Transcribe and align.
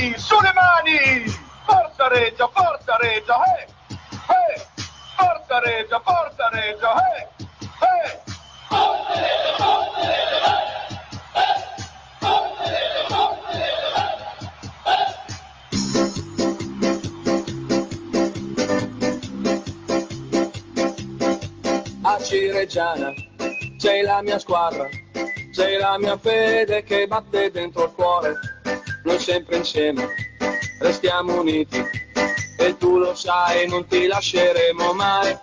mani, 0.00 0.14
sulle 0.18 0.52
mani! 0.54 1.24
Forza 1.64 2.08
Regia, 2.08 2.48
forza 2.48 2.96
Regia, 3.00 3.36
eh! 3.58 3.66
Eh! 4.28 4.66
Forza 5.16 5.60
Regia, 5.60 6.00
forza 6.00 6.48
Regia, 6.50 6.94
eh! 7.14 7.28
Eh! 7.60 8.20
Forza 8.68 9.14
Regia, 9.14 9.56
forza 9.56 10.08
Regia, 10.08 10.46
eh! 10.46 10.78
Cireggiana 22.22 23.12
sei 23.78 24.02
la 24.02 24.22
mia 24.22 24.38
squadra, 24.38 24.86
sei 25.50 25.78
la 25.78 25.98
mia 25.98 26.16
fede 26.16 26.84
che 26.84 27.08
batte 27.08 27.50
dentro 27.50 27.84
il 27.84 27.92
cuore, 27.92 28.38
noi 29.04 29.18
sempre 29.18 29.56
insieme. 29.56 30.08
Restiamo 30.80 31.40
uniti 31.40 31.82
e 32.58 32.76
tu 32.76 32.98
lo 32.98 33.14
sai 33.14 33.68
non 33.68 33.86
ti 33.86 34.06
lasceremo 34.06 34.92
mai, 34.92 35.36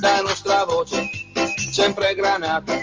la 0.00 0.20
nostra 0.20 0.64
voce 0.64 1.08
sempre 1.72 2.14
granata 2.14 2.76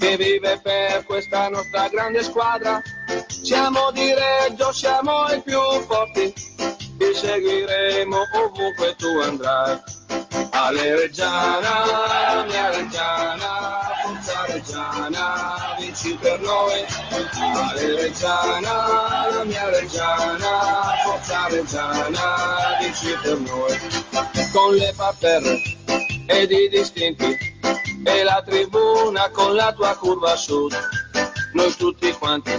che 0.00 0.16
vive 0.16 0.58
per 0.62 1.04
questa 1.04 1.48
nostra 1.48 1.88
grande 1.88 2.22
squadra, 2.22 2.80
siamo 3.28 3.90
di 3.92 4.12
Reggio, 4.12 4.72
siamo 4.72 5.26
i 5.26 5.40
più 5.42 5.60
forti, 5.86 6.32
ti 6.32 7.14
seguiremo 7.14 8.16
ovunque 8.44 8.96
tu 8.96 9.06
andrai. 9.22 9.78
Ale 10.52 10.96
Reggiana, 10.96 12.44
mia 12.46 12.70
Reggiana, 12.70 13.89
Reggiana, 14.60 15.74
vinci 15.78 16.18
per 16.20 16.38
noi. 16.40 16.84
Ale 17.54 17.94
Reggiana, 17.96 19.26
la 19.30 19.44
mia 19.44 19.70
Reggiana, 19.70 20.96
forza 21.02 21.46
Reggiana, 21.48 22.76
vinci 22.78 23.16
per 23.22 23.38
noi. 23.38 23.78
Con 24.52 24.74
le 24.74 24.92
parterre 24.94 25.58
ed 26.26 26.50
i 26.50 26.68
distinti 26.68 27.38
e 28.04 28.22
la 28.22 28.42
tribuna 28.44 29.30
con 29.30 29.54
la 29.54 29.72
tua 29.72 29.96
curva 29.96 30.36
sud. 30.36 30.76
Noi 31.54 31.74
tutti 31.76 32.12
quanti 32.12 32.52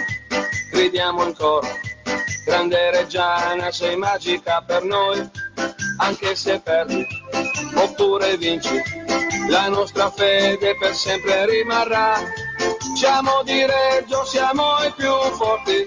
gridiamo 0.72 1.24
in 1.24 1.36
coro. 1.36 1.68
Grande 2.46 2.90
Reggiana, 2.90 3.72
sei 3.72 3.96
magica 3.96 4.64
per 4.66 4.84
noi, 4.84 5.30
anche 6.00 6.36
se 6.36 6.60
perdi 6.60 7.06
oppure 7.76 8.38
vinci, 8.38 8.82
la 9.50 9.68
nostra 9.68 10.10
fede 10.12 10.76
per 10.78 10.94
sempre 10.96 11.46
rimarrà. 11.46 12.20
Siamo 12.96 13.42
di 13.44 13.66
Reggio, 13.66 14.26
siamo 14.26 14.78
i 14.84 14.92
più 14.96 15.12
forti, 15.38 15.86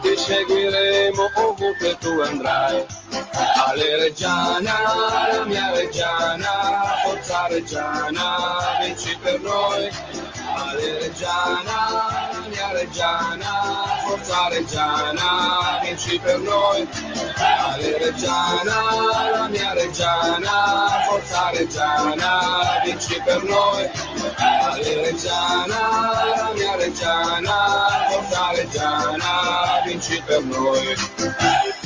ti 0.00 0.16
seguiremo 0.16 1.30
ovunque 1.36 1.96
tu 1.98 2.20
andrai. 2.20 2.84
Ale 3.66 3.96
Reggiana, 3.96 4.74
la 5.32 5.44
mia 5.44 5.70
Reggiana, 5.70 6.94
forza 7.04 7.46
Reggiana, 7.48 8.36
vinci 8.80 9.16
per 9.22 9.40
noi. 9.40 9.90
Ale 10.54 10.98
Reggiana, 10.98 11.78
mia 12.48 12.72
Reggiana, 12.72 13.52
forza 14.04 14.48
Reggiana, 14.48 15.80
vinci 15.82 16.18
per 16.18 16.38
noi. 16.38 16.88
Ale 17.36 17.98
Reggiana, 17.98 18.76
la 19.32 19.48
mia 19.48 19.72
Reggiana, 19.74 21.04
forza 21.08 21.50
Reggiana, 21.50 22.80
vinci 22.84 23.20
per 23.24 23.42
noi. 23.42 23.90
Ale 24.36 25.00
Reggiana, 25.02 25.80
la 26.36 26.50
mia 26.54 26.76
Reggiana, 26.76 27.56
forza 28.10 28.50
Reggiana, 28.52 29.82
vinci 29.84 30.22
per 30.26 30.42
noi. 30.42 31.81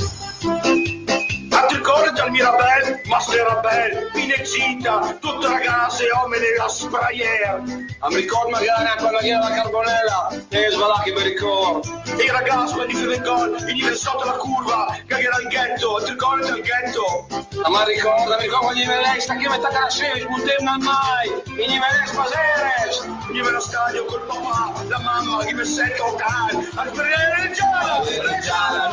Anticorre 1.97 2.13
dal 2.13 2.31
Mirabel, 2.31 3.01
Masterabel, 3.07 4.11
Pinecita, 4.13 5.17
tutte 5.19 5.49
ragazze, 5.49 6.05
uomini 6.13 6.45
a 6.61 6.69
sprayer. 6.69 7.63
A 8.01 8.09
mi 8.09 8.17
ricordo 8.17 8.51
magari 8.51 9.31
era 9.31 9.49
la 9.49 9.55
carbonella, 9.55 10.29
e 10.51 10.69
svalacchi 10.71 11.13
mi 11.13 11.23
ricordo. 11.23 12.03
E 12.05 12.23
i 12.23 12.31
ragazzi, 12.31 12.75
quelli 12.75 12.93
che 12.93 13.07
vengono, 13.07 13.57
i 13.57 13.73
livelli 13.73 13.97
sotto 13.97 14.25
la 14.25 14.33
curva, 14.33 14.95
cagherà 15.07 15.39
il 15.39 15.49
ghetto, 15.49 15.97
anticorre 15.97 16.43
dal 16.43 16.61
ghetto. 16.61 17.27
Ma 17.67 17.85
mi 17.87 17.95
ricordo, 17.95 18.37
mi 18.37 18.43
ricordo 18.43 18.75
gli 18.75 18.87
velei, 18.87 19.21
sta 19.21 19.37
che 19.37 19.49
metà 19.49 19.71
la 19.71 19.89
sera, 19.89 20.19
sbuttevano 20.19 20.85
mai, 20.85 21.29
e 21.57 21.65
gli 21.67 21.79
velei 21.79 22.07
spaseres. 22.07 23.09
Io 23.33 23.43
ve 23.43 23.51
lo 23.51 23.61
stadio 23.61 24.05
col 24.05 24.23
papà, 24.27 24.73
la 24.87 24.99
mamma, 24.99 25.45
che 25.45 25.55
mi 25.55 25.65
sento 25.65 26.05
ottani, 26.05 26.69
al 26.75 26.89
Reggiana, 26.89 28.03
Reggiana, 28.05 28.89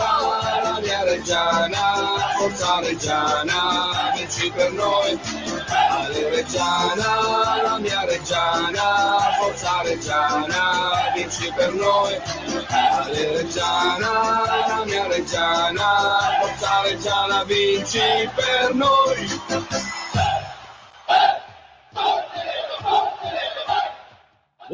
la 0.63 0.79
mia 0.81 1.03
Reggiana, 1.03 2.31
forza 2.37 2.79
Reggiana, 2.79 2.92
vinci 4.15 4.51
per 4.51 4.71
noi. 4.71 5.19
Ale 5.89 6.29
Reggiana, 6.29 7.61
la 7.61 7.77
mia 7.79 8.05
Reggiana, 8.05 9.35
forza 9.39 9.81
Reggiana, 9.83 11.11
vinci 11.15 11.51
per 11.55 11.73
noi. 11.73 12.19
Ale 12.69 13.31
Reggiana, 13.37 14.11
la 14.67 14.83
mia 14.85 15.07
Reggiana, 15.07 16.39
forza 16.39 16.81
Reggiana, 16.83 17.43
vinci 17.43 18.29
per 18.35 18.73
noi. 18.73 19.41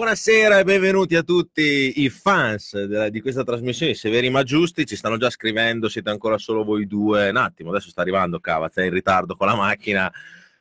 Buonasera 0.03 0.59
e 0.59 0.63
benvenuti 0.63 1.17
a 1.17 1.23
tutti 1.23 2.01
i 2.01 2.09
fans 2.09 2.85
della- 2.85 3.09
di 3.09 3.19
questa 3.19 3.43
trasmissione, 3.43 3.93
severi 3.93 4.29
ma 4.29 4.43
giusti, 4.43 4.85
ci 4.85 4.95
stanno 4.95 5.17
già 5.17 5.29
scrivendo, 5.29 5.89
siete 5.89 6.09
ancora 6.09 6.37
solo 6.37 6.63
voi 6.63 6.87
due, 6.87 7.27
un 7.27 7.35
attimo, 7.35 7.71
adesso 7.71 7.89
sta 7.89 7.99
arrivando 7.99 8.39
Cavaz, 8.39 8.75
è 8.75 8.83
in 8.83 8.91
ritardo 8.93 9.35
con 9.35 9.47
la 9.47 9.55
macchina, 9.55 10.09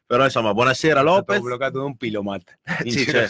però 0.04 0.24
insomma, 0.24 0.52
buonasera 0.52 1.02
Ho 1.02 1.04
Lopez, 1.04 1.40
bloccato 1.40 1.78
da 1.78 1.84
un 1.84 1.96
pilomat 1.96 2.58
c'è- 3.04 3.28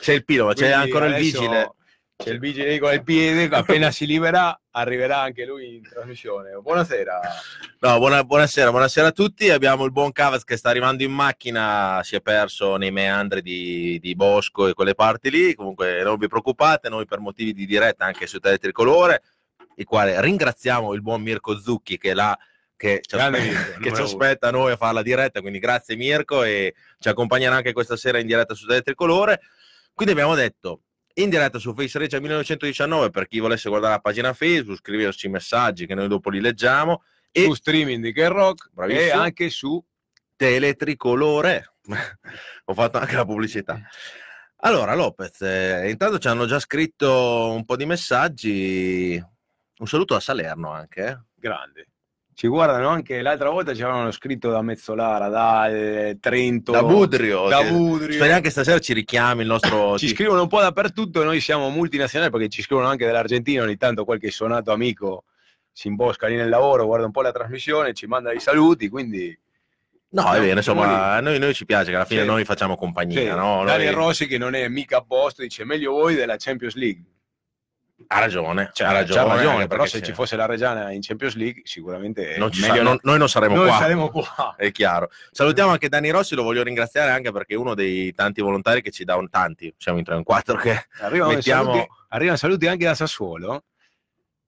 c'è 0.00 0.12
il 0.14 0.24
pilo, 0.24 0.46
ma 0.46 0.54
c'è 0.54 0.70
ancora 0.70 1.04
il 1.04 1.12
vigile, 1.22 1.74
C'è 2.22 2.30
il 2.30 2.38
vigile 2.38 2.78
con 2.78 2.92
il 2.92 3.02
piede, 3.02 3.48
appena 3.56 3.90
si 3.90 4.06
libera 4.06 4.56
arriverà 4.70 5.20
anche 5.20 5.44
lui 5.44 5.74
in 5.74 5.82
trasmissione. 5.82 6.52
Buonasera. 6.62 7.20
no, 7.80 7.98
buona- 7.98 8.22
buonasera, 8.22 8.70
buonasera 8.70 9.08
a 9.08 9.12
tutti, 9.12 9.50
abbiamo 9.50 9.84
il 9.84 9.90
buon 9.90 10.12
Cavaz 10.12 10.44
che 10.44 10.56
sta 10.56 10.70
arrivando 10.70 11.02
in 11.02 11.10
macchina, 11.10 12.00
si 12.04 12.14
è 12.14 12.20
perso 12.20 12.76
nei 12.76 12.92
meandri 12.92 13.42
di, 13.42 13.98
di 14.00 14.14
Bosco 14.14 14.68
e 14.68 14.72
quelle 14.72 14.94
parti 14.94 15.30
lì, 15.30 15.54
comunque 15.54 16.04
non 16.04 16.16
vi 16.16 16.28
preoccupate, 16.28 16.88
noi 16.88 17.06
per 17.06 17.18
motivi 17.18 17.52
di 17.52 17.66
diretta 17.66 18.04
anche 18.04 18.28
su 18.28 18.38
Tele 18.38 18.58
Tricolore, 18.58 19.22
il 19.74 19.84
quale 19.84 20.20
ringraziamo 20.20 20.94
il 20.94 21.02
buon 21.02 21.22
Mirko 21.22 21.58
Zucchi 21.58 21.98
che 21.98 22.14
là 22.14 22.38
che 22.76 23.00
ci, 23.04 23.16
Grande 23.16 23.38
aspe- 23.38 23.50
Mirko, 23.50 23.80
che 23.80 23.94
ci 23.94 24.00
aspetta 24.00 24.50
noi 24.52 24.70
a 24.70 24.76
fare 24.76 24.94
la 24.94 25.02
diretta, 25.02 25.40
quindi 25.40 25.58
grazie 25.58 25.96
Mirko 25.96 26.44
e 26.44 26.74
ci 27.00 27.08
accompagnerà 27.08 27.56
anche 27.56 27.72
questa 27.72 27.96
sera 27.96 28.20
in 28.20 28.28
diretta 28.28 28.54
su 28.54 28.64
Tele 28.64 28.82
Tricolore. 28.82 29.40
Quindi 29.92 30.14
abbiamo 30.14 30.36
detto 30.36 30.82
in 31.14 31.30
diretta 31.30 31.58
su 31.58 31.74
Face 31.74 31.98
Regia 31.98 32.20
1919 32.20 33.10
per 33.10 33.26
chi 33.26 33.38
volesse 33.38 33.68
guardare 33.68 33.94
la 33.94 34.00
pagina 34.00 34.32
Facebook, 34.32 34.78
scriverci 34.78 35.28
messaggi 35.28 35.86
che 35.86 35.94
noi 35.94 36.08
dopo 36.08 36.30
li 36.30 36.40
leggiamo 36.40 37.02
e 37.30 37.44
Su 37.44 37.54
streaming 37.54 38.02
di 38.02 38.12
Ken 38.12 38.30
Rock 38.30 38.66
e 38.66 38.70
Bravissimo. 38.72 39.20
anche 39.20 39.50
su 39.50 39.82
Teletricolore. 40.36 41.74
Ho 42.66 42.74
fatto 42.74 42.98
anche 42.98 43.16
la 43.16 43.24
pubblicità. 43.24 43.80
Allora, 44.64 44.94
Lopez, 44.94 45.40
eh, 45.42 45.90
intanto 45.90 46.18
ci 46.18 46.28
hanno 46.28 46.46
già 46.46 46.60
scritto 46.60 47.50
un 47.50 47.64
po' 47.64 47.76
di 47.76 47.86
messaggi. 47.86 49.22
Un 49.78 49.86
saluto 49.86 50.14
a 50.14 50.20
Salerno 50.20 50.70
anche. 50.70 51.04
eh. 51.06 51.18
grande. 51.34 51.86
Ci 52.34 52.48
guardano 52.48 52.88
anche 52.88 53.20
l'altra 53.20 53.50
volta 53.50 53.74
ci 53.74 53.82
avevano 53.82 54.10
scritto 54.10 54.50
da 54.50 54.62
Mezzolara, 54.62 55.28
da 55.28 55.68
eh, 55.68 56.16
Trento, 56.18 56.72
Da 56.72 56.82
Budrio. 56.82 57.48
da 57.48 57.62
Budrio. 57.62 58.12
Speriamo 58.14 58.40
che 58.40 58.50
stasera 58.50 58.78
ci 58.78 58.94
richiami 58.94 59.42
il 59.42 59.48
nostro... 59.48 59.98
Ci 59.98 60.08
scrivono 60.08 60.42
un 60.42 60.48
po' 60.48 60.60
dappertutto, 60.60 61.22
noi 61.24 61.40
siamo 61.40 61.68
multinazionali 61.68 62.30
perché 62.30 62.48
ci 62.48 62.62
scrivono 62.62 62.88
anche 62.88 63.04
dall'Argentina, 63.04 63.62
ogni 63.62 63.76
tanto 63.76 64.04
qualche 64.04 64.30
suonato 64.30 64.72
amico 64.72 65.24
si 65.70 65.88
imbosca 65.88 66.26
lì 66.26 66.36
nel 66.36 66.48
lavoro, 66.48 66.86
guarda 66.86 67.06
un 67.06 67.12
po' 67.12 67.22
la 67.22 67.32
trasmissione, 67.32 67.92
ci 67.92 68.06
manda 68.06 68.32
i 68.32 68.40
saluti, 68.40 68.88
quindi 68.88 69.38
No, 70.14 70.30
è 70.34 70.40
vero, 70.40 70.58
insomma, 70.58 71.12
a 71.14 71.20
noi, 71.20 71.38
noi 71.38 71.54
ci 71.54 71.64
piace 71.64 71.88
che 71.88 71.96
alla 71.96 72.04
fine 72.04 72.20
Sì. 72.20 72.26
noi 72.26 72.44
facciamo 72.44 72.76
compagnia, 72.76 73.18
Sì, 73.18 73.26
no? 73.28 73.62
Noi- 73.62 73.90
Rossi 73.92 74.26
che 74.26 74.36
non 74.36 74.54
è 74.54 74.68
mica 74.68 74.98
a 74.98 75.04
posto, 75.06 75.40
dice 75.40 75.64
meglio 75.64 75.92
voi 75.92 76.14
della 76.14 76.36
Champions 76.38 76.74
League. 76.74 77.02
Ha 78.06 78.18
ragione, 78.20 78.70
Cioè, 78.72 78.86
ha 78.88 78.92
ragione. 78.92 79.20
c'ha 79.20 79.26
ragione, 79.34 79.54
anche 79.54 79.66
però 79.68 79.86
se 79.86 80.02
ci 80.02 80.12
fosse 80.12 80.36
la 80.36 80.46
Reggiana 80.46 80.90
in 80.92 81.00
Champions 81.00 81.34
League 81.36 81.62
sicuramente 81.64 82.36
Non 82.38 82.50
ci 82.52 82.60
sa- 82.60 82.74
no- 82.74 82.82
non- 82.82 82.98
noi 83.02 83.18
non 83.18 83.28
saremo 83.28 83.54
noi 83.54 83.68
qua. 83.68 83.78
saremo 83.78 84.10
qua. 84.10 84.54
È 84.56 84.70
chiaro. 84.72 85.10
Salutiamo 85.30 85.70
anche 85.70 85.88
Dani 85.88 86.10
Rossi, 86.10 86.34
lo 86.34 86.42
voglio 86.42 86.62
ringraziare 86.62 87.10
anche 87.10 87.32
perché 87.32 87.54
è 87.54 87.56
uno 87.56 87.74
dei 87.74 88.12
tanti 88.14 88.40
volontari 88.40 88.82
che 88.82 88.90
ci 88.90 89.04
dà 89.04 89.16
un 89.16 89.28
tanti, 89.30 89.72
siamo 89.78 89.98
in 89.98 90.04
tre 90.04 90.14
o 90.14 90.18
in 90.18 90.24
quattro 90.24 90.56
che 90.56 90.86
Arrivano, 91.00 91.32
Mettiamo- 91.34 91.72
saluti, 91.72 91.88
arrivano 92.08 92.36
saluti 92.36 92.66
anche 92.66 92.84
da 92.84 92.94
Sassuolo. 92.94 93.64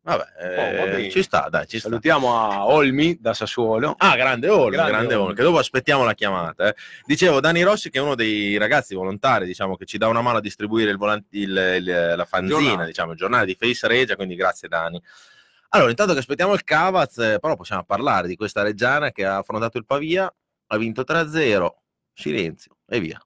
Vabbè, 0.05 0.23
Oh, 0.39 0.43
eh, 0.47 0.77
va 0.77 0.85
bene. 0.85 1.11
ci 1.11 1.23
sta, 1.23 1.49
dai, 1.51 1.67
ci 1.67 1.79
sta. 1.79 1.89
Salutiamo 1.89 2.39
a 2.41 2.67
Olmi 2.67 3.19
da 3.21 3.35
Sassuolo. 3.35 3.95
Ah, 3.99 4.15
grande 4.17 4.49
Olmi, 4.49 4.71
Grande 4.73 4.91
grande, 4.93 5.15
Olmi. 5.15 5.35
Che 5.35 5.43
dopo 5.43 5.59
aspettiamo 5.59 6.05
la 6.05 6.15
chiamata. 6.15 6.69
eh. 6.69 6.75
Dicevo, 7.05 7.41
Dani 7.41 7.63
Rossi 7.63 7.91
che 7.91 7.99
è 7.99 8.01
uno 8.03 8.15
dei 8.15 8.57
ragazzi 8.59 8.95
volontari, 8.95 9.47
diciamo, 9.47 9.77
che 9.77 9.85
ci 9.87 9.99
dà 9.99 10.07
una 10.07 10.21
mano 10.23 10.39
a 10.39 10.41
distribuire 10.41 10.91
il 10.91 10.97
volan- 10.99 11.25
il- 11.31 11.51
il- 11.81 12.15
la 12.17 12.25
fanzina, 12.25 12.59
Giornale. 12.61 12.87
diciamo, 12.87 13.11
il 13.13 13.17
giornale 13.17 13.47
di 13.47 13.57
Face 13.59 13.87
Regia, 13.89 14.15
quindi 14.17 14.35
grazie 14.37 14.69
Dani. 14.69 15.03
Allora, 15.71 15.91
intanto 15.91 16.13
che 16.13 16.21
aspettiamo 16.21 16.53
il 16.55 16.63
Cavaz, 16.63 17.19
eh, 17.19 17.39
però 17.41 17.57
possiamo 17.57 17.83
parlare 17.85 18.29
di 18.29 18.37
questa 18.37 18.63
Reggiana 18.63 19.11
che 19.11 19.25
ha 19.25 19.39
affrontato 19.39 19.77
il 19.79 19.85
Pavia, 19.85 20.33
ha 20.69 20.77
vinto 20.77 21.03
3-0, 21.03 21.83
silenzio 22.13 22.77
e 22.87 23.01
via. 23.01 23.21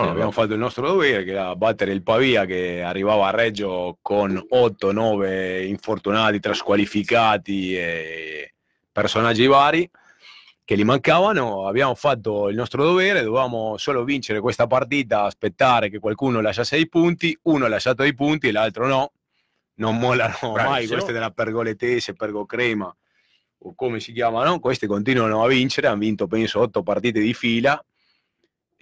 Sì, 0.00 0.06
Oh, 0.06 0.10
abbiamo 0.10 0.30
fatto 0.30 0.54
il 0.54 0.58
nostro 0.58 0.86
dovere, 0.86 1.24
che 1.24 1.32
era 1.32 1.54
battere 1.54 1.92
il 1.92 2.02
Pavia 2.02 2.46
che 2.46 2.82
arrivava 2.82 3.28
a 3.28 3.30
Reggio 3.30 3.98
con 4.00 4.32
8-9 4.50 5.66
infortunati, 5.66 6.40
trasqualificati 6.40 7.76
e 7.76 8.54
personaggi 8.90 9.46
vari 9.46 9.88
che 10.64 10.76
gli 10.76 10.84
mancavano. 10.84 11.66
Abbiamo 11.66 11.94
fatto 11.94 12.48
il 12.48 12.56
nostro 12.56 12.82
dovere, 12.82 13.22
dovevamo 13.22 13.76
solo 13.76 14.04
vincere 14.04 14.40
questa 14.40 14.66
partita, 14.66 15.24
aspettare 15.24 15.90
che 15.90 15.98
qualcuno 15.98 16.40
lasciasse 16.40 16.78
i 16.78 16.88
punti, 16.88 17.36
uno 17.42 17.66
ha 17.66 17.68
lasciato 17.68 18.02
i 18.02 18.14
punti 18.14 18.48
e 18.48 18.52
l'altro 18.52 18.86
no. 18.86 19.12
Non 19.74 19.98
mollano 19.98 20.36
mai 20.42 20.52
Bravissimo. 20.52 20.92
queste 20.92 21.12
della 21.12 21.30
Pergoletese, 21.30 22.14
Pergocrema 22.14 22.94
o 23.62 23.74
come 23.74 24.00
si 24.00 24.12
chiamano, 24.12 24.58
queste 24.58 24.86
continuano 24.86 25.42
a 25.42 25.48
vincere, 25.48 25.88
hanno 25.88 25.98
vinto 25.98 26.26
penso 26.26 26.60
otto 26.60 26.82
partite 26.82 27.20
di 27.20 27.34
fila 27.34 27.82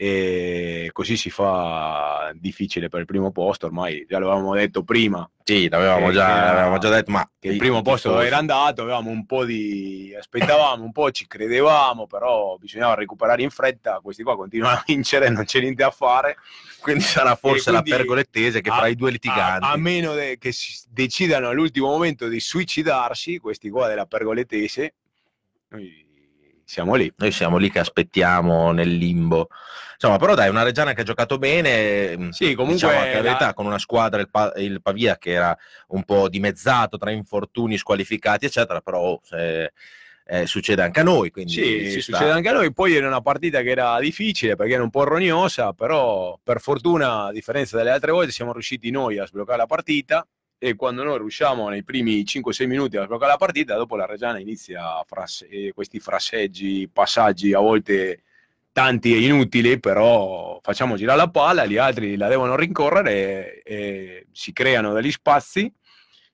e 0.01 0.91
così 0.93 1.17
si 1.17 1.29
fa 1.29 2.31
difficile 2.37 2.89
per 2.89 3.01
il 3.01 3.07
primo 3.07 3.33
posto, 3.33 3.67
ormai 3.67 4.07
già 4.09 4.21
l'avevamo 4.21 4.55
detto 4.55 4.85
prima, 4.85 5.29
Sì, 5.43 5.69
l'avevamo 5.69 6.13
già, 6.13 6.29
l'avevamo 6.53 6.79
già 6.79 6.89
detto, 6.89 7.11
ma 7.11 7.29
che 7.37 7.49
il 7.49 7.57
primo 7.57 7.83
posto 7.83 8.11
dove 8.11 8.25
era 8.25 8.37
andato, 8.37 8.83
avevamo 8.83 9.11
un 9.11 9.27
po' 9.27 9.45
di 9.45 10.15
aspettavamo, 10.17 10.85
un 10.85 10.93
po' 10.93 11.11
ci 11.11 11.27
credevamo, 11.27 12.07
però 12.07 12.57
bisognava 12.59 12.95
recuperare 12.95 13.43
in 13.43 13.51
fretta, 13.51 13.99
questi 14.01 14.23
qua 14.23 14.37
continuano 14.37 14.77
a 14.77 14.85
vincere, 14.87 15.31
non 15.31 15.43
c'è 15.45 15.59
niente 15.59 15.83
a 15.83 15.91
fare. 15.91 16.37
Quindi 16.79 17.03
sarà 17.03 17.35
forse 17.35 17.71
E 17.71 17.73
la 17.73 17.81
quindi 17.81 17.99
pergolettese 17.99 18.61
che 18.61 18.71
a- 18.71 18.77
fra 18.77 18.87
i 18.87 18.95
due 18.95 19.09
A, 19.09 19.11
litiganti. 19.11 19.67
a 19.67 19.77
meno 19.77 20.15
de- 20.15 20.39
che 20.39 20.53
decidano 20.91 21.49
all'ultimo 21.49 21.89
momento 21.89 22.29
di 22.29 22.39
suicidarsi, 22.39 23.39
questi 23.39 23.69
qua 23.69 23.89
della 23.89 24.07
pergoletese, 24.07 24.95
noi 25.71 26.07
siamo 26.69 26.95
lì. 26.97 27.11
Noi 27.17 27.33
siamo 27.33 27.57
lì 27.57 27.71
che 27.71 27.79
aspettiamo 27.79 28.73
nel 28.73 28.95
limbo. 28.95 29.49
Insomma, 29.95 30.19
però 30.19 30.35
dai, 30.35 30.51
una 30.51 30.63
Reggiana 30.63 30.93
che 30.93 31.01
ha 31.01 31.05
giocato 31.05 31.39
bene. 31.39 32.29
Sì, 32.31 32.55
comunque 32.55 32.89
diciamo 32.89 33.11
la 33.11 33.23
verità, 33.23 33.55
con 33.55 33.65
una 33.65 33.79
squadra, 33.79 34.21
il, 34.21 34.29
Pa- 34.29 34.53
il 34.57 34.83
Pavia, 34.83 35.17
che 35.17 35.31
era 35.31 35.57
un 35.89 36.05
po' 36.05 36.29
dimezzato 36.29 36.99
tra 36.99 37.11
infortuni, 37.11 37.79
squalificati, 37.79 38.45
eccetera, 38.45 38.83
però 38.83 39.01
oh, 39.01 39.21
se- 39.23 39.73
eh, 40.27 40.47
succede 40.47 40.83
anche 40.83 41.01
a 41.01 41.05
noi. 41.05 41.31
Quindi 41.31 41.53
Sì, 41.53 42.03
succede 42.03 42.33
anche 42.33 42.51
a 42.51 42.53
noi. 42.53 42.71
Poi 42.71 42.95
era 42.95 43.07
una 43.07 43.23
partita 43.23 43.63
che 43.63 43.71
era 43.71 43.99
difficile 43.99 44.55
perché 44.55 44.75
era 44.75 44.83
un 44.83 44.91
po' 44.91 45.05
rognosa, 45.05 45.73
però 45.73 46.39
per 46.43 46.61
fortuna, 46.61 47.25
a 47.25 47.33
differenza 47.33 47.79
delle 47.79 47.93
altre 47.93 48.13
volte, 48.13 48.31
siamo 48.31 48.53
riusciti 48.53 48.91
noi 48.91 49.17
a 49.19 49.27
sbloccare 49.27 49.57
la 49.57 49.67
partita. 49.67 50.27
E 50.61 50.75
quando 50.75 51.05
noi 51.05 51.19
riusciamo 51.19 51.69
nei 51.69 51.85
primi 51.85 52.25
5-6 52.25 52.67
minuti 52.67 52.97
a 52.97 53.05
sbloccare 53.05 53.31
la 53.31 53.37
partita, 53.37 53.77
dopo 53.77 53.95
la 53.95 54.07
Reggiana 54.07 54.41
inizia 54.41 54.99
a 54.99 55.05
frasse- 55.07 55.49
eh, 55.49 55.73
questi 55.73 56.01
frasseggi, 56.01 56.89
passaggi 56.93 57.53
a 57.53 57.61
volte 57.61 58.23
tanti 58.73 59.15
e 59.15 59.21
inutili, 59.25 59.79
però 59.79 60.59
facciamo 60.63 60.97
girare 60.97 61.19
la 61.19 61.31
palla, 61.31 61.65
gli 61.65 61.77
altri 61.77 62.17
la 62.17 62.29
devono 62.29 62.57
rincorrere 62.57 63.63
e, 63.63 63.75
e 63.75 64.27
si 64.33 64.53
creano 64.53 64.93
degli 64.93 65.13
spazi. 65.13 65.73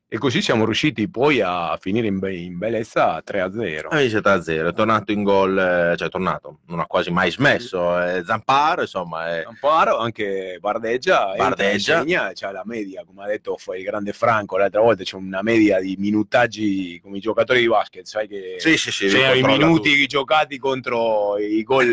E 0.07 0.19
così 0.19 0.43
siamo 0.43 0.65
riusciti 0.65 1.09
poi 1.09 1.41
a 1.41 1.77
finire 1.81 2.07
in, 2.07 2.21
be- 2.21 2.37
in 2.37 2.57
bellezza 2.57 3.21
3-0. 3.25 3.87
Ah, 3.89 3.97
Vince 3.99 4.21
3-0, 4.21 4.69
è 4.69 4.73
tornato 4.73 5.11
in 5.11 5.25
gol, 5.25 5.59
eh, 5.59 5.97
cioè 5.97 6.07
è 6.07 6.11
tornato, 6.11 6.61
non 6.67 6.79
ha 6.79 6.87
quasi 6.87 7.11
mai 7.11 7.33
smesso. 7.33 8.01
eh, 8.01 8.23
Zamparo, 8.25 8.83
insomma, 8.83 9.29
è- 9.39 9.43
Amparo, 9.45 9.99
anche 9.99 10.59
Bardeggia, 10.61 11.33
Bardeggia. 11.37 11.99
segna, 12.01 12.31
c'ha 12.33 12.53
la 12.53 12.63
media, 12.65 13.03
come 13.05 13.25
ha 13.25 13.27
detto 13.27 13.57
fu- 13.57 13.73
il 13.73 13.83
grande 13.83 14.13
Franco 14.13 14.57
l'altra 14.57 14.83
volta, 14.83 15.03
c'è 15.03 15.17
una 15.17 15.43
media 15.43 15.81
di 15.81 15.97
minutaggi 15.99 17.01
come 17.03 17.17
i 17.17 17.21
giocatori 17.21 17.61
di 17.61 17.69
basket, 17.69 18.05
sai 18.07 18.29
che 18.29 18.55
sì, 18.59 18.77
sì, 18.77 18.93
sì, 18.93 19.07
i 19.07 19.43
minuti 19.43 19.95
tutto. 19.97 20.07
giocati 20.07 20.59
contro 20.59 21.39
i 21.39 21.63
gol 21.65 21.87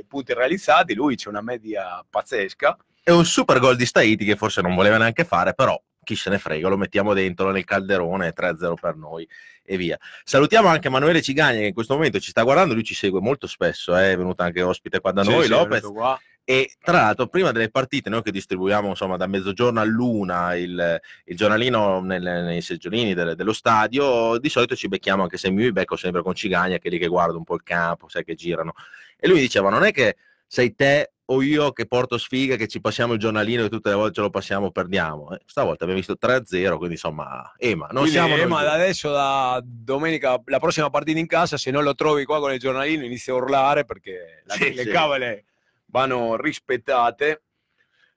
i 0.00 0.04
punti 0.08 0.32
realizzati, 0.34 0.94
lui 0.94 1.14
c'è 1.14 1.28
una 1.28 1.42
media 1.42 2.04
pazzesca. 2.10 2.76
È 3.04 3.10
un 3.12 3.24
super 3.24 3.58
gol 3.60 3.76
di 3.76 3.86
Staiti 3.86 4.24
che 4.24 4.34
forse 4.36 4.62
non 4.62 4.74
voleva 4.74 4.96
neanche 4.98 5.24
fare, 5.24 5.54
però 5.54 5.80
chi 6.08 6.16
se 6.16 6.30
ne 6.30 6.38
frega, 6.38 6.68
lo 6.68 6.78
mettiamo 6.78 7.12
dentro 7.12 7.50
nel 7.50 7.64
calderone, 7.64 8.32
3-0 8.32 8.74
per 8.80 8.96
noi 8.96 9.28
e 9.62 9.76
via. 9.76 9.98
Salutiamo 10.24 10.66
anche 10.66 10.88
Emanuele 10.88 11.20
Cigagna 11.20 11.58
che 11.58 11.66
in 11.66 11.74
questo 11.74 11.92
momento 11.92 12.18
ci 12.18 12.30
sta 12.30 12.42
guardando, 12.44 12.72
lui 12.72 12.82
ci 12.82 12.94
segue 12.94 13.20
molto 13.20 13.46
spesso, 13.46 13.94
eh, 13.94 14.12
è 14.12 14.16
venuto 14.16 14.42
anche 14.42 14.62
ospite 14.62 15.00
qua 15.00 15.12
da 15.12 15.22
Sì, 15.22 15.30
noi, 15.30 15.42
sì, 15.42 15.50
Lopez, 15.50 15.90
e 16.44 16.72
tra 16.80 17.02
l'altro 17.02 17.26
prima 17.26 17.52
delle 17.52 17.68
partite 17.68 18.08
noi 18.08 18.22
che 18.22 18.30
distribuiamo 18.30 18.88
insomma 18.88 19.18
da 19.18 19.26
mezzogiorno 19.26 19.80
all'una 19.80 20.54
il, 20.54 20.98
il 21.26 21.36
giornalino 21.36 22.00
nel- 22.00 22.22
nei 22.22 22.62
seggiolini 22.62 23.12
del- 23.12 23.34
dello 23.36 23.52
stadio, 23.52 24.38
di 24.38 24.48
solito 24.48 24.74
ci 24.74 24.88
becchiamo 24.88 25.24
anche 25.24 25.36
se 25.36 25.50
mi 25.50 25.70
becco 25.72 25.96
sempre 25.96 26.22
con 26.22 26.32
Cigagna 26.34 26.78
che 26.78 26.88
è 26.88 26.90
lì 26.90 26.98
che 26.98 27.06
guarda 27.06 27.36
un 27.36 27.44
po' 27.44 27.54
il 27.54 27.62
campo, 27.62 28.08
sai 28.08 28.24
che 28.24 28.34
girano. 28.34 28.72
E 29.18 29.28
lui 29.28 29.40
diceva 29.40 29.68
non 29.68 29.84
è 29.84 29.92
che 29.92 30.16
sei 30.46 30.74
te 30.74 31.12
o 31.30 31.42
io 31.42 31.72
che 31.72 31.86
porto 31.86 32.16
sfiga, 32.16 32.56
che 32.56 32.66
ci 32.68 32.80
passiamo 32.80 33.12
il 33.12 33.18
giornalino 33.18 33.64
e 33.64 33.68
tutte 33.68 33.90
le 33.90 33.94
volte 33.96 34.14
ce 34.14 34.20
lo 34.22 34.30
passiamo 34.30 34.70
perdiamo. 34.70 35.34
Eh, 35.34 35.40
stavolta 35.44 35.84
abbiamo 35.84 36.00
visto 36.00 36.16
3-0, 36.18 36.76
quindi 36.76 36.94
insomma, 36.94 37.52
Ema, 37.58 37.86
non 37.90 38.02
Quindi, 38.04 38.10
siamo 38.12 38.36
noi 38.36 38.46
ma 38.46 38.60
due. 38.60 38.64
da 38.68 38.72
adesso, 38.72 39.10
da 39.10 39.60
domenica, 39.62 40.40
la 40.46 40.58
prossima 40.58 40.88
partita 40.88 41.18
in 41.18 41.26
casa, 41.26 41.56
se 41.58 41.70
non 41.70 41.84
lo 41.84 41.94
trovi 41.94 42.24
qua 42.24 42.40
con 42.40 42.52
il 42.52 42.58
giornalino, 42.58 43.04
inizia 43.04 43.34
a 43.34 43.36
urlare 43.36 43.84
perché 43.84 44.42
la- 44.46 44.54
Sì, 44.54 44.72
le 44.72 44.82
sì. 44.84 44.88
cavole 44.88 45.44
vanno 45.86 46.36
rispettate. 46.40 47.42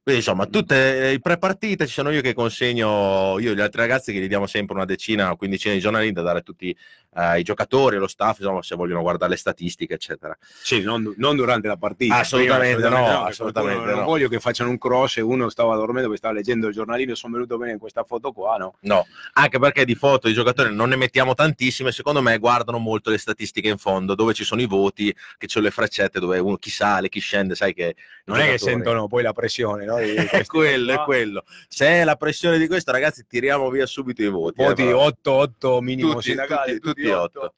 Quindi 0.03 0.21
insomma, 0.21 0.47
tutte 0.47 1.11
le 1.11 1.19
prepartite 1.19 1.85
ci 1.85 1.93
sono 1.93 2.09
io 2.09 2.21
che 2.21 2.33
consegno, 2.33 3.37
io 3.37 3.51
e 3.51 3.55
gli 3.55 3.59
altri 3.61 3.81
ragazzi 3.81 4.11
che 4.11 4.19
gli 4.19 4.27
diamo 4.27 4.47
sempre 4.47 4.73
una 4.75 4.85
decina 4.85 5.29
o 5.31 5.35
quindicina 5.35 5.75
di 5.75 5.79
giornalini 5.79 6.11
da 6.11 6.23
dare 6.23 6.39
a 6.39 6.41
tutti 6.41 6.75
eh, 7.15 7.39
i 7.39 7.43
giocatori, 7.43 7.97
allo 7.97 8.07
staff, 8.07 8.39
insomma, 8.39 8.61
se 8.61 8.75
vogliono 8.75 9.01
guardare 9.01 9.31
le 9.31 9.37
statistiche, 9.37 9.95
eccetera. 9.95 10.37
Sì, 10.61 10.81
non, 10.81 11.13
non 11.17 11.35
durante 11.35 11.67
la 11.67 11.77
partita. 11.77 12.17
Assolutamente 12.17 12.81
Prima, 12.81 12.89
no, 12.99 13.05
perché 13.05 13.29
assolutamente 13.29 13.85
Non 13.85 13.99
no. 13.99 14.03
voglio 14.05 14.29
che 14.29 14.39
facciano 14.39 14.69
un 14.69 14.77
cross 14.77 15.17
e 15.17 15.21
uno 15.21 15.49
stava 15.49 15.75
dormendo 15.75 16.01
perché 16.03 16.17
stava 16.17 16.33
leggendo 16.33 16.67
il 16.67 16.73
giornalino. 16.73 17.13
Sono 17.15 17.33
venuto 17.33 17.57
bene 17.57 17.73
in 17.73 17.79
questa 17.79 18.03
foto 18.03 18.31
qua, 18.31 18.57
no? 18.57 18.75
No, 18.81 19.05
anche 19.33 19.59
perché 19.59 19.85
di 19.85 19.95
foto 19.95 20.27
di 20.27 20.33
giocatori 20.33 20.73
non 20.73 20.89
ne 20.89 20.95
mettiamo 20.95 21.33
tantissime, 21.33 21.91
secondo 21.91 22.21
me 22.21 22.37
guardano 22.37 22.77
molto 22.77 23.09
le 23.09 23.17
statistiche 23.17 23.67
in 23.67 23.77
fondo, 23.77 24.15
dove 24.15 24.33
ci 24.33 24.43
sono 24.43 24.61
i 24.61 24.65
voti, 24.67 25.11
che 25.37 25.47
ci 25.47 25.53
sono 25.53 25.65
le 25.65 25.71
freccette, 25.71 26.19
dove 26.19 26.39
uno 26.39 26.55
chi 26.57 26.69
sale, 26.69 27.09
chi 27.09 27.19
scende, 27.19 27.55
sai 27.55 27.73
che... 27.73 27.95
Non 28.25 28.39
è 28.39 28.49
che 28.51 28.57
sentono 28.57 29.07
poi 29.07 29.23
la 29.23 29.33
pressione, 29.33 29.83
no? 29.85 29.97
È 30.31 30.45
quello, 30.45 30.93
è 30.93 30.99
quello. 31.03 31.43
Se 31.67 31.85
è 31.87 32.03
la 32.03 32.15
pressione 32.15 32.57
di 32.57 32.67
questo, 32.67 32.91
ragazzi, 32.91 33.25
tiriamo 33.27 33.69
via 33.69 33.85
subito 33.85 34.21
i 34.21 34.27
voti. 34.29 34.61
eh, 34.61 34.65
Voti 34.65 34.83
però. 34.83 35.07
8-8 35.23 35.79
minimo 35.81 36.13
tutti, 36.13 36.24
sindacale. 36.27 36.74
tutti, 36.79 36.88
tutti 36.88 37.00
otto. 37.10 37.53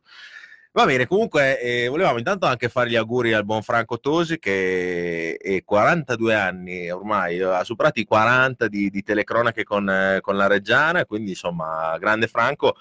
Va 0.76 0.86
bene, 0.86 1.06
comunque 1.06 1.60
eh, 1.60 1.88
volevamo 1.88 2.18
intanto 2.18 2.48
anche 2.48 2.68
fare 2.68 2.90
gli 2.90 2.96
auguri 2.96 3.32
al 3.32 3.46
buon 3.46 3.62
Franco 3.62 4.00
Tosi 4.00 4.40
che 4.40 5.38
è 5.40 5.64
42 5.64 6.34
anni 6.34 6.90
ormai, 6.90 7.40
ha 7.40 7.64
superato 7.64 8.00
i 8.00 8.06
40 8.06 8.68
di, 8.68 8.90
di 8.90 9.04
telecronache 9.04 9.64
con, 9.64 9.88
eh, 9.88 10.20
con 10.22 10.36
la 10.36 10.48
Reggiana, 10.48 11.06
quindi 11.06 11.32
insomma, 11.32 11.96
grande 12.00 12.28
Franco. 12.28 12.76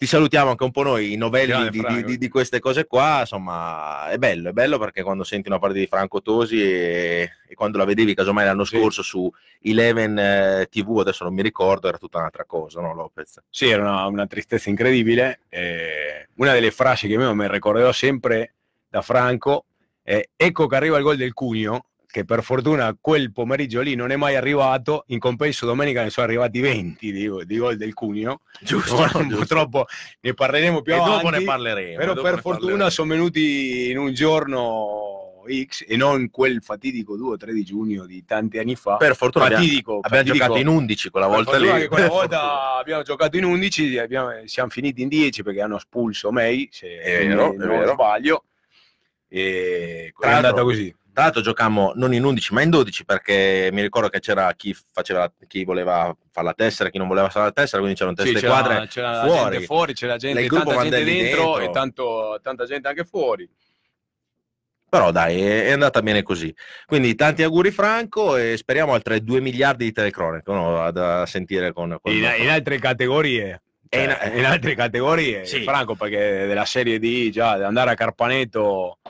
Ti 0.00 0.06
salutiamo 0.06 0.48
anche 0.48 0.64
un 0.64 0.70
po' 0.70 0.82
noi, 0.82 1.12
i 1.12 1.16
novelli 1.16 1.68
di, 1.68 1.84
di- 2.06 2.16
di- 2.16 2.28
queste 2.30 2.58
cose 2.58 2.86
qua, 2.86 3.18
insomma, 3.20 4.08
è 4.08 4.16
bello, 4.16 4.48
è 4.48 4.52
bello 4.52 4.78
perché 4.78 5.02
quando 5.02 5.24
senti 5.24 5.48
una 5.50 5.58
partita 5.58 5.80
di 5.80 5.86
Franco 5.88 6.22
Tosi 6.22 6.58
e, 6.58 7.30
e 7.46 7.54
quando 7.54 7.76
la 7.76 7.84
vedevi 7.84 8.14
casomai 8.14 8.46
l'anno 8.46 8.64
Sì. 8.64 8.78
scorso 8.78 9.02
su 9.02 9.30
Eleven 9.60 10.18
eh, 10.18 10.68
TV, 10.70 11.00
adesso 11.00 11.24
non 11.24 11.34
mi 11.34 11.42
ricordo, 11.42 11.86
era 11.88 11.98
tutta 11.98 12.16
un'altra 12.16 12.46
cosa, 12.46 12.80
no 12.80 12.94
Lopez? 12.94 13.42
Sì, 13.50 13.68
era 13.68 13.82
una, 13.82 14.06
una 14.06 14.26
tristezza 14.26 14.70
incredibile. 14.70 15.40
Eh, 15.50 16.28
una 16.36 16.54
delle 16.54 16.70
frasi 16.70 17.06
che 17.06 17.12
io 17.12 17.34
mi 17.34 17.46
ricorderò 17.46 17.92
sempre 17.92 18.54
da 18.88 19.02
Franco 19.02 19.66
è 20.02 20.26
ecco 20.34 20.66
che 20.66 20.76
arriva 20.76 20.96
il 20.96 21.02
gol 21.02 21.18
del 21.18 21.34
Cugno, 21.34 21.84
che 22.10 22.24
per 22.24 22.42
fortuna 22.42 22.96
quel 23.00 23.32
pomeriggio 23.32 23.80
lì 23.80 23.94
non 23.94 24.10
è 24.10 24.16
mai 24.16 24.34
arrivato, 24.36 25.04
in 25.08 25.18
compenso 25.18 25.64
domenica 25.66 26.02
ne 26.02 26.10
sono 26.10 26.26
arrivati 26.26 26.60
20 26.60 27.12
di, 27.12 27.30
di 27.44 27.56
gol 27.56 27.76
del 27.76 27.94
Cugno. 27.94 28.40
Giusto, 28.60 28.96
Ora, 28.96 29.08
giusto. 29.20 29.36
purtroppo 29.36 29.86
ne 30.20 30.34
parleremo 30.34 30.82
più 30.82 30.92
e 30.92 30.96
avanti. 30.96 31.14
dopo 31.24 31.28
ne 31.30 31.42
parleremo. 31.44 31.96
Però 31.98 32.14
per 32.14 32.40
fortuna 32.40 32.58
parleremo. 32.70 32.90
sono 32.90 33.08
venuti 33.10 33.90
in 33.90 33.98
un 33.98 34.12
giorno 34.12 35.42
X 35.66 35.84
e 35.88 35.96
non 35.96 36.30
quel 36.30 36.60
fatidico 36.62 37.16
2 37.16 37.30
o 37.32 37.36
3 37.36 37.52
di 37.52 37.62
giugno 37.64 38.04
di 38.06 38.24
tanti 38.24 38.58
anni 38.58 38.74
fa. 38.76 38.96
per 38.96 39.16
fortuna 39.16 39.46
abbiamo, 39.46 39.62
fatidico, 39.64 39.98
abbiamo 40.02 40.16
fatidico. 40.16 40.44
giocato 40.44 40.58
in 40.60 40.66
11 40.68 41.10
quella 41.10 41.26
volta 41.28 41.56
lì. 41.58 41.72
che 41.80 41.88
quella 41.88 42.08
volta 42.08 42.76
abbiamo 42.76 43.02
giocato 43.02 43.36
in 43.36 43.44
11, 43.44 43.98
abbiamo- 43.98 44.30
siamo 44.44 44.68
finiti 44.68 45.00
in 45.02 45.08
10 45.08 45.42
perché 45.42 45.60
hanno 45.62 45.76
espulso 45.76 46.30
May, 46.30 46.68
se 46.70 46.98
È 46.98 47.26
vero, 47.26 47.52
non 47.56 47.62
è 47.62 47.66
vero. 47.78 47.92
sbaglio. 47.92 48.44
E 49.28 50.12
è 50.20 50.26
andata 50.28 50.62
così. 50.62 50.92
Tra 51.20 51.28
l'altro 51.28 51.44
giocammo 51.44 51.92
non 51.96 52.14
in 52.14 52.24
11 52.24 52.54
ma 52.54 52.62
in 52.62 52.70
12 52.70 53.04
perché 53.04 53.68
mi 53.72 53.82
ricordo 53.82 54.08
che 54.08 54.20
c'era 54.20 54.50
chi, 54.54 54.74
faceva, 54.90 55.30
chi 55.46 55.64
voleva 55.64 56.16
fare 56.32 56.46
la 56.46 56.54
tessera, 56.54 56.88
chi 56.88 56.96
non 56.96 57.08
voleva 57.08 57.28
fare 57.28 57.44
la 57.44 57.52
tessera, 57.52 57.76
quindi 57.76 57.98
c'erano 57.98 58.16
teste 58.16 58.36
Sì, 58.36 58.40
c'era, 58.40 58.52
quadre 58.58 58.86
c'era 58.88 59.24
fuori. 59.26 59.50
gente 59.50 59.66
fuori, 59.66 59.92
c'era 59.92 60.16
gente, 60.16 60.46
tanta 60.46 60.76
gente 60.80 61.04
dentro, 61.04 61.56
dentro. 61.58 61.58
e 61.60 61.70
tanto- 61.72 62.40
tanta 62.42 62.64
gente 62.64 62.88
anche 62.88 63.04
fuori. 63.04 63.46
Però 64.88 65.10
dai, 65.10 65.42
è, 65.42 65.72
andata 65.72 66.00
bene 66.00 66.22
così. 66.22 66.54
Quindi 66.86 67.14
tanti 67.14 67.42
auguri 67.42 67.70
Franco 67.70 68.36
e 68.36 68.56
speriamo 68.56 68.94
altre 68.94 69.22
2 69.22 69.40
miliardi 69.42 69.84
di 69.84 69.92
telecronache 69.92 70.50
no? 70.50 70.90
da 70.90 71.26
sentire 71.26 71.74
con, 71.74 71.98
con 72.00 72.10
In, 72.12 72.26
in 72.38 72.48
altre 72.48 72.78
categorie 72.78 73.60
Cioè, 73.90 74.00
in- 74.32 74.38
in, 74.38 74.44
altre 74.46 74.74
categorie, 74.74 75.44
Sì. 75.44 75.64
Franco, 75.64 75.94
perché 75.96 76.46
della 76.46 76.64
Serie 76.64 76.98
D 76.98 77.28
già 77.28 77.50
andare 77.66 77.90
a 77.90 77.94
Carpaneto 77.94 79.00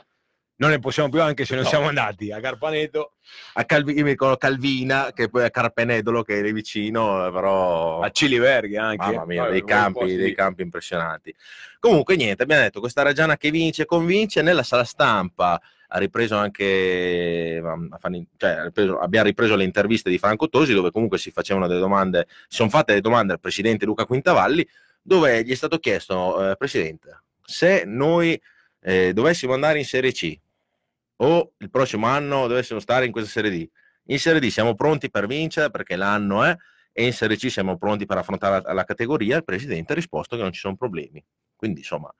non 0.61 0.69
ne 0.69 0.79
possiamo 0.79 1.09
più 1.09 1.21
anche 1.23 1.43
se 1.43 1.55
non 1.55 1.63
No. 1.63 1.69
siamo 1.69 1.87
andati 1.87 2.31
a 2.31 2.39
Carpaneto 2.39 3.13
a 3.53 3.65
Calvi- 3.65 3.97
io 3.97 4.03
mi 4.03 4.11
ricordo 4.11 4.37
Calvina, 4.37 5.11
che 5.11 5.27
poi 5.27 5.43
è 5.43 5.49
Carpenedolo, 5.49 6.21
che 6.21 6.37
è 6.37 6.41
lì 6.43 6.53
vicino, 6.53 7.31
però... 7.31 7.99
a 8.01 8.11
Ciliberghi 8.11 8.77
anche 8.77 9.05
Mamma 9.05 9.25
mia, 9.25 9.41
Vabbè, 9.41 9.51
dei 9.53 9.63
campi, 9.63 10.15
dei 10.15 10.35
campi 10.35 10.61
impressionanti. 10.61 11.33
Comunque, 11.79 12.15
niente, 12.15 12.43
abbiamo 12.43 12.61
detto 12.61 12.79
questa 12.79 13.01
Reggiana 13.01 13.37
che 13.37 13.49
vince, 13.49 13.85
convince. 13.85 14.43
Nella 14.43 14.61
sala 14.61 14.83
stampa 14.83 15.59
ha 15.87 15.97
ripreso 15.97 16.35
anche, 16.35 17.61
a 17.63 18.09
cioè, 18.37 18.71
abbiamo 18.99 19.25
ripreso 19.25 19.55
le 19.55 19.63
interviste 19.63 20.11
di 20.11 20.19
Franco 20.19 20.47
Tosi, 20.47 20.73
dove 20.73 20.91
comunque 20.91 21.17
si 21.17 21.31
facevano 21.31 21.67
delle 21.67 21.79
domande, 21.79 22.27
si 22.27 22.57
sono 22.57 22.69
fatte 22.69 22.91
delle 22.91 23.01
domande 23.01 23.33
al 23.33 23.39
presidente 23.39 23.85
Luca 23.85 24.05
Quintavalli, 24.05 24.67
dove 25.01 25.43
gli 25.43 25.51
è 25.51 25.55
stato 25.55 25.79
chiesto, 25.79 26.51
eh, 26.51 26.55
presidente, 26.55 27.23
se 27.43 27.83
noi 27.85 28.39
eh, 28.83 29.13
dovessimo 29.13 29.53
andare 29.53 29.79
in 29.79 29.85
Serie 29.85 30.11
C 30.11 30.37
o 31.23 31.53
il 31.57 31.69
prossimo 31.69 32.07
anno 32.07 32.47
dovessimo 32.47 32.79
stare 32.79 33.05
in 33.05 33.11
questa 33.11 33.29
Serie 33.29 33.51
D, 33.51 33.69
in 34.05 34.19
Serie 34.19 34.39
D 34.39 34.47
siamo 34.47 34.75
pronti 34.75 35.09
per 35.09 35.27
vincere 35.27 35.69
perché 35.69 35.95
l'anno 35.95 36.43
è 36.43 36.55
e 36.93 37.05
in 37.05 37.13
Serie 37.13 37.37
C 37.37 37.49
siamo 37.49 37.77
pronti 37.77 38.05
per 38.05 38.17
affrontare 38.17 38.61
la, 38.65 38.73
la 38.73 38.83
categoria, 38.83 39.37
il 39.37 39.43
presidente 39.43 39.93
ha 39.93 39.95
risposto 39.95 40.35
che 40.35 40.41
non 40.41 40.51
ci 40.51 40.59
sono 40.59 40.75
problemi. 40.75 41.23
Quindi, 41.55 41.79
insomma, 41.79 42.13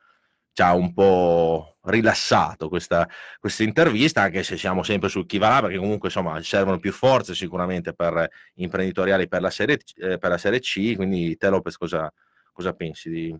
ci 0.54 0.62
ha 0.62 0.74
un 0.74 0.94
po' 0.94 1.78
rilassato 1.84 2.70
questa, 2.70 3.08
questa 3.40 3.64
intervista, 3.64 4.22
anche 4.22 4.44
se 4.44 4.58
siamo 4.58 4.84
sempre 4.84 5.10
sul 5.10 5.26
chi 5.26 5.38
va 5.38 5.50
là, 5.50 5.62
perché 5.62 5.78
comunque, 5.78 6.08
insomma, 6.08 6.42
servono 6.42 6.80
più 6.80 6.92
forze 6.92 7.36
sicuramente 7.36 7.94
per 7.94 8.30
imprenditoriali 8.56 9.28
per 9.28 9.42
la 9.42 9.50
Serie, 9.50 9.80
eh, 9.96 10.18
per 10.18 10.30
la 10.30 10.38
serie 10.38 10.60
C. 10.60 10.96
Quindi, 10.96 11.36
te 11.38 11.50
Lopez, 11.50 11.76
cosa, 11.78 12.12
cosa 12.52 12.74
pensi 12.74 13.10
di... 13.10 13.38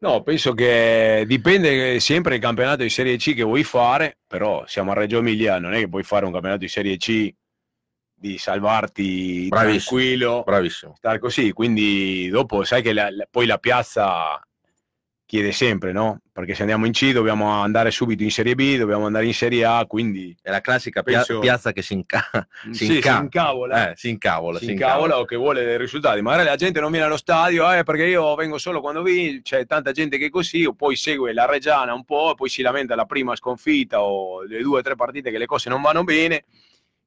No, 0.00 0.22
penso 0.22 0.52
che 0.54 1.24
dipende 1.26 1.98
sempre 1.98 2.32
dal 2.38 2.40
campionato 2.40 2.82
di 2.84 2.88
Serie 2.90 3.16
C 3.16 3.34
che 3.34 3.42
vuoi 3.42 3.64
fare, 3.64 4.18
però 4.26 4.64
siamo 4.66 4.92
a 4.92 4.94
Reggio 4.94 5.18
Emilia, 5.18 5.58
non 5.58 5.74
è 5.74 5.80
che 5.80 5.88
puoi 5.88 6.04
fare 6.04 6.24
un 6.24 6.30
campionato 6.30 6.60
di 6.62 6.68
Serie 6.68 6.96
C 6.96 7.32
di 8.20 8.38
salvarti 8.38 9.46
Bravissimo. 9.48 9.98
tranquillo, 10.00 10.42
Bravissimo. 10.44 10.94
stare 10.96 11.18
così, 11.18 11.52
quindi 11.52 12.28
dopo 12.28 12.62
sai 12.64 12.82
che 12.82 12.92
la- 12.92 13.08
poi 13.30 13.46
la 13.46 13.58
piazza 13.58 14.40
chiede 15.28 15.52
sempre, 15.52 15.92
no? 15.92 16.20
Perché 16.32 16.54
se 16.54 16.62
andiamo 16.62 16.86
in 16.86 16.92
C 16.92 17.12
dobbiamo 17.12 17.50
andare 17.50 17.90
subito 17.90 18.22
in 18.22 18.30
Serie 18.30 18.54
B, 18.54 18.78
dobbiamo 18.78 19.04
andare 19.04 19.26
in 19.26 19.34
Serie 19.34 19.62
A, 19.62 19.84
quindi 19.86 20.34
È 20.40 20.48
la 20.50 20.62
classica 20.62 21.02
pia- 21.02 21.16
Penso- 21.18 21.40
piazza 21.40 21.70
che 21.72 21.82
si, 21.82 21.92
inca- 21.92 22.24
si 22.72 22.86
sì, 22.86 22.94
inca- 22.94 23.16
si 23.16 23.22
incavola. 23.24 23.90
eh, 23.90 23.96
si 23.96 24.08
incavola. 24.08 24.58
si 24.58 24.64
si 24.64 24.70
incavola 24.70 25.18
o 25.18 25.26
che 25.26 25.36
vuole 25.36 25.64
dei 25.66 25.76
risultati. 25.76 26.22
Magari 26.22 26.44
la 26.48 26.56
gente 26.56 26.80
non 26.80 26.90
viene 26.90 27.04
allo 27.04 27.18
stadio 27.18 27.70
eh, 27.70 27.82
perché 27.82 28.06
io 28.06 28.34
vengo 28.36 28.56
solo 28.56 28.80
quando 28.80 29.02
vi 29.02 29.42
c'è 29.42 29.66
tanta 29.66 29.92
gente 29.92 30.16
che 30.16 30.26
è 30.26 30.30
così, 30.30 30.64
o 30.64 30.72
poi 30.72 30.96
segue 30.96 31.34
la 31.34 31.44
Reggiana 31.44 31.92
un 31.92 32.04
po', 32.06 32.30
e 32.32 32.34
poi 32.34 32.48
si 32.48 32.62
lamenta 32.62 32.94
la 32.94 33.04
prima 33.04 33.36
sconfitta 33.36 34.00
o 34.02 34.42
le 34.44 34.62
due 34.62 34.78
o 34.78 34.82
tre 34.82 34.94
partite 34.94 35.30
che 35.30 35.36
le 35.36 35.44
cose 35.46 35.68
non 35.68 35.82
vanno 35.82 36.04
bene. 36.04 36.44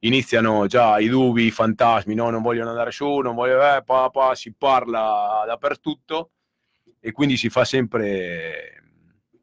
Iniziano 0.03 0.67
già 0.67 0.99
i 0.99 1.07
dubbi, 1.07 1.45
i 1.45 1.51
fantasmi, 1.51 2.13
no, 2.13 2.29
non 2.29 2.43
vogliono 2.43 2.69
andare 2.69 2.91
su, 2.91 3.17
non 3.17 3.33
voglio, 3.33 3.59
eh, 3.61 3.81
pa, 3.83 4.09
pa, 4.11 4.35
si 4.35 4.53
parla 4.55 5.43
dappertutto 5.47 6.29
e 7.01 7.11
quindi 7.11 7.35
si 7.35 7.49
fa 7.49 7.65
sempre 7.65 8.75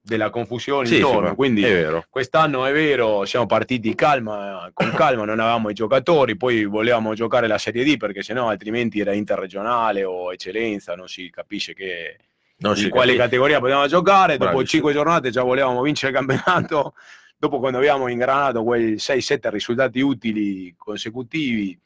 della 0.00 0.30
confusione 0.30 0.86
Sì, 0.86 0.96
intorno. 0.96 1.34
quindi 1.34 1.62
è 1.62 1.70
vero. 1.70 2.04
Quest'anno 2.08 2.64
è 2.64 2.72
vero, 2.72 3.26
siamo 3.26 3.44
partiti 3.44 3.94
calma, 3.94 4.70
con 4.72 4.90
calma, 4.92 5.24
non 5.26 5.38
avevamo 5.38 5.68
i 5.68 5.74
giocatori, 5.74 6.34
poi 6.36 6.64
volevamo 6.64 7.12
giocare 7.12 7.46
la 7.46 7.58
Serie 7.58 7.84
D 7.84 7.98
perché 7.98 8.22
sennò 8.22 8.48
altrimenti 8.48 9.00
era 9.00 9.12
interregionale 9.12 10.04
o 10.04 10.32
eccellenza, 10.32 10.94
non 10.94 11.08
si 11.08 11.28
capisce 11.28 11.74
che, 11.74 12.16
Non 12.58 12.74
in 12.78 12.88
quale 12.88 13.08
capisce. 13.08 13.16
categoria 13.18 13.58
potevamo 13.60 13.86
giocare. 13.86 14.32
Dopo 14.38 14.44
Bravissimo. 14.52 14.66
cinque 14.66 14.92
giornate 14.94 15.28
già 15.30 15.42
volevamo 15.42 15.82
vincere 15.82 16.12
il 16.12 16.24
campionato. 16.26 16.94
Dopo 17.36 17.58
quando 17.58 17.76
abbiamo 17.78 18.08
ingranato 18.08 18.64
quei 18.64 18.94
6-7 18.94 19.50
risultati 19.50 20.00
utili 20.00 20.74
consecutivi, 20.76 21.78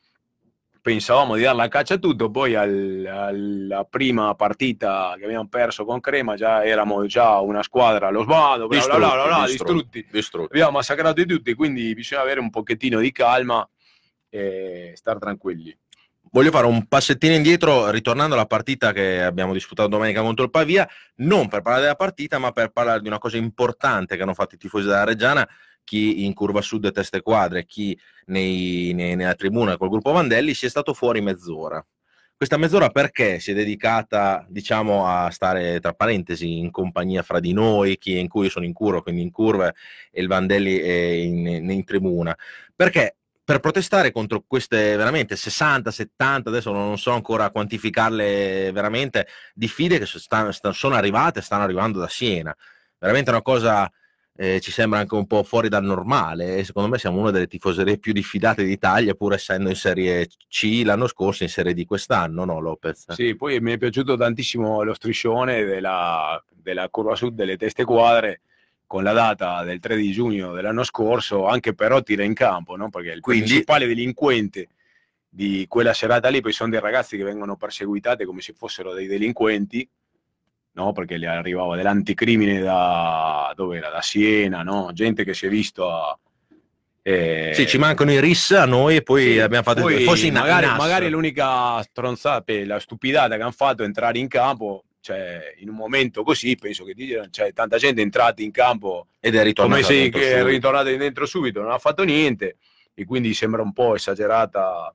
pensavamo 0.83 1.37
di 1.37 1.43
dare 1.43 1.57
la 1.57 1.69
caccia 1.69 1.95
a 1.95 1.99
tutto, 1.99 2.29
poi 2.31 2.57
al- 2.57 3.07
alla 3.09 3.85
prima 3.85 4.35
partita 4.35 5.15
che 5.17 5.25
abbiamo 5.25 5.47
perso 5.49 5.85
con 5.85 6.01
Crema 6.01 6.35
già 6.35 6.65
eravamo 6.65 7.07
già 7.07 7.39
una 7.39 7.63
squadra 7.63 8.09
allo 8.09 8.23
sbando, 8.25 8.67
bla 8.67 8.85
bla 8.85 8.97
bla, 8.97 9.09
bla, 9.13 9.27
bla, 9.27 9.47
distrutti 9.47 10.05
distrutti. 10.11 10.53
abbiamo 10.53 10.73
massacrato 10.73 11.25
tutti, 11.25 11.55
quindi 11.55 11.95
bisogna 11.95 12.23
avere 12.23 12.41
un 12.41 12.51
pochettino 12.51 12.99
di 12.99 13.13
calma 13.13 13.67
e 14.29 14.93
stare 14.97 15.21
tranquilli. 15.21 15.75
Voglio 16.33 16.51
fare 16.51 16.67
un 16.67 16.87
passettino 16.87 17.35
indietro, 17.35 17.91
ritornando 17.91 18.35
alla 18.35 18.47
partita 18.47 18.93
che 18.93 19.23
abbiamo 19.23 19.53
disputato 19.53 19.89
domenica 19.89 20.23
contro 20.23 20.45
il 20.45 20.51
Pavia, 20.51 20.89
non 21.17 21.47
per 21.49 21.61
parlare 21.61 21.83
della 21.83 21.95
partita, 21.95 22.39
ma 22.39 22.53
per 22.53 22.71
parlare 22.71 23.03
di 23.03 23.07
una 23.07 23.19
cosa 23.19 23.37
importante 23.37 24.17
che 24.17 24.23
hanno 24.23 24.33
fatto 24.33 24.55
i 24.55 24.59
tifosi 24.59 24.87
della 24.87 25.05
Reggiana, 25.05 25.47
chi 25.85 26.25
in 26.25 26.35
curva 26.35 26.61
sud 26.63 26.91
teste 26.93 27.23
quadre, 27.23 27.67
chi 27.67 27.99
nei- 28.27 28.93
nei- 28.95 29.17
nella 29.17 29.35
tribuna 29.35 29.77
col 29.77 29.89
gruppo 29.89 30.13
Vandelli, 30.13 30.55
si 30.55 30.67
è 30.67 30.69
stato 30.69 30.95
fuori 30.95 31.21
mezz'ora. 31.21 31.85
Questa 32.43 32.57
mezz'ora 32.57 32.89
perché 32.91 33.39
si 33.39 33.53
è 33.53 33.55
dedicata, 33.55 34.45
diciamo, 34.49 35.07
a 35.07 35.31
stare 35.31 35.79
tra 35.79 35.93
parentesi 35.93 36.59
in 36.59 36.73
compagnia 36.73 37.23
fra 37.23 37.39
di 37.39 37.53
noi, 37.53 37.99
chi 37.99 38.19
in 38.19 38.27
cui 38.27 38.51
sono 38.51 38.65
in 38.65 38.73
curva, 38.73 39.01
quindi 39.01 39.23
in 39.23 39.31
curva 39.31 39.73
e 40.11 40.21
il 40.21 40.27
Vandelli 40.27 40.77
è 40.79 40.93
in, 40.93 41.71
in 41.71 41.85
tribuna. 41.85 42.37
Perché 42.75 43.17
per 43.45 43.61
protestare 43.61 44.11
contro 44.13 44.43
queste 44.47 44.97
veramente 44.97 45.37
60, 45.37 45.91
70, 45.91 46.49
adesso 46.49 46.73
non 46.73 46.99
so 46.99 47.13
ancora 47.13 47.51
quantificarle 47.51 48.73
veramente, 48.73 49.27
diffide 49.55 49.99
che 50.01 50.07
sono 50.07 50.95
arrivate, 50.95 51.43
stanno 51.43 51.63
arrivando 51.63 51.99
da 52.01 52.09
Siena. 52.09 52.57
Veramente 52.99 53.31
una 53.31 53.43
cosa 53.43 53.89
eh, 54.43 54.59
ci 54.59 54.73
sembra 54.73 54.99
anche 54.99 55.15
un 55.15 55.29
po' 55.29 55.45
fuori 55.45 55.69
dal 55.69 55.85
normale 55.85 56.57
e 56.57 56.65
secondo 56.65 56.89
me 56.89 56.99
siamo 56.99 57.21
una 57.21 57.31
delle 57.31 57.47
tifoserie 57.47 57.99
più 57.99 58.13
diffidate 58.13 58.65
d'Italia 58.65 59.15
pur 59.15 59.35
essendo 59.35 59.69
in 59.69 59.77
Serie 59.77 60.27
C 60.49 60.83
l'anno 60.85 61.07
scorso, 61.07 61.45
in 61.45 61.49
Serie 61.49 61.75
D 61.75 61.85
quest'anno, 61.85 62.45
no 62.45 62.59
Lopez? 62.59 63.13
Sì, 63.13 63.37
poi 63.37 63.61
mi 63.61 63.71
è 63.71 63.79
piaciuto 63.79 64.17
tantissimo 64.17 64.83
lo 64.83 64.95
striscione 64.95 65.63
della, 65.63 66.43
della 66.53 66.89
curva 66.89 67.15
sud 67.15 67.37
delle 67.37 67.57
teste 67.57 67.85
quadre 67.85 68.41
con 68.85 69.05
la 69.05 69.13
data 69.13 69.63
del 69.63 69.79
3 69.79 69.95
di 69.95 70.11
giugno 70.11 70.53
dell'anno 70.55 70.83
scorso, 70.83 71.47
anche 71.47 71.73
però 71.73 72.03
tira 72.03 72.25
in 72.25 72.35
campo, 72.35 72.75
no? 72.75 72.91
perché 72.91 73.13
il 73.13 73.21
Quindi- 73.21 73.45
principale 73.45 73.87
delinquente 73.87 74.71
di 75.29 75.67
quella 75.69 75.95
serata 75.95 76.29
lì 76.29 76.41
poi 76.41 76.53
sono 76.53 76.71
dei 76.71 76.81
ragazzi 76.81 77.17
che 77.17 77.23
vengono 77.23 77.55
perseguitati 77.55 78.25
come 78.25 78.41
se 78.41 78.55
fossero 78.55 78.93
dei 78.93 79.07
delinquenti, 79.07 79.89
no? 80.73 80.93
perché 80.93 81.19
gli 81.19 81.25
arrivava 81.25 81.77
dell'anticrimine 81.77 82.61
da, 82.61 83.53
dove 83.55 83.77
era? 83.79 83.91
da 83.91 84.01
Siena, 84.03 84.63
no? 84.63 84.91
gente 84.93 85.25
che 85.25 85.35
si 85.35 85.47
è 85.47 85.49
visto 85.49 85.91
a... 85.91 86.19
eh, 87.03 87.53
Sì, 87.55 87.67
ci 87.67 87.79
mancano 87.79 88.13
i 88.13 88.21
RIS 88.21 88.53
a 88.53 88.65
noi 88.65 88.97
e 88.97 89.03
poi 89.03 89.33
sì, 89.33 89.39
abbiamo 89.41 89.65
fatto 89.65 89.81
poi 89.83 90.03
forse 90.05 90.27
in 90.27 90.35
magari, 90.35 90.67
in 90.67 90.75
magari 90.77 91.09
l'unica 91.09 91.83
stronzata, 91.83 92.53
la 92.65 92.79
stupidata 92.81 93.37
che 93.37 93.43
hanno 93.43 93.51
fatto 93.51 93.83
è 93.83 93.87
entrare 93.87 94.19
in 94.19 94.29
campo, 94.29 94.85
cioè 95.01 95.55
in 95.59 95.69
un 95.69 95.75
momento 95.75 96.23
così 96.23 96.57
penso 96.57 96.85
che 96.85 96.95
dicono, 96.95 97.29
cioè, 97.31 97.53
tanta 97.53 97.77
gente 97.77 98.01
è 98.01 98.05
entrata 98.05 98.41
in 98.41 98.51
campo 98.53 99.09
ed 99.21 99.35
è 99.35 99.43
ritornato 99.43 99.81
come 99.83 99.95
se 99.95 100.01
dentro 100.01 100.21
che 100.21 100.35
è 100.35 100.45
ritornata 100.45 100.97
dentro 100.97 101.27
subito, 101.27 101.61
non 101.61 101.73
ha 101.73 101.79
fatto 101.79 102.05
niente 102.05 102.57
e 102.95 103.05
quindi 103.05 103.35
sembra 103.35 103.63
un 103.63 103.73
po' 103.73 103.95
esagerata 103.97 104.95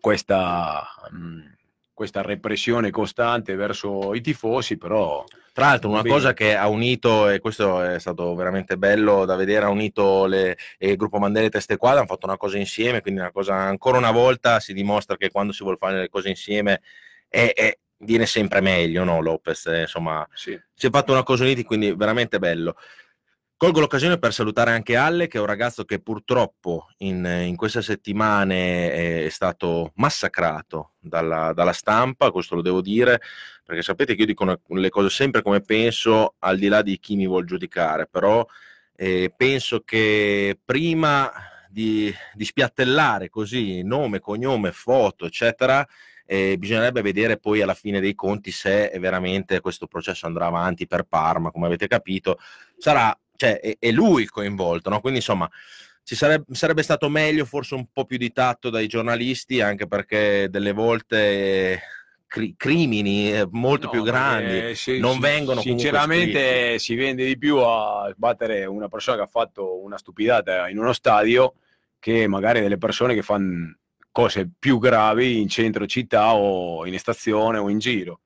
questa, 0.00 0.86
mh, 1.10 1.53
questa 1.94 2.20
repressione 2.22 2.90
costante 2.90 3.54
verso 3.54 4.12
i 4.14 4.20
tifosi, 4.20 4.76
però 4.76 5.24
Tra 5.52 5.66
l'altro, 5.66 5.88
una 5.88 6.02
cosa 6.02 6.32
che 6.34 6.56
ha 6.56 6.66
unito, 6.68 7.28
e 7.28 7.38
questo 7.38 7.80
è 7.80 8.00
stato 8.00 8.34
veramente 8.34 8.76
bello 8.76 9.24
da 9.24 9.36
vedere, 9.36 9.64
ha 9.66 9.70
unito 9.70 10.26
le, 10.26 10.56
il 10.78 10.96
gruppo 10.96 11.18
Mandela 11.18 11.46
e 11.46 11.50
Teste 11.50 11.76
Quadra, 11.76 12.00
hanno 12.00 12.08
fatto 12.08 12.26
una 12.26 12.36
cosa 12.36 12.58
insieme, 12.58 13.00
quindi 13.00 13.20
una 13.20 13.30
cosa, 13.30 13.54
ancora 13.54 13.96
una 13.96 14.10
volta 14.10 14.58
si 14.58 14.72
dimostra 14.74 15.16
che 15.16 15.30
quando 15.30 15.52
si 15.52 15.62
vuole 15.62 15.78
fare 15.78 16.00
le 16.00 16.08
cose 16.08 16.28
insieme 16.28 16.80
è- 17.28 17.52
è- 17.54 17.78
viene 17.98 18.26
sempre 18.26 18.60
meglio, 18.60 19.04
no 19.04 19.20
Lopez? 19.22 19.66
Eh, 19.66 19.80
insomma, 19.82 20.26
sì. 20.34 20.60
si 20.74 20.86
è 20.88 20.90
fatto 20.90 21.12
una 21.12 21.22
cosa 21.22 21.44
uniti, 21.44 21.62
quindi 21.62 21.94
veramente 21.94 22.38
bello. 22.40 22.74
Colgo 23.64 23.80
l'occasione 23.80 24.18
per 24.18 24.34
salutare 24.34 24.72
anche 24.72 24.94
Alle, 24.94 25.26
che 25.26 25.38
è 25.38 25.40
un 25.40 25.46
ragazzo 25.46 25.86
che 25.86 25.98
purtroppo 25.98 26.88
in, 26.98 27.24
in 27.46 27.56
queste 27.56 27.80
settimane 27.80 29.24
è 29.24 29.28
stato 29.30 29.92
massacrato 29.94 30.90
dalla, 31.00 31.54
dalla 31.54 31.72
stampa, 31.72 32.30
questo 32.30 32.56
lo 32.56 32.60
devo 32.60 32.82
dire, 32.82 33.22
perché 33.64 33.80
sapete 33.80 34.14
che 34.14 34.20
io 34.20 34.26
dico 34.26 34.42
una- 34.42 34.60
le 34.68 34.90
cose 34.90 35.08
sempre 35.08 35.40
come 35.40 35.62
penso, 35.62 36.34
al 36.40 36.58
di 36.58 36.68
là 36.68 36.82
di 36.82 36.98
chi 36.98 37.16
mi 37.16 37.26
vuol 37.26 37.46
giudicare, 37.46 38.06
però 38.06 38.46
eh, 38.96 39.32
penso 39.34 39.80
che 39.80 40.58
prima 40.62 41.32
di, 41.70 42.14
di 42.34 42.44
spiattellare 42.44 43.30
così 43.30 43.82
nome, 43.82 44.20
cognome, 44.20 44.72
foto, 44.72 45.24
eccetera, 45.24 45.88
eh, 46.26 46.56
bisognerebbe 46.58 47.00
vedere 47.00 47.38
poi 47.38 47.62
alla 47.62 47.72
fine 47.72 48.00
dei 48.00 48.14
conti 48.14 48.50
se 48.50 48.92
veramente 48.98 49.60
questo 49.60 49.86
processo 49.86 50.26
andrà 50.26 50.46
avanti 50.46 50.86
per 50.86 51.04
Parma, 51.04 51.50
come 51.50 51.64
avete 51.64 51.86
capito, 51.86 52.38
sarà, 52.76 53.16
cioè, 53.36 53.60
è, 53.60 53.76
è 53.78 53.90
lui 53.90 54.26
coinvolto, 54.26 54.90
no? 54.90 55.00
Quindi 55.00 55.18
insomma, 55.18 55.48
ci 56.02 56.14
sarebbe, 56.14 56.54
sarebbe 56.54 56.82
stato 56.82 57.08
meglio 57.08 57.44
forse 57.44 57.74
un 57.74 57.86
po' 57.92 58.04
più 58.04 58.16
di 58.18 58.32
tatto 58.32 58.70
dai 58.70 58.86
giornalisti, 58.86 59.60
anche 59.60 59.86
perché 59.86 60.48
delle 60.50 60.72
volte 60.72 61.16
eh, 61.16 61.80
cri- 62.26 62.54
crimini 62.56 63.32
eh, 63.32 63.46
molto 63.50 63.86
No, 63.86 63.90
più 63.92 64.02
grandi. 64.02 64.52
perché 64.52 64.74
si- 64.74 64.98
non 64.98 65.18
vengono 65.18 65.60
Sinceramente 65.60 66.78
si 66.78 66.94
vende 66.94 67.24
di 67.24 67.38
più 67.38 67.56
a 67.58 68.10
sbattere 68.14 68.64
una 68.66 68.88
persona 68.88 69.16
che 69.18 69.22
ha 69.22 69.28
fatto 69.28 69.82
una 69.82 69.96
stupidata 69.98 70.68
in 70.68 70.78
uno 70.78 70.92
stadio 70.92 71.54
che 71.98 72.26
magari 72.26 72.60
delle 72.60 72.76
persone 72.76 73.14
che 73.14 73.22
fanno 73.22 73.76
cose 74.10 74.48
più 74.58 74.78
gravi 74.78 75.40
in 75.40 75.48
centro 75.48 75.86
città 75.86 76.34
o 76.34 76.86
in 76.86 76.96
stazione 76.98 77.58
o 77.58 77.68
in 77.70 77.78
giro. 77.78 78.20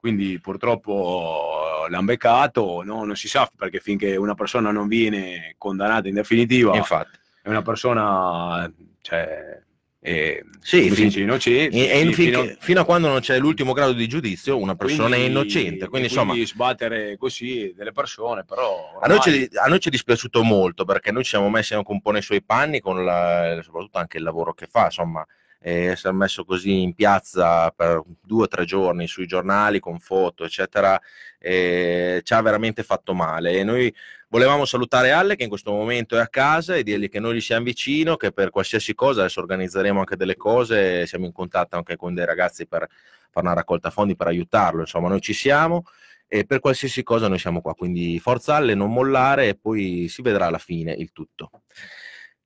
Quindi 0.00 0.40
purtroppo 0.40 1.71
l'hanno 1.88 2.04
beccato, 2.06 2.82
no? 2.82 3.04
non 3.04 3.16
si 3.16 3.28
sa 3.28 3.50
perché 3.56 3.80
finché 3.80 4.16
una 4.16 4.34
persona 4.34 4.70
non 4.70 4.88
viene 4.88 5.54
condannata 5.58 6.08
in 6.08 6.14
definitiva 6.14 6.74
Infatti. 6.76 7.18
è 7.42 7.48
una 7.48 7.62
persona 7.62 8.70
cioè, 9.00 9.60
è, 10.04 10.40
Sì, 10.60 10.90
fin- 10.90 11.04
dice, 11.06 11.20
innocente. 11.20 11.76
E- 11.76 12.08
e 12.08 12.12
fino- 12.12 12.44
fino 12.58 12.80
a 12.80 12.84
quando 12.84 13.06
non 13.08 13.20
c'è 13.20 13.38
l'ultimo 13.38 13.72
grado 13.72 13.92
di 13.92 14.08
giudizio, 14.08 14.58
una 14.58 14.74
persona 14.74 15.14
è 15.14 15.18
quindi- 15.18 15.26
innocente. 15.26 15.86
Quindi, 15.88 16.08
insomma, 16.08 16.34
sbattere 16.44 17.16
così 17.16 17.72
delle 17.76 17.92
persone, 17.92 18.44
però 18.44 18.98
a 19.00 19.06
noi, 19.06 19.20
ci, 19.20 19.28
ormai- 19.28 19.48
a 19.54 19.66
noi 19.68 19.78
ci 19.80 19.88
è 19.88 19.90
dispiaciuto 19.92 20.42
molto 20.42 20.84
perché 20.84 21.12
noi 21.12 21.22
ci 21.22 21.30
siamo 21.30 21.48
messi 21.50 21.74
anche 21.74 21.92
un 21.92 22.00
po' 22.00 22.10
nei 22.10 22.22
suoi 22.22 22.42
panni, 22.42 22.80
con 22.80 23.04
la- 23.04 23.60
soprattutto 23.62 23.98
anche 23.98 24.16
il 24.18 24.24
lavoro 24.24 24.52
che 24.54 24.66
fa. 24.68 24.86
Insomma, 24.86 25.24
eh, 25.62 25.94
si 25.96 26.08
messo 26.10 26.44
così 26.44 26.82
in 26.82 26.94
piazza 26.94 27.70
per 27.70 28.02
due 28.20 28.44
o 28.44 28.48
tre 28.48 28.64
giorni 28.64 29.06
sui 29.06 29.26
giornali 29.26 29.80
con 29.80 29.98
foto, 30.00 30.44
eccetera. 30.44 31.00
eh, 31.38 32.20
ci 32.22 32.32
ha 32.34 32.40
veramente 32.40 32.82
fatto 32.82 33.14
male. 33.14 33.52
E 33.52 33.64
noi 33.64 33.94
volevamo 34.28 34.64
salutare 34.64 35.10
Alle 35.12 35.36
che 35.36 35.42
in 35.42 35.48
questo 35.48 35.72
momento 35.72 36.16
è 36.16 36.20
a 36.20 36.28
casa 36.28 36.74
e 36.74 36.82
dirgli 36.82 37.08
che 37.08 37.20
noi 37.20 37.36
gli 37.36 37.40
siamo 37.40 37.64
vicino, 37.64 38.16
che 38.16 38.32
per 38.32 38.50
qualsiasi 38.50 38.94
cosa 38.94 39.20
adesso 39.20 39.40
organizzeremo 39.40 39.98
anche 40.00 40.16
delle 40.16 40.36
cose, 40.36 41.06
siamo 41.06 41.26
in 41.26 41.32
contatto 41.32 41.76
anche 41.76 41.96
con 41.96 42.14
dei 42.14 42.24
ragazzi 42.24 42.66
per 42.66 42.88
fare 43.30 43.46
una 43.46 43.54
raccolta 43.54 43.90
fondi 43.90 44.14
per 44.16 44.26
aiutarlo, 44.28 44.80
insomma 44.80 45.08
noi 45.08 45.20
ci 45.20 45.32
siamo 45.32 45.84
e 46.28 46.44
per 46.46 46.60
qualsiasi 46.60 47.02
cosa 47.02 47.28
noi 47.28 47.38
siamo 47.38 47.60
qua, 47.60 47.74
quindi 47.74 48.18
forza 48.18 48.56
Alle, 48.56 48.74
non 48.74 48.92
mollare 48.92 49.48
e 49.48 49.54
poi 49.54 50.08
si 50.08 50.22
vedrà 50.22 50.46
alla 50.46 50.58
fine 50.58 50.92
il 50.92 51.12
tutto. 51.12 51.50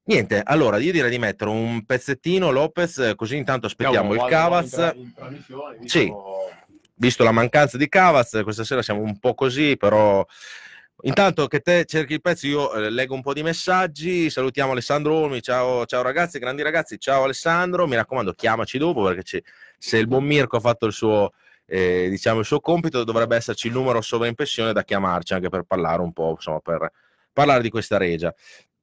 Niente, 0.08 0.40
allora 0.44 0.76
io 0.78 0.92
direi 0.92 1.10
di 1.10 1.18
mettere 1.18 1.50
un 1.50 1.84
pezzettino 1.84 2.50
Lopez, 2.52 3.14
così 3.16 3.36
intanto 3.36 3.66
aspettiamo 3.66 4.14
il 4.14 4.20
Cavaz. 4.30 4.94
Sì. 5.84 5.98
visto- 6.04 6.50
visto 6.94 7.24
la 7.24 7.32
mancanza 7.32 7.76
di 7.76 7.88
Cavaz, 7.88 8.40
questa 8.44 8.62
sera 8.62 8.82
siamo 8.82 9.00
un 9.02 9.18
po' 9.18 9.34
così, 9.34 9.76
però 9.76 10.24
intanto 11.02 11.48
che 11.48 11.58
te 11.58 11.84
cerchi 11.86 12.12
il 12.14 12.20
pezzo 12.20 12.46
io 12.46 12.72
eh, 12.72 12.88
leggo 12.88 13.14
un 13.14 13.20
po' 13.22 13.32
di 13.32 13.42
messaggi, 13.42 14.30
salutiamo 14.30 14.70
Alessandro 14.70 15.12
Olmi, 15.12 15.42
ciao, 15.42 15.84
ciao 15.86 16.02
ragazzi, 16.02 16.38
grandi 16.38 16.62
ragazzi, 16.62 16.98
ciao 17.00 17.24
Alessandro, 17.24 17.88
mi 17.88 17.96
raccomando 17.96 18.32
chiamaci 18.32 18.78
dopo 18.78 19.02
perché 19.02 19.24
ci- 19.24 19.42
se 19.76 19.98
il 19.98 20.06
buon 20.06 20.22
Mirko 20.24 20.56
ha 20.58 20.60
fatto 20.60 20.86
il 20.86 20.92
suo, 20.92 21.32
eh, 21.66 22.06
diciamo, 22.08 22.38
il 22.38 22.46
suo 22.46 22.60
compito 22.60 23.02
dovrebbe 23.02 23.34
esserci 23.34 23.66
il 23.66 23.72
numero 23.72 24.00
sovraimpressione 24.00 24.72
da 24.72 24.84
chiamarci 24.84 25.34
anche 25.34 25.48
per 25.48 25.64
parlare 25.64 26.00
un 26.00 26.12
po', 26.12 26.30
insomma, 26.30 26.60
per 26.60 26.90
parlare 27.32 27.60
di 27.60 27.68
questa 27.68 27.98
regia. 27.98 28.32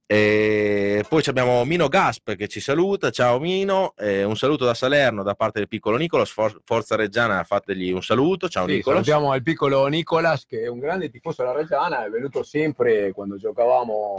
E 0.06 1.02
poi 1.08 1.22
abbiamo 1.26 1.64
Mino 1.64 1.88
Gasp 1.88 2.34
che 2.34 2.46
ci 2.46 2.60
saluta, 2.60 3.10
ciao 3.10 3.38
Mino, 3.40 3.94
e 3.96 4.22
un 4.22 4.36
saluto 4.36 4.66
da 4.66 4.74
Salerno 4.74 5.22
da 5.22 5.34
parte 5.34 5.60
del 5.60 5.68
piccolo 5.68 5.96
Nicolas, 5.96 6.30
For- 6.30 6.60
Forza 6.62 6.94
Reggiana, 6.94 7.42
fategli 7.44 7.90
un 7.90 8.02
saluto, 8.02 8.48
ciao 8.50 8.66
Sì, 8.66 8.74
Nicolas. 8.74 9.02
salutiamo 9.02 9.32
al 9.32 9.42
piccolo 9.42 9.86
Nicolas 9.86 10.44
che 10.44 10.62
è 10.64 10.66
un 10.68 10.78
grande 10.78 11.08
tifoso 11.08 11.42
della 11.42 11.54
Reggiana, 11.54 12.04
è 12.04 12.10
venuto 12.10 12.42
sempre 12.42 13.12
quando 13.12 13.36
giocavamo 13.36 14.18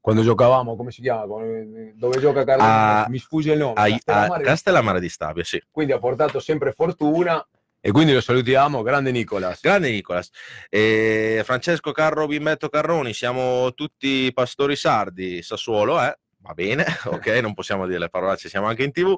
quando 0.00 0.22
giocavamo, 0.22 0.76
come 0.76 0.90
si 0.90 1.02
chiama? 1.02 1.26
Dove 1.26 2.18
gioca 2.20 2.42
Carlo? 2.42 2.62
A- 2.64 3.06
Mi 3.10 3.18
sfugge 3.18 3.52
il 3.52 3.58
nome. 3.58 3.74
A, 3.76 3.82
a 3.82 3.88
Castellammare 3.90 4.38
di 4.38 4.44
Castellammare 4.48 5.00
di 5.00 5.08
Stabia, 5.10 5.44
sì. 5.44 5.62
quindi 5.70 5.92
ha 5.92 5.98
portato 5.98 6.40
sempre 6.40 6.72
fortuna 6.72 7.46
e 7.80 7.92
quindi 7.92 8.12
lo 8.12 8.20
salutiamo, 8.20 8.82
grande 8.82 9.10
Nicolas. 9.10 9.60
Grande 9.60 9.90
Nicolas. 9.90 10.30
E 10.68 11.40
Francesco 11.44 11.92
Carro 11.92 12.26
Bimbetto 12.26 12.68
Carroni, 12.68 13.14
siamo 13.14 13.72
tutti 13.72 14.30
pastori 14.34 14.76
sardi, 14.76 15.42
Sassuolo, 15.42 16.02
eh? 16.02 16.14
Va 16.42 16.52
bene, 16.54 16.84
ok, 17.06 17.26
non 17.40 17.54
possiamo 17.54 17.86
dire 17.86 17.98
le 17.98 18.08
parolacce, 18.08 18.48
siamo 18.48 18.66
anche 18.66 18.82
in 18.82 18.92
tv. 18.92 19.16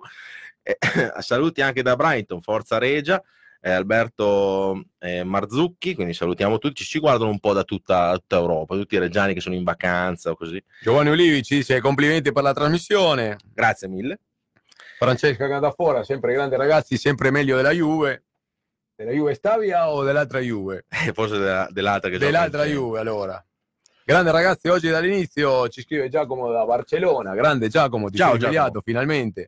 Eh, 0.62 0.78
saluti 1.18 1.60
anche 1.60 1.82
da 1.82 1.96
Brighton, 1.96 2.40
Forza 2.40 2.78
Regia, 2.78 3.20
eh, 3.60 3.70
Alberto 3.70 4.84
eh, 5.00 5.24
Marzucchi, 5.24 5.94
quindi 5.94 6.14
salutiamo 6.14 6.58
tutti, 6.58 6.84
ci 6.84 7.00
guardano 7.00 7.30
un 7.30 7.40
po' 7.40 7.52
da 7.52 7.64
tutta, 7.64 8.12
tutta 8.12 8.36
Europa, 8.36 8.76
tutti 8.76 8.94
i 8.94 8.98
reggiani 8.98 9.34
che 9.34 9.40
sono 9.40 9.56
in 9.56 9.64
vacanza 9.64 10.30
o 10.30 10.36
così. 10.36 10.62
Giovanni 10.80 11.10
Olivi 11.10 11.42
ci 11.42 11.56
dice 11.56 11.80
complimenti 11.80 12.30
per 12.30 12.44
la 12.44 12.52
trasmissione. 12.52 13.38
Grazie 13.52 13.88
mille. 13.88 14.20
Francesca 14.98 15.48
Candafora, 15.48 16.04
sempre 16.04 16.32
grande 16.32 16.56
ragazzi, 16.56 16.96
sempre 16.96 17.32
meglio 17.32 17.56
della 17.56 17.72
Juve. 17.72 18.22
Della 19.04 19.14
Juve 19.16 19.34
Stabia 19.34 19.90
o 19.90 20.04
dell'altra 20.04 20.38
Juve? 20.38 20.84
E 21.06 21.12
forse 21.12 21.36
della- 21.38 21.68
dell'altra 21.70 22.08
che 22.08 22.18
Dell'altra. 22.18 22.64
Juve, 22.64 23.00
allora. 23.00 23.44
Grande 24.04 24.30
ragazzi, 24.32 24.68
oggi 24.68 24.88
dall'inizio 24.88 25.68
ci 25.68 25.82
scrive 25.82 26.08
Giacomo 26.08 26.50
da 26.50 26.64
Barcellona. 26.64 27.34
Grande 27.34 27.68
Giacomo, 27.68 28.08
ti 28.10 28.16
Ciao, 28.16 28.30
sei 28.32 28.40
svegliato 28.40 28.80
finalmente. 28.80 29.46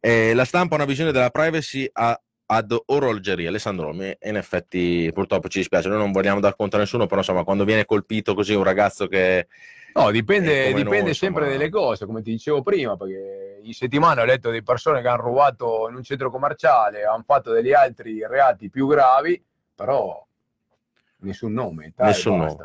Eh, 0.00 0.32
la 0.34 0.44
stampa 0.44 0.74
ha 0.74 0.78
una 0.78 0.86
visione 0.86 1.12
della 1.12 1.30
privacy 1.30 1.88
a- 1.92 2.20
ad 2.46 2.76
orologeria. 2.86 3.48
Alessandro 3.48 3.86
Romi, 3.86 4.12
in 4.22 4.36
effetti 4.36 5.10
purtroppo 5.12 5.48
ci 5.48 5.58
dispiace, 5.58 5.88
noi 5.88 5.98
non 5.98 6.10
vogliamo 6.12 6.40
dar 6.40 6.56
conto 6.56 6.76
a 6.76 6.78
nessuno, 6.80 7.06
però 7.06 7.18
insomma 7.20 7.44
quando 7.44 7.64
viene 7.64 7.84
colpito 7.84 8.34
così 8.34 8.54
un 8.54 8.64
ragazzo 8.64 9.06
che... 9.06 9.46
No, 9.94 10.10
dipende, 10.10 10.66
Eh, 10.68 10.74
dipende 10.74 11.02
noi, 11.02 11.14
sempre 11.14 11.42
insomma. 11.44 11.58
delle 11.58 11.70
cose, 11.70 12.06
come 12.06 12.22
ti 12.22 12.30
dicevo 12.30 12.62
prima, 12.62 12.96
perché 12.96 13.58
in 13.62 13.72
settimana 13.72 14.22
ho 14.22 14.24
letto 14.24 14.50
di 14.50 14.62
persone 14.62 15.02
che 15.02 15.08
hanno 15.08 15.22
rubato 15.22 15.88
in 15.88 15.96
un 15.96 16.02
centro 16.02 16.30
commerciale, 16.30 17.04
hanno 17.04 17.24
fatto 17.26 17.52
degli 17.52 17.72
altri 17.72 18.24
reati 18.26 18.70
più 18.70 18.86
gravi, 18.86 19.42
però 19.74 20.24
nessun 21.18 21.52
nome. 21.52 21.92
Nessun 21.96 22.56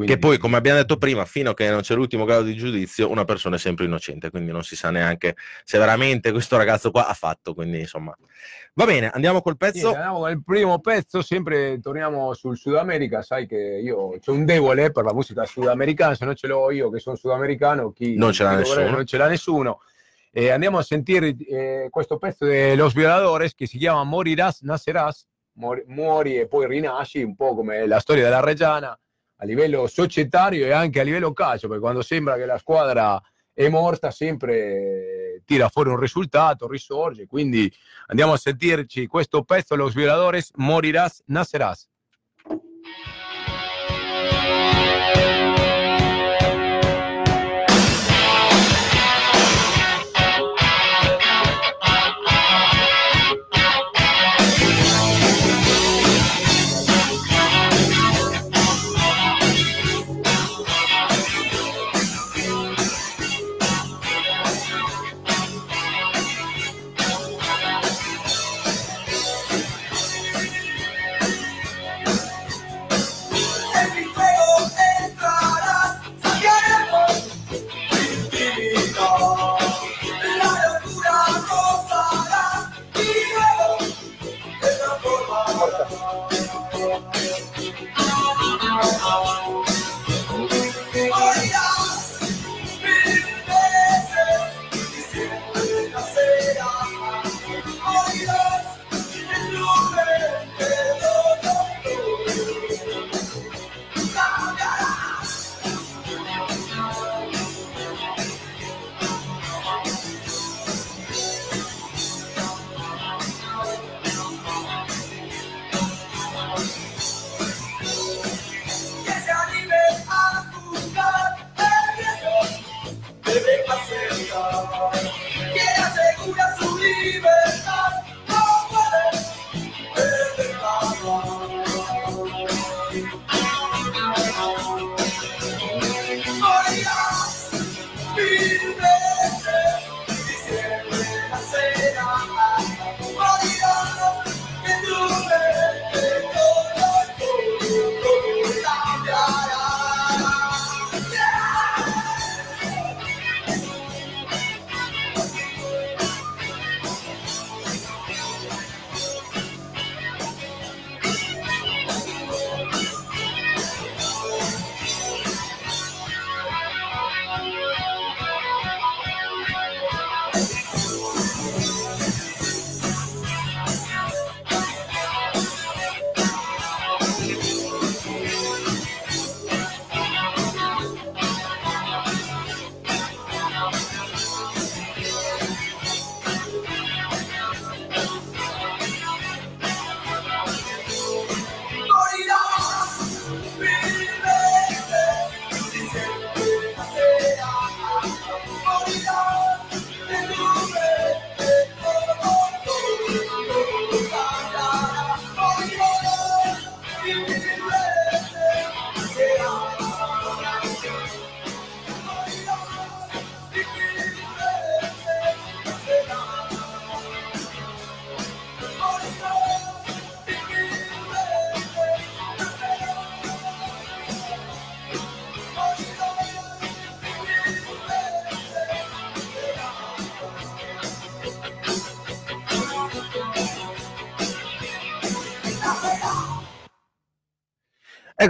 basta. 0.00 0.14
Che 0.14 0.18
Quindi- 0.18 0.18
poi, 0.18 0.38
come 0.38 0.56
abbiamo 0.56 0.78
detto 0.78 0.96
prima, 0.96 1.24
fino 1.24 1.50
a 1.50 1.54
che 1.54 1.70
non 1.70 1.80
c'è 1.80 1.94
l'ultimo 1.94 2.24
grado 2.24 2.42
di 2.42 2.54
giudizio, 2.54 3.10
una 3.10 3.24
persona 3.24 3.56
è 3.56 3.58
sempre 3.58 3.84
innocente, 3.84 4.30
quindi 4.30 4.50
non 4.50 4.62
si 4.62 4.76
sa 4.76 4.90
neanche 4.90 5.36
se 5.64 5.78
veramente 5.78 6.32
questo 6.32 6.56
ragazzo 6.56 6.90
qua 6.90 7.06
ha 7.06 7.14
fatto. 7.14 7.54
Quindi, 7.54 7.80
insomma, 7.80 8.16
va 8.74 8.84
bene, 8.84 9.10
andiamo 9.10 9.42
col 9.42 9.56
pezzo. 9.56 9.88
andiamo 9.88 10.20
con 10.20 10.30
il 10.30 10.42
primo 10.42 10.78
pezzo, 10.80 11.22
sempre 11.22 11.78
torniamo 11.80 12.34
sul 12.34 12.56
Sud 12.56 12.76
America, 12.76 13.22
sai 13.22 13.46
che 13.46 13.56
io 13.56 14.18
c'ho 14.18 14.32
un 14.32 14.44
debole 14.44 14.90
per 14.90 15.04
la 15.04 15.12
musica 15.12 15.44
sudamericana, 15.44 16.14
se 16.14 16.24
non 16.24 16.34
ce 16.34 16.46
l'ho 16.46 16.70
io 16.70 16.90
che 16.90 16.98
sono 16.98 17.16
sudamericano, 17.16 17.92
chi 17.92 18.16
Non 18.16 18.32
ce 18.32 18.44
l'ha 18.44 18.56
nessuno. 18.56 18.90
Non 18.90 19.06
ce 19.06 19.16
l'ha 19.16 19.28
nessuno. 19.28 19.80
E 20.32 20.50
andiamo 20.50 20.78
a 20.78 20.82
sentire 20.82 21.34
eh, 21.36 21.88
questo 21.90 22.16
pezzo 22.16 22.44
de 22.44 22.76
Los 22.76 22.94
Violadores 22.94 23.52
che 23.54 23.66
si 23.66 23.78
chiama 23.78 24.04
Morirás, 24.04 24.60
Nacerás, 24.60 25.26
muori 25.86 26.38
e 26.38 26.46
poi 26.46 26.68
rinasci, 26.68 27.22
un 27.22 27.34
po' 27.34 27.54
come 27.54 27.86
la 27.86 27.98
storia 27.98 28.24
della 28.24 28.40
Reggiana 28.40 28.96
a 29.40 29.46
livello 29.46 29.86
societario 29.86 30.66
e 30.66 30.72
anche 30.72 31.00
a 31.00 31.02
livello 31.02 31.32
calcio, 31.32 31.66
perché 31.66 31.82
quando 31.82 32.02
sembra 32.02 32.36
che 32.36 32.44
la 32.44 32.58
squadra 32.58 33.20
è 33.52 33.68
morta 33.68 34.10
sempre 34.10 35.42
tira 35.44 35.68
fuori 35.68 35.88
un 35.88 35.98
risultato, 35.98 36.68
risorge, 36.68 37.26
quindi 37.26 37.70
andiamo 38.06 38.34
a 38.34 38.36
sentirci 38.36 39.06
questo 39.06 39.42
pezzo 39.42 39.74
Los 39.74 39.94
Violadores, 39.94 40.50
Morirás, 40.56 41.22
Nacerás. 41.26 41.89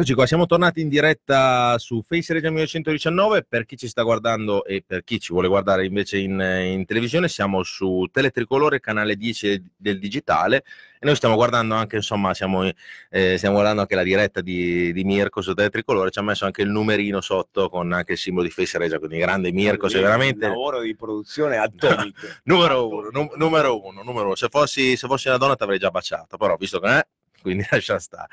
Eccoci 0.00 0.14
qua, 0.14 0.26
siamo 0.26 0.46
tornati 0.46 0.80
in 0.80 0.88
diretta 0.88 1.76
su 1.76 2.00
Face 2.00 2.32
Regia 2.32 2.48
1919. 2.48 3.44
Per 3.46 3.66
chi 3.66 3.76
ci 3.76 3.86
sta 3.86 4.02
guardando 4.02 4.64
e 4.64 4.82
per 4.86 5.04
chi 5.04 5.20
ci 5.20 5.30
vuole 5.30 5.46
guardare 5.46 5.84
invece 5.84 6.16
in, 6.16 6.40
in 6.40 6.86
televisione, 6.86 7.28
siamo 7.28 7.62
su 7.62 8.08
Teletricolore, 8.10 8.80
canale 8.80 9.16
10 9.16 9.72
del 9.76 9.98
digitale. 9.98 10.64
E 10.98 11.04
noi 11.04 11.16
stiamo 11.16 11.34
guardando 11.34 11.74
anche, 11.74 11.96
insomma, 11.96 12.32
siamo, 12.32 12.66
eh, 13.10 13.36
stiamo 13.36 13.56
guardando 13.56 13.82
anche 13.82 13.94
la 13.94 14.02
diretta 14.02 14.40
di, 14.40 14.90
di 14.94 15.04
Mirko 15.04 15.42
su 15.42 15.52
Teletricolore. 15.52 16.10
Ci 16.10 16.18
ha 16.18 16.22
messo 16.22 16.46
anche 16.46 16.62
il 16.62 16.70
numerino 16.70 17.20
sotto 17.20 17.68
con 17.68 17.92
anche 17.92 18.12
il 18.12 18.18
simbolo 18.18 18.46
di 18.46 18.50
Face 18.50 18.78
Regia. 18.78 18.98
Quindi 18.98 19.18
grande 19.18 19.52
Mirko, 19.52 19.90
sei 19.90 20.00
veramente. 20.00 20.46
Un 20.46 20.52
lavoro 20.52 20.80
di 20.80 20.96
produzione 20.96 21.58
atomico. 21.58 22.26
numero 22.44 22.88
uno, 22.88 23.10
num- 23.12 23.32
numero 23.36 23.84
uno, 23.84 24.02
numero 24.02 24.24
uno. 24.24 24.34
Se 24.34 24.48
fossi, 24.48 24.96
se 24.96 25.06
fossi 25.06 25.28
una 25.28 25.36
donna 25.36 25.56
ti 25.56 25.62
avrei 25.62 25.78
già 25.78 25.90
baciato, 25.90 26.38
però 26.38 26.56
visto 26.56 26.80
che 26.80 26.88
è 26.88 27.06
quindi 27.42 27.66
lascia 27.70 27.98
stare. 27.98 28.28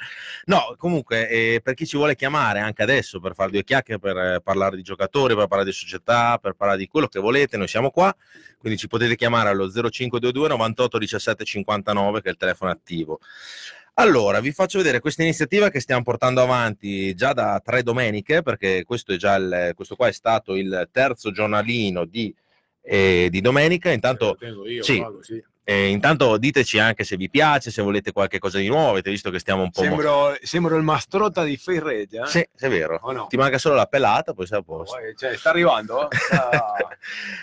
No, 0.46 0.76
comunque, 0.78 1.30
eh, 1.30 1.62
per 1.64 1.74
chi 1.74 1.86
ci 1.86 1.98
vuole 1.98 2.16
chiamare 2.16 2.60
anche 2.60 2.84
adesso 2.84 3.20
per 3.20 3.34
fare 3.34 3.52
due 3.52 3.64
chiacchiere, 3.64 4.00
per 4.00 4.18
eh, 4.18 4.42
parlare 4.42 4.76
di 4.76 4.82
giocatori, 4.82 5.36
per 5.36 5.48
parlare 5.48 5.70
di 5.70 5.76
società, 5.76 6.38
per 6.38 6.54
parlare 6.54 6.80
di 6.80 6.88
quello 6.88 7.08
che 7.08 7.20
volete, 7.20 7.58
noi 7.58 7.68
siamo 7.68 7.90
qua, 7.90 8.16
quindi 8.58 8.78
ci 8.78 8.88
potete 8.88 9.16
chiamare 9.16 9.50
allo 9.50 9.70
0522 9.70 10.48
98 10.48 10.98
17 10.98 11.46
59 11.46 12.22
che 12.22 12.28
è 12.28 12.32
il 12.32 12.38
telefono 12.38 12.72
attivo. 12.72 13.20
Allora, 14.00 14.40
vi 14.42 14.52
faccio 14.52 14.78
vedere 14.78 15.00
questa 15.00 15.24
iniziativa 15.24 15.70
che 15.70 15.80
stiamo 15.80 16.04
portando 16.04 16.42
avanti 16.42 17.16
già 17.16 17.34
da 17.34 17.60
tre 17.64 17.82
domeniche, 17.82 18.44
perché 18.44 18.84
questo, 18.84 19.14
è 19.14 19.16
già 19.16 19.36
il, 19.36 19.72
questo 19.76 19.96
qua 19.96 20.08
è 20.08 20.12
stato 20.12 20.56
il 20.56 20.88
terzo 20.92 21.32
giornalino 21.32 22.06
di, 22.06 22.34
eh, 22.84 23.28
di 23.32 23.42
domenica. 23.42 23.90
Intanto, 23.90 24.38
io, 24.40 24.84
sì, 24.84 25.00
Paolo, 25.00 25.24
sì. 25.24 25.44
Eh, 25.70 25.90
intanto 25.90 26.38
diteci 26.38 26.80
anche 26.80 27.04
se 27.04 27.18
vi 27.18 27.30
piace, 27.30 27.72
se 27.72 27.82
volete 27.82 28.14
qualche 28.14 28.40
cosa 28.40 28.58
di 28.58 28.70
nuovo, 28.70 28.92
avete 28.92 29.10
visto 29.10 29.30
che 29.30 29.38
stiamo 29.38 29.64
un 29.64 29.70
po'... 29.70 29.82
Sembro, 29.82 30.34
sembro 30.42 30.78
il 30.78 30.84
mastrotta 30.84 31.44
di 31.44 31.58
Face 31.58 31.84
Regia. 31.84 32.24
eh? 32.24 32.28
Sì, 32.28 32.48
è 32.58 32.70
vero. 32.70 32.98
O 33.02 33.12
no? 33.12 33.28
Ti 33.28 33.36
manca 33.36 33.58
solo 33.58 33.76
la 33.76 33.86
pelata, 33.86 34.32
poi 34.34 34.48
sei 34.48 34.60
a 34.60 34.62
posto. 34.62 34.96
Poi, 34.96 35.14
cioè, 35.18 35.36
sta 35.36 35.50
arrivando? 35.50 36.08
Sta... 36.16 36.78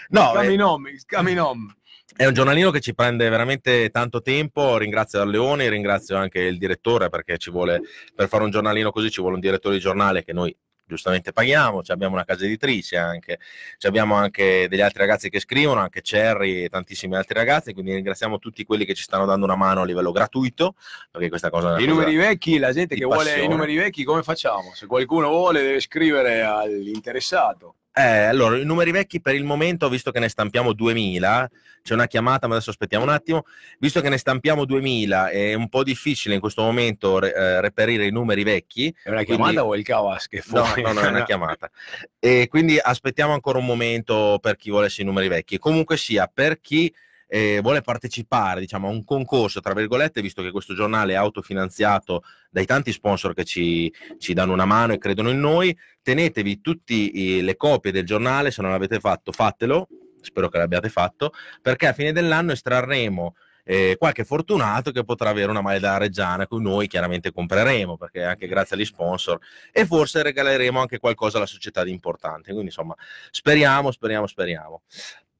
No, 0.09 0.41
eh, 0.41 0.63
home, 0.63 0.89
it's 0.93 1.05
coming 1.05 1.39
home. 1.39 1.77
È 2.17 2.25
un 2.25 2.33
giornalino 2.33 2.71
che 2.71 2.81
ci 2.81 2.95
prende 2.95 3.29
veramente 3.29 3.91
tanto 3.91 4.23
tempo. 4.23 4.79
Ringrazio 4.79 5.23
Leone, 5.25 5.69
ringrazio 5.69 6.17
anche 6.17 6.41
il 6.41 6.57
direttore 6.57 7.11
perché 7.11 7.37
ci 7.37 7.51
vuole, 7.51 7.83
per 8.15 8.29
fare 8.29 8.45
un 8.45 8.51
giornalino 8.51 8.91
così 8.91 9.11
ci 9.11 9.21
vuole 9.21 9.35
un 9.35 9.43
direttore 9.43 9.75
di 9.75 9.83
giornale 9.83 10.25
che 10.25 10.33
noi 10.33 10.57
giustamente 10.87 11.33
paghiamo, 11.33 11.83
ci 11.83 11.93
abbiamo 11.93 12.15
una 12.15 12.25
casa 12.25 12.45
editrice 12.45 12.97
anche, 12.97 13.39
ci 13.79 13.87
abbiamo 13.87 14.15
anche 14.15 14.67
degli 14.69 14.81
altri 14.81 15.01
ragazzi 15.01 15.31
che 15.31 15.41
scrivono, 15.41 15.81
anche 15.81 16.03
Cerri 16.03 16.65
e 16.65 16.69
tantissimi 16.69 17.17
altri 17.17 17.35
ragazzi, 17.35 17.73
quindi 17.73 17.95
ringraziamo 17.95 18.39
tutti 18.39 18.65
quelli 18.65 18.85
che 18.85 18.95
ci 18.95 19.03
stanno 19.03 19.27
dando 19.27 19.45
una 19.45 19.57
mano 19.57 19.83
a 19.83 19.85
livello 19.85 20.13
gratuito, 20.13 20.75
perché 21.11 21.29
questa 21.29 21.51
cosa 21.51 21.79
I 21.79 21.87
numeri 21.87 22.17
vecchi, 22.17 22.59
la 22.59 22.73
gente 22.73 22.95
che 22.95 23.05
vuole 23.05 23.25
passione. 23.25 23.45
i 23.45 23.49
numeri 23.49 23.77
vecchi, 23.77 24.05
come 24.05 24.23
facciamo? 24.23 24.73
Se 24.75 24.87
qualcuno 24.87 25.29
vuole, 25.29 25.63
deve 25.63 25.81
scrivere 25.81 26.43
all'interessato. 26.43 27.77
Eh, 27.97 28.03
allora, 28.25 28.57
i 28.59 28.65
numeri 28.65 28.91
vecchi 28.91 29.21
per 29.21 29.37
il 29.37 29.45
momento, 29.45 29.89
visto 29.89 30.11
che 30.11 30.19
ne 30.19 30.29
stampiamo 30.29 30.73
2000, 30.73 31.49
c'è 31.81 31.95
una 31.95 32.07
chiamata, 32.09 32.49
ma 32.49 32.55
adesso 32.55 32.71
aspettiamo 32.71 33.05
un 33.05 33.11
attimo. 33.11 33.45
Visto 33.79 34.01
che 34.01 34.09
ne 34.09 34.19
stampiamo 34.19 34.65
2000, 34.65 35.29
è 35.31 35.55
un 35.55 35.69
po' 35.69 35.85
difficile 35.85 36.35
in 36.35 36.41
questo 36.41 36.63
momento 36.63 37.21
re- 37.21 37.33
eh, 37.33 37.61
reperire 37.61 38.05
i 38.07 38.11
numeri 38.11 38.43
vecchi. 38.43 38.89
È 39.03 39.11
una 39.11 39.23
Quindi- 39.23 39.43
chiamata 39.45 39.65
o 39.65 39.77
il 39.77 39.85
Cavas 39.85 40.27
che 40.27 40.43
No, 40.47 40.65
fuori? 40.65 40.83
no, 40.83 40.93
no, 40.93 41.01
è 41.03 41.07
una 41.07 41.23
chiamata. 41.25 41.71
E 42.19 42.49
quindi 42.49 42.79
aspettiamo 42.83 43.33
ancora 43.33 43.59
un 43.59 43.67
momento 43.67 44.39
per 44.43 44.57
chi 44.57 44.71
volesse 44.71 45.03
i 45.03 45.05
numeri 45.05 45.29
vecchi. 45.29 45.59
Comunque 45.59 45.97
sia, 45.97 46.27
per 46.33 46.61
chi 46.61 46.93
eh, 47.35 47.59
vuole 47.63 47.81
partecipare 47.81 48.61
diciamo, 48.61 48.87
a 48.87 48.93
un 48.93 49.03
concorso, 49.03 49.61
tra 49.61 49.75
virgolette, 49.75 50.23
visto 50.23 50.41
che 50.41 50.53
questo 50.53 50.73
giornale 50.73 51.15
è 51.15 51.17
autofinanziato 51.17 52.23
dai 52.49 52.65
tanti 52.65 52.93
sponsor 52.93 53.35
che 53.35 53.43
ci, 53.43 53.93
ci 54.19 54.35
danno 54.35 54.53
una 54.53 54.67
mano 54.67 54.93
e 54.93 54.99
credono 54.99 55.31
in 55.31 55.41
noi, 55.41 55.77
tenetevi 56.01 56.61
tutte 56.61 57.11
le 57.43 57.57
copie 57.57 57.91
del 57.91 58.07
giornale, 58.07 58.53
se 58.53 58.63
non 58.63 58.71
l'avete 58.71 59.01
fatto 59.01 59.33
fatelo, 59.33 59.89
spero 60.21 60.49
che 60.49 60.59
l'abbiate 60.59 60.89
fatto, 60.89 61.33
perché 61.61 61.89
a 61.89 61.93
fine 61.93 62.13
dell'anno 62.13 62.53
estrarremo 62.53 63.35
eh, 63.65 63.97
qualche 63.99 64.25
fortunato 64.25 64.93
che 64.93 65.03
potrà 65.03 65.31
avere 65.31 65.51
una 65.51 65.61
maglia 65.61 65.81
da 65.81 65.97
Reggiana, 65.97 66.47
cui 66.47 66.63
noi 66.63 66.87
chiaramente 66.87 67.33
compreremo, 67.33 67.97
perché 67.97 68.23
anche 68.23 68.47
grazie 68.47 68.77
agli 68.77 68.85
sponsor, 68.85 69.41
e 69.73 69.85
forse 69.87 70.23
regaleremo 70.23 70.79
anche 70.79 71.01
qualcosa 71.01 71.39
alla 71.39 71.47
società 71.47 71.83
di 71.83 71.91
importante. 71.91 72.51
Quindi 72.51 72.67
insomma, 72.67 72.95
speriamo, 73.33 73.91
speriamo, 73.91 74.29
speriamo. 74.29 74.83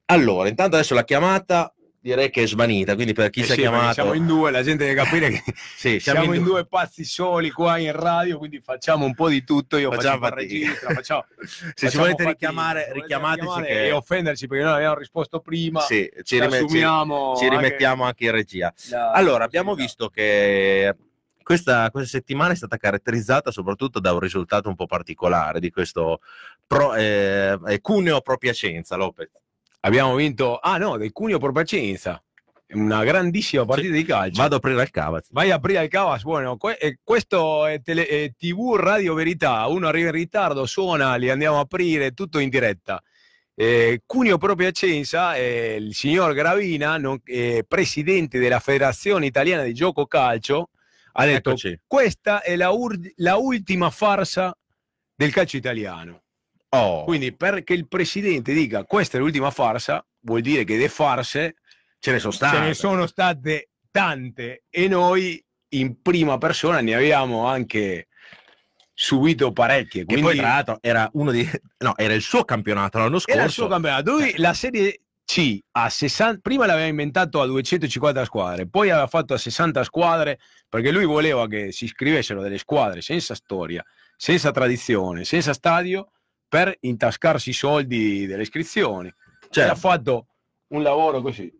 Allora, 0.07 0.49
intanto 0.49 0.75
adesso 0.75 0.93
la 0.93 1.03
chiamata 1.03 1.73
direi 2.05 2.29
che 2.29 2.43
è 2.43 2.47
svanita, 2.47 2.93
quindi 2.93 3.13
per 3.13 3.31
chi 3.31 3.39
Eh 3.39 3.45
si 3.45 3.51
è 3.53 3.55
sì, 3.55 3.61
chiamato... 3.61 3.93
Siamo 3.93 4.13
in 4.13 4.27
due, 4.27 4.51
la 4.51 4.61
gente 4.61 4.85
deve 4.85 5.01
capire 5.01 5.29
che 5.29 5.41
Sì, 5.75 5.99
siamo, 5.99 6.33
in 6.33 6.43
due 6.43 6.67
pazzi 6.67 7.03
soli 7.03 7.49
qua 7.49 7.79
in 7.79 7.93
radio, 7.93 8.37
quindi 8.37 8.61
facciamo 8.63 9.05
un 9.05 9.15
po' 9.15 9.27
di 9.27 9.43
tutto. 9.43 9.77
Io 9.77 9.91
Facciamo 9.91 10.19
fatica. 10.19 10.35
regista, 10.39 10.93
facciamo, 10.93 11.25
Se 11.41 11.73
ci 11.73 11.73
facciamo 11.73 12.03
volete 12.03 12.23
fatica. 12.23 12.29
richiamare, 12.29 12.93
richiamateci 12.93 13.61
che... 13.63 13.85
e 13.87 13.91
offenderci 13.91 14.45
perché 14.47 14.63
noi 14.63 14.73
abbiamo 14.75 14.95
risposto 14.99 15.39
prima. 15.39 15.79
Sì, 15.81 16.07
ci, 16.17 16.23
ci 16.23 16.39
rime- 16.39 16.59
ci- 16.59 16.77
ci 16.77 16.83
anche 16.83 17.49
rimettiamo 17.49 18.03
anche 18.03 18.25
in 18.25 18.31
regia. 18.31 18.71
la 18.91 19.11
Allora, 19.11 19.43
abbiamo 19.43 19.73
visto 19.73 20.07
che 20.09 20.95
questa, 21.41 21.89
questa 21.89 22.09
settimana 22.17 22.53
è 22.53 22.55
stata 22.55 22.77
caratterizzata 22.77 23.49
soprattutto 23.49 23.99
da 23.99 24.13
un 24.13 24.19
risultato 24.19 24.69
un 24.69 24.75
po' 24.75 24.85
particolare 24.85 25.59
di 25.59 25.71
questo 25.71 26.19
pro, 26.67 26.93
eh, 26.93 27.57
eh, 27.67 27.81
Cuneo 27.81 28.21
Pro 28.21 28.37
Piacenza, 28.37 28.95
Lopez. 28.95 29.29
Abbiamo 29.85 30.15
vinto, 30.15 30.57
ah 30.57 30.77
no, 30.77 30.97
del 30.97 31.11
Cuneo 31.11 31.37
per 31.37 31.51
Pacienza, 31.51 32.19
una 32.69 33.03
grandissima 33.03 33.65
partita 33.65 33.93
di 33.93 34.03
calcio. 34.03 34.41
Vado 34.41 34.55
a 34.55 34.57
aprire 34.57 34.81
il 34.81 34.89
Cavaz. 34.89 35.27
Vai 35.29 35.51
a 35.51 35.55
aprire 35.55 35.83
il 35.83 35.89
Cavas, 35.89 36.23
bueno, 36.23 36.57
que- 36.57 36.77
eh, 36.77 36.97
questo 37.03 37.67
è, 37.67 37.79
tele- 37.83 38.07
è 38.07 38.31
TV 38.35 38.75
Radio 38.77 39.13
Verità, 39.13 39.65
uno 39.67 39.87
arriva 39.87 40.07
in 40.09 40.15
ritardo, 40.15 40.65
suona, 40.65 41.15
li 41.17 41.29
andiamo 41.29 41.57
a 41.57 41.61
aprire, 41.61 42.13
tutto 42.13 42.39
in 42.39 42.49
diretta. 42.49 42.99
Eh, 43.53 44.01
Cuneo 44.07 44.39
Pro 44.39 44.55
Piacenza, 44.55 45.35
eh, 45.35 45.77
il 45.79 45.93
signor 45.93 46.33
Gravina, 46.33 46.97
non- 46.97 47.21
eh, 47.23 47.63
presidente 47.67 48.39
della 48.39 48.59
Federazione 48.59 49.27
Italiana 49.27 49.61
di 49.63 49.73
Gioco 49.75 50.07
Calcio, 50.07 50.71
ha 51.13 51.25
detto 51.25 51.49
Eccoci. 51.51 51.79
questa 51.85 52.41
è 52.41 52.55
la, 52.55 52.71
ur- 52.71 53.13
la 53.17 53.35
ultima 53.35 53.91
farsa 53.91 54.57
del 55.15 55.31
calcio 55.31 55.57
italiano. 55.57 56.23
Oh, 56.75 57.03
Quindi 57.03 57.35
perché 57.35 57.73
il 57.73 57.87
presidente 57.87 58.53
dica 58.53 58.83
questa 58.83 59.17
è 59.17 59.19
l'ultima 59.19 59.51
farsa, 59.51 60.05
vuol 60.21 60.41
dire 60.41 60.63
che 60.63 60.77
le 60.77 60.89
farse 60.89 61.55
ce 61.99 62.11
ne 62.11 62.19
sono 62.19 62.31
ce 62.31 62.37
state. 62.37 62.59
ne 62.59 62.73
sono 62.73 63.07
state 63.07 63.69
tante 63.91 64.63
e 64.69 64.87
noi 64.87 65.43
in 65.69 66.01
prima 66.01 66.37
persona 66.37 66.81
ne 66.81 66.95
abbiamo 66.95 67.47
anche 67.47 68.07
subito 68.93 69.51
parecchie. 69.51 70.01
Che 70.01 70.13
Quindi 70.13 70.23
poi 70.23 70.37
tra 70.37 70.47
l'altro 70.47 70.77
era 70.81 71.09
uno 71.13 71.31
di... 71.31 71.47
No, 71.79 71.93
era 71.97 72.13
il 72.13 72.21
suo 72.21 72.45
campionato 72.45 72.97
l'anno 72.97 73.19
scorso. 73.19 73.37
era 73.37 73.47
il 73.47 73.51
suo 73.51 73.67
campionato. 73.67 74.11
Lui 74.11 74.33
la 74.37 74.53
Serie 74.53 75.01
C 75.25 75.59
a 75.71 75.89
60, 75.89 76.39
prima 76.41 76.65
l'aveva 76.65 76.87
inventato 76.87 77.41
a 77.41 77.45
250 77.45 78.25
squadre, 78.25 78.67
poi 78.67 78.91
aveva 78.91 79.07
fatto 79.07 79.33
a 79.33 79.37
60 79.37 79.83
squadre 79.83 80.39
perché 80.69 80.91
lui 80.91 81.05
voleva 81.05 81.47
che 81.47 81.71
si 81.71 81.85
iscrivessero 81.85 82.41
delle 82.41 82.59
squadre 82.59 83.01
senza 83.01 83.33
storia, 83.33 83.83
senza 84.15 84.51
tradizione, 84.51 85.25
senza 85.25 85.53
stadio 85.53 86.11
per 86.55 86.73
intascarsi 86.81 87.49
i 87.49 87.53
soldi 87.53 88.25
delle 88.25 88.43
iscrizioni. 88.43 89.13
Cioè, 89.41 89.65
Certo. 89.65 89.71
ha 89.73 89.75
fatto 89.75 90.27
un 90.67 90.83
lavoro 90.83 91.21
così. 91.21 91.51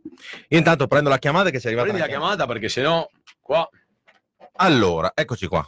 Io 0.48 0.58
intanto 0.58 0.88
prendo 0.88 1.10
la 1.10 1.18
chiamata 1.18 1.50
che 1.50 1.60
ci 1.60 1.66
è 1.66 1.68
arrivata. 1.68 1.90
Prendi 1.90 2.08
la 2.10 2.18
chiamata 2.18 2.48
perché 2.48 2.70
sennò 2.70 3.06
qua 3.42 3.68
Allora, 4.54 5.12
eccoci 5.14 5.48
qua. 5.48 5.68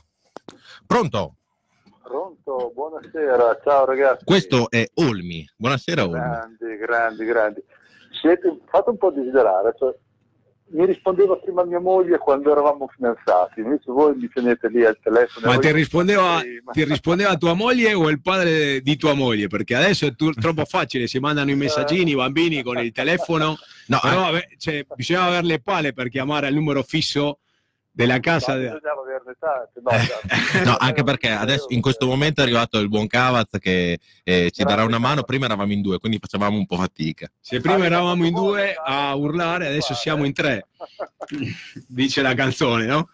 Pronto? 0.86 1.36
Pronto, 2.02 2.72
buonasera, 2.74 3.60
ciao 3.66 3.84
ragazzi. 3.84 4.24
Questo 4.24 4.70
è 4.70 4.86
Olmi. 4.94 5.46
Buonasera 5.58 6.04
Olmi. 6.06 6.14
Grandi, 6.20 6.78
grandi, 6.78 7.26
grandi. 7.26 7.64
Siete 8.22 8.60
fate 8.70 8.90
un 8.92 8.98
po' 8.98 9.12
desiderare. 9.12 9.76
Cioè, 9.78 9.94
mi 10.70 10.86
rispondeva 10.86 11.36
prima 11.38 11.64
mia 11.64 11.80
moglie 11.80 12.18
quando 12.18 12.52
eravamo 12.52 12.88
fidanzati, 12.88 13.62
invece 13.62 13.92
voi 13.92 14.16
mi 14.16 14.28
tenete 14.28 14.68
lì 14.70 14.86
al 14.86 14.98
telefono. 15.02 15.48
Ma 15.48 15.58
ti 15.58 15.72
rispondeva, 15.72 16.42
ti 16.72 16.84
rispondeva 16.84 17.38
tua 17.38 17.54
moglie 17.54 17.94
o 17.94 18.10
il 18.10 18.22
padre 18.22 18.82
di 18.82 18.98
tua 18.98 19.14
moglie? 19.14 19.48
Perché 19.48 19.76
adesso 19.76 20.06
è 20.06 20.16
tu- 20.16 20.34
troppo 20.34 20.66
facile, 20.66 21.08
si 21.08 21.20
mandano 21.20 21.52
i 21.52 21.56
messaggini 21.56 22.12
i 22.12 22.16
bambini 22.16 22.64
con 22.64 22.78
il 22.80 22.92
telefono, 22.92 23.58
No, 23.88 24.00
però 24.02 24.32
cioè, 24.58 24.86
bisogna 24.96 25.24
avere 25.24 25.46
le 25.46 25.62
palle 25.62 25.94
per 25.94 26.10
chiamare 26.10 26.48
al 26.48 26.54
numero 26.54 26.84
fisso 26.84 27.40
della 27.98 28.20
casa. 28.20 28.54
No, 28.54 28.60
bisognava 28.60 29.02
averne 29.02 29.36
tante, 29.40 29.82
no, 29.82 30.60
Eh, 30.60 30.62
no, 30.64 30.76
anche 30.78 31.04
perché 31.04 31.30
adesso 31.32 31.66
in 31.70 31.82
questo 31.82 32.06
momento 32.06 32.42
è 32.42 32.44
arrivato 32.44 32.78
il 32.78 32.90
buon 32.90 33.08
Cavaz 33.08 33.50
che 33.60 34.00
eh, 34.24 34.52
ci 34.52 34.64
darà 34.64 34.84
una 34.84 35.00
mano. 35.00 35.24
Prima 35.24 35.46
eravamo 35.46 35.74
in 35.74 35.82
due, 35.82 35.98
quindi 35.98 36.20
facevamo 36.20 36.56
un 36.58 36.68
po' 36.68 36.76
fatica. 36.78 37.28
Se 37.40 37.60
prima 37.60 37.86
eravamo 37.86 38.24
in 38.26 38.34
due 38.36 38.76
a 38.76 39.16
urlare, 39.16 39.66
adesso 39.68 39.96
siamo 39.96 40.26
in 40.26 40.34
tre, 40.34 40.68
dice 41.88 42.22
la 42.22 42.36
canzone, 42.36 42.86
no? 42.86 43.10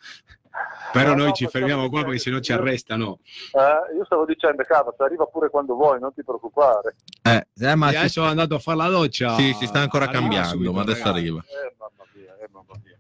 Però 0.91 1.10
No, 1.10 1.15
noi 1.15 1.28
no, 1.28 1.34
ci 1.34 1.48
fermiamo 1.48 1.89
qua 1.89 2.04
perché 2.04 2.19
se 2.19 2.30
no 2.30 2.39
ci 2.39 2.52
arrestano. 2.54 3.19
Eh, 3.54 3.96
io 3.98 4.06
stavo 4.06 4.26
dicendo, 4.26 4.62
Cavaz, 4.63 5.00
arriva 5.00 5.26
pure 5.26 5.50
quando 5.50 5.74
vuoi, 5.76 6.00
non 6.00 6.13
ti 6.13 6.24
preoccupare. 6.24 6.98
Eh, 7.24 7.48
eh, 7.58 7.76
ma 7.76 7.88
E 7.88 7.91
si, 7.91 7.98
adesso 7.98 8.24
è 8.24 8.28
andato 8.28 8.54
a 8.56 8.60
fare 8.60 8.78
la 8.78 8.89
doccia. 8.89 9.34
sì, 9.36 9.54
si 9.58 9.65
sta 9.65 9.80
ancora 9.80 10.04
Arriva 10.06 10.19
cambiando, 10.19 10.50
subito, 10.50 10.74
ma 10.74 10.82
adesso 10.82 11.04
ragazzi. 11.06 11.17
arriva. 11.19 11.39
Eh, 11.48 11.76
mamma 11.80 12.04
mia, 12.13 12.38
eh, 12.38 12.48
mamma 12.52 12.74
mia. 12.84 12.98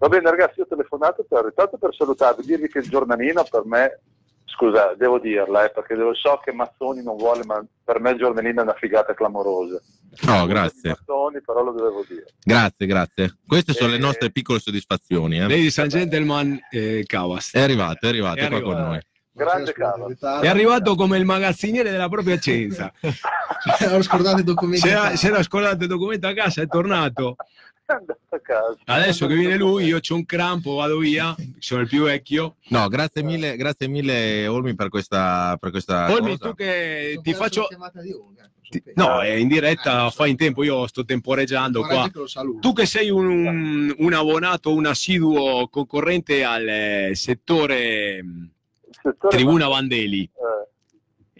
Va 0.00 0.08
bene 0.08 0.30
ragazzi, 0.30 0.58
io 0.58 0.64
ho 0.64 0.68
telefonato 0.68 1.24
per, 1.28 1.44
intanto 1.44 1.76
per 1.76 1.94
salutarvi, 1.94 2.42
dirvi 2.44 2.68
che 2.68 2.78
il 2.78 2.88
giornalino 2.88 3.44
per 3.48 3.64
me 3.66 4.00
Scusa, 4.52 4.94
devo 4.98 5.18
dirla, 5.20 5.64
eh, 5.64 5.70
perché 5.70 5.94
so 6.20 6.40
che 6.44 6.52
Mazzoni 6.52 7.02
non 7.04 7.16
vuole, 7.16 7.44
ma 7.44 7.64
per 7.84 8.00
me 8.00 8.16
Giornalina 8.16 8.60
è 8.60 8.64
una 8.64 8.74
figata 8.74 9.14
clamorosa. 9.14 9.80
No, 10.22 10.44
grazie. 10.46 10.90
Mazzoni, 10.90 11.40
però 11.40 11.62
lo 11.62 11.70
dovevo 11.72 12.04
dire. 12.06 12.24
Grazie, 12.42 12.86
grazie. 12.86 13.36
Queste 13.46 13.72
sono 13.72 13.90
le 13.90 13.96
Eh, 13.96 14.00
nostre 14.00 14.30
piccole 14.32 14.58
soddisfazioni. 14.58 15.36
eh. 15.38 15.42
Ladies 15.42 15.78
and 15.78 15.88
gentlemen, 15.90 16.58
eh, 16.70 17.04
Cavas. 17.06 17.52
È 17.54 17.60
arrivato, 17.60 18.06
è 18.06 18.08
arrivato, 18.08 18.40
È 18.40 18.44
è 18.44 18.48
qua 18.48 18.60
con 18.60 18.72
arrivato. 18.72 18.88
noi. 18.88 19.00
Grande. 19.32 19.72
È 20.42 20.48
arrivato 20.48 20.94
come 20.96 21.16
il 21.16 21.24
magazziniere 21.24 21.90
della 21.90 22.08
propria 22.08 22.36
Cenza. 22.38 22.92
Ho 23.94 24.02
scordato 24.02 24.40
i 24.40 24.44
documenti. 24.44 24.80
Si 24.80 24.88
era, 24.88 25.14
si 25.16 25.26
era 25.28 25.42
scordato 25.42 25.84
il 25.84 25.88
documento 25.88 26.26
a 26.26 26.34
casa, 26.34 26.60
è 26.60 26.66
tornato. 26.66 27.36
Andato 27.90 28.20
a 28.30 28.38
casa. 28.40 28.76
Adesso 28.84 29.26
che 29.26 29.34
viene 29.34 29.56
lui, 29.56 29.84
io 29.86 29.98
c'ho 30.00 30.14
un 30.14 30.24
crampo, 30.24 30.74
vado 30.74 30.98
via, 30.98 31.34
sono 31.58 31.80
il 31.82 31.88
più 31.88 32.04
vecchio. 32.04 32.56
No, 32.68 32.86
grazie 32.88 33.22
mille, 33.22 33.56
grazie 33.56 33.88
mille 33.88 34.46
Olmi 34.46 34.74
per 34.74 34.88
questa, 34.88 35.56
per 35.58 35.70
questa 35.70 36.10
Olmi, 36.10 36.36
cosa. 36.38 36.50
tu 36.50 36.54
che 36.54 37.14
Ho 37.16 37.20
ti 37.20 37.34
faccio... 37.34 37.66
ti-. 38.68 38.82
No, 38.94 39.20
è 39.20 39.30
in 39.32 39.48
diretta, 39.48 40.06
Eh, 40.06 40.10
fai 40.12 40.30
in 40.30 40.36
tempo, 40.36 40.62
io 40.62 40.86
sto 40.86 41.04
temporeggiando 41.04 41.82
qua. 41.82 42.08
Tu 42.60 42.72
che 42.72 42.86
sei 42.86 43.10
un, 43.10 43.92
un 43.98 44.12
abbonato, 44.12 44.72
un 44.72 44.86
assiduo 44.86 45.66
concorrente 45.68 46.44
al 46.44 47.10
settore 47.14 48.24
Settore- 49.02 49.36
Tribuna 49.36 49.66
Vandelli, 49.66 50.22
Eh, 50.22 50.68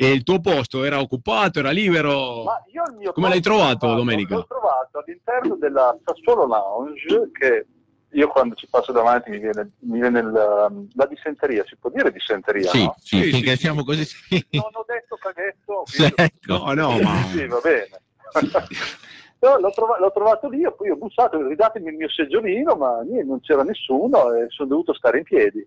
e 0.03 0.13
il 0.13 0.23
tuo 0.23 0.41
posto 0.41 0.83
era 0.85 0.99
occupato, 0.99 1.59
era 1.59 1.71
libero? 1.71 2.45
ma 2.45 2.63
io 2.73 2.83
il 2.91 2.97
mio 2.97 3.13
Come 3.13 3.29
l'hai 3.29 3.41
posto 3.41 3.51
l'ho 3.51 3.57
trovato, 3.59 3.79
trovato- 3.79 3.99
Domenica? 4.01 4.35
L'ho 4.35 4.47
trovato 4.47 4.99
all'interno 5.05 5.57
della 5.57 5.99
Sassuolo 6.05 6.47
Lounge 6.47 7.31
che 7.39 7.67
io 8.13 8.29
quando 8.29 8.55
ci 8.55 8.67
passo 8.69 8.93
davanti 8.93 9.29
mi 9.31 9.39
viene, 9.39 9.73
mi 9.81 10.01
viene 10.01 10.21
il, 10.21 10.67
um, 10.71 10.89
la 10.95 11.07
dissenteria, 11.07 11.65
si 11.67 11.77
può 11.77 11.91
dire 11.91 12.11
dissenteria, 12.11 12.71
Sì, 12.71 12.83
no? 12.83 12.95
sì, 12.99 13.23
Sì, 13.25 13.33
finché 13.33 13.51
sì, 13.51 13.57
siamo 13.59 13.85
così. 13.85 14.05
sì. 14.07 14.47
Non 14.53 14.71
ho 14.73 14.85
detto 14.87 15.17
caghetto, 15.21 15.83
Sì, 15.91 16.03
ecco. 16.17 16.65
No, 16.65 16.73
no, 16.73 16.99
ma... 17.01 17.23
sì, 17.27 17.47
va 17.47 17.61
bene. 17.61 18.01
No, 19.43 19.57
l'ho, 19.59 19.71
trova- 19.71 19.99
l'ho 19.99 20.13
trovato 20.13 20.51
lì, 20.51 20.63
e 20.65 20.71
poi 20.73 20.91
ho 20.91 20.97
bussato, 20.97 21.41
ridatemi 21.47 21.89
il 21.89 21.97
mio 21.97 22.11
seggiolino, 22.11 22.75
ma 22.75 23.01
niente, 23.01 23.25
non 23.25 23.41
c'era 23.41 23.63
nessuno 23.63 24.35
e 24.35 24.47
sono 24.51 24.69
dovuto 24.69 24.93
stare 24.93 25.17
in 25.17 25.25
piedi. 25.25 25.67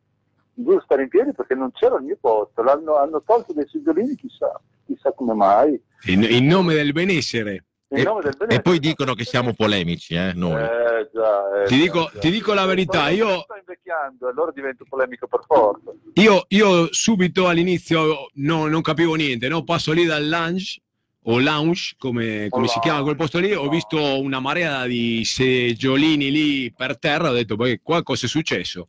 Dovuto 0.56 0.84
stare 0.86 1.04
in 1.04 1.10
piedi 1.10 1.32
perché 1.34 1.56
non 1.56 1.72
c'era 1.72 1.96
il 1.98 2.04
mio 2.04 2.18
posto, 2.20 2.62
L'hanno, 2.62 2.98
hanno 2.98 3.24
tolto 3.26 3.54
dei 3.54 3.68
seggiolini, 3.68 4.16
chissà, 4.16 4.60
chissà 4.86 5.12
come 5.12 5.34
mai. 5.34 5.80
In, 6.06 6.24
in 6.24 6.46
nome 6.46 6.74
del 6.76 6.92
benessere. 6.92 7.66
E- 7.88 8.08
E 8.48 8.60
poi 8.62 8.80
dicono 8.80 9.14
che 9.14 9.24
siamo 9.24 9.54
polemici, 9.54 10.16
eh, 10.16 10.32
noi. 10.34 10.64
Eh, 10.64 11.10
già, 11.14 11.62
eh, 11.62 11.66
Ti 11.68 11.76
dico- 11.78 12.10
ti 12.20 12.32
dico 12.32 12.54
la 12.54 12.66
verità, 12.66 13.10
io- 13.10 13.42
Sto 13.42 13.56
invecchiando, 13.58 14.28
allora 14.28 14.52
divento 14.52 14.84
polemico 14.90 15.28
per 15.28 15.42
forza. 15.46 15.92
Io, 16.16 16.46
io 16.50 16.88
subito 16.92 17.48
all'inizio 17.48 18.30
no, 18.36 18.68
non 18.68 18.82
capivo 18.82 19.14
niente, 19.14 19.48
no? 19.48 19.64
passo 19.64 19.92
lì 19.92 20.06
dal 20.06 20.28
lounge 20.28 20.82
o 21.26 21.40
lounge, 21.40 21.94
come, 22.00 22.48
come 22.50 22.68
si 22.68 22.80
chiama 22.80 23.04
quel 23.04 23.16
posto 23.16 23.38
lì, 23.40 23.54
ho 23.54 23.70
visto 23.70 24.20
una 24.20 24.40
marea 24.40 24.86
di 24.88 25.24
seggiolini 25.24 26.32
lì 26.32 26.74
per 26.76 26.98
terra, 26.98 27.30
ho 27.30 27.34
detto, 27.34 27.56
poi 27.56 27.80
qua 27.82 28.02
cosa 28.02 28.26
è 28.26 28.30
successo? 28.30 28.88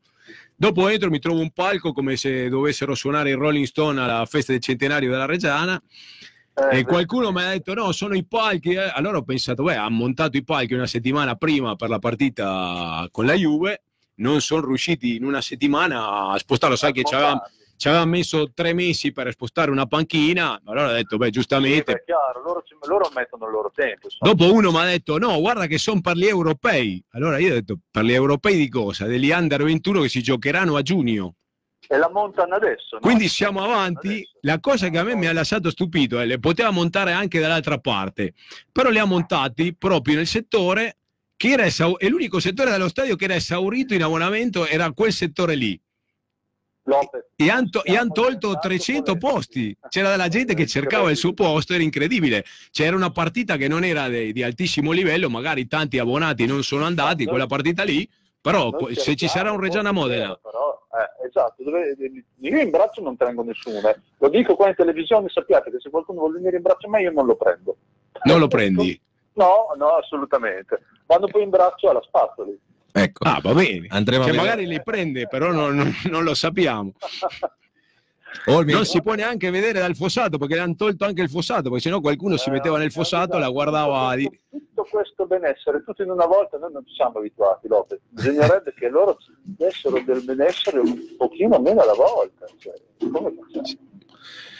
Dopo 0.57 0.89
entro 0.89 1.11
mi 1.11 1.19
trovo 1.19 1.41
un 1.41 1.51
palco 1.51 1.93
come 1.93 2.17
se 2.17 2.49
dovessero 2.49 2.95
suonare 2.95 3.31
i 3.31 3.35
Rolling 3.35 3.67
Stone 3.67 4.01
alla 4.01 4.25
festa 4.27 4.53
del 4.53 4.61
centenario 4.61 5.11
della 5.11 5.27
Reggiana 5.27 5.81
Eh, 6.71 6.79
e 6.79 6.85
qualcuno 6.85 7.33
mi 7.33 7.43
ha 7.43 7.49
detto 7.49 7.75
no, 7.75 7.91
sono 7.91 8.15
i 8.15 8.25
palchi. 8.25 8.75
eh. 8.75 8.89
Allora 8.95 9.19
ho 9.19 9.25
pensato, 9.25 9.65
beh, 9.65 9.75
ha 9.75 9.89
montato 9.89 10.37
i 10.37 10.45
palchi 10.45 10.75
una 10.75 10.87
settimana 10.87 11.35
prima 11.35 11.75
per 11.75 11.89
la 11.89 11.99
partita 11.99 13.09
con 13.11 13.27
la 13.27 13.35
Juve, 13.35 13.83
non 14.17 14.41
sono 14.41 14.65
riusciti 14.67 15.17
in 15.17 15.25
una 15.25 15.41
settimana 15.41 16.29
a 16.29 16.39
spostarlo, 16.39 16.77
sai 16.77 16.93
che 16.93 17.03
ci 17.03 17.13
avevamo 17.15 17.43
ci 17.77 17.89
aveva 17.89 18.05
messo 18.05 18.51
tre 18.55 18.73
mesi 18.73 19.13
per 19.13 19.31
spostare 19.33 19.71
una 19.71 19.87
panchina, 19.87 20.61
allora 20.65 20.89
ho 20.91 20.93
detto, 20.93 21.17
beh, 21.17 21.27
Sì, 21.27 21.31
giustamente. 21.33 21.93
è 21.93 22.05
chiaro, 22.05 22.43
loro, 22.43 22.63
loro 22.87 23.11
mettono 23.15 23.47
il 23.47 23.53
loro 23.53 23.71
tempo. 23.75 24.07
insomma. 24.07 24.33
Dopo 24.33 24.53
uno 24.53 24.71
mi 24.71 24.79
ha 24.79 24.85
detto, 24.85 25.19
no, 25.19 25.39
guarda 25.41 25.67
che 25.67 25.79
sono 25.79 26.01
per 26.01 26.17
gli 26.17 26.27
europei. 26.27 27.03
Allora 27.11 27.39
io 27.39 27.51
ho 27.51 27.55
detto, 27.55 27.79
per 27.91 28.05
gli 28.05 28.13
europei 28.13 28.57
di 28.57 28.69
cosa? 28.69 29.07
Degli 29.07 29.31
under 29.31 29.63
21 29.63 30.03
che 30.03 30.09
si 30.09 30.23
giocheranno 30.23 30.77
a 30.77 30.83
giugno. 30.83 31.35
E 31.87 31.99
la 31.99 32.09
montano 32.11 32.55
adesso. 32.55 32.95
no? 32.95 33.01
Quindi 33.01 33.29
siamo 33.29 33.63
avanti. 33.63 34.07
Adesso. 34.09 34.31
La 34.41 34.59
cosa 34.61 34.89
che 34.89 34.97
a 34.99 35.03
me 35.03 35.15
mi 35.17 35.27
ha 35.27 35.33
lasciato 35.35 35.69
stupito 35.71 36.19
è 36.19 36.25
le 36.25 36.39
poteva 36.39 36.71
montare 36.71 37.13
anche 37.13 37.41
dall'altra 37.41 37.79
parte, 37.79 38.33
però 38.73 38.89
li 38.89 38.99
ha 38.99 39.05
montati 39.05 39.75
proprio 39.77 40.17
nel 40.17 40.27
settore 40.27 40.97
che 41.37 41.49
era 41.51 41.65
esau- 41.67 42.01
e 42.03 42.09
l'unico 42.09 42.41
settore 42.41 42.71
dello 42.71 42.89
stadio 42.89 43.17
che 43.17 43.25
era 43.25 43.35
esaurito 43.35 43.93
in 43.93 44.03
abbonamento 44.03 44.65
era 44.67 44.91
quel 44.93 45.13
settore 45.13 45.57
lì. 45.57 45.79
Lopez. 46.85 47.25
E 47.37 47.51
hanno 47.51 47.69
han 47.85 48.13
tolto 48.13 48.49
diventando 48.49 48.59
300 48.61 49.17
polemici. 49.17 49.27
posti. 49.35 49.77
C'era 49.89 50.11
della 50.11 50.29
gente 50.29 50.55
che 50.55 50.67
cercava 50.67 51.11
il 51.11 51.17
suo 51.17 51.33
posto, 51.33 51.73
era 51.73 51.83
incredibile. 51.83 52.45
C'era 52.71 52.95
una 52.95 53.11
partita 53.11 53.57
che 53.57 53.69
non 53.69 53.85
era 53.85 54.09
de- 54.09 54.33
di 54.33 54.43
altissimo 54.43 54.93
livello, 54.93 55.31
magari 55.31 55.67
tanti 55.67 55.99
abbonati 55.99 56.47
non 56.47 56.63
sono 56.63 56.85
andati 56.85 57.25
quella 57.25 57.47
partita 57.47 57.83
lì, 57.85 58.09
però 58.41 58.71
se 58.93 59.17
ci 59.17 59.27
sarà 59.29 59.51
un 59.51 59.61
Reggiana 59.61 59.93
Modena, 59.93 60.39
Però, 60.43 60.87
eh, 60.93 61.27
esatto, 61.27 61.63
dove, 61.63 61.97
io 62.37 62.61
in 62.61 62.71
braccio 62.71 63.01
non 63.01 63.17
tengo 63.17 63.43
nessuno. 63.43 63.89
eh. 63.89 63.97
Lo 64.19 64.29
dico 64.29 64.55
qua 64.55 64.69
in 64.69 64.75
televisione, 64.75 65.29
sappiate 65.31 65.71
che 65.71 65.79
se 65.81 65.89
qualcuno 65.89 66.21
vuole 66.21 66.35
venire 66.37 66.57
in 66.57 66.63
braccio 66.63 66.87
a 66.87 66.91
me 66.91 67.01
io 67.01 67.11
non 67.11 67.25
lo 67.25 67.37
prendo. 67.37 67.77
non 68.25 68.39
lo 68.39 68.47
prendi. 68.49 69.01
No, 69.35 69.73
no, 69.77 69.89
assolutamente. 69.97 70.83
Vanno 71.07 71.27
poi 71.27 71.43
in 71.43 71.51
braccio 71.51 71.89
alla 71.89 72.03
spazzola. 72.03 72.51
Ecco, 72.97 73.25
Ah, 73.29 73.41
va 73.43 73.53
bene. 73.55 73.87
andremo 73.91 74.25
Che 74.25 74.31
vedere. 74.31 74.49
magari 74.49 74.67
li 74.69 74.81
prende, 74.83 75.27
però 75.27 75.51
non, 75.51 75.75
non- 75.75 75.93
non 76.11 76.23
lo 76.23 76.33
sappiamo. 76.35 76.93
Olmi, 78.47 78.73
Non 78.73 78.85
si 78.85 79.01
può 79.03 79.15
neanche 79.15 79.51
vedere 79.51 79.79
dal 79.81 79.95
fossato 79.97 80.39
perché 80.39 80.55
le 80.55 80.61
hanno 80.61 80.75
tolto 80.77 81.05
anche 81.05 81.23
il 81.23 81.29
fossato, 81.31 81.63
perché 81.65 81.81
sennò 81.81 82.01
qualuno 82.01 82.37
si 82.37 82.51
metteva 82.51 82.79
nel 82.79 82.91
fossato, 82.93 83.39
la 83.39 83.49
guardava 83.49 84.15
di... 84.17 84.25
Tutto, 84.25 84.41
tutto 84.51 84.87
questo 84.91 85.27
benessere, 85.27 85.83
tutto 85.85 86.03
in 86.03 86.11
una 86.11 86.27
volta, 86.27 86.57
noi 86.59 86.73
non 86.73 86.85
ci 86.87 86.95
siamo 86.95 87.19
abituati, 87.19 87.67
Lopez. 87.69 88.01
Bisognerebbe 88.09 88.75
che 88.75 88.89
loro 88.89 89.19
dessero 89.43 90.01
del 90.05 90.23
benessere 90.25 90.79
un 90.81 91.17
pochino 91.17 91.59
meno 91.61 91.81
alla 91.81 91.95
volta. 91.95 92.47
Cioè, 92.59 92.75
come 93.11 93.33
facciamo? 93.51 93.93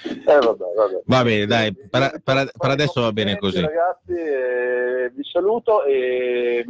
Eh, 0.07 0.39
vabbè, 0.39 0.65
vabbè. 0.77 1.03
Va 1.07 1.23
bene, 1.23 1.47
dai, 1.47 1.75
per, 1.75 2.21
per- 2.23 2.51
per 2.57 2.71
adesso 2.71 3.01
va 3.01 3.13
bene 3.13 3.39
così. 3.39 3.61
Ragazzi, 3.61 4.13
eh, 4.13 5.11
vi 5.15 5.23
saluto 5.25 5.83
e 5.85 6.65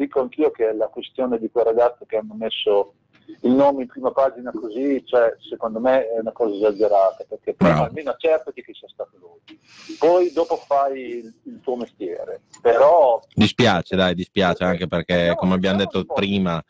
dico 0.00 0.20
anch'io 0.20 0.50
che 0.50 0.72
la 0.72 0.88
questione 0.88 1.38
di 1.38 1.50
quel 1.50 1.64
ragazzo 1.66 2.06
che 2.06 2.16
hanno 2.16 2.34
messo 2.34 2.94
il 3.42 3.52
nome 3.52 3.82
in 3.82 3.88
prima 3.88 4.10
pagina 4.10 4.50
così, 4.50 5.04
cioè, 5.06 5.36
secondo 5.48 5.78
me 5.78 6.08
è 6.08 6.18
una 6.18 6.32
cosa 6.32 6.54
esagerata, 6.54 7.24
perché 7.28 7.54
prima 7.54 7.84
almeno 7.84 8.10
accertati 8.10 8.60
che 8.62 8.72
sia 8.74 8.88
stato 8.88 9.16
lui. 9.18 9.58
Poi 9.98 10.32
dopo 10.32 10.56
fai 10.56 11.18
il, 11.18 11.32
il 11.44 11.60
tuo 11.60 11.76
mestiere. 11.76 12.40
Però 12.60 13.20
Dispiace, 13.32 13.94
dai, 13.94 14.14
dispiace 14.14 14.64
anche 14.64 14.88
perché, 14.88 15.28
No, 15.28 15.34
come 15.36 15.54
abbiamo 15.54 15.78
detto 15.78 16.04
prima, 16.06 16.60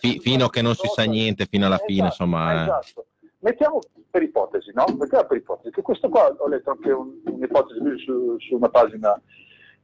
fi- 0.00 0.18
fino 0.18 0.46
a 0.46 0.50
che 0.50 0.62
non 0.62 0.74
si 0.74 0.88
sa 0.88 1.04
niente, 1.04 1.46
fino 1.48 1.66
alla 1.66 1.78
fine, 1.78 2.08
Esatto, 2.08 2.22
insomma, 2.24 2.52
eh. 2.52 2.62
esatto. 2.62 3.06
Mettiamo 3.40 3.78
per 4.10 4.22
ipotesi, 4.22 4.72
no? 4.74 4.86
Mettiamo 4.98 5.26
per 5.26 5.36
ipotesi, 5.36 5.70
che 5.70 5.82
questo 5.82 6.08
qua, 6.08 6.34
ho 6.36 6.48
letto 6.48 6.70
anche 6.70 6.90
un- 6.90 7.20
un'ipotesi 7.24 7.78
su, 8.04 8.36
su 8.40 8.56
una 8.56 8.68
pagina, 8.68 9.20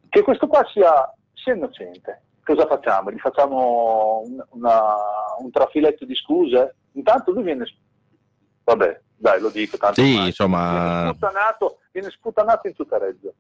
che 0.08 0.22
questo 0.22 0.48
qua 0.48 0.66
sia, 0.72 1.14
sia 1.34 1.54
innocente. 1.54 2.22
Cosa 2.46 2.66
facciamo? 2.68 3.10
Gli 3.10 3.18
facciamo 3.18 4.22
un, 4.24 4.40
una- 4.50 4.94
un 5.40 5.50
trafiletto 5.50 6.04
di 6.04 6.14
scuse? 6.14 6.76
Intanto 6.92 7.32
lui 7.32 7.42
viene... 7.42 7.64
Vabbè, 8.62 9.00
dai, 9.16 9.40
lo 9.40 9.48
dico. 9.48 9.76
Tanto 9.76 10.00
Sì, 10.00 10.26
insomma- 10.26 10.70
Viene 11.02 11.08
sputanato, 11.14 11.78
viene 11.90 12.10
sputanato 12.10 12.68
in 12.68 12.74
tutta 12.74 12.98
Reggio. 12.98 13.34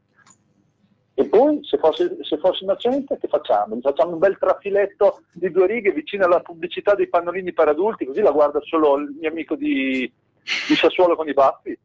E 1.14 1.24
poi, 1.28 1.60
se 1.64 1.78
fosse, 1.78 2.16
se 2.22 2.36
fosse 2.38 2.64
innocente, 2.64 3.16
che 3.18 3.28
facciamo? 3.28 3.76
Gli 3.76 3.80
facciamo 3.80 4.12
un 4.14 4.18
bel 4.18 4.36
trafiletto 4.38 5.22
di 5.32 5.52
due 5.52 5.66
righe 5.68 5.92
vicino 5.92 6.24
alla 6.24 6.40
pubblicità 6.40 6.96
dei 6.96 7.08
pannolini 7.08 7.52
per 7.52 7.68
adulti, 7.68 8.04
così 8.06 8.20
la 8.22 8.32
guarda 8.32 8.58
solo 8.62 8.96
il 8.98 9.14
mio 9.18 9.30
amico 9.30 9.54
di, 9.54 10.12
di 10.68 10.74
Sassuolo 10.74 11.14
con 11.14 11.28
i 11.28 11.32
baffi. 11.32 11.78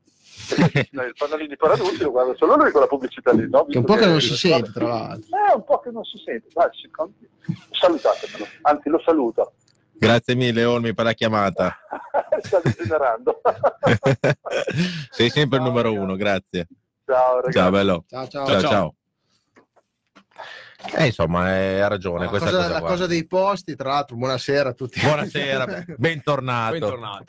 Il 0.91 1.13
pannolini 1.17 1.55
per 1.55 1.71
adulti 1.71 2.03
lo 2.03 2.11
guarda 2.11 2.33
solo 2.35 2.55
lui 2.55 2.71
con 2.71 2.81
la 2.81 2.87
pubblicità 2.87 3.31
lì, 3.31 3.47
no? 3.49 3.65
Che 3.65 3.77
un 3.77 3.83
po' 3.85 3.95
che 3.95 4.05
non 4.05 4.19
si 4.21 4.35
sente, 4.35 4.71
tra 4.71 4.87
l'altro. 4.87 5.37
Eh, 5.37 5.55
un 5.55 5.63
po' 5.63 5.79
che 5.79 5.91
non 5.91 6.03
si 6.03 6.17
sente. 6.23 6.47
Dai, 6.53 6.69
secondo- 6.81 7.13
Salutatemelo, 7.71 8.47
anzi 8.61 8.89
lo 8.89 9.01
saluto. 9.03 9.53
Grazie 9.93 10.35
mille 10.35 10.63
Olmi 10.65 10.93
per 10.93 11.05
la 11.05 11.13
chiamata. 11.13 11.77
Sta 12.41 12.59
degenerando. 12.63 13.41
Sei 15.11 15.29
sempre 15.29 15.57
il 15.59 15.63
numero 15.63 15.91
uno, 15.93 16.15
grazie. 16.15 16.67
Ciao 17.05 17.35
ragazzi. 17.35 17.57
Ciao, 17.57 17.69
bello. 17.69 18.03
Ciao, 18.07 18.27
ciao. 18.27 18.45
Ciao, 18.47 18.59
ciao. 18.61 18.95
Eh, 20.93 21.05
insomma, 21.05 21.55
eh, 21.57 21.79
ha 21.79 21.87
ragione. 21.87 22.23
la 22.25 22.29
questa 22.29 22.49
cosa, 22.49 22.61
cosa 22.61 22.73
la 22.73 22.79
qua. 22.79 22.89
cosa 22.89 23.05
dei 23.07 23.25
posti, 23.25 23.75
tra 23.75 23.89
l'altro, 23.89 24.15
buonasera 24.15 24.69
a 24.69 24.73
tutti. 24.73 24.99
Buonasera, 24.99 25.85
bentornato. 25.95 26.71
Bentornato. 26.71 27.23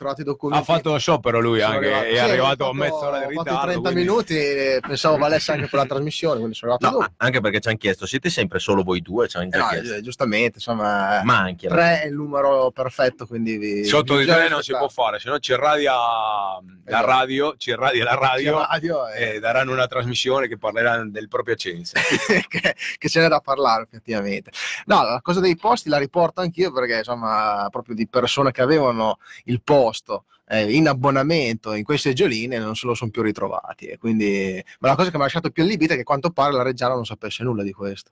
Ha 0.49 0.61
fatto 0.63 0.91
lo 0.91 0.97
sciopero 0.97 1.39
lui 1.39 1.59
Sono 1.59 1.73
anche, 1.73 1.85
arrivato- 1.93 2.05
è 2.07 2.13
sì, 2.15 2.19
arrivato 2.19 2.69
a 2.69 2.73
mezz'ora 2.73 3.17
di 3.19 3.23
fatto- 3.35 3.39
ho 3.39 3.43
ritardo. 3.43 3.51
fatto 3.53 3.65
30 3.65 3.81
quindi- 3.91 3.99
minuti 4.09 4.37
e 4.37 4.79
pensavo 4.85 5.17
valesse 5.17 5.51
anche 5.51 5.67
per 5.67 5.79
la 5.79 5.85
trasmissione, 5.85 6.37
quindi 6.37 6.55
sono 6.55 6.73
arrivato 6.73 6.99
No, 6.99 7.13
anche 7.17 7.41
perché 7.41 7.59
ci 7.59 7.67
hanno 7.69 7.77
chiesto, 7.77 8.05
siete 8.05 8.29
sempre 8.29 8.59
solo 8.59 8.83
voi 8.83 9.01
due? 9.01 9.27
Ci 9.27 9.37
hanno 9.37 9.45
Eh 9.45 9.49
già 9.49 9.57
no, 9.59 9.67
chiesto. 9.69 9.93
eh, 9.93 10.01
giustamente, 10.01 10.53
insomma, 10.55 11.21
Manchi. 11.23 11.67
alla 11.67 11.75
tre 11.75 12.01
è 12.01 12.05
il 12.07 12.13
numero 12.13 12.71
perfetto, 12.71 13.25
quindi 13.27 13.57
vi, 13.57 13.83
Sotto 13.85 14.17
di 14.17 14.25
tre 14.25 14.49
non 14.49 14.61
si 14.63 14.71
può 14.75 14.89
fare, 14.89 15.19
se 15.19 15.29
no 15.29 15.39
ci 15.39 15.51
irradia 15.51 15.93
la 15.93 16.61
Esatto. 16.85 17.05
radio, 17.05 17.55
ci 17.57 17.69
irradia 17.69 18.03
la 18.03 18.15
radio 18.15 18.59
radio 18.59 19.07
e- 19.09 19.39
daranno 19.39 19.71
una 19.71 19.87
trasmissione 19.87 20.47
che 20.47 20.57
parlerà 20.57 21.01
del 21.05 21.27
proprio 21.27 21.55
Cenza. 21.55 21.97
che, 22.49 22.75
che 22.97 23.09
ce 23.09 23.21
n'è 23.21 23.27
da 23.27 23.39
parlare 23.43 23.83
effettivamente. 23.83 24.51
No, 24.85 25.03
la 25.03 25.19
cosa 25.21 25.39
dei 25.39 25.55
posti 25.55 25.89
la 25.89 25.97
riporto 25.99 26.41
anch'io 26.41 26.71
perché 26.71 26.97
insomma 26.97 27.67
proprio 27.69 27.93
di 27.93 28.07
persone 28.07 28.49
che 28.51 28.61
avevano 28.63 29.19
il 29.45 29.61
posto 29.61 30.25
eh, 30.47 30.73
in 30.73 30.87
abbonamento 30.87 31.73
in 31.73 31.83
quei 31.83 31.97
seggioline 31.99 32.57
non 32.57 32.75
se 32.75 32.85
lo 32.87 32.95
sono 32.95 33.11
più 33.11 33.21
ritrovati 33.21 33.85
e 33.85 33.97
quindi 33.97 34.61
ma 34.79 34.89
la 34.89 34.95
cosa 34.95 35.09
che 35.09 35.15
mi 35.15 35.21
ha 35.21 35.25
lasciato 35.25 35.51
più 35.51 35.61
allibita 35.63 35.93
è 35.93 35.95
che 35.95 36.01
a 36.01 36.05
quanto 36.05 36.31
pare 36.31 36.51
la 36.53 36.63
Reggiana 36.63 36.95
non 36.95 37.05
sapesse 37.05 37.43
nulla 37.43 37.61
di 37.63 37.71
questo. 37.71 38.11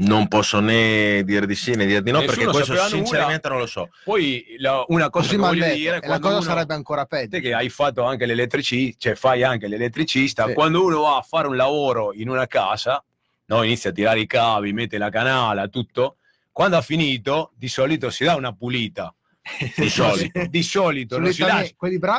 Non 0.00 0.28
posso 0.28 0.60
né 0.60 1.24
dire 1.24 1.44
di 1.44 1.56
sì 1.56 1.72
né 1.74 1.84
dire 1.84 2.02
di 2.02 2.12
no, 2.12 2.20
Nessuno 2.20 2.36
perché 2.36 2.50
questo 2.52 2.72
sapeva 2.76 2.88
nulla. 2.88 3.04
sinceramente 3.04 3.48
non 3.48 3.58
lo 3.58 3.66
so. 3.66 3.88
Poi 4.04 4.54
la- 4.58 4.84
una 4.88 5.10
cosa 5.10 5.36
Così 5.36 5.58
che 5.58 5.74
dire 5.74 5.98
e 6.00 6.06
la 6.06 6.20
cosa 6.20 6.34
uno- 6.34 6.42
sarebbe 6.42 6.72
ancora 6.74 7.04
peggio. 7.04 7.30
te 7.30 7.40
che 7.40 7.52
hai 7.52 7.68
fatto 7.68 8.04
anche 8.04 8.24
l'elettricista, 8.24 8.96
cioè 9.00 9.14
fai 9.16 9.42
anche 9.42 9.66
l'elettricista, 9.66 10.46
Sì. 10.46 10.52
quando 10.54 10.84
uno 10.84 11.00
va 11.00 11.16
a 11.16 11.22
fare 11.22 11.48
un 11.48 11.56
lavoro 11.56 12.12
in 12.14 12.28
una 12.28 12.46
casa, 12.46 13.02
no, 13.48 13.62
inizia 13.62 13.90
a 13.90 13.92
tirare 13.92 14.20
i 14.20 14.26
cavi, 14.26 14.72
mette 14.72 14.98
la 14.98 15.10
canala, 15.10 15.68
tutto, 15.68 16.16
quando 16.52 16.76
ha 16.76 16.82
finito, 16.82 17.52
di 17.56 17.68
solito 17.68 18.10
si 18.10 18.24
dà 18.24 18.34
una 18.34 18.52
pulita. 18.52 19.12
Di 19.74 19.88
solito, 19.88 20.44
di 20.44 20.62
solito 20.62 21.18
non 21.18 21.32
si, 21.32 21.40
lascia- 21.40 21.74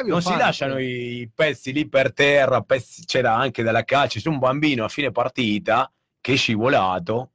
non 0.06 0.20
si 0.20 0.36
lasciano 0.36 0.80
i 0.80 1.30
pezzi 1.32 1.72
lì 1.72 1.88
per 1.88 2.12
terra, 2.12 2.62
pezzi- 2.62 3.06
c'era 3.06 3.36
anche 3.36 3.62
della 3.62 3.84
calcio, 3.84 4.20
c'è 4.20 4.30
un 4.30 4.40
bambino 4.40 4.84
a 4.84 4.88
fine 4.88 5.12
partita 5.12 5.92
che 6.20 6.34
è 6.34 6.36
scivolato 6.36 7.34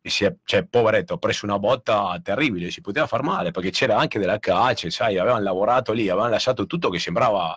e 0.00 0.08
si 0.08 0.24
è, 0.24 0.34
cioè, 0.42 0.64
poveretto, 0.64 1.14
ha 1.14 1.18
preso 1.18 1.44
una 1.44 1.58
botta 1.58 2.18
terribile, 2.22 2.70
si 2.70 2.80
poteva 2.80 3.06
far 3.06 3.22
male 3.22 3.50
perché 3.50 3.68
c'era 3.68 3.98
anche 3.98 4.18
della 4.18 4.38
calcio, 4.38 4.88
sai, 4.88 5.18
avevano 5.18 5.42
lavorato 5.42 5.92
lì, 5.92 6.08
avevano 6.08 6.30
lasciato 6.30 6.64
tutto 6.64 6.88
che 6.88 6.98
sembrava 6.98 7.54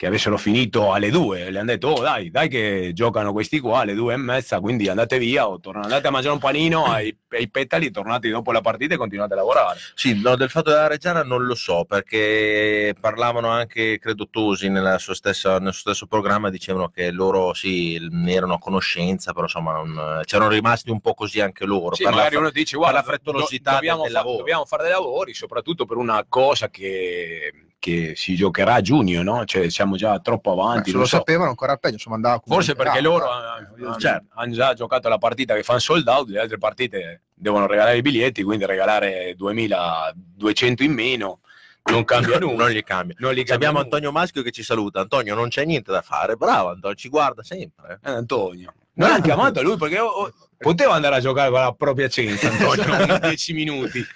che 0.00 0.06
avessero 0.06 0.38
finito 0.38 0.94
alle 0.94 1.10
due, 1.10 1.50
le 1.50 1.58
hanno 1.58 1.72
detto, 1.72 1.88
oh 1.88 2.00
dai, 2.00 2.30
dai 2.30 2.48
che 2.48 2.92
giocano 2.94 3.32
questi 3.32 3.60
qua 3.60 3.80
alle 3.80 3.92
due 3.92 4.14
e 4.14 4.16
mezza, 4.16 4.58
quindi 4.58 4.88
andate 4.88 5.18
via 5.18 5.46
o 5.46 5.60
tornate, 5.60 5.88
andate 5.88 6.06
a 6.06 6.10
mangiare 6.10 6.32
un 6.32 6.40
panino 6.40 6.84
ai, 6.90 7.14
ai 7.28 7.50
petali, 7.50 7.90
tornate 7.90 8.30
dopo 8.30 8.50
la 8.50 8.62
partita 8.62 8.94
e 8.94 8.96
continuate 8.96 9.34
a 9.34 9.36
lavorare. 9.36 9.78
Sì, 9.94 10.18
no, 10.18 10.36
del 10.36 10.48
fatto 10.48 10.70
della 10.70 10.86
Reggiana 10.86 11.22
non 11.22 11.44
lo 11.44 11.54
so, 11.54 11.84
perché 11.84 12.94
parlavano 12.98 13.48
anche, 13.50 13.98
credo, 13.98 14.26
Tosi 14.30 14.70
nella 14.70 14.96
sua 14.96 15.14
stessa- 15.14 15.58
nel 15.58 15.72
suo 15.74 15.82
stesso 15.92 16.06
programma, 16.06 16.48
dicevano 16.48 16.88
che 16.88 17.10
loro 17.10 17.52
sì, 17.52 18.00
erano 18.26 18.54
a 18.54 18.58
conoscenza, 18.58 19.32
però 19.32 19.44
insomma 19.44 19.72
non- 19.82 20.22
c'erano 20.24 20.48
rimasti 20.48 20.88
un 20.88 21.00
po' 21.00 21.12
così 21.12 21.40
anche 21.42 21.66
loro. 21.66 21.94
Sì, 21.94 22.04
per 22.04 22.12
la 22.12 22.16
magari 22.16 22.34
fa- 22.36 22.40
uno 22.40 22.50
dice, 22.50 22.78
per 22.78 22.86
la 22.86 22.90
guarda, 22.92 23.06
frettolosità 23.10 23.70
do- 23.72 23.76
dobbiamo, 23.76 24.02
del 24.04 24.12
fa- 24.12 24.18
lavoro. 24.18 24.36
dobbiamo 24.38 24.64
fare 24.64 24.82
dei 24.84 24.92
lavori, 24.92 25.34
soprattutto 25.34 25.84
per 25.84 25.98
una 25.98 26.24
cosa 26.26 26.70
che, 26.70 27.52
che 27.80 28.12
si 28.14 28.36
giocherà 28.36 28.74
a 28.74 28.80
giugno, 28.80 29.22
no? 29.22 29.44
Cioè 29.44 29.68
siamo 29.70 29.96
già 29.96 30.20
troppo 30.20 30.52
avanti. 30.52 30.90
se 30.90 30.92
non 30.92 31.00
lo 31.00 31.06
so. 31.08 31.16
sapevano 31.16 31.48
ancora 31.48 31.76
peggio, 31.76 31.94
insomma 31.94 32.14
andava 32.14 32.40
Forse 32.46 32.76
perché 32.76 33.00
loro 33.00 33.24
eh, 33.24 33.82
hanno, 33.82 33.96
certo. 33.96 34.26
hanno 34.34 34.52
già 34.52 34.74
giocato 34.74 35.08
la 35.08 35.18
partita 35.18 35.54
che 35.54 35.64
fanno 35.64 35.80
sold 35.80 36.06
out, 36.06 36.28
le 36.28 36.38
altre 36.38 36.58
partite 36.58 37.22
devono 37.34 37.66
regalare 37.66 37.96
i 37.96 38.02
biglietti, 38.02 38.44
quindi 38.44 38.66
regalare 38.66 39.34
2200 39.36 40.82
in 40.84 40.92
meno 40.92 41.40
non 41.84 42.04
cambia 42.04 42.38
nulla. 42.38 42.64
non 42.64 42.70
gli 42.70 42.82
cambia. 42.82 43.16
Non 43.18 43.32
li 43.32 43.44
Ci 43.44 43.52
abbiamo 43.52 43.78
cambia 43.78 43.96
Antonio 43.96 44.12
Maschio 44.12 44.42
che 44.42 44.50
ci 44.50 44.62
saluta. 44.62 45.00
Antonio, 45.00 45.34
non 45.34 45.48
c'è 45.48 45.64
niente 45.64 45.90
da 45.90 46.02
fare. 46.02 46.36
Bravo, 46.36 46.68
Antonio, 46.68 46.96
ci 46.96 47.08
guarda 47.08 47.42
sempre. 47.42 47.98
nulla. 48.02 48.14
Eh, 48.14 48.18
Antonio. 48.18 48.74
Non 48.92 49.08
l'hanno 49.08 49.22
chiamato 49.22 49.62
lui 49.62 49.78
perché 49.78 49.98
oh, 49.98 50.08
oh, 50.08 50.32
poteva 50.58 50.92
andare 50.94 51.16
a 51.16 51.20
giocare 51.20 51.50
con 51.50 51.60
la 51.60 51.72
propria 51.72 52.08
Cenza, 52.08 52.50
Antonio, 52.50 52.84
in 53.14 53.18
10 53.22 53.52
minuti. 53.54 54.06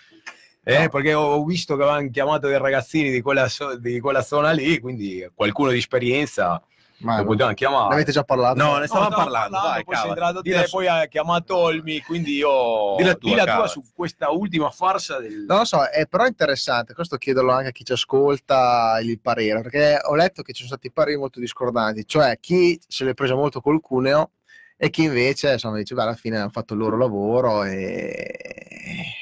Eh, 0.66 0.83
No. 0.85 0.88
perché 0.88 1.12
ho 1.14 1.44
visto 1.44 1.77
che 1.77 1.83
avevano 1.83 2.09
chiamato 2.11 2.46
dei 2.48 2.59
ragazzini 2.59 3.11
di 3.11 3.20
quella, 3.20 3.48
so- 3.48 3.77
di 3.77 4.00
quella 4.00 4.22
zona 4.22 4.50
lì, 4.50 4.79
quindi 4.81 5.29
qualcuno 5.35 5.70
di 5.70 5.77
esperienza 5.79 6.62
Ma 6.98 7.16
lo 7.16 7.20
ne 7.20 7.27
potevano 7.27 7.55
chiamare. 7.55 7.92
avete 7.92 8.12
già 8.12 8.24
parlato? 8.24 8.62
No, 8.62 8.74
ne 8.74 8.79
No, 8.81 8.87
stavamo 8.87 9.11
stavo 9.11 9.24
parlando. 9.31 9.59
Poi 9.59 9.72
sei 9.75 9.85
cava. 9.94 10.08
entrato 10.08 10.40
te, 10.40 10.65
su- 10.67 10.71
poi 10.77 10.87
ha 10.87 11.06
chiamato 11.06 11.54
Olmi, 11.56 12.00
quindi 12.00 12.37
io... 12.37 12.94
Dilla 12.96 13.15
tua, 13.15 13.29
Dilla 13.31 13.56
tua 13.56 13.67
su 13.67 13.83
questa 13.94 14.31
ultima 14.31 14.71
farsa 14.71 15.19
del... 15.19 15.44
Non 15.46 15.58
lo 15.58 15.65
so, 15.67 15.85
è 15.85 16.06
però 16.06 16.25
interessante, 16.25 16.94
questo 16.94 17.17
chiederlo 17.19 17.52
anche 17.52 17.69
a 17.69 17.73
chi 17.73 17.85
ci 17.85 17.92
ascolta 17.92 18.98
il 19.02 19.21
parere, 19.21 19.60
perché 19.60 19.98
ho 20.02 20.15
letto 20.15 20.40
che 20.42 20.52
ci 20.54 20.62
sono 20.65 20.69
stati 20.77 20.90
pareri 20.90 21.19
molto 21.19 21.40
discordanti, 21.40 22.06
cioè 22.06 22.38
chi 22.40 22.81
se 22.88 23.04
l'è 23.04 23.12
presa 23.12 23.35
molto 23.35 23.60
col 23.60 23.83
cuneo 23.83 24.31
e 24.77 24.90
chi 24.90 25.04
invece 25.04 25.52
insomma, 25.52 25.77
dice, 25.79 25.94
alla 25.94 26.14
fine 26.14 26.38
hanno 26.38 26.50
fatto 26.50 26.75
il 26.75 26.81
loro 26.81 26.96
lavoro 26.96 27.64
e, 27.64 28.38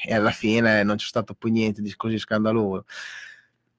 e 0.05 0.13
alla 0.13 0.31
fine 0.31 0.83
non 0.83 0.95
c'è 0.97 1.05
stato 1.05 1.33
poi 1.35 1.51
niente 1.51 1.81
di 1.81 1.95
così 1.95 2.17
scandaloso. 2.17 2.85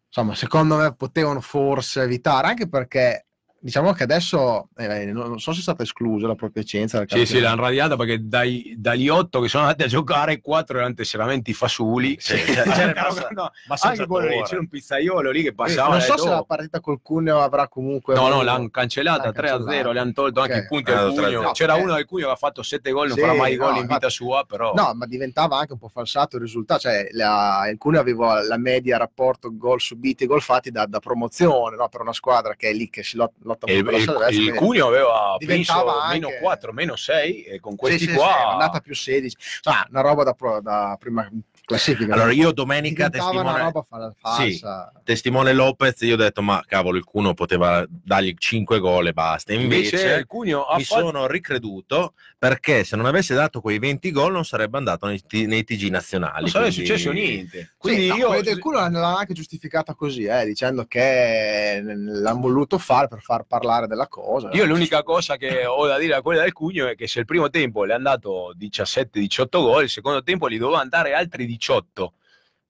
Insomma, 0.06 0.34
secondo 0.34 0.76
me 0.76 0.94
potevano 0.94 1.40
forse 1.40 2.02
evitare, 2.02 2.46
anche 2.46 2.68
perché 2.68 3.26
diciamo 3.64 3.92
che 3.92 4.02
adesso 4.02 4.68
eh, 4.76 5.06
non 5.06 5.28
non 5.30 5.40
so 5.40 5.52
se 5.54 5.60
è 5.60 5.62
stata 5.62 5.82
esclusa 5.82 6.26
la 6.26 6.34
propria 6.34 6.62
dal 6.62 7.06
Sì, 7.08 7.24
sì, 7.24 7.40
l'hanno 7.40 7.62
radiata 7.62 7.96
perché 7.96 8.18
dai- 8.28 8.74
dagli 8.76 9.08
otto 9.08 9.40
che 9.40 9.48
sono 9.48 9.62
andati 9.64 9.84
a 9.84 9.86
giocare, 9.86 10.42
quattro 10.42 10.76
erano 10.76 10.92
tesseramenti 10.92 11.54
fasuli. 11.54 12.16
Sì, 12.20 12.34
c'è- 12.34 12.62
c'è 12.62 12.92
Però, 12.92 13.08
rimasta- 13.08 13.28
no, 13.30 13.50
ma 13.66 13.76
anche 13.80 14.06
quello 14.06 14.26
lì, 14.26 14.32
dolore. 14.32 14.48
c'era 14.48 14.60
un 14.60 14.68
pizzaiolo 14.68 15.30
lì 15.30 15.42
che 15.42 15.54
passava. 15.54 15.90
non 15.92 16.00
so 16.02 16.18
se 16.18 16.28
la 16.28 16.42
partita 16.42 16.80
col 16.80 16.98
Cuneo 17.02 17.40
avrà 17.40 17.66
comunque 17.68 18.14
No, 18.14 18.28
no, 18.28 18.42
l'hanno 18.42 18.68
cancellata 18.68 19.22
L'hanno 19.22 19.32
3 19.32 19.46
a 19.48 19.50
0, 19.52 19.64
cancellata. 19.64 19.92
le 19.92 19.98
hanno 20.00 20.12
tolto 20.12 20.40
anche 20.42 20.52
Ok. 20.58 20.62
i 20.62 20.66
punti 20.66 20.90
al 20.90 20.96
3 20.96 21.06
a 21.06 21.26
Cugno. 21.28 21.40
0. 21.40 21.50
C'era 21.52 21.74
uno 21.76 21.94
del 21.94 22.04
Cugno 22.04 22.26
che 22.26 22.32
ha 22.32 22.36
fatto 22.36 22.62
7 22.62 22.90
gol, 22.90 23.06
non 23.08 23.16
Sì, 23.16 23.22
farà 23.22 23.34
mai 23.34 23.56
gol 23.56 23.76
in 23.78 23.86
vita 23.86 24.08
sua, 24.10 24.44
però... 24.46 24.74
No, 24.74 24.92
ma 24.94 25.06
diventava 25.06 25.56
anche 25.56 25.72
un 25.72 25.78
po' 25.78 25.88
falsato 25.88 26.36
il 26.36 26.42
risultato, 26.42 26.80
cioè 26.80 27.08
la, 27.12 27.66
il 27.70 27.78
Cuneo 27.78 28.00
aveva 28.00 28.42
la 28.42 28.58
media 28.58 28.98
rapporto 28.98 29.56
gol 29.56 29.80
subiti 29.80 30.24
e 30.24 30.26
gol 30.26 30.42
fatti 30.42 30.70
da, 30.70 30.84
da 30.84 30.98
promozione, 31.00 31.76
no? 31.76 31.88
per 31.88 32.02
una 32.02 32.12
squadra 32.12 32.54
che 32.56 32.68
è 32.68 32.72
lì 32.74 32.90
che 32.90 33.02
si 33.02 33.16
lot- 33.16 33.32
lotta 33.54 33.66
E 33.66 33.74
il, 33.76 33.84
il- 34.48 34.54
Cugno 34.54 34.86
aveva 34.86 35.36
penso, 35.38 35.72
anche- 36.00 36.14
meno 36.18 36.28
4, 36.40 36.72
meno 36.72 36.96
6 36.96 37.42
e 37.44 37.60
con 37.60 37.72
Sì, 37.72 37.78
questi 37.78 37.98
sì, 38.04 38.10
sì, 38.10 38.16
qua 38.16 38.36
è 38.38 38.42
andata 38.52 38.80
più 38.80 38.94
16, 38.94 39.36
Insomma, 39.56 39.86
una 39.90 40.00
roba 40.00 40.22
da, 40.24 40.34
da 40.60 40.96
prima 40.98 41.28
classifica. 41.64 42.14
Allora, 42.14 42.32
io 42.32 42.52
domenica 42.52 43.08
testimone, 43.08 43.72
falsa. 44.20 44.92
testimone 45.02 45.52
Lopez, 45.52 46.00
io 46.02 46.14
ho 46.14 46.18
detto, 46.18 46.42
ma 46.42 46.62
cavolo, 46.66 46.96
il 46.96 47.04
Cuno 47.04 47.34
poteva 47.34 47.84
dargli 47.88 48.34
5 48.36 48.78
gol 48.78 49.08
e 49.08 49.12
basta. 49.12 49.52
invece, 49.52 49.96
Invece, 49.96 50.14
il 50.18 50.26
Cugno 50.26 50.64
ha 50.64 50.76
mi 50.76 50.84
fatto 50.84 51.06
sono 51.06 51.26
ricreduto 51.26 52.14
perché 52.38 52.84
se 52.84 52.96
non 52.96 53.06
avesse 53.06 53.34
dato 53.34 53.60
quei 53.60 53.78
20 53.78 54.10
gol 54.10 54.32
non 54.32 54.44
sarebbe 54.44 54.76
andato 54.76 55.06
nei, 55.06 55.22
nei 55.46 55.64
TG 55.64 55.88
nazionali. 55.90 56.42
non 56.42 56.50
sarebbe 56.50 56.72
quindi- 56.72 56.86
successo 56.86 57.12
niente. 57.12 57.74
Quindi 57.76 58.06
no, 58.08 58.16
io 58.16 58.26
quelli 58.28 58.42
del 58.42 58.58
culo 58.58 58.78
l'hanno 58.78 59.02
anche 59.02 59.32
giustificata 59.32 59.94
così, 59.94 60.24
eh, 60.24 60.44
dicendo 60.44 60.84
che 60.84 61.82
l'hanno 61.82 62.40
voluto 62.40 62.78
fare 62.78 63.08
per 63.08 63.20
far 63.20 63.44
parlare 63.44 63.86
della 63.86 64.08
cosa. 64.08 64.50
Io 64.52 64.64
l'unica 64.64 65.02
cosa 65.02 65.36
che 65.36 65.64
ho 65.66 65.86
da 65.86 65.98
dire 65.98 66.14
a 66.14 66.22
quella 66.22 66.42
del 66.42 66.52
Cugno 66.52 66.86
è 66.86 66.94
che 66.94 67.06
se 67.06 67.20
il 67.20 67.24
primo 67.24 67.48
tempo 67.50 67.84
le 67.84 67.94
hanno 67.94 68.02
dato 68.04 68.52
17-18 68.58 69.60
gol, 69.62 69.82
il 69.84 69.88
secondo 69.88 70.22
tempo 70.22 70.48
gli 70.48 70.58
doveva 70.58 70.80
andare 70.80 71.14
altri 71.14 71.46
18. 71.56 72.12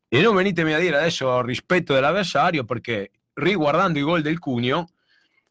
E 0.09 0.21
non 0.21 0.35
venitemi 0.35 0.73
a 0.73 0.79
dire 0.79 0.97
adesso 0.97 1.43
rispetto 1.43 1.93
dell'avversario 1.93 2.65
perché 2.65 3.11
riguardando 3.35 3.99
i 3.99 4.03
gol 4.03 4.23
del 4.23 4.39
Cugno 4.39 4.89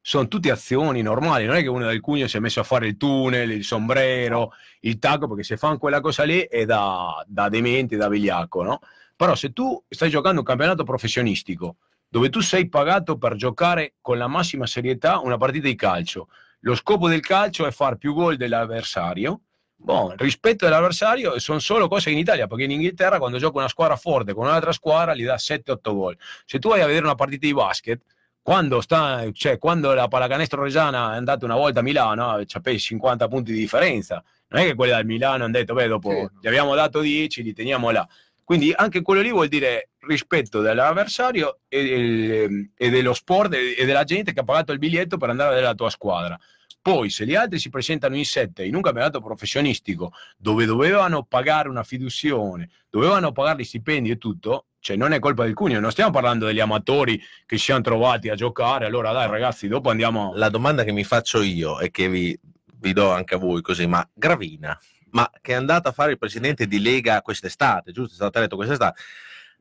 sono 0.06 0.28
tutte 0.28 0.52
azioni 0.52 1.02
normali, 1.02 1.46
non 1.46 1.56
è 1.56 1.62
che 1.62 1.70
uno 1.70 1.86
del 1.86 2.02
Cugno 2.02 2.28
si 2.28 2.38
è 2.38 2.40
messo 2.40 2.60
a 2.60 2.64
fare 2.64 2.88
il 2.88 2.98
tunnel, 2.98 3.52
il 3.52 3.64
sombrero, 3.64 4.52
il 4.82 5.00
tacco, 5.00 5.28
perché 5.28 5.44
se 5.44 5.58
fanno 5.58 5.78
quella 5.78 6.02
cosa 6.02 6.24
lì 6.24 6.42
è 6.42 6.66
da, 6.66 7.24
da 7.26 7.48
demente, 7.48 7.96
da 7.96 8.10
vigliacco, 8.10 8.64
no? 8.64 8.80
Però 9.16 9.36
se 9.36 9.54
tu 9.54 9.82
stai 9.88 10.10
giocando 10.10 10.40
un 10.40 10.46
campionato 10.46 10.84
professionistico 10.84 11.78
dove 12.10 12.30
tu 12.30 12.42
sei 12.42 12.70
pagato 12.70 13.18
per 13.18 13.36
giocare 13.36 13.96
con 14.02 14.18
la 14.18 14.28
massima 14.28 14.68
serietà 14.68 15.20
una 15.20 15.38
partita 15.38 15.68
di 15.68 15.76
calcio, 15.76 16.28
lo 16.60 16.76
scopo 16.76 17.08
del 17.08 17.22
calcio 17.22 17.66
è 17.66 17.72
far 17.72 17.98
più 17.98 18.14
gol 18.14 18.38
dell'avversario. 18.38 19.42
Boh, 19.84 20.14
rispetto 20.16 20.64
dell'avversario 20.64 21.38
sono 21.40 21.60
solo 21.60 21.90
cose 21.90 22.10
in 22.10 22.18
Italia, 22.18 22.48
perché 22.48 22.64
in 22.64 22.72
Inghilterra 22.72 23.18
quando 23.18 23.38
gioca 23.38 23.58
una 23.58 23.68
squadra 23.68 23.98
forte 23.98 24.34
con 24.34 24.46
un'altra 24.46 24.72
squadra 24.72 25.14
gli 25.14 25.26
dà 25.26 25.36
7-8 25.36 25.94
gol. 25.94 26.18
Se 26.46 26.58
tu 26.58 26.70
vai 26.70 26.82
a 26.82 26.86
vedere 26.86 27.04
una 27.04 27.16
partita 27.16 27.46
di 27.46 27.54
basket, 27.54 28.02
quando, 28.42 28.80
sta, 28.82 29.26
cioè, 29.34 29.58
quando 29.58 29.94
la 29.94 30.08
pallacanestro 30.08 30.64
Reggiana 30.64 31.14
è 31.14 31.18
andata 31.18 31.44
una 31.46 31.56
volta 31.56 31.82
a 31.82 31.84
Milano, 31.84 32.42
c'avevi 32.46 32.80
50 32.80 33.28
punti 33.28 33.52
di 33.54 33.60
differenza. 33.60 34.24
Non 34.50 34.62
è 34.62 34.66
che 34.66 34.76
quelli 34.76 34.92
dal 34.92 35.06
Milano 35.06 35.44
hanno 35.44 35.54
detto, 35.54 35.74
beh, 35.74 35.88
dopo 35.88 36.10
Sì. 36.10 36.28
gli 36.42 36.48
abbiamo 36.48 36.76
dato 36.76 37.00
10, 37.02 37.44
li 37.44 37.54
teniamo 37.54 37.90
là. 37.92 38.08
Quindi 38.44 38.74
anche 38.76 39.02
quello 39.02 39.22
lì 39.22 39.32
vuol 39.32 39.48
dire 39.48 39.90
rispetto 40.00 40.60
dell'avversario 40.62 41.60
e, 41.70 42.70
e 42.76 42.90
dello 42.90 43.14
sport 43.14 43.54
e 43.54 43.76
e 43.78 43.86
della 43.86 44.04
gente 44.04 44.34
che 44.34 44.42
ha 44.42 44.44
pagato 44.44 44.74
il 44.74 44.80
biglietto 44.80 45.16
per 45.18 45.30
andare 45.30 45.48
a 45.48 45.52
vedere 45.52 45.70
la 45.70 45.76
tua 45.76 45.90
squadra. 45.90 46.38
Poi, 46.84 47.10
se 47.10 47.26
gli 47.26 47.34
altri 47.34 47.60
si 47.60 47.70
presentano 47.70 48.18
in 48.18 48.26
sette 48.26 48.66
in 48.66 48.76
un 48.76 48.82
campionato 48.82 49.22
professionistico 49.22 50.12
dove 50.38 50.66
dovevano 50.66 51.24
pagare 51.24 51.70
una 51.70 51.84
fiduzione, 51.84 52.70
dovevano 52.90 53.32
pagare 53.32 53.62
gli 53.62 53.66
stipendi 53.66 54.10
e 54.10 54.18
tutto, 54.18 54.66
cioè 54.82 54.98
non 54.98 55.14
è 55.14 55.20
colpa 55.20 55.46
del 55.46 55.54
Cuneo, 55.54 55.80
non 55.80 55.92
stiamo 55.92 56.12
parlando 56.12 56.46
degli 56.46 56.60
amatori 56.60 57.18
che 57.46 57.58
si 57.58 57.72
sono 57.72 57.80
trovati 57.80 58.28
a 58.28 58.36
giocare, 58.36 58.86
allora 58.86 59.14
dai 59.14 59.30
ragazzi, 59.30 59.70
dopo 59.70 59.92
andiamo... 59.92 60.34
La 60.36 60.50
domanda 60.50 60.84
che 60.84 60.92
mi 60.92 61.06
faccio 61.06 61.42
io 61.42 61.80
e 61.80 61.90
che 61.90 62.10
vi, 62.10 62.38
vi 62.76 62.92
do 62.92 63.14
anche 63.14 63.36
a 63.36 63.38
voi 63.38 63.62
così, 63.62 63.88
ma 63.88 64.06
Gravina, 64.14 64.78
ma 65.12 65.32
che 65.40 65.54
è 65.54 65.56
andato 65.56 65.88
a 65.88 65.94
fare 65.94 66.12
il 66.12 66.18
presidente 66.18 66.68
di 66.68 66.82
Lega 66.82 67.22
quest'estate, 67.22 67.94
giusto? 67.94 68.12
È 68.12 68.16
stato 68.16 68.40
eletto 68.40 68.58
quest'estate. 68.58 69.00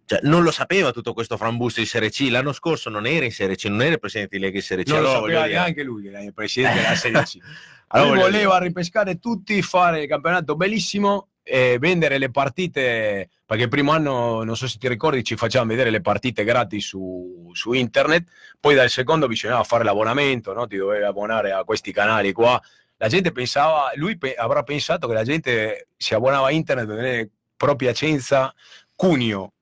Cioè, 0.05 0.21
non 0.25 0.43
lo 0.43 0.51
sapeva 0.51 0.91
tutto 0.93 1.13
questo 1.15 1.37
frambusto 1.37 1.81
di 1.81 1.87
Serie 1.87 2.11
C. 2.11 2.27
L'anno 2.31 2.53
scorso 2.53 2.91
non 2.91 3.07
era 3.07 3.25
in 3.25 3.33
Serie 3.33 3.57
C, 3.57 3.65
non 3.67 3.83
era 3.83 3.93
il 3.93 3.99
presidente 4.01 4.37
di 4.37 4.43
Lega 4.43 4.57
in 4.57 4.63
Serie 4.63 4.85
C. 4.85 4.89
Non 4.89 5.01
lo 5.03 5.09
Allora, 5.09 5.21
sapeva 5.21 5.39
voglio 5.39 5.49
dire- 5.49 5.59
neanche 5.61 5.83
lui 5.83 6.07
era 6.09 6.21
il 6.23 6.35
presidente 6.35 6.81
della 6.81 6.95
Serie 6.95 7.23
C. 7.23 7.39
Allora, 7.95 8.13
Lui 8.15 8.21
voleva 8.23 8.59
ripescare 8.59 9.19
tutti, 9.19 9.61
fare 9.61 10.01
il 10.03 10.09
campionato 10.09 10.57
bellissimo 10.57 11.29
e 11.43 11.77
vendere 11.79 12.17
le 12.17 12.31
partite, 12.31 13.29
perché 13.45 13.65
il 13.65 13.69
primo 13.69 13.93
anno, 13.93 14.43
non 14.45 14.57
so 14.57 14.67
se 14.67 14.79
ti 14.79 14.89
ricordi, 14.89 15.23
ci 15.23 15.37
facevano 15.37 15.69
vedere 15.69 15.91
le 15.91 16.01
partite 16.01 16.43
gratis 16.43 16.87
su, 16.87 17.51
su 17.53 17.75
internet, 17.75 18.31
poi 18.59 18.75
dal 18.75 18.89
secondo 18.89 19.27
bisognava 19.27 19.63
fare 19.65 19.85
l'abbonamento, 19.85 20.55
no? 20.55 20.67
ti 20.67 20.79
dovevi 20.79 21.05
abbonare 21.05 21.53
a 21.53 21.65
questi 21.65 21.93
canali 21.93 22.33
qua. 22.33 22.59
La 22.97 23.09
gente 23.09 23.31
pensava, 23.31 23.91
lui 23.97 24.17
pe- 24.17 24.37
avrà 24.37 24.63
pensato 24.63 25.07
che 25.07 25.13
la 25.13 25.25
gente 25.25 25.89
si 25.99 26.15
abbonava 26.15 26.47
a 26.47 26.51
internet 26.51 26.87
per 26.87 26.97
vedere 26.97 27.31
Pro 27.59 27.77
Piacenza 27.77 28.55
Cuneo. 28.95 29.53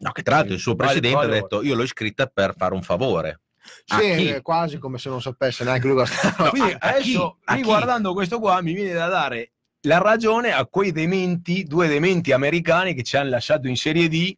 No, 0.00 0.12
che 0.12 0.22
tra 0.22 0.36
l'altro 0.36 0.54
il 0.54 0.60
suo 0.60 0.74
presidente 0.74 1.24
ha 1.24 1.28
detto 1.28 1.62
io 1.62 1.74
l'ho 1.74 1.82
iscritta 1.82 2.26
per 2.26 2.54
fare 2.56 2.74
un 2.74 2.82
favore. 2.82 3.40
A 3.88 3.98
Sì, 4.00 4.16
chi? 4.16 4.40
quasi 4.42 4.78
come 4.78 4.96
se 4.98 5.10
non 5.10 5.20
sapesse 5.20 5.62
neanche 5.64 5.86
lui 5.86 5.96
cosa 5.96 6.12
stava. 6.32 6.50
Quindi 6.50 6.72
a- 6.72 6.78
adesso, 6.80 7.02
chi? 7.38 7.40
A 7.44 7.52
chi? 7.52 7.58
riguardando 7.58 8.12
questo 8.14 8.38
qua, 8.38 8.62
mi 8.62 8.72
viene 8.72 8.92
da 8.94 9.08
dare 9.08 9.52
la 9.82 9.98
ragione 9.98 10.52
a 10.52 10.66
quei 10.66 10.92
dementi, 10.92 11.64
due 11.64 11.86
dementi 11.88 12.32
americani 12.32 12.94
che 12.94 13.02
ci 13.02 13.16
hanno 13.16 13.30
lasciato 13.30 13.68
in 13.68 13.76
Serie 13.76 14.08
D, 14.08 14.34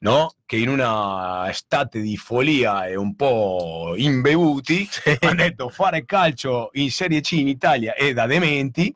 no? 0.00 0.34
che 0.46 0.56
in 0.56 0.68
una 0.68 1.48
estate 1.48 2.00
di 2.00 2.16
follia 2.16 2.86
e 2.86 2.94
un 2.96 3.14
po' 3.16 3.94
imbevuti 3.96 4.88
hanno 5.20 5.34
detto 5.34 5.68
fare 5.70 6.04
calcio 6.04 6.70
in 6.74 6.90
Serie 6.90 7.20
C 7.20 7.32
in 7.32 7.48
Italia 7.48 7.94
è 7.94 8.12
da 8.12 8.26
dementi, 8.26 8.94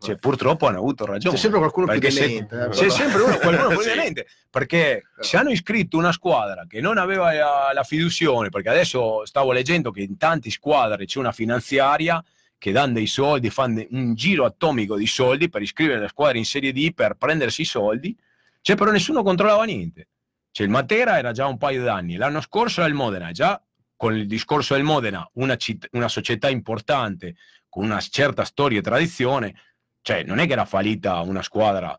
cioè, 0.00 0.16
purtroppo 0.16 0.66
hanno 0.66 0.78
avuto 0.78 1.04
ragione. 1.06 1.34
C'è 1.34 1.40
sempre 1.40 1.58
qualcuno 1.58 1.86
se- 1.92 1.98
demente. 1.98 2.64
eh, 2.64 2.68
c'è 2.68 2.88
sempre 2.90 3.22
uno, 3.22 3.36
qualcuno 3.38 3.68
più 3.68 3.80
Sì. 3.82 3.88
demente, 3.90 4.26
perché 4.48 5.02
se 5.20 5.36
hanno 5.36 5.50
iscritto 5.50 5.96
una 5.98 6.12
squadra 6.12 6.64
che 6.68 6.80
non 6.80 6.98
aveva 6.98 7.32
la, 7.32 7.70
la 7.74 7.82
fiduzione, 7.84 8.48
perché 8.48 8.68
adesso 8.70 9.24
stavo 9.26 9.52
leggendo 9.52 9.90
che 9.90 10.00
in 10.02 10.16
tante 10.16 10.50
squadre 10.50 11.04
c'è 11.04 11.18
una 11.18 11.32
finanziaria 11.32 12.22
che 12.58 12.72
danno 12.72 12.94
dei 12.94 13.06
soldi, 13.06 13.48
fanno 13.50 13.84
un 13.90 14.14
giro 14.14 14.44
atomico 14.44 14.96
di 14.96 15.06
soldi 15.06 15.48
per 15.48 15.62
iscrivere 15.62 16.00
la 16.00 16.08
squadra 16.08 16.36
in 16.38 16.44
Serie 16.44 16.72
D 16.72 16.92
per 16.92 17.14
prendersi 17.14 17.62
i 17.62 17.66
soldi, 17.66 18.16
cioè 18.60 18.76
però 18.76 18.90
nessuno 18.90 19.22
controllava 19.22 19.64
niente. 19.64 20.08
Cioè 20.50 20.66
il 20.66 20.72
Matera 20.72 21.16
era 21.16 21.32
già 21.32 21.46
un 21.46 21.56
paio 21.58 21.82
d'anni, 21.84 22.16
l'anno 22.16 22.40
scorso 22.40 22.80
era 22.80 22.88
il 22.88 22.94
Modena, 22.94 23.30
già 23.32 23.62
con 23.96 24.16
il 24.16 24.26
discorso 24.26 24.74
del 24.74 24.82
Modena, 24.82 25.26
una, 25.34 25.56
citt- 25.56 25.88
una 25.92 26.08
società 26.08 26.48
importante 26.48 27.34
con 27.68 27.84
una 27.84 28.00
certa 28.00 28.44
storia 28.44 28.78
e 28.80 28.82
tradizione, 28.82 29.54
cioè 30.02 30.22
non 30.24 30.38
è 30.38 30.46
che 30.46 30.52
era 30.52 30.64
fallita 30.64 31.20
una 31.20 31.42
squadra 31.42 31.98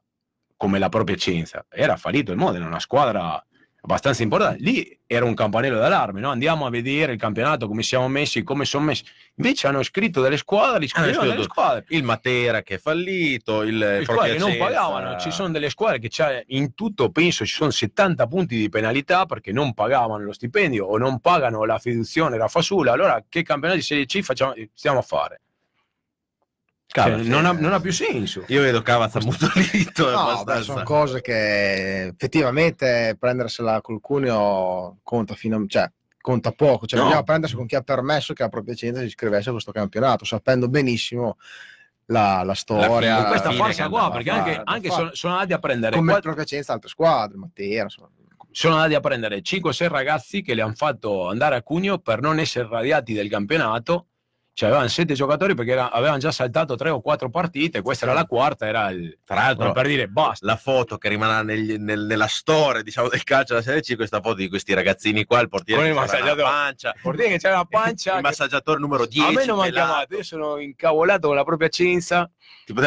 come 0.57 0.79
la 0.79 0.89
propria 0.89 1.15
Piacenza, 1.15 1.65
era 1.69 1.97
fallito 1.97 2.31
il 2.31 2.37
Modena, 2.37 2.65
una 2.65 2.79
squadra 2.79 3.43
abbastanza 3.81 4.21
importante. 4.23 4.61
Lì 4.61 4.99
era 5.07 5.25
un 5.25 5.33
campanello 5.33 5.77
d'allarme, 5.77 6.19
no? 6.19 6.29
andiamo 6.29 6.65
a 6.65 6.69
vedere 6.69 7.13
il 7.13 7.19
campionato, 7.19 7.67
come 7.67 7.83
siamo 7.83 8.07
messi, 8.07 8.43
come 8.43 8.65
sono 8.65 8.85
messi. 8.85 9.03
Invece 9.35 9.67
hanno 9.67 9.83
scritto 9.83 10.21
delle 10.21 10.37
squadre, 10.37 10.85
iscrivevano 10.85 11.19
scritto 11.19 11.33
delle 11.33 11.47
squadre. 11.49 11.85
Il 11.89 12.03
Matera 12.03 12.61
che 12.61 12.75
è 12.75 12.77
fallito, 12.77 13.63
il 13.63 13.77
Le 13.77 14.03
squadre 14.03 14.33
che 14.33 14.37
non 14.37 14.57
pagavano, 14.57 15.19
ci 15.19 15.31
sono 15.31 15.49
delle 15.49 15.69
squadre 15.69 15.99
che 15.99 16.09
c'è 16.09 16.43
in 16.47 16.73
tutto, 16.73 17.09
penso 17.09 17.45
ci 17.45 17.53
sono 17.53 17.71
70 17.71 18.27
punti 18.27 18.55
di 18.55 18.69
penalità 18.69 19.25
perché 19.25 19.51
non 19.51 19.73
pagavano 19.73 20.23
lo 20.23 20.33
stipendio 20.33 20.85
o 20.85 20.97
non 20.97 21.19
pagano 21.19 21.65
la 21.65 21.79
fiduzione, 21.79 22.37
la 22.37 22.47
fasula. 22.47 22.93
Allora, 22.93 23.23
che 23.27 23.41
campionato 23.41 23.79
di 23.79 23.85
Serie 23.85 24.05
C 24.05 24.21
facciamo, 24.21 24.53
stiamo 24.73 24.99
a 24.99 25.03
fare? 25.03 25.41
Cioè, 26.93 27.03
Cavolo, 27.05 27.23
non, 27.27 27.45
ha, 27.45 27.51
non 27.53 27.71
ha 27.71 27.79
più 27.79 27.93
senso. 27.93 28.43
Io 28.47 28.61
vedo 28.61 28.81
Cavazza 28.81 29.19
ammutolito. 29.19 30.09
No, 30.11 30.43
beh, 30.43 30.61
sono 30.61 30.83
cose 30.83 31.21
che 31.21 32.07
effettivamente 32.07 33.15
prendersela 33.17 33.79
col 33.81 34.01
cuneo 34.01 34.97
conta 35.03 35.33
fino 35.35 35.55
a, 35.55 35.63
cioè, 35.67 35.89
conta 36.19 36.51
poco. 36.51 36.85
Cioè, 36.85 36.99
No. 36.99 37.05
bisogna 37.05 37.23
prendersi 37.23 37.55
con 37.55 37.65
chi 37.65 37.75
ha 37.75 37.81
permesso 37.81 38.33
che 38.33 38.43
la 38.43 38.49
propria 38.49 38.73
Piacenza 38.73 38.99
si 39.01 39.07
iscrivesse 39.07 39.49
a 39.49 39.51
questo 39.53 39.71
campionato, 39.71 40.25
sapendo 40.25 40.67
benissimo 40.67 41.37
la, 42.07 42.43
la 42.43 42.53
storia. 42.55 43.17
fine, 43.17 43.27
questa 43.29 43.49
che 43.83 43.89
qua, 43.89 44.11
perché 44.11 44.29
anche, 44.29 44.51
fare, 44.51 44.63
anche 44.65 44.89
sono, 44.89 45.09
sono 45.13 45.33
andati 45.33 45.53
a 45.53 45.59
prendere 45.59 45.95
come 45.95 46.11
quattro- 46.11 46.31
propria 46.33 46.43
Piacenza 46.45 46.73
altre 46.73 46.89
squadre, 46.89 47.37
Matera, 47.37 47.83
insomma. 47.83 48.09
sono 48.51 48.75
andati 48.75 48.95
a 48.95 48.99
prendere 48.99 49.41
5-6 49.41 49.87
ragazzi 49.87 50.41
che 50.41 50.53
li 50.53 50.59
hanno 50.59 50.73
fatto 50.75 51.29
andare 51.29 51.55
a 51.55 51.61
Cugno 51.61 51.99
per 51.99 52.19
non 52.19 52.37
essere 52.37 52.67
radiati 52.67 53.13
del 53.13 53.29
campionato. 53.29 54.07
Cioè 54.53 54.67
avevano 54.67 54.89
7 54.89 55.13
giocatori 55.13 55.55
perché 55.55 55.71
era- 55.71 55.91
avevano 55.91 56.17
già 56.17 56.31
saltato 56.31 56.75
3 56.75 56.89
o 56.89 56.99
4 57.01 57.29
partite, 57.29 57.81
questa 57.81 58.05
era 58.05 58.13
la 58.13 58.25
quarta, 58.25 58.67
era 58.67 58.89
il, 58.89 59.17
Tra 59.25 59.35
l'altro, 59.35 59.71
per 59.71 59.87
dire 59.87 60.07
basta. 60.09 60.45
la 60.45 60.57
foto 60.57 60.97
che 60.97 61.07
rimarrà 61.07 61.41
negli- 61.41 61.77
nel- 61.77 62.05
nella 62.05 62.27
storia 62.27 62.81
diciamo, 62.81 63.07
del 63.07 63.23
calcio 63.23 63.53
della 63.53 63.65
Serie 63.65 63.81
C, 63.81 63.95
questa 63.95 64.19
foto 64.19 64.35
di 64.35 64.49
questi 64.49 64.73
ragazzini 64.73 65.23
qua, 65.23 65.39
il 65.39 65.47
portiere 65.47 65.81
Con 65.81 65.89
il 65.89 65.95
che 65.97 66.05
c'era 66.05 66.17
la 66.17 66.23
massaggiatore. 66.35 66.55
pancia, 66.55 66.95
Portiere 67.01 67.29
che 67.31 67.37
c'era 67.39 67.55
la 67.55 67.65
pancia. 67.69 68.09
il 68.11 68.15
che- 68.17 68.21
massaggiatore 68.23 68.79
numero 68.79 69.05
10. 69.05 69.21
a 69.21 69.31
me 69.31 69.45
non 69.45 69.55
mi 69.57 69.61
hanno 69.63 69.71
pelato. 69.71 69.87
chiamato, 69.87 70.15
io 70.15 70.23
sono 70.23 70.57
incavolato 70.59 71.27
con 71.27 71.35
la 71.37 71.43
propria 71.45 71.69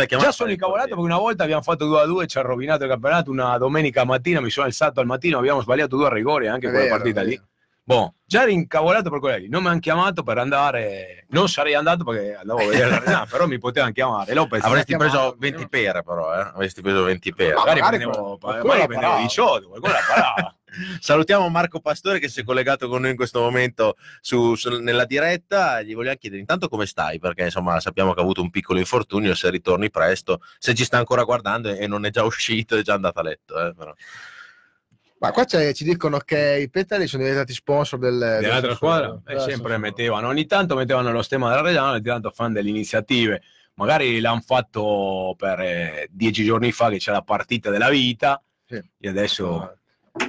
chiamare 0.06 0.28
Già 0.28 0.34
sono 0.34 0.48
il 0.50 0.54
incavolato 0.54 0.88
perché 0.88 1.02
una 1.02 1.18
volta 1.18 1.42
abbiamo 1.44 1.62
fatto 1.62 1.86
2 1.86 2.00
a 2.00 2.04
2, 2.04 2.26
ci 2.26 2.38
ha 2.38 2.42
rovinato 2.42 2.84
il 2.84 2.90
campionato. 2.90 3.30
Una 3.30 3.56
domenica 3.58 4.04
mattina 4.04 4.40
mi 4.40 4.50
sono 4.50 4.66
alzato 4.66 5.00
al 5.00 5.06
mattino, 5.06 5.38
abbiamo 5.38 5.62
sbagliato 5.62 5.96
due 5.96 6.12
rigori 6.12 6.46
anche 6.46 6.66
È 6.66 6.70
quella 6.70 6.84
vero, 6.84 6.96
partita 6.96 7.22
lì. 7.22 7.40
Boh, 7.86 8.14
già 8.24 8.42
ero 8.42 8.50
incavolato 8.50 9.10
per 9.10 9.18
quelli 9.20 9.42
lì. 9.42 9.48
Non 9.50 9.62
mi 9.62 9.68
hanno 9.68 9.78
chiamato 9.78 10.22
per 10.22 10.38
andare, 10.38 11.26
non 11.28 11.48
sarei 11.48 11.74
andato 11.74 12.02
perché 12.02 12.34
andavo 12.34 12.62
a 12.62 12.66
vedere 12.66 12.88
l'Arena, 12.90 13.26
però 13.30 13.46
mi 13.46 13.58
potevano 13.58 13.92
chiamare. 13.92 14.32
Lopez, 14.32 14.64
Avresti 14.64 14.96
preso 14.96 15.32
sì. 15.32 15.36
20 15.38 15.68
pere 15.68 16.02
però, 16.02 16.34
eh? 16.34 16.40
avresti 16.54 16.80
preso 16.80 17.02
20 17.04 17.34
pere. 17.34 17.52
No, 17.52 17.58
magari 17.58 17.80
magari 17.80 17.98
prendevo, 18.04 18.38
qualcuno 18.38 18.64
magari 18.72 18.78
la 18.80 18.86
prendevo 18.86 19.00
parava. 19.12 19.22
18, 19.26 19.68
qualcuno 19.68 19.92
la 19.92 19.98
parava. 20.08 20.56
Salutiamo 20.98 21.48
Marco 21.50 21.78
Pastore 21.78 22.18
che 22.18 22.28
si 22.28 22.40
è 22.40 22.44
collegato 22.44 22.88
con 22.88 23.02
noi 23.02 23.10
in 23.10 23.16
questo 23.16 23.38
momento 23.40 23.96
su- 24.20 24.56
su- 24.56 24.80
nella 24.80 25.04
diretta. 25.04 25.82
Gli 25.82 25.94
vogliamo 25.94 26.16
chiedere 26.16 26.40
intanto 26.40 26.68
come 26.68 26.86
stai, 26.86 27.18
perché 27.20 27.44
insomma 27.44 27.78
sappiamo 27.80 28.12
che 28.12 28.18
ha 28.20 28.22
avuto 28.22 28.40
un 28.42 28.50
piccolo 28.50 28.78
infortunio. 28.80 29.34
Se 29.36 29.50
ritorni 29.50 29.90
presto, 29.90 30.40
se 30.58 30.74
ci 30.74 30.84
sta 30.84 30.96
ancora 30.98 31.22
guardando 31.22 31.68
e 31.68 31.86
non 31.86 32.04
è 32.06 32.10
già 32.10 32.24
uscito, 32.24 32.76
è 32.76 32.82
già 32.82 32.94
andato 32.94 33.20
a 33.20 33.22
letto. 33.22 33.68
eh, 33.68 33.72
però. 33.74 33.92
Ma 35.24 35.32
qua 35.32 35.44
c'è- 35.44 35.72
ci 35.72 35.84
dicono 35.84 36.18
che 36.18 36.58
i 36.60 36.68
Petali 36.68 37.06
sono 37.06 37.22
diventati 37.22 37.52
sponsor 37.54 37.98
del, 37.98 38.18
dell'altra 38.18 38.60
del 38.68 38.76
squadra 38.76 39.20
Sassuolo. 39.24 39.44
eh, 39.46 39.50
sempre 39.50 39.78
mettevano 39.78 40.28
ogni 40.28 40.46
tanto 40.46 40.74
mettevano 40.76 41.12
lo 41.12 41.22
stemma 41.22 41.48
della 41.48 41.62
Reggiana 41.62 41.92
ogni 41.92 42.02
tanto 42.02 42.30
fan 42.30 42.52
delle 42.52 42.68
iniziative 42.68 43.42
magari 43.76 44.20
l'hanno 44.20 44.42
fatto 44.44 45.34
per 45.36 45.60
eh, 45.60 46.08
dieci 46.10 46.44
giorni 46.44 46.72
fa 46.72 46.90
che 46.90 46.98
c'è 46.98 47.10
la 47.12 47.22
partita 47.22 47.70
della 47.70 47.88
vita 47.88 48.42
Sì. 48.66 48.80
e 49.00 49.08
adesso 49.08 49.78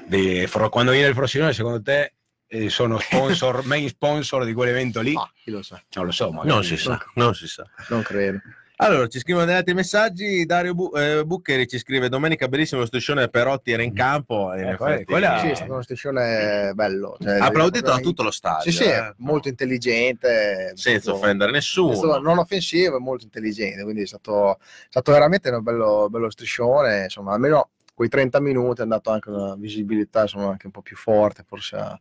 de- 0.07 0.47
fro- 0.47 0.69
quando 0.69 0.91
viene 0.91 1.07
il 1.07 1.13
Frosinone 1.13 1.53
secondo 1.53 1.81
te 1.81 2.13
eh, 2.47 2.69
sono 2.69 2.97
sponsor 2.99 3.63
main 3.67 3.87
sponsor 3.89 4.45
di 4.45 4.53
quell'evento 4.53 5.01
lì 5.01 5.13
Ma 5.13 5.29
chi 5.43 5.51
lo 5.51 5.61
sa, 5.61 5.81
non 5.95 6.05
lo 6.05 6.11
so 6.11 6.31
magari. 6.31 6.47
Non 6.49 6.63
si 6.63 6.77
sa, 6.77 7.03
non 7.15 7.33
si 7.35 7.47
sa. 7.47 7.65
non 7.89 8.01
credo. 8.01 8.39
Allora, 8.77 9.07
ci 9.07 9.19
scrivono 9.19 9.45
degli 9.45 9.55
altri 9.55 9.73
messaggi. 9.73 10.45
Dario 10.45 10.73
Bu- 10.73 10.91
eh, 10.95 11.23
Buccheri 11.25 11.65
ci 11.65 11.77
scrive: 11.77 12.09
Domenica 12.09 12.49
bellissimo 12.49 12.81
lo 12.81 12.85
striscione 12.87 13.29
Perotti 13.29 13.71
era 13.71 13.83
in 13.83 13.93
campo. 13.93 14.51
E 14.53 14.61
Eh, 14.63 14.69
effetti- 14.71 15.05
quella- 15.05 15.39
Sì, 15.39 15.47
è 15.49 15.55
stato 15.55 15.71
uno 15.71 15.81
striscione 15.81 16.71
bello. 16.73 17.15
Cioè, 17.21 17.37
applaudito 17.39 17.85
da 17.89 17.99
tutto 17.99 18.21
lo 18.23 18.31
stadio. 18.31 18.69
Sì, 18.69 18.77
sì, 18.77 18.83
eh. 18.83 19.13
molto 19.19 19.47
intelligente. 19.47 20.73
senza 20.75 21.11
proprio- 21.11 21.23
offendere 21.23 21.51
è 21.51 21.53
nessuno. 21.53 21.93
stato 21.93 22.19
non 22.19 22.37
offensivo 22.37 22.97
e 22.97 22.99
molto 22.99 23.23
intelligente, 23.23 23.83
quindi 23.83 24.01
è 24.01 24.05
stato, 24.07 24.57
è 24.59 24.63
stato 24.89 25.11
veramente 25.13 25.49
un 25.49 25.63
bello, 25.63 26.07
bello 26.09 26.29
striscione, 26.29 27.03
insomma, 27.03 27.33
almeno 27.33 27.69
quei 27.93 28.09
30 28.09 28.41
minuti 28.41 28.81
ha 28.81 28.85
dato 28.85 29.09
anche 29.09 29.29
una 29.29 29.55
visibilità 29.55 30.23
insomma, 30.23 30.49
anche 30.49 30.65
un 30.65 30.71
po' 30.73 30.81
più 30.81 30.97
forte, 30.97 31.43
forse 31.47 31.75
a- 31.77 31.99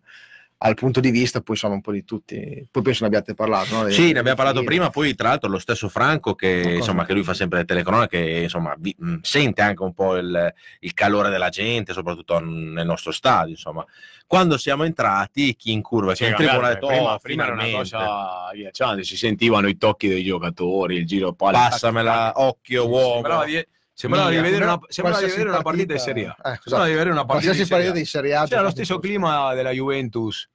al 0.57 0.75
punto 0.75 1.01
di 1.01 1.11
vista, 1.11 1.41
poi 1.41 1.55
insomma 1.57 1.75
un 1.75 1.81
po' 1.83 1.93
di 1.93 2.05
tutti, 2.05 2.67
poi 2.71 2.83
penso 2.83 3.01
ne 3.03 3.09
abbiate 3.09 3.35
parlato. 3.35 3.83
No? 3.83 3.89
Sì, 3.91 4.13
ne 4.13 4.21
abbiamo 4.21 4.37
parlato 4.37 4.61
Sì. 4.61 4.65
prima, 4.65 4.89
poi 4.89 5.15
tra 5.15 5.29
l'altro 5.29 5.51
lo 5.51 5.59
stesso 5.59 5.89
Franco 5.91 6.35
che, 6.35 6.75
insomma, 6.77 7.05
che 7.05 7.13
lui 7.13 7.23
fa 7.23 7.35
sempre 7.35 7.59
le 7.59 7.65
telecronache, 7.67 8.23
che 8.25 8.41
insomma, 8.45 8.75
vi- 8.79 8.95
mh, 8.99 9.17
sente 9.21 9.61
anche 9.61 9.83
un 9.83 9.93
po' 9.93 10.17
il, 10.17 10.55
il 10.81 10.95
calore 10.95 11.29
della 11.29 11.51
gente, 11.51 11.93
soprattutto 11.93 12.39
nel 12.39 12.87
nostro 12.87 13.13
stadio. 13.13 13.51
Insomma. 13.51 13.85
Quando 14.27 14.57
siamo 14.57 14.85
entrati, 14.85 15.55
chi 15.55 15.73
in 15.73 15.83
curva, 15.83 16.15
Sì, 16.15 16.25
in 16.25 16.35
tribuna 16.35 16.69
ha 16.69 16.73
detto, 16.75 16.87
prima, 16.87 17.13
"Oh, 17.13 17.19
prima 17.19 17.45
era 17.45 17.53
una 17.53 17.69
cosa 17.71 18.47
agghiacciante, 18.47 19.05
si 19.05 19.19
sentivano 19.19 19.69
i 19.69 19.77
tocchi 19.77 20.09
dei 20.09 20.25
giocatori, 20.25 20.97
il 20.97 21.07
giro 21.07 21.35
palla. 21.35 21.69
passamela, 21.69 22.33
occhio, 22.37 22.89
uomo. 22.89 23.13
Sembrava 23.13 23.45
di, 23.45 23.67
sembrava 23.95 24.31
di 24.31 24.37
vedere 24.37 24.65
una, 24.65 24.79
sembrava 24.89 25.21
di 25.21 25.27
vedere 25.31 25.49
una 25.49 25.63
partita 25.63 25.93
di 25.95 25.99
Serie 25.99 26.27
A. 26.27 26.37
Eh, 26.37 26.49
esatto. 26.49 26.61
Sembrava 26.63 26.85
di 26.87 26.93
vedere 26.93 27.11
una 27.11 27.25
partita 27.25 27.53
Qualsiasi 27.55 27.61
di 27.63 27.67
Serie 27.67 27.85
A. 27.85 27.87
partita 27.87 27.99
di 27.99 28.05
Serie 28.07 28.35
A. 28.35 28.47
C'era 28.47 28.63
lo 28.63 28.71
stesso 28.71 28.95
corso. 28.95 29.09
clima 29.09 29.55
della 29.55 29.71
Juventus 29.71 30.49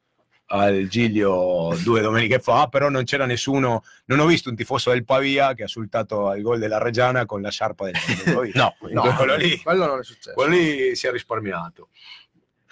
al 0.52 0.88
Giglio 0.88 1.78
due 1.84 2.02
domeniche 2.02 2.40
fa, 2.40 2.68
però 2.68 2.90
non 2.90 3.04
c'era 3.04 3.26
nessuno, 3.28 3.84
non 4.06 4.20
ho 4.20 4.26
visto 4.26 4.50
un 4.50 4.56
tifoso 4.56 4.90
del 4.90 5.06
Pavia 5.06 5.54
che 5.54 5.64
ha 5.64 5.68
sultato 5.68 6.28
al 6.28 6.42
gol 6.42 6.58
della 6.58 6.80
Reggiana 6.80 7.26
con 7.26 7.42
la 7.42 7.50
sciarpa 7.52 7.86
del. 7.86 7.96
No, 8.56 8.76
No, 8.92 9.14
quello 9.16 9.36
lì, 9.36 9.60
quello 9.62 9.86
non 9.86 10.00
è 10.00 10.04
successo. 10.04 10.34
quello 10.34 10.52
lì 10.56 10.96
si 10.96 11.06
è 11.08 11.12
risparmiato. 11.12 11.90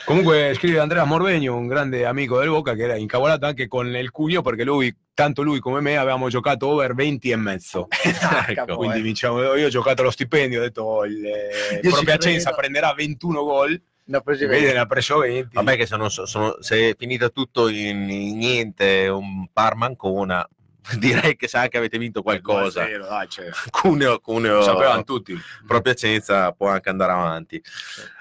Comunque 0.05 0.53
scrive 0.55 0.79
Andrea 0.79 1.03
Morvegno, 1.05 1.55
un 1.55 1.67
grande 1.67 2.05
amico 2.05 2.39
del 2.39 2.49
Boca 2.49 2.73
che 2.73 2.83
era 2.83 2.95
incavolato 2.95 3.45
anche 3.45 3.67
con 3.67 3.87
il 3.95 4.11
Cugno 4.11 4.41
perché 4.41 4.63
lui, 4.63 4.95
tanto 5.17 5.41
lui 5.41 5.59
come 5.59 5.81
me, 5.81 5.97
avevamo 5.97 6.29
giocato 6.29 6.67
over 6.67 6.93
20 6.93 7.31
e 7.31 7.35
mezzo. 7.37 7.87
Ecco, 8.49 8.75
Quindi 8.75 8.99
eh. 8.99 9.01
diciamo, 9.01 9.55
io 9.55 9.65
ho 9.65 9.69
giocato 9.69 10.03
lo 10.03 10.11
stipendio, 10.11 10.59
ho 10.59 10.63
detto 10.63 11.05
il 11.05 11.25
eh, 11.25 11.79
Io 11.81 11.81
ci 11.81 11.89
Propiacenza 11.89 12.51
prenderà 12.51 12.93
21 12.93 13.43
gol, 13.43 13.81
Ne 14.05 14.17
ho 14.17 14.21
presi 14.21 14.45
vede 14.45 14.59
20. 14.59 14.73
ne 14.75 14.79
ha 14.79 14.85
preso 14.85 15.17
20. 15.17 15.49
Vabbè 15.53 15.75
che 15.75 15.87
se, 15.87 15.97
non 15.97 16.11
so- 16.11 16.27
sono- 16.27 16.57
se 16.59 16.89
è 16.91 16.95
finita 16.95 17.29
tutto 17.29 17.67
in, 17.67 18.07
in 18.09 18.37
niente, 18.37 19.07
un 19.07 19.47
Parma 19.51 19.87
Ancona, 19.87 20.47
direi 20.99 21.35
che 21.35 21.47
sa 21.47 21.67
che 21.67 21.77
avete 21.77 21.97
vinto 21.97 22.21
qualcosa. 22.21 22.85
2-0, 22.85 23.07
dai, 23.07 23.27
cioè, 23.27 23.49
Cuneo, 23.71 24.19
Cuneo 24.19 24.57
lo 24.57 24.61
sapevano 24.61 25.03
tutti. 25.03 25.33
proprio 25.65 25.93
Piacenza 25.93 26.51
può 26.51 26.67
anche 26.67 26.89
andare 26.89 27.11
avanti. 27.13 27.59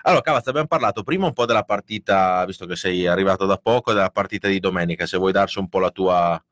Allora, 0.02 0.22
Cavaz, 0.22 0.46
abbiamo 0.46 0.66
parlato 0.66 1.02
prima 1.02 1.26
un 1.26 1.34
po' 1.34 1.44
della 1.44 1.62
partita, 1.64 2.42
visto 2.46 2.64
che 2.64 2.74
sei 2.74 3.06
arrivato 3.06 3.44
da 3.44 3.58
poco, 3.58 3.92
della 3.92 4.08
partita 4.08 4.48
di 4.48 4.60
domenica, 4.60 5.04
se 5.04 5.18
vuoi 5.18 5.32
darci 5.32 5.58
un 5.58 5.68
po' 5.68 5.78
la 5.78 5.90
tua 5.90 6.42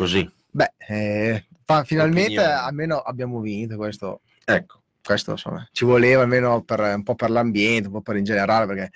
così. 0.00 0.30
Beh, 0.52 0.72
eh, 0.88 1.44
fa- 1.64 1.84
finalmente 1.84 2.38
Opinione. 2.38 2.52
almeno 2.54 2.96
abbiamo 2.98 3.40
vinto 3.40 3.76
questo. 3.76 4.22
Ecco. 4.44 4.78
questo 5.02 5.32
insomma 5.32 5.66
ci 5.72 5.84
voleva 5.84 6.22
almeno 6.22 6.62
per, 6.62 6.80
un 6.80 7.02
po' 7.02 7.14
per 7.14 7.30
l'ambiente, 7.30 7.88
un 7.88 7.94
po' 7.94 8.00
per 8.00 8.16
in 8.16 8.24
generale, 8.24 8.66
perché 8.66 8.90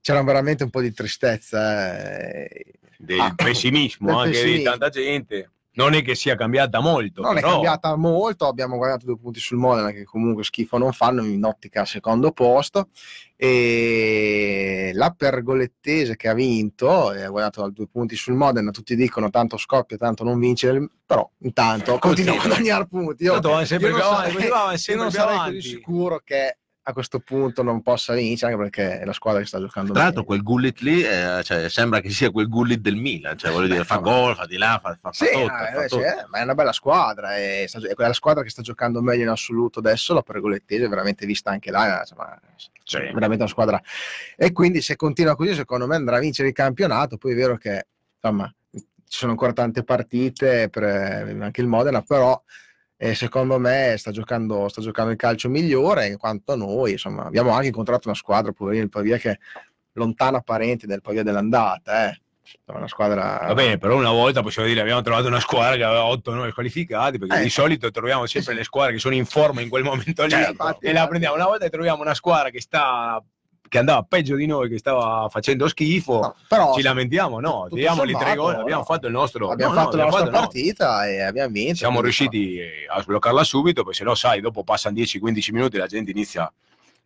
c'era 0.00 0.22
veramente 0.22 0.64
un 0.64 0.70
po' 0.70 0.80
di 0.80 0.92
tristezza. 0.92 1.96
eh. 2.44 2.64
Del 2.98 3.20
Ah, 3.20 3.32
pessimismo 3.34 4.08
del 4.08 4.16
anche 4.16 4.30
di 4.30 4.36
pessimismo. 4.38 4.70
tanta 4.70 4.88
gente. 4.90 5.50
Non 5.78 5.94
è 5.94 6.02
che 6.02 6.16
sia 6.16 6.34
cambiata 6.34 6.80
molto, 6.80 7.22
Non 7.22 7.36
è 7.36 7.40
però 7.40 7.52
cambiata 7.52 7.94
molto, 7.94 8.48
abbiamo 8.48 8.76
guadagnato 8.76 9.06
due 9.06 9.16
punti 9.16 9.38
sul 9.38 9.58
Modena 9.58 9.92
che 9.92 10.02
comunque 10.02 10.42
schifo 10.42 10.76
non 10.76 10.92
fanno 10.92 11.24
in 11.24 11.44
ottica 11.44 11.80
al 11.82 11.86
secondo 11.86 12.32
posto. 12.32 12.88
E 13.36 14.90
la 14.94 15.14
Pergolettese 15.16 16.16
che 16.16 16.26
ha 16.26 16.34
vinto 16.34 17.12
e 17.12 17.22
ha 17.22 17.28
guadagnato 17.28 17.70
due 17.70 17.86
punti 17.86 18.16
sul 18.16 18.34
Modena, 18.34 18.72
tutti 18.72 18.96
dicono 18.96 19.30
tanto 19.30 19.56
scoppia, 19.56 19.96
tanto 19.96 20.24
non 20.24 20.40
vince, 20.40 20.90
però 21.06 21.30
intanto 21.42 21.96
continua 21.98 22.34
a 22.34 22.44
guadagnare 22.44 22.86
punti. 22.88 23.22
Io, 23.22 23.38
Tanto 23.38 23.64
sempre 23.64 23.90
io 23.90 23.96
non 23.98 24.02
sarei- 24.04 24.46
io 24.88 24.96
non 24.96 25.10
sarei 25.12 25.38
così 25.38 25.60
sicuro 25.60 26.20
che 26.24 26.58
a 26.88 26.92
questo 26.94 27.18
punto 27.20 27.62
non 27.62 27.82
possa 27.82 28.14
vincere, 28.14 28.52
anche 28.52 28.64
perché 28.64 29.00
è 29.00 29.04
la 29.04 29.12
squadra 29.12 29.40
che 29.42 29.46
sta 29.46 29.58
giocando 29.60 29.92
Tra 29.92 30.04
l'altro 30.04 30.24
quel 30.24 30.42
Gullit 30.42 30.80
lì, 30.80 31.02
eh, 31.02 31.42
cioè, 31.44 31.68
sembra 31.68 32.00
che 32.00 32.08
sia 32.08 32.30
quel 32.30 32.48
Gullit 32.48 32.80
del 32.80 32.96
Milan, 32.96 33.36
cioè 33.36 33.50
voglio 33.50 33.66
dire, 33.66 33.84
fa 33.84 33.98
gol, 33.98 34.34
fa 34.34 34.46
di 34.46 34.56
là, 34.56 34.80
fa, 34.82 34.94
fa, 34.98 35.12
fa 35.12 35.12
Sì, 35.12 35.30
tutto, 35.30 35.44
eh, 35.44 35.72
fa 35.74 35.82
sì, 35.82 35.88
tutto. 35.88 36.02
eh, 36.02 36.24
ma 36.28 36.38
è 36.38 36.42
una 36.44 36.54
bella 36.54 36.72
squadra, 36.72 37.36
è, 37.36 37.68
è 37.68 37.94
quella 37.94 38.14
squadra 38.14 38.42
che 38.42 38.48
sta 38.48 38.62
giocando 38.62 39.02
meglio 39.02 39.24
in 39.24 39.28
assoluto 39.28 39.80
adesso, 39.80 40.14
la 40.14 40.22
Pergolettese, 40.22 40.86
è 40.86 40.88
veramente 40.88 41.26
vista 41.26 41.50
anche 41.50 41.70
là, 41.70 41.98
insomma, 42.00 42.40
Sì. 42.84 42.96
è 42.96 43.12
veramente 43.12 43.42
una 43.42 43.48
squadra. 43.48 43.82
E 44.34 44.52
quindi 44.52 44.80
se 44.80 44.96
continua 44.96 45.36
così, 45.36 45.52
secondo 45.52 45.86
me 45.86 45.96
andrà 45.96 46.16
a 46.16 46.20
vincere 46.20 46.48
il 46.48 46.54
campionato, 46.54 47.18
poi 47.18 47.32
è 47.32 47.36
vero 47.36 47.58
che 47.58 47.86
insomma, 48.18 48.50
ci 48.70 49.18
sono 49.18 49.32
ancora 49.32 49.52
tante 49.52 49.84
partite 49.84 50.70
per 50.70 50.82
eh, 50.84 51.36
anche 51.38 51.60
il 51.60 51.66
Modena, 51.66 52.00
però 52.00 52.42
eh, 53.00 53.14
secondo 53.14 53.58
me 53.58 53.94
sta 53.96 54.10
giocando, 54.10 54.68
sta 54.68 54.80
giocando 54.82 55.12
il 55.12 55.16
calcio 55.16 55.48
migliore, 55.48 56.08
in 56.08 56.18
quanto 56.18 56.56
noi, 56.56 56.92
insomma, 56.92 57.24
abbiamo 57.24 57.50
anche 57.52 57.68
incontrato 57.68 58.08
una 58.08 58.16
squadra, 58.16 58.52
poverino 58.52 58.82
il 58.84 58.90
Pavia, 58.90 59.16
che 59.16 59.30
è 59.30 59.38
lontana 59.92 60.40
parente 60.40 60.86
del 60.86 61.00
Pavia 61.00 61.22
dell'andata, 61.22 62.10
eh. 62.10 62.20
Una 62.64 62.88
squadra... 62.88 63.42
Va 63.46 63.52
bene, 63.54 63.76
però 63.76 63.94
una 63.96 64.10
volta 64.10 64.42
possiamo 64.42 64.66
dire 64.68 64.80
abbiamo 64.80 65.02
trovato 65.02 65.26
una 65.26 65.38
squadra 65.40 65.76
che 65.76 65.84
aveva 65.84 66.04
8 66.06 66.32
9 66.34 66.52
qualificati, 66.52 67.18
perché 67.18 67.40
Eh. 67.40 67.42
di 67.42 67.50
solito 67.50 67.90
troviamo 67.90 68.24
sempre 68.26 68.54
le 68.54 68.64
squadre 68.64 68.94
che 68.94 68.98
sono 68.98 69.14
in 69.14 69.26
forma 69.26 69.60
in 69.60 69.68
quel 69.68 69.82
momento 69.84 70.24
lì 70.24 70.34
infatti- 70.34 70.86
e 70.86 70.92
la 70.94 71.06
prendiamo. 71.06 71.34
Una 71.34 71.44
volta 71.44 71.68
troviamo 71.68 72.00
una 72.00 72.14
squadra 72.14 72.48
che 72.48 72.60
sta 72.62 73.22
che 73.68 73.78
andava 73.78 74.02
peggio 74.02 74.36
di 74.36 74.46
noi, 74.46 74.68
che 74.68 74.78
stava 74.78 75.28
facendo 75.30 75.68
schifo. 75.68 76.20
No, 76.20 76.34
però 76.48 76.74
Ci 76.74 76.82
lamentiamo, 76.82 77.40
no, 77.40 77.62
tutto 77.64 77.74
tiriamoli 77.76 78.14
tre 78.14 78.34
gol, 78.34 78.54
no. 78.54 78.60
abbiamo 78.60 78.84
fatto 78.84 79.06
il 79.06 79.12
nostro 79.12 79.50
abbiamo 79.50 79.72
no, 79.72 79.78
no, 79.78 79.84
fatto 79.84 79.96
la 79.96 80.04
abbiamo 80.04 80.24
nostra 80.24 80.40
fatto 80.40 80.50
partita 80.52 81.06
e 81.08 81.20
abbiamo 81.22 81.52
vinto. 81.52 81.76
Siamo 81.76 82.00
riusciti 82.00 82.60
a 82.88 83.00
sbloccarla 83.00 83.44
subito, 83.44 83.82
perché 83.82 83.98
se 83.98 84.04
no, 84.04 84.14
sai, 84.14 84.40
dopo 84.40 84.64
passano 84.64 84.96
10-15 84.96 85.52
minuti 85.52 85.76
e 85.76 85.78
la 85.78 85.86
gente 85.86 86.10
inizia 86.10 86.52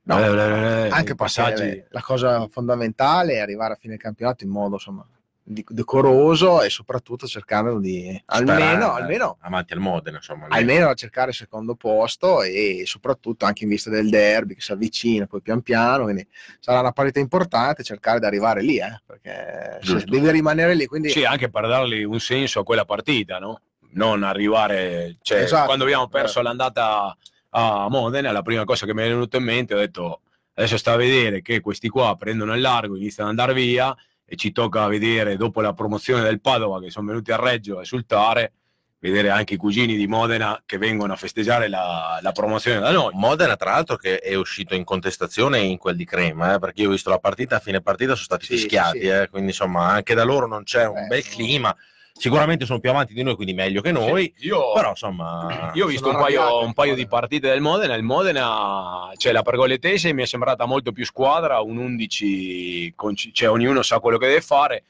No, 0.04 0.18
Eh, 0.18 0.22
eh, 0.26 0.86
eh, 0.86 0.88
anche 0.88 1.14
passaggi. 1.14 1.62
perché 1.62 1.86
la 1.90 2.00
cosa 2.00 2.48
fondamentale 2.48 3.34
è 3.34 3.38
arrivare 3.38 3.74
a 3.74 3.76
fine 3.76 3.96
campionato 3.96 4.42
in 4.42 4.50
modo 4.50 4.74
insomma 4.74 5.06
decoroso 5.44 6.62
e 6.62 6.70
soprattutto 6.70 7.26
cercando 7.26 7.78
di 7.78 8.22
almeno, 8.26 8.58
Sperare, 8.60 9.02
almeno, 9.02 9.36
avanti 9.40 9.72
al 9.72 9.80
Modena, 9.80 10.18
insomma. 10.18 10.46
almeno 10.48 10.88
a 10.88 10.94
cercare 10.94 11.30
il 11.30 11.36
secondo 11.36 11.74
posto 11.74 12.42
e 12.42 12.82
soprattutto 12.86 13.44
anche 13.44 13.64
in 13.64 13.70
vista 13.70 13.90
del 13.90 14.08
derby 14.08 14.54
che 14.54 14.60
si 14.60 14.70
avvicina 14.72 15.26
poi 15.26 15.42
pian 15.42 15.60
piano 15.62 16.04
quindi 16.04 16.26
sarà 16.60 16.78
una 16.78 16.92
partita 16.92 17.18
importante 17.18 17.82
cercare 17.82 18.20
di 18.20 18.26
arrivare 18.26 18.62
lì 18.62 18.78
eh, 18.78 19.00
perché 19.04 19.80
devi 20.06 20.30
rimanere 20.30 20.74
lì 20.74 20.86
quindi 20.86 21.10
Sì, 21.10 21.24
anche 21.24 21.50
per 21.50 21.66
dargli 21.66 22.04
un 22.04 22.20
senso 22.20 22.60
a 22.60 22.64
quella 22.64 22.84
partita, 22.84 23.38
no? 23.38 23.60
Non 23.94 24.22
arrivare, 24.22 25.16
cioè, 25.20 25.40
Esatto. 25.40 25.66
quando 25.66 25.84
abbiamo 25.84 26.08
perso 26.08 26.40
l'andata 26.40 27.14
a 27.50 27.88
Modena, 27.90 28.32
la 28.32 28.40
prima 28.40 28.64
cosa 28.64 28.86
che 28.86 28.94
mi 28.94 29.02
è 29.02 29.08
venuta 29.08 29.36
in 29.36 29.44
mente, 29.44 29.74
ho 29.74 29.78
detto, 29.78 30.20
adesso 30.54 30.78
sta 30.78 30.92
a 30.92 30.96
vedere 30.96 31.42
che 31.42 31.60
questi 31.60 31.88
qua 31.88 32.16
prendono 32.16 32.54
il 32.54 32.62
largo, 32.62 32.96
iniziano 32.96 33.28
ad 33.28 33.38
andare 33.38 33.52
via 33.52 33.94
e 34.32 34.36
ci 34.36 34.50
tocca 34.50 34.86
vedere 34.86 35.36
dopo 35.36 35.60
la 35.60 35.74
promozione 35.74 36.22
del 36.22 36.40
Padova 36.40 36.80
che 36.80 36.88
sono 36.88 37.08
venuti 37.08 37.32
a 37.32 37.36
Reggio 37.36 37.76
a 37.76 37.82
esultare, 37.82 38.52
vedere 38.98 39.28
anche 39.28 39.52
i 39.54 39.56
cugini 39.58 39.94
di 39.94 40.06
Modena 40.06 40.62
che 40.64 40.78
vengono 40.78 41.12
a 41.12 41.16
festeggiare 41.16 41.68
la, 41.68 42.18
la 42.22 42.32
promozione 42.32 42.80
da 42.80 42.90
noi. 42.92 43.10
Modena, 43.12 43.56
tra 43.56 43.72
l'altro, 43.72 43.96
che 43.96 44.20
è 44.20 44.34
uscito 44.34 44.74
in 44.74 44.84
contestazione 44.84 45.58
in 45.58 45.76
quel 45.76 45.96
di 45.96 46.06
Crema, 46.06 46.54
eh, 46.54 46.58
perché 46.58 46.80
io 46.80 46.88
ho 46.88 46.92
visto 46.92 47.10
la 47.10 47.18
partita, 47.18 47.56
a 47.56 47.60
fine 47.60 47.82
partita 47.82 48.12
sono 48.14 48.24
stati 48.24 48.46
Sì, 48.46 48.52
fischiati, 48.56 49.00
sì, 49.00 49.04
sì. 49.04 49.10
eh, 49.10 49.28
quindi 49.28 49.48
insomma 49.50 49.88
anche 49.88 50.14
da 50.14 50.24
loro 50.24 50.46
non 50.46 50.62
c'è 50.62 50.86
un 50.86 50.96
Eh, 50.96 51.06
bel 51.08 51.22
no. 51.58 51.76
Sicuramente 52.14 52.66
sono 52.66 52.78
più 52.78 52.90
avanti 52.90 53.14
di 53.14 53.22
noi, 53.22 53.34
quindi 53.34 53.52
meglio 53.52 53.80
che 53.80 53.90
noi, 53.90 54.32
Sì, 54.36 54.46
io, 54.46 54.72
però 54.72 54.90
insomma... 54.90 55.70
Io 55.74 55.86
ho 55.86 55.88
visto 55.88 56.08
un 56.08 56.16
paio, 56.16 56.62
un 56.64 56.72
paio 56.72 56.94
di 56.94 57.06
partite 57.06 57.48
del 57.48 57.60
Modena. 57.60 57.94
Il 57.94 58.04
Modena, 58.04 59.10
cioè 59.16 59.32
la 59.32 59.42
Pergoletese 59.42 60.12
mi 60.12 60.22
è 60.22 60.26
sembrata 60.26 60.64
molto 60.66 60.92
più 60.92 61.04
squadra, 61.04 61.60
un 61.60 61.78
11, 61.78 62.92
con- 62.94 63.16
cioè 63.16 63.50
ognuno 63.50 63.82
sa 63.82 63.98
quello 63.98 64.18
che 64.18 64.28
deve 64.28 64.40
fare. 64.40 64.84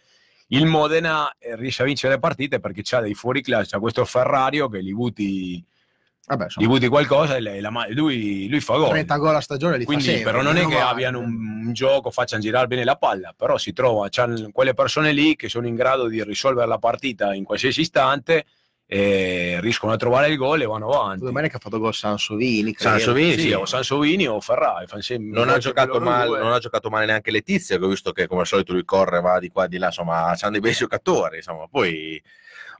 Il 0.48 0.66
Modena 0.66 1.34
eh, 1.38 1.56
riesce 1.56 1.82
a 1.82 1.86
vincere 1.86 2.14
le 2.14 2.20
partite 2.20 2.60
perché 2.60 2.82
c'ha 2.84 3.00
dei 3.00 3.14
fuori 3.14 3.40
classe, 3.40 3.70
c'ha 3.70 3.78
questo 3.78 4.04
Ferrario 4.04 4.68
che 4.68 4.82
gli 4.82 4.92
butti, 4.92 5.64
vabbè 6.36 6.42
gli 6.42 6.46
insomma, 6.58 6.66
butti 6.68 6.88
qualcosa 6.88 7.36
e 7.36 7.40
la- 7.40 7.60
la- 7.60 7.86
lui, 7.90 8.48
lui 8.48 8.60
fa 8.60 8.76
gol. 8.76 8.88
30 8.90 9.16
gol 9.16 9.34
a 9.36 9.40
stagione 9.40 9.74
li 9.76 9.84
fa 9.84 9.86
Quindi, 9.86 10.04
sempre, 10.04 10.30
però 10.30 10.42
non 10.42 10.56
è 10.56 10.60
che 10.60 10.66
male. 10.74 10.80
abbiano 10.80 11.18
un, 11.20 11.62
un 11.66 11.72
gioco, 11.72 12.10
facciano 12.10 12.42
girare 12.42 12.66
bene 12.66 12.84
la 12.84 12.96
palla, 12.96 13.34
però 13.36 13.56
si 13.58 13.72
trova, 13.72 14.08
c'hanno 14.10 14.50
quelle 14.52 14.74
persone 14.74 15.12
lì 15.12 15.36
che 15.36 15.48
sono 15.48 15.66
in 15.66 15.74
grado 15.74 16.06
di 16.08 16.22
risolvere 16.24 16.66
la 16.66 16.78
partita 16.78 17.34
in 17.34 17.44
qualsiasi 17.44 17.80
istante 17.82 18.44
e 18.86 19.58
riescono 19.62 19.92
a 19.92 19.96
trovare 19.96 20.28
il 20.28 20.36
gol 20.36 20.60
e 20.60 20.66
vanno 20.66 20.90
avanti. 20.92 21.24
domenica 21.24 21.56
ha 21.56 21.60
fatto 21.60 21.78
gol 21.78 21.94
Sansovini. 21.94 22.74
Sansovini, 22.76 23.32
Sì, 23.32 23.40
sì. 23.40 23.52
o 23.52 23.64
Sansovini 23.64 24.26
o 24.28 24.38
Ferrari. 24.40 24.86
sempre- 24.98 25.38
non 25.38 25.48
ha, 25.48 25.56
giocato 25.56 25.98
male, 25.98 26.38
non 26.38 26.52
ha 26.52 26.58
giocato 26.58 26.90
male 26.90 27.06
neanche 27.06 27.30
Letizia, 27.30 27.78
che 27.78 27.84
ho 27.84 27.88
visto 27.88 28.12
che 28.12 28.26
come 28.26 28.40
al 28.42 28.46
solito 28.46 28.72
lui 28.74 28.84
corre, 28.84 29.20
va 29.22 29.38
di 29.38 29.48
qua 29.48 29.64
e 29.64 29.68
di 29.68 29.78
là, 29.78 29.86
insomma, 29.86 30.34
c'hanno 30.36 30.52
dei 30.52 30.60
bei 30.60 30.72
giocatori, 30.72 31.36
insomma, 31.36 31.66
poi... 31.70 32.22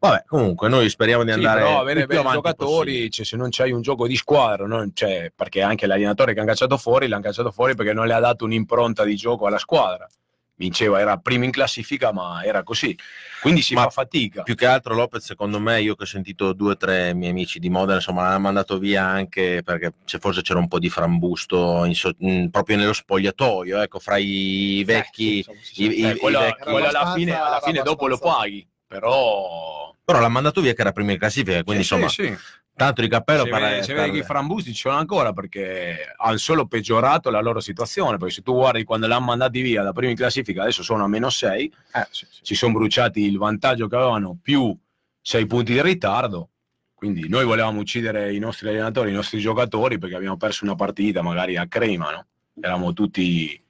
Vabbè, 0.02 0.24
comunque 0.26 0.68
noi 0.68 0.88
speriamo 0.88 1.22
di 1.22 1.30
Sì, 1.30 1.36
andare 1.36 1.60
però 1.62 1.78
avere 1.78 2.06
più 2.08 2.20
giocatori, 2.28 3.08
cioè, 3.08 3.24
se 3.24 3.36
non 3.36 3.50
c'hai 3.52 3.70
un 3.70 3.82
gioco 3.82 4.08
di 4.08 4.16
squadra, 4.16 4.66
non- 4.66 4.90
cioè, 4.92 5.30
perché 5.32 5.62
anche 5.62 5.86
l'allenatore 5.86 6.32
che 6.34 6.40
hanno 6.40 6.48
cacciato 6.48 6.76
fuori, 6.76 7.06
l'hanno 7.06 7.22
cacciato 7.22 7.52
fuori 7.52 7.76
perché 7.76 7.92
non 7.92 8.08
le 8.08 8.14
ha 8.14 8.18
dato 8.18 8.44
un'impronta 8.44 9.04
di 9.04 9.14
gioco 9.14 9.46
alla 9.46 9.58
squadra. 9.58 10.08
Vinceva, 10.56 10.98
era 10.98 11.18
primo 11.18 11.44
in 11.44 11.52
classifica, 11.52 12.12
ma 12.12 12.42
era 12.42 12.64
così. 12.64 12.96
Quindi 13.40 13.62
si 13.62 13.74
Ma 13.74 13.82
fa 13.82 13.90
fatica. 13.90 14.42
Più 14.42 14.56
che 14.56 14.66
altro 14.66 14.94
Lopez, 14.94 15.24
secondo 15.24 15.60
me, 15.60 15.80
io 15.80 15.94
che 15.94 16.02
ho 16.02 16.06
sentito 16.06 16.52
due 16.52 16.72
o 16.72 16.76
tre 16.76 17.14
miei 17.14 17.30
amici 17.30 17.60
di 17.60 17.70
Modena, 17.70 17.94
insomma, 17.98 18.22
l'hanno 18.22 18.40
mandato 18.40 18.78
via 18.78 19.04
anche 19.04 19.62
perché 19.64 19.94
se 20.04 20.18
forse 20.18 20.42
c'era 20.42 20.58
un 20.58 20.66
po' 20.66 20.80
di 20.80 20.88
frambusto 20.90 21.84
in 21.84 21.94
so- 21.94 22.14
in- 22.18 22.50
proprio 22.50 22.76
nello 22.76 22.92
spogliatoio, 22.92 23.80
ecco, 23.80 24.00
fra 24.00 24.16
i 24.16 24.82
vecchi... 24.84 25.36
Insomma, 25.38 25.58
sì, 25.62 25.84
i- 25.84 25.90
sì. 25.92 26.00
i- 26.00 26.04
Eh, 26.10 26.16
quella, 26.16 26.40
vecchi- 26.40 26.62
quella 26.70 26.88
alla 26.88 27.12
fine, 27.12 27.38
alla 27.38 27.60
fine 27.60 27.82
dopo 27.82 28.06
lo 28.08 28.18
paghi, 28.18 28.66
però... 29.00 29.94
Però 30.04 30.18
l'ha 30.20 30.28
mandato 30.28 30.60
via 30.60 30.74
che 30.74 30.80
era 30.80 30.92
primo 30.92 31.12
in 31.12 31.18
classifica, 31.18 31.62
quindi 31.62 31.84
Sì, 31.84 31.94
insomma, 31.94 32.08
sì, 32.08 32.24
sì. 32.24 32.36
tanto 32.74 33.02
di 33.02 33.08
cappello 33.08 33.44
per 33.44 33.84
se 33.84 33.94
vede 33.94 34.10
che 34.10 34.18
i 34.18 34.22
frambusti 34.24 34.72
ci 34.72 34.80
sono 34.80 34.96
ancora 34.96 35.32
perché 35.32 36.12
hanno 36.16 36.36
solo 36.38 36.66
peggiorato 36.66 37.30
la 37.30 37.40
loro 37.40 37.60
situazione 37.60 38.16
perché 38.16 38.34
se 38.34 38.42
tu 38.42 38.54
guardi 38.54 38.82
quando 38.82 39.06
l'hanno 39.06 39.26
mandati 39.26 39.60
via 39.60 39.82
da 39.82 39.92
prima 39.92 40.10
in 40.10 40.16
classifica 40.16 40.62
adesso 40.62 40.82
sono 40.82 41.04
a 41.04 41.06
meno 41.06 41.30
6 41.30 41.72
Eh, 41.92 42.06
si 42.10 42.54
sono 42.54 42.72
bruciati 42.72 43.24
il 43.24 43.38
vantaggio 43.38 43.86
che 43.86 43.94
avevano 43.94 44.36
più 44.42 44.76
6 45.20 45.46
punti 45.46 45.72
di 45.74 45.82
ritardo 45.82 46.48
quindi 46.94 47.28
noi 47.28 47.44
volevamo 47.44 47.78
uccidere 47.78 48.34
i 48.34 48.38
nostri 48.38 48.68
allenatori 48.68 49.10
i 49.10 49.14
nostri 49.14 49.38
giocatori 49.38 49.98
perché 49.98 50.16
abbiamo 50.16 50.36
perso 50.36 50.64
una 50.64 50.74
partita 50.74 51.22
magari 51.22 51.56
a 51.56 51.68
crema 51.68 52.10
no? 52.10 52.26
eravamo 52.60 52.92
tutti 52.92 53.61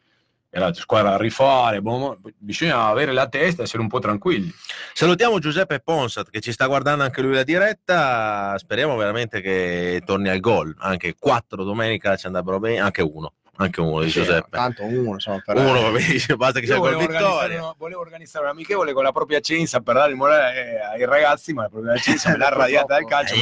e 0.54 0.58
l'altra 0.58 0.82
squadra 0.82 1.14
a 1.14 1.16
rifare, 1.16 1.80
boh, 1.80 2.18
bisogna 2.36 2.84
avere 2.84 3.12
la 3.12 3.26
testa 3.26 3.62
e 3.62 3.64
essere 3.64 3.80
un 3.80 3.88
po' 3.88 4.00
tranquilli. 4.00 4.52
Salutiamo 4.92 5.38
Giuseppe 5.38 5.80
Ponsat 5.80 6.28
che 6.28 6.40
ci 6.40 6.52
sta 6.52 6.66
guardando 6.66 7.04
anche 7.04 7.22
lui 7.22 7.32
la 7.32 7.42
diretta, 7.42 8.54
speriamo 8.58 8.94
veramente 8.96 9.40
che 9.40 10.02
torni 10.04 10.28
al 10.28 10.40
gol, 10.40 10.74
anche 10.78 11.14
quattro 11.18 11.64
domenica 11.64 12.16
ci 12.16 12.26
andrebbero 12.26 12.58
bene, 12.58 12.80
anche 12.80 13.00
uno. 13.00 13.32
Anche 13.56 13.80
uno 13.80 14.00
di 14.00 14.10
Sì, 14.10 14.20
Giuseppe. 14.20 14.48
Tanto 14.50 14.82
uno, 14.84 15.12
insomma, 15.12 15.40
per 15.44 15.56
Uno 15.56 15.80
va 15.82 15.90
benissimo, 15.90 16.36
basta 16.38 16.58
che 16.58 16.66
sia 16.66 16.78
volevo 16.78 17.00
organizzare, 17.00 17.30
vittoria. 17.48 17.62
una, 17.62 17.74
volevo 17.76 18.00
organizzare 18.00 18.44
un 18.46 18.50
amichevole 18.50 18.92
con 18.94 19.02
la 19.02 19.12
propria 19.12 19.40
cenza 19.40 19.80
per 19.80 19.94
dare 19.94 20.10
il 20.10 20.16
morale 20.16 20.54
eh, 20.72 20.80
ai 20.80 21.04
ragazzi, 21.04 21.52
ma 21.52 21.62
la 21.62 21.68
propria 21.68 21.96
cenza 21.96 22.30
me 22.30 22.38
l'ha 22.38 22.48
radiata 22.48 22.94
dal 22.94 23.04
calcio. 23.04 23.34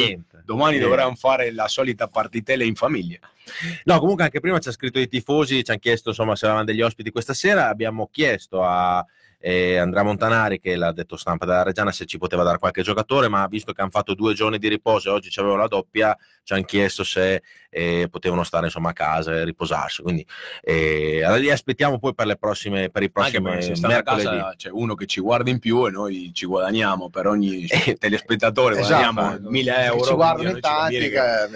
Domani 0.45 0.77
Eh. 0.77 0.81
dovranno 0.81 1.15
fare 1.15 1.53
la 1.53 1.69
solita 1.69 2.09
partitella 2.09 2.65
in 2.65 2.75
famiglia. 2.75 3.19
No, 3.85 3.99
comunque 4.01 4.25
anche 4.25 4.41
prima 4.41 4.59
ci 4.59 4.69
ha 4.69 4.73
scritto 4.73 4.99
i 4.99 5.07
tifosi, 5.09 5.63
ci 5.63 5.71
hanno 5.71 5.81
chiesto 5.81 6.09
insomma 6.11 6.35
se 6.35 6.45
avevano 6.47 6.65
degli 6.67 6.83
ospiti 6.83 7.11
questa 7.11 7.35
sera, 7.35 7.69
abbiamo 7.69 8.09
chiesto 8.11 8.63
a 8.65 9.05
eh, 9.43 9.77
Andrea 9.79 10.03
Montanari 10.03 10.61
che 10.61 10.77
l'ha 10.77 10.93
detto 10.93 11.17
stampa 11.17 11.47
della 11.47 11.63
Reggiana 11.63 11.91
se 11.93 12.05
ci 12.05 12.19
poteva 12.19 12.43
dare 12.43 12.59
qualche 12.59 12.83
giocatore, 12.83 13.29
ma 13.29 13.47
visto 13.47 13.73
che 13.73 13.81
hanno 13.81 13.91
fatto 13.91 14.15
due 14.15 14.35
giorni 14.35 14.59
di 14.59 14.69
riposo 14.69 15.09
e 15.09 15.13
oggi 15.13 15.31
c'avevo 15.31 15.57
la 15.57 15.67
doppia, 15.67 16.17
ci 16.51 16.57
hanno 16.57 16.65
chiesto 16.65 17.05
se 17.05 17.43
eh, 17.73 18.09
potevano 18.11 18.43
stare 18.43 18.65
insomma 18.67 18.91
a 18.91 18.93
casa 18.93 19.33
e 19.33 19.45
riposarsi. 19.45 20.03
Quindi 20.03 20.27
eh, 20.63 21.23
allora 21.23 21.39
li 21.41 21.51
aspettiamo 21.51 22.01
poi 22.01 22.13
per 22.15 22.27
le 22.27 22.37
prossime 22.37 22.91
per 22.91 23.03
i 23.03 23.11
Anche 23.13 23.41
prossimi 23.41 23.43
perché 23.45 23.63
se 23.63 23.75
stanno 23.77 23.93
a 23.93 23.97
mercoledì. 23.97 24.25
casa 24.27 24.55
c'è 24.57 24.69
uno 24.71 24.95
che 24.97 25.07
ci 25.07 25.21
guarda 25.21 25.51
in 25.51 25.61
più 25.61 25.87
e 25.87 25.91
noi 25.91 26.31
ci 26.35 26.47
guadagniamo 26.47 27.09
per 27.11 27.27
ogni 27.29 27.67
Eh, 27.71 27.95
telespettatore, 27.95 28.79
Esatto, 28.81 29.13
guadagniamo 29.13 29.47
eh, 29.49 29.51
1000 29.51 29.73
che 29.73 29.81
euro. 29.85 30.05
Ci 30.05 30.15
guardano 30.15 30.37
quindi 30.39 30.55
in 30.57 30.61
tanti, 30.61 30.99
che, 30.99 31.09
che- 31.11 31.49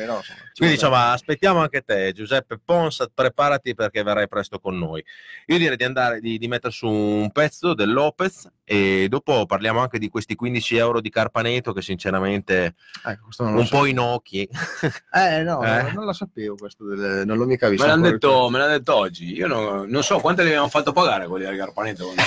ci 0.53 0.59
Quindi 0.59 0.75
insomma 0.77 1.11
aspettiamo 1.11 1.59
anche 1.61 1.81
te 1.81 2.13
Giuseppe 2.13 2.61
Ponsat, 2.65 3.11
preparati 3.13 3.75
perché 3.75 4.03
verrai 4.05 4.29
presto 4.29 4.61
con 4.61 4.79
noi. 4.79 5.05
Io 5.47 5.59
direi 5.59 5.77
di 5.77 5.85
andare 5.85 6.21
di, 6.21 6.39
di 6.39 6.47
mettere 6.47 6.73
su 6.73 6.87
un 6.89 7.33
pezzo 7.33 7.75
del 7.75 7.93
Lopez 7.93 8.49
e 8.65 9.07
dopo 9.11 9.45
parliamo 9.47 9.81
anche 9.81 9.99
di 9.99 10.09
questi 10.09 10.35
15 10.35 10.77
euro 10.77 11.01
di 11.01 11.11
Carpaneto 11.11 11.73
che 11.73 11.83
sinceramente 11.83 12.75
Ecco, 13.05 13.29
un 13.45 13.67
so. 13.67 13.77
po' 13.79 13.85
inocchi. 13.87 14.49
Eh, 15.15 15.43
no, 15.43 15.63
Eh? 15.63 15.93
non 15.93 16.05
lo 16.05 16.13
sapevo 16.13 16.57
questo, 16.57 16.85
del- 16.87 17.23
non 17.25 17.37
l'ho 17.39 17.45
mica 17.45 17.69
visto. 17.69 17.85
Me 17.85 17.91
l'hanno 17.93 18.11
detto, 18.11 18.49
me 18.51 18.59
l'hanno 18.59 18.73
detto 18.73 18.95
oggi. 18.97 19.33
Io 19.33 19.47
non, 19.47 19.87
non 19.89 20.03
so 20.03 20.19
quante 20.19 20.43
le 20.43 20.49
abbiamo 20.49 20.69
fatto 20.69 20.93
pagare 20.93 21.27
quelli 21.27 21.45
del 21.45 21.57
venuti. 21.57 22.23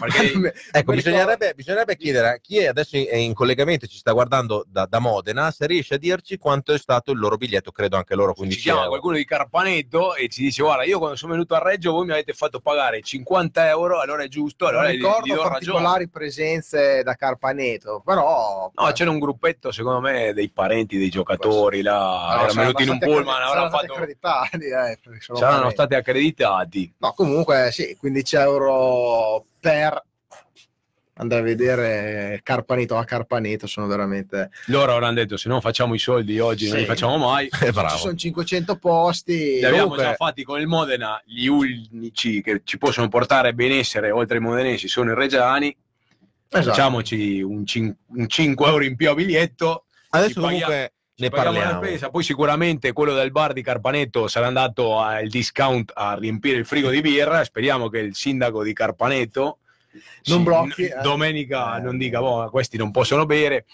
Perché 0.00 0.54
Ecco, 0.72 0.92
bisognerebbe, 0.92 1.52
bisognerebbe 1.54 1.96
chiedere 1.96 2.28
a 2.28 2.38
chi 2.38 2.58
è 2.58 2.66
adesso 2.66 2.96
è 2.96 3.16
in 3.16 3.34
collegamento 3.34 3.84
e 3.84 3.88
ci 3.88 3.98
sta 3.98 4.12
guardando 4.12 4.64
da, 4.68 4.86
da 4.86 4.98
Modena 4.98 5.50
se 5.50 5.66
riesce 5.66 5.94
a 5.94 5.98
dirci 5.98 6.36
quanto 6.38 6.72
è 6.72 6.78
stato 6.78 7.12
il 7.12 7.18
loro 7.18 7.36
biglietto, 7.36 7.70
credo 7.70 7.96
anche 7.96 8.14
loro 8.14 8.32
ci 8.32 8.38
15 8.38 8.60
chiama 8.60 8.78
euro. 8.80 8.90
qualcuno 8.90 9.16
di 9.16 9.24
Carpaneto 9.24 10.14
e 10.14 10.28
ci 10.28 10.42
dice: 10.42 10.62
Guarda, 10.62 10.84
io 10.84 10.98
quando 10.98 11.16
sono 11.16 11.32
venuto 11.32 11.54
a 11.54 11.62
Reggio, 11.62 11.92
voi 11.92 12.06
mi 12.06 12.12
avete 12.12 12.32
fatto 12.32 12.60
pagare 12.60 13.00
50 13.02 13.68
euro, 13.68 14.00
allora 14.00 14.22
è 14.22 14.28
giusto, 14.28 14.66
allora 14.66 14.82
non 14.84 14.92
ricordo 14.92 15.34
do 15.50 15.54
ragione. 15.54 15.72
particolari 15.78 16.08
presenze 16.08 17.02
da 17.02 17.14
Carpaneto, 17.14 18.02
però... 18.04 18.70
No, 18.74 18.92
c'era 18.92 19.10
un 19.10 19.18
gruppetto, 19.18 19.72
secondo 19.72 20.00
me, 20.00 20.32
dei 20.32 20.50
parenti 20.50 20.98
dei 20.98 21.08
giocatori 21.08 21.82
là. 21.82 22.34
No, 22.36 22.42
erano 22.42 22.60
venuti 22.60 22.82
in 22.82 22.88
un 22.90 22.98
pullman, 22.98 23.42
avranno 23.42 23.70
fatto. 23.70 23.92
accreditati, 23.92 24.64
eh, 24.66 24.98
Saranno 25.32 25.70
stati 25.70 25.94
accreditati. 25.94 26.94
No, 26.98 27.12
comunque 27.12 27.70
sì, 27.72 27.96
15 27.98 28.36
euro 28.36 29.44
per 29.60 30.02
andare 31.20 31.40
a 31.40 31.44
vedere 31.44 32.40
Carpaneto 32.42 32.96
a 32.96 33.04
Carpaneto 33.04 33.66
sono 33.66 33.86
veramente... 33.86 34.50
Loro 34.66 34.92
avranno 34.94 35.14
detto: 35.14 35.36
se 35.36 35.48
non 35.48 35.60
facciamo 35.60 35.94
i 35.94 35.98
soldi 35.98 36.38
oggi, 36.38 36.64
non 36.66 36.74
Sì. 36.74 36.80
li 36.80 36.86
facciamo 36.86 37.16
mai. 37.18 37.48
Eh, 37.62 37.72
bravo. 37.72 37.90
Ci 37.94 37.98
sono 37.98 38.14
500 38.14 38.76
posti. 38.76 39.34
Li 39.34 39.64
abbiamo 39.64 39.88
comunque- 39.88 40.04
già 40.04 40.14
fatti 40.14 40.42
con 40.42 40.60
il 40.60 40.66
Modena, 40.66 41.20
gli 41.24 41.46
unici 41.46 42.42
che 42.42 42.62
ci 42.64 42.78
possono 42.78 43.08
portare 43.08 43.52
benessere 43.54 44.10
oltre 44.10 44.38
ai 44.38 44.42
modenesi 44.42 44.88
sono 44.88 45.12
i 45.12 45.14
reggiani. 45.14 45.74
Esatto. 46.52 46.68
Facciamoci 46.70 47.42
un, 47.42 47.64
cin- 47.64 47.94
un 48.08 48.26
5 48.28 48.66
euro 48.66 48.84
in 48.84 48.96
più 48.96 49.08
a 49.08 49.14
biglietto. 49.14 49.84
Adesso 50.10 50.40
paghiamo- 50.40 50.64
comunque 50.64 50.92
ne 51.20 51.28
paghiamo 51.28 51.52
la 51.56 51.60
parliamo. 51.62 51.84
spesa. 51.86 52.10
Poi 52.10 52.22
sicuramente 52.24 52.92
quello 52.92 53.14
del 53.14 53.30
bar 53.30 53.52
di 53.52 53.62
Carpaneto 53.62 54.26
sarà 54.26 54.46
andato 54.48 54.98
al 54.98 55.28
discount 55.28 55.92
a 55.94 56.16
riempire 56.18 56.56
il 56.56 56.66
frigo 56.66 56.90
di 56.90 57.00
birra. 57.02 57.44
Speriamo 57.44 57.88
che 57.88 57.98
il 57.98 58.14
sindaco 58.16 58.64
di 58.64 58.72
Carpaneto 58.72 59.58
Non 60.24 60.44
blocchi, 60.44 60.84
eh. 60.84 61.00
domenica 61.02 61.76
Eh. 61.78 61.80
non 61.80 61.98
dica 61.98 62.20
boh, 62.20 62.48
questi 62.50 62.76
non 62.76 62.90
possono 62.90 63.26
bere. 63.26 63.66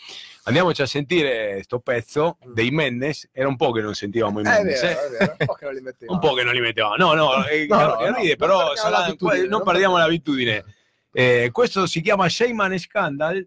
Andiamoci 0.45 0.81
a 0.81 0.87
sentire 0.87 1.61
sto 1.65 1.81
pezzo 1.81 2.39
dei 2.45 2.71
Mendes. 2.71 3.29
Era 3.33 3.49
un 3.49 3.57
po' 3.57 3.73
che 3.73 3.81
non 3.81 3.95
sentivamo 3.95 4.41
i 4.41 4.45
È 4.45 4.47
Mendes. 4.49 4.81
vero, 4.81 5.01
eh. 5.07 5.09
vero, 5.19 5.37
un 5.41 5.47
po' 5.47 5.53
che 5.55 5.65
non 5.65 5.75
li 5.75 5.81
mettevamo. 5.81 6.19
Un 6.21 6.29
po' 6.29 6.35
che 6.35 6.43
non 6.45 6.55
li 6.55 6.61
mettevamo. 6.61 6.97
No, 6.97 7.15
no, 7.15 7.45
eh, 7.49 7.67
No, 7.69 7.77
no, 7.79 7.87
no, 7.87 8.15
ride, 8.15 8.29
non 8.29 8.37
però 8.37 8.75
sarà- 8.77 9.13
non 9.19 9.47
non 9.49 9.63
perdiamo 9.65 9.97
l'abitudine. 9.99 10.65
Eh, 11.13 11.49
questo 11.53 11.87
si 11.87 12.01
chiama 12.01 12.29
Shayman 12.29 12.79
Scandal. 12.79 13.45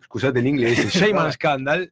Scusate 0.00 0.40
l'inglese, 0.40 0.88
Shayman 0.90 1.30
Scandal. 1.32 1.90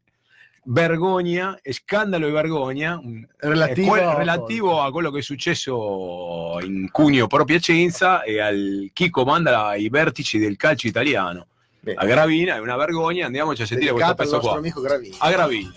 Vergogna, 0.65 1.59
e 1.61 1.73
scandalo 1.73 2.27
e 2.27 2.31
vergogna, 2.31 2.97
un- 3.03 3.27
Relativo 3.39 3.89
quel- 3.89 4.05
a- 4.05 4.15
relativo 4.15 4.81
a 4.81 4.93
quello 4.93 5.11
che 5.11 5.19
è 5.19 5.23
successo 5.23 6.59
in 6.63 6.89
Cugno 6.93 7.27
pro 7.27 7.45
Piacenza 7.45 8.23
e 8.23 8.41
al 8.41 8.91
chi 8.93 9.11
comanda 9.11 9.75
i 9.75 9.89
vertici 9.89 10.39
del 10.39 10.57
calcio 10.57 10.87
italiano. 10.87 11.47
Bene. 11.81 11.99
A 11.99 12.05
Gravina 12.07 12.55
è 12.55 12.59
una 12.61 12.77
vergogna, 12.77 13.27
andiamoci 13.27 13.63
a 13.63 13.67
sentire 13.67 13.91
questo 13.91 14.13
Dedicato 14.15 14.35
al 14.37 14.41
pezzo 14.41 14.51
qua. 14.53 14.59
amico 14.59 14.81
Gravini. 14.81 15.17
A 15.19 15.31
Gravina. 15.33 15.73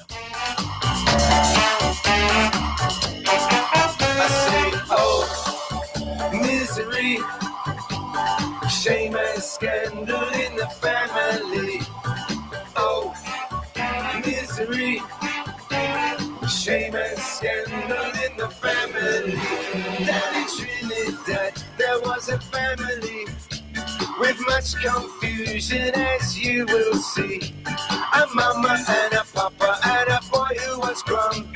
Oh, 4.90 5.26
shame 8.70 9.16
and 9.16 9.42
scandal 9.42 10.32
in 10.34 10.56
the 10.56 10.68
family. 10.80 11.05
Scandal 17.46 18.06
in 18.26 18.38
the 18.38 18.50
family. 18.50 19.36
Down 20.06 20.36
in 20.36 20.48
Trinidad, 20.58 21.64
there 21.78 22.00
was 22.02 22.30
a 22.30 22.40
family 22.40 23.26
with 24.20 24.40
much 24.48 24.76
confusion, 24.76 25.94
as 25.94 26.40
you 26.40 26.66
will 26.66 26.96
see. 26.96 27.54
A 27.68 28.26
mama 28.34 28.84
and 28.88 29.14
a 29.14 29.24
papa 29.34 29.80
and 29.84 30.10
a 30.10 30.22
boy 30.32 30.56
who 30.66 30.80
was 30.80 31.04
grown. 31.04 31.54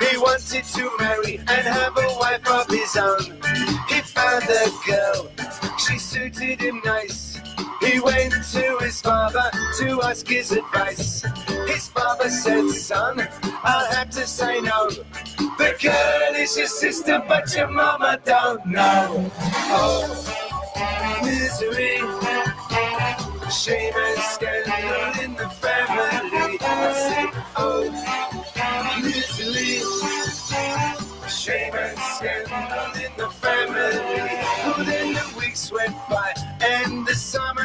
He 0.00 0.16
wanted 0.16 0.64
to 0.64 0.90
marry 0.98 1.38
and 1.38 1.66
have 1.66 1.96
a 1.96 2.16
wife 2.18 2.48
of 2.48 2.68
his 2.68 2.96
own. 2.96 3.22
He 3.88 4.00
found 4.02 4.44
a 4.44 4.70
girl, 4.86 5.30
she 5.78 5.98
suited 5.98 6.60
him 6.60 6.80
nice. 6.84 7.31
He 7.84 8.00
went 8.00 8.32
to 8.52 8.78
his 8.80 9.00
father 9.00 9.50
to 9.78 10.02
ask 10.02 10.26
his 10.28 10.52
advice. 10.52 11.24
His 11.66 11.88
father 11.88 12.28
said, 12.28 12.68
Son, 12.70 13.28
I'll 13.64 13.92
have 13.92 14.10
to 14.10 14.26
say 14.26 14.60
no. 14.60 14.88
The 15.58 15.76
girl 15.82 16.34
is 16.40 16.56
your 16.56 16.68
sister, 16.68 17.22
but 17.26 17.54
your 17.56 17.68
mama 17.68 18.18
don't 18.24 18.64
know. 18.66 19.30
Oh, 19.68 20.06
misery, 21.24 21.98
shame 23.50 23.94
and 23.96 24.18
scandal 24.20 25.22
in 25.24 25.34
the 25.34 25.48
family. 25.48 26.58
I 26.60 26.92
say, 26.94 27.30
oh, 27.56 27.90
misery, 29.02 29.82
shame 31.28 31.74
and 31.74 31.98
scandal 31.98 33.02
in 33.04 33.12
the 33.16 33.28
family. 33.30 33.98
Oh, 34.64 34.82
then 34.86 35.14
the 35.14 35.38
weeks 35.38 35.72
went 35.72 35.94
by 36.08 36.32
and 36.60 37.06
the 37.06 37.14
summer. 37.14 37.61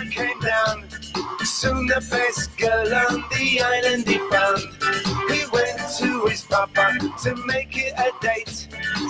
Soon 1.59 1.87
the 1.87 2.05
best 2.11 2.55
girl 2.55 2.93
on 2.93 3.25
the 3.31 3.59
island 3.59 4.07
he 4.07 4.19
found. 4.29 4.59
He 5.31 5.43
went 5.51 5.79
to 5.97 6.27
his 6.27 6.43
papa 6.43 6.99
to 7.23 7.35
make 7.47 7.75
it 7.75 7.93
a 7.97 8.11
date. 8.21 8.67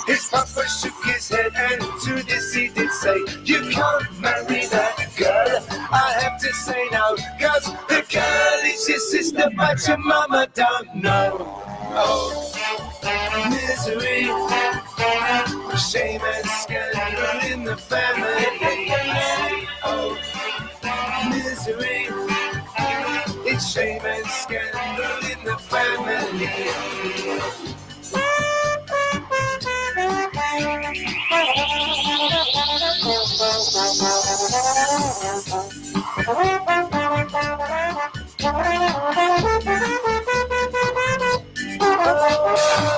His 0.07 0.29
papa 0.29 0.63
shook 0.69 0.95
his 1.03 1.27
head 1.27 1.51
and 1.57 1.81
to 1.81 2.23
this 2.23 2.53
he 2.53 2.69
did 2.69 2.89
say, 2.91 3.17
You 3.43 3.69
can't 3.69 4.21
marry 4.21 4.65
that 4.67 5.11
girl. 5.17 5.59
I 5.91 6.19
have 6.21 6.39
to 6.39 6.53
say 6.53 6.87
no, 6.89 7.17
cause 7.37 7.65
the 7.89 8.05
girl 8.09 8.59
is 8.63 8.87
your 8.87 8.99
sister, 8.99 9.49
but 9.57 9.85
your 9.85 9.97
mama 9.97 10.47
don't 10.53 10.95
know. 10.95 11.61
Oh, 11.99 12.31
misery, 13.49 14.23
shame 15.77 16.21
and 16.23 16.45
scandal 16.45 17.51
in 17.51 17.65
the 17.65 17.75
family. 17.75 19.67
Oh, 19.83 20.17
misery, 21.29 22.07
shame 23.59 24.01
and 24.05 24.25
scandal 24.27 25.31
in 25.31 25.43
the 25.45 25.57
family. 25.57 26.47
Oh, 28.13 28.19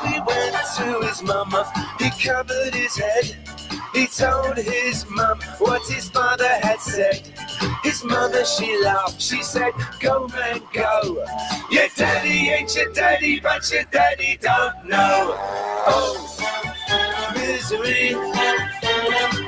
He 0.05 0.21
went 0.21 0.55
to 0.77 1.07
his 1.07 1.23
mama, 1.23 1.73
he 1.99 2.11
covered 2.23 2.75
his 2.75 2.97
head. 2.97 3.25
He 3.93 4.01
He 4.01 4.07
told 4.07 4.57
his 4.57 5.05
mum 5.09 5.39
what 5.59 5.81
his 5.87 6.09
father 6.09 6.47
had 6.47 6.68
said. 6.81 7.21
His 7.83 8.03
mother, 8.03 8.45
she 8.45 8.77
laughed. 8.83 9.21
She 9.21 9.41
said, 9.43 9.73
Go, 9.99 10.27
man, 10.29 10.61
go. 10.73 11.25
Your 11.71 11.87
daddy 11.95 12.49
ain't 12.49 12.75
your 12.75 12.91
daddy, 12.93 13.39
but 13.39 13.71
your 13.71 13.83
daddy 13.85 14.37
don't 14.41 14.85
know. 14.85 15.35
Oh, 15.87 16.37
misery. 17.35 18.15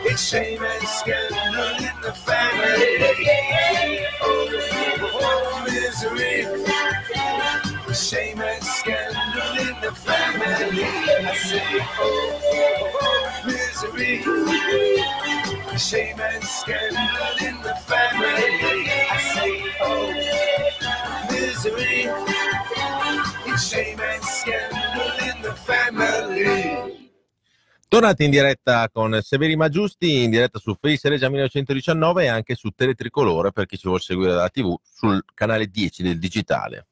It's 0.06 0.24
shame 0.30 0.64
and 0.64 0.88
scandal 0.88 1.76
in 1.78 2.02
the 2.02 2.14
family. 2.14 4.06
Oh, 4.22 5.66
misery. 5.66 6.46
Shame 7.96 8.42
and 8.42 8.64
scandal 8.64 9.58
in 9.60 9.82
the 9.82 9.92
family. 9.94 10.84
I 10.84 11.36
say, 11.36 11.62
oh, 12.00 13.00
oh, 13.02 13.44
misery. 13.46 13.71
Shame 13.82 13.98
and 16.22 16.44
scandal 16.44 17.34
in 17.40 17.60
the 17.64 17.74
family. 17.88 18.86
I 19.10 19.18
say, 19.34 19.64
oh, 19.82 20.14
misery. 21.32 22.06
Shame 23.58 24.00
and 24.00 24.24
scandal 24.24 25.18
in 25.26 25.42
the 25.42 25.56
family. 25.66 27.10
Tornati 27.88 28.24
in 28.24 28.30
diretta 28.30 28.88
con 28.94 29.20
Severi 29.24 29.56
Maggiusti, 29.56 30.26
in 30.26 30.30
diretta 30.30 30.60
su 30.60 30.76
Face 30.80 31.10
Regia 31.10 31.30
1919 31.30 32.26
e 32.26 32.28
anche 32.28 32.54
su 32.54 32.70
Teletricolore 32.70 33.52
per 33.52 33.66
chi 33.66 33.78
ci 33.78 33.88
vuole 33.88 34.00
seguire 34.00 34.34
dalla 34.34 34.50
TV 34.50 34.76
sul 34.84 35.26
canale 35.34 35.66
10 35.66 36.04
del 36.04 36.20
digitale. 36.20 36.86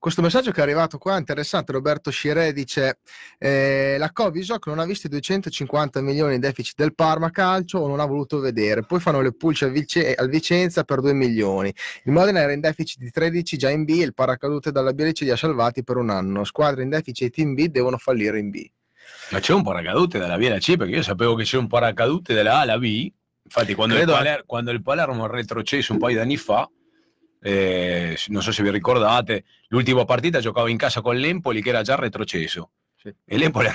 Questo 0.00 0.22
messaggio 0.22 0.52
che 0.52 0.60
è 0.60 0.62
arrivato 0.62 0.96
qua 0.96 1.16
è 1.16 1.18
interessante. 1.18 1.72
Roberto 1.72 2.12
Scire 2.12 2.52
dice: 2.52 3.00
eh, 3.36 3.96
La 3.98 4.12
Covisoc 4.12 4.68
non 4.68 4.78
ha 4.78 4.84
visto 4.84 5.08
i 5.08 5.10
250 5.10 6.00
milioni 6.00 6.34
di 6.34 6.38
deficit 6.38 6.76
del 6.76 6.94
Parma 6.94 7.30
Calcio 7.30 7.78
o 7.78 7.88
non 7.88 7.98
ha 7.98 8.04
voluto 8.04 8.38
vedere. 8.38 8.84
Poi 8.84 9.00
fanno 9.00 9.20
le 9.20 9.32
pulce 9.32 9.64
al, 9.64 9.72
Vice- 9.72 10.14
al 10.14 10.28
Vicenza 10.28 10.84
per 10.84 11.00
2 11.00 11.12
milioni. 11.14 11.74
Il 12.04 12.12
Modena 12.12 12.38
era 12.38 12.52
in 12.52 12.60
deficit 12.60 13.00
di 13.00 13.10
13 13.10 13.56
già 13.56 13.70
in 13.70 13.82
B 13.84 13.88
il 13.88 14.14
paracadute 14.14 14.70
dalla 14.70 14.92
Bielice 14.92 15.24
li 15.24 15.30
ha 15.30 15.36
salvati 15.36 15.82
per 15.82 15.96
un 15.96 16.10
anno. 16.10 16.44
Squadre 16.44 16.84
in 16.84 16.90
deficit 16.90 17.36
in 17.38 17.54
B 17.54 17.66
devono 17.66 17.98
fallire 17.98 18.38
in 18.38 18.50
B. 18.50 18.64
Ma 19.30 19.40
c'è 19.40 19.52
un 19.52 19.64
paracadute 19.64 20.18
dalla 20.18 20.36
B 20.36 20.42
alla 20.44 20.58
C 20.58 20.76
perché 20.76 20.94
io 20.94 21.02
sapevo 21.02 21.34
che 21.34 21.42
c'è 21.42 21.56
un 21.56 21.66
paracadute 21.66 22.34
dalla 22.34 22.58
A 22.58 22.60
alla 22.60 22.78
B. 22.78 23.10
Infatti, 23.42 23.74
quando, 23.74 23.94
il, 23.94 24.02
Credo- 24.02 24.16
Paler- 24.16 24.44
quando 24.46 24.70
il 24.70 24.80
Palermo 24.80 25.26
retrocesso 25.26 25.92
un 25.92 25.98
paio 25.98 26.16
di 26.16 26.22
anni 26.22 26.36
fa, 26.36 26.70
eh, 27.40 28.16
non 28.28 28.42
so 28.42 28.52
se 28.52 28.62
vi 28.62 28.70
ricordate, 28.70 29.44
l'ultima 29.68 30.04
partita 30.04 30.40
giocava 30.40 30.68
in 30.70 30.76
casa 30.76 31.00
con 31.00 31.16
l'Empoli 31.16 31.62
che 31.62 31.68
era 31.70 31.82
già 31.82 31.94
retrocesso. 31.94 32.70
Sì. 33.26 33.34
E 33.34 33.38
l'Empoli 33.38 33.68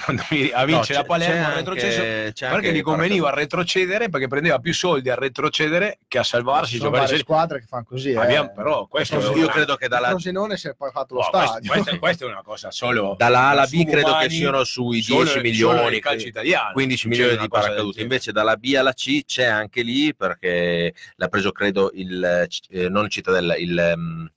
a 0.53 0.65
vincere 0.65 0.99
a 0.99 1.03
Palermo 1.03 1.45
a 1.47 1.53
retrocesso 1.53 2.01
perché 2.01 2.71
gli 2.73 2.81
conveniva 2.81 3.29
retrocedere 3.31 4.09
perché 4.09 4.27
prendeva 4.27 4.59
più 4.59 4.73
soldi 4.73 5.09
a 5.09 5.15
retrocedere 5.15 5.99
che 6.07 6.17
a 6.19 6.23
salvarsi. 6.23 6.73
Ci 6.73 6.77
sono 6.77 6.89
varie 6.91 7.17
squadre 7.17 7.59
che 7.59 7.65
fanno 7.67 7.83
così. 7.85 8.11
Eh. 8.11 8.17
Abbiamo- 8.17 8.51
però 8.53 8.87
questo 8.87 9.17
è 9.19 9.23
Io 9.23 9.43
una- 9.43 9.47
credo 9.51 9.75
che 9.75 9.87
dalla, 9.87 10.09
Frosinone 10.09 10.57
si 10.57 10.67
è 10.67 10.75
poi 10.75 10.91
fatto 10.91 11.15
lo 11.15 11.21
No, 11.21 11.27
stadio. 11.27 11.71
questo- 11.71 11.99
questa 11.99 12.25
è 12.25 12.27
una 12.27 12.41
cosa 12.43 12.71
solo 12.71 13.15
dalla 13.17 13.39
A 13.39 13.49
alla 13.49 13.65
B 13.65 13.83
credo 13.85 13.93
che 13.93 14.01
subumani, 14.01 14.29
siano 14.29 14.63
sui 14.63 15.01
solo- 15.01 15.19
10 15.23 15.29
solo 15.31 15.41
milioni, 15.43 15.99
calcio 15.99 16.27
italiano. 16.27 16.71
15 16.73 17.07
Non 17.07 17.15
c'è 17.17 17.21
milioni 17.23 17.41
di 17.41 17.47
paracaduti. 17.49 18.01
Invece 18.01 18.31
dalla 18.31 18.55
B 18.55 18.73
alla 18.77 18.93
C 18.93 19.23
c'è 19.25 19.45
anche 19.45 19.81
lì 19.81 20.13
perché 20.15 20.93
l'ha 21.15 21.27
preso 21.27 21.51
credo 21.51 21.91
il 21.93 22.47
eh, 22.69 22.89
non 22.89 23.09
Cittadella, 23.09 23.55
il 23.55 23.77
ehm, 23.77 24.31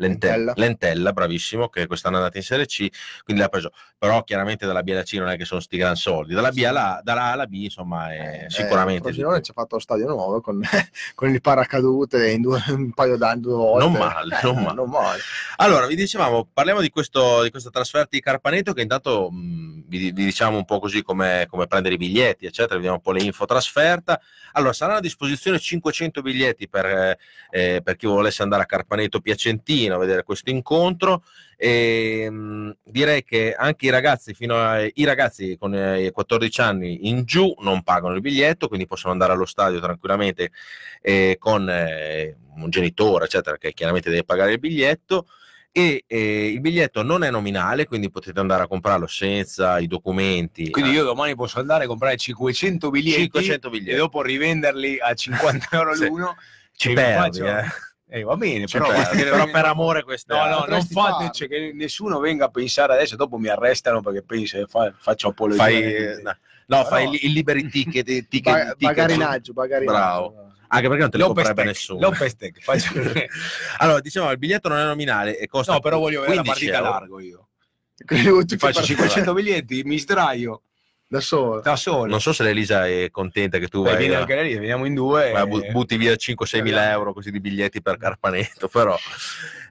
Lentella. 0.00 0.36
Lentella. 0.36 0.54
Lentella, 0.56 1.12
bravissimo, 1.12 1.68
che 1.68 1.86
quest'anno 1.86 2.16
è 2.16 2.18
andato 2.18 2.36
in 2.38 2.42
Serie 2.42 2.66
C, 2.66 2.88
quindi 3.24 3.42
l'ha 3.42 3.48
preso. 3.48 3.70
Però 3.98 4.22
chiaramente 4.24 4.66
dalla 4.66 4.82
B 4.82 4.88
alla 4.88 5.02
C 5.02 5.12
non 5.14 5.28
è 5.28 5.36
che 5.36 5.44
sono 5.44 5.60
sti 5.60 5.76
gran 5.76 5.94
soldi. 5.94 6.32
Dalla, 6.34 6.50
B 6.50 6.62
alla, 6.66 7.00
dalla 7.02 7.24
A 7.24 7.32
alla 7.32 7.46
B, 7.46 7.54
insomma, 7.54 8.12
è 8.12 8.44
Eh, 8.46 8.50
sicuramente... 8.50 9.02
Frosinone 9.02 9.42
ci 9.42 9.50
ha 9.50 9.54
fatto 9.54 9.74
lo 9.76 9.80
stadio 9.80 10.06
nuovo 10.06 10.40
con, 10.40 10.60
con 11.14 11.28
il 11.30 11.40
paracadute 11.40 12.30
in 12.30 12.40
due, 12.42 12.62
un 12.68 12.92
paio 12.92 13.16
d'anni, 13.16 13.40
due 13.40 13.54
volte. 13.54 13.84
Non 13.88 13.92
male, 13.98 14.36
Eh, 14.40 14.44
non 14.44 14.54
male. 14.62 14.74
non 14.74 14.88
male. 14.88 15.20
Allora, 15.56 15.86
vi 15.86 15.96
dicevamo, 15.96 16.48
parliamo 16.50 16.80
di, 16.80 16.88
questo, 16.88 17.42
di 17.42 17.50
questa 17.50 17.70
trasferta 17.70 18.08
di 18.12 18.20
Carpaneto 18.20 18.72
che 18.72 18.80
intanto 18.82 19.30
mh, 19.30 19.84
vi, 19.86 19.98
vi 19.98 20.12
diciamo 20.12 20.56
un 20.56 20.64
po' 20.64 20.78
così 20.78 21.02
come, 21.02 21.46
come 21.48 21.66
prendere 21.66 21.94
i 21.94 21.98
biglietti, 21.98 22.46
eccetera, 22.46 22.76
vediamo 22.76 22.96
un 22.96 23.02
po' 23.02 23.12
le 23.12 23.22
info 23.22 23.44
trasferta. 23.44 24.18
Allora, 24.52 24.72
saranno 24.72 24.98
a 24.98 25.02
disposizione 25.02 25.58
500 25.58 26.22
biglietti 26.22 26.68
per, 26.68 26.86
eh, 26.86 27.18
eh, 27.50 27.80
per 27.82 27.96
chi 27.96 28.06
volesse 28.06 28.42
andare 28.42 28.62
a 28.62 28.66
Carpaneto 28.66 29.20
Piacentino 29.20 29.89
a 29.94 29.98
vedere 29.98 30.22
questo 30.22 30.50
incontro. 30.50 31.22
E, 31.56 32.28
mh, 32.30 32.76
direi 32.84 33.22
che 33.22 33.54
anche 33.54 33.86
i 33.86 33.90
ragazzi, 33.90 34.32
fino 34.34 34.56
ai 34.56 34.90
i 34.94 35.04
ragazzi 35.04 35.56
con 35.58 35.74
eh, 35.74 36.06
i 36.06 36.10
14 36.10 36.60
anni 36.62 37.08
in 37.08 37.24
giù 37.24 37.54
non 37.60 37.82
pagano 37.82 38.14
il 38.14 38.20
biglietto, 38.20 38.66
quindi 38.68 38.86
possono 38.86 39.12
andare 39.12 39.32
allo 39.32 39.44
stadio 39.46 39.78
tranquillamente 39.80 40.50
eh, 41.02 41.36
con 41.38 41.68
eh, 41.68 42.36
un 42.56 42.70
genitore, 42.70 43.26
eccetera, 43.26 43.56
che 43.58 43.72
chiaramente 43.72 44.08
deve 44.10 44.24
pagare 44.24 44.52
il 44.52 44.58
biglietto 44.58 45.26
e 45.72 46.02
eh, 46.06 46.46
il 46.48 46.60
biglietto 46.60 47.02
non 47.02 47.22
è 47.22 47.30
nominale, 47.30 47.86
quindi 47.86 48.10
potete 48.10 48.40
andare 48.40 48.64
a 48.64 48.66
comprarlo 48.66 49.06
senza 49.06 49.78
i 49.78 49.86
documenti. 49.86 50.70
Quindi 50.70 50.90
io 50.90 51.04
domani 51.04 51.34
posso 51.36 51.60
andare 51.60 51.84
a 51.84 51.86
comprare 51.86 52.16
500 52.16 52.90
biglietti 52.90 53.20
500 53.22 53.66
e 53.66 53.70
biglietti. 53.70 53.96
dopo 53.98 54.22
rivenderli 54.22 54.98
a 54.98 55.14
50 55.14 55.68
euro 55.72 55.94
Sì. 55.94 56.06
l'uno. 56.06 56.36
ci 56.72 56.88
mi 56.88 56.94
perdi, 56.94 57.38
faccio- 57.38 57.46
eh. 57.58 57.64
Eh, 58.12 58.22
va 58.24 58.36
bene, 58.36 58.66
Ci 58.66 58.76
però, 58.76 58.90
però 59.12 59.48
per 59.50 59.64
amore 59.66 60.02
questo 60.02 60.34
No, 60.34 60.42
no, 60.44 60.50
non 60.50 60.58
Potresti 60.62 60.92
fate, 60.94 61.10
farlo. 61.12 61.30
cioè, 61.30 61.48
che 61.48 61.70
nessuno 61.74 62.18
venga 62.18 62.46
a 62.46 62.48
pensare 62.48 62.92
adesso, 62.94 63.14
dopo 63.14 63.38
mi 63.38 63.46
arrestano 63.48 64.00
perché 64.02 64.22
penso, 64.22 64.66
fa- 64.66 64.92
faccio 64.98 65.28
apologia. 65.28 65.62
fai, 65.62 65.80
eh, 65.80 66.20
no, 66.22 66.36
no, 66.66 66.84
fai 66.86 67.08
il, 67.24 67.30
liberi 67.32 67.68
ticket, 67.68 68.04
ticket, 68.28 68.28
ticket 68.28 68.76
bagarinaggio, 68.78 69.52
bagarinaggio. 69.52 69.96
Bravo. 69.98 70.34
anche 70.66 70.86
perché 70.88 71.00
non 71.02 71.10
te 71.10 71.18
lo 71.18 71.26
comprerebbe 71.26 71.64
nessuno. 71.64 72.00
Lopez 72.00 72.34
Tech, 72.36 72.60
faccio- 72.60 72.92
Allora, 73.78 74.00
diciamo, 74.00 74.28
il 74.32 74.38
biglietto 74.38 74.68
non 74.68 74.78
è 74.78 74.84
nominale 74.84 75.38
e 75.38 75.46
costa 75.46 75.74
No, 75.74 75.80
però 75.80 75.98
voglio 76.00 76.20
vedere 76.22 76.36
la 76.38 76.42
15 76.42 76.66
partita 76.66 76.84
euro. 76.84 76.98
largo 76.98 77.20
io. 77.20 77.48
Ti 77.94 78.56
faccio 78.56 78.80
per- 78.80 78.84
500 78.84 79.32
biglietti, 79.34 79.82
mi 79.84 79.98
sdraio 79.98 80.62
da 81.10 81.20
solo. 81.20 81.60
da 81.60 81.74
solo. 81.74 82.08
Non 82.08 82.20
so 82.20 82.32
se 82.32 82.44
l'Elisa 82.44 82.86
è 82.86 83.10
contenta 83.10 83.58
che 83.58 83.66
tu 83.66 83.82
Beh, 83.82 83.90
vai 83.90 83.98
vieni 83.98 84.14
anche 84.14 84.36
lei, 84.36 84.54
veniamo 84.56 84.84
in 84.84 84.94
due. 84.94 85.32
ma 85.32 85.40
e- 85.42 85.46
bu- 85.48 85.66
butti 85.72 85.96
via 85.96 86.12
5-6 86.12 86.62
mila 86.62 86.88
euro 86.92 87.12
così 87.12 87.32
di 87.32 87.40
biglietti 87.40 87.82
per 87.82 87.96
Carpaneto 87.96 88.68
però 88.68 88.96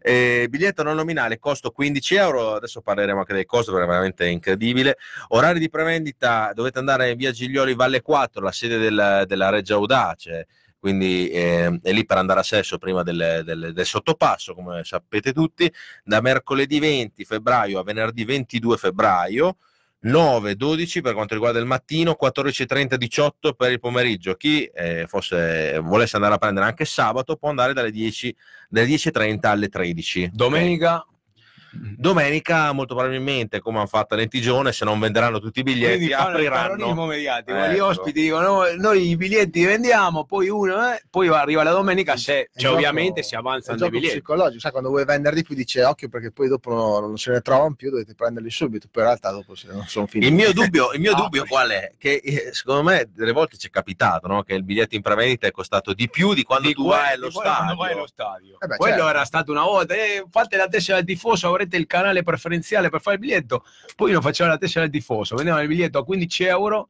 eh, 0.02 0.48
biglietto 0.50 0.84
non 0.84 0.98
nominale 0.98 1.40
costo 1.40 1.72
15 1.72 2.16
euro 2.16 2.56
adesso 2.56 2.82
parleremo 2.82 3.20
anche 3.20 3.34
del 3.34 3.46
costo 3.46 3.72
perché 3.72 3.86
è 3.86 3.90
veramente 3.90 4.26
incredibile 4.28 4.98
orari 5.30 5.60
di 5.60 5.70
prevendita 5.70 6.52
dovete 6.54 6.78
andare 6.80 7.12
in 7.12 7.18
via 7.18 7.32
Giglioli 7.32 7.74
Valle 7.74 8.02
4 8.02 8.42
la 8.44 8.52
sede 8.52 8.78
del- 8.78 9.24
della 9.26 9.50
Reggia 9.50 9.76
Audace 9.76 10.46
quindi 10.78 11.30
eh, 11.30 11.80
è 11.82 11.92
lì 11.94 12.06
per 12.06 12.18
andare 12.18 12.42
a 12.42 12.44
Sesso 12.44 12.78
prima 12.78 13.02
del, 13.04 13.44
del- 13.46 13.72
del 13.74 13.86
sottopasso 13.86 14.54
come 14.54 14.84
sapete 14.84 15.32
tutti 15.32 15.72
da 16.04 16.20
mercoledì 16.20 16.80
20 16.80 17.24
febbraio 17.24 17.80
a 17.80 17.84
venerdì 17.84 18.26
22 18.26 18.76
febbraio 18.76 19.56
9, 20.02 20.56
12 20.56 21.02
per 21.02 21.14
quanto 21.14 21.34
riguarda 21.34 21.60
il 21.60 21.66
mattino, 21.66 22.16
14, 22.16 22.66
30, 22.66 22.96
18 22.96 23.54
per 23.54 23.72
il 23.72 23.80
pomeriggio. 23.80 24.36
Chi 24.36 24.64
eh, 24.66 25.06
fosse, 25.08 25.80
volesse 25.80 26.16
andare 26.16 26.36
a 26.36 26.38
prendere 26.38 26.66
anche 26.66 26.86
sabato 26.86 27.36
può 27.36 27.50
andare 27.50 27.74
dalle 27.74 27.92
10, 27.92 28.36
dalle 28.70 28.88
10.30 28.88 29.48
alle 29.48 29.68
13. 29.68 30.30
Domenica, 30.32 31.06
Domenica, 31.72 32.72
molto 32.72 32.96
probabilmente, 32.96 33.60
come 33.60 33.78
hanno 33.78 33.88
fatto 33.88 34.14
a 34.14 34.18
Lentigione, 34.18 34.72
se 34.72 34.86
non 34.86 35.00
venderanno 35.00 35.40
tutti 35.40 35.60
i 35.60 35.64
biglietti, 35.64 35.96
quindi 35.98 36.14
apriranno. 36.14 37.06
mediatico. 37.06 37.58
Ecco. 37.58 37.74
Gli 37.74 37.80
ospiti 37.80 38.22
dicono: 38.22 38.64
Noi 38.78 39.10
i 39.10 39.16
biglietti 39.16 39.60
li 39.60 39.66
vendiamo, 39.66 40.26
poi 40.26 40.50
uno, 40.50 40.92
eh, 40.94 41.02
poi 41.10 41.28
arriva 41.28 41.64
la 41.64 41.72
domenica. 41.72 42.16
Se, 42.18 42.50
cioè, 42.56 42.72
ovviamente 42.72 43.24
si 43.24 43.36
avanzano 43.36 43.78
gioco 43.78 43.92
biglietti. 43.92 44.16
psicologico, 44.16 44.60
sai, 44.60 44.72
quando 44.72 44.90
vuoi 44.90 45.06
venderli 45.06 45.44
più 45.44 45.56
dice 45.56 45.84
occhio 45.84 46.10
perché 46.10 46.32
poi 46.32 46.48
dopo 46.48 46.74
no- 46.74 47.00
non 47.00 47.18
se 47.18 47.32
ne 47.32 47.42
trovano 47.42 47.76
più, 47.76 47.90
dovete 47.90 48.16
prenderli 48.16 48.50
subito, 48.52 48.88
poi 48.92 49.04
in 49.04 49.10
realtà 49.10 49.32
dopo 49.32 49.56
se 49.56 49.68
non 49.72 49.86
sono 49.88 50.08
finiti. 50.08 50.32
Il 50.32 50.36
mio 50.38 50.54
dubbio, 50.54 50.92
il 50.94 51.00
mio 51.00 51.14
Ah, 51.20 51.22
dubbio 51.22 51.46
qual 51.46 51.70
è? 51.70 51.92
Che 51.98 52.22
eh, 52.24 52.50
secondo 52.54 52.84
me 52.84 53.10
delle 53.14 53.32
volte 53.32 53.58
ci 53.58 53.68
è 53.68 53.70
capitato 53.70 54.28
no? 54.28 54.44
che 54.44 54.54
il 54.54 54.64
biglietto 54.64 54.96
in 54.96 55.02
prevendita 55.02 55.48
è 55.48 55.52
costato 55.52 55.94
di 55.94 56.10
più 56.10 56.34
di 56.34 56.44
quando 56.44 56.68
Di 56.68 56.74
tu 56.74 56.88
vai 56.88 57.08
di 57.10 57.14
allo 57.16 57.30
stadio. 57.32 57.76
vai 57.76 57.94
allo 57.94 58.08
stadio. 58.08 58.58
Eh 58.60 58.68
beh, 58.68 58.76
Quello 58.78 58.94
certo. 58.96 59.10
era 59.10 59.26
stato 59.26 59.52
una 59.52 59.64
volta. 59.64 59.94
eh, 59.96 60.24
fate 60.30 60.56
la 60.58 60.68
tessera 60.68 60.98
del 60.98 61.06
tifoso, 61.06 61.50
avrete 61.60 61.78
il 61.78 61.86
canale 61.88 62.24
preferenziale 62.24 62.90
per 62.90 63.02
fare 63.02 63.18
il 63.18 63.22
biglietto. 63.22 63.66
Poi 63.96 64.12
non 64.12 64.22
facevano 64.22 64.54
la 64.54 64.60
tessera 64.60 64.88
del 64.88 64.94
tifoso, 64.94 65.36
vendevano 65.36 65.62
il 65.64 65.68
biglietto 65.68 66.00
a 66.00 66.06
15 66.06 66.44
euro. 66.46 66.90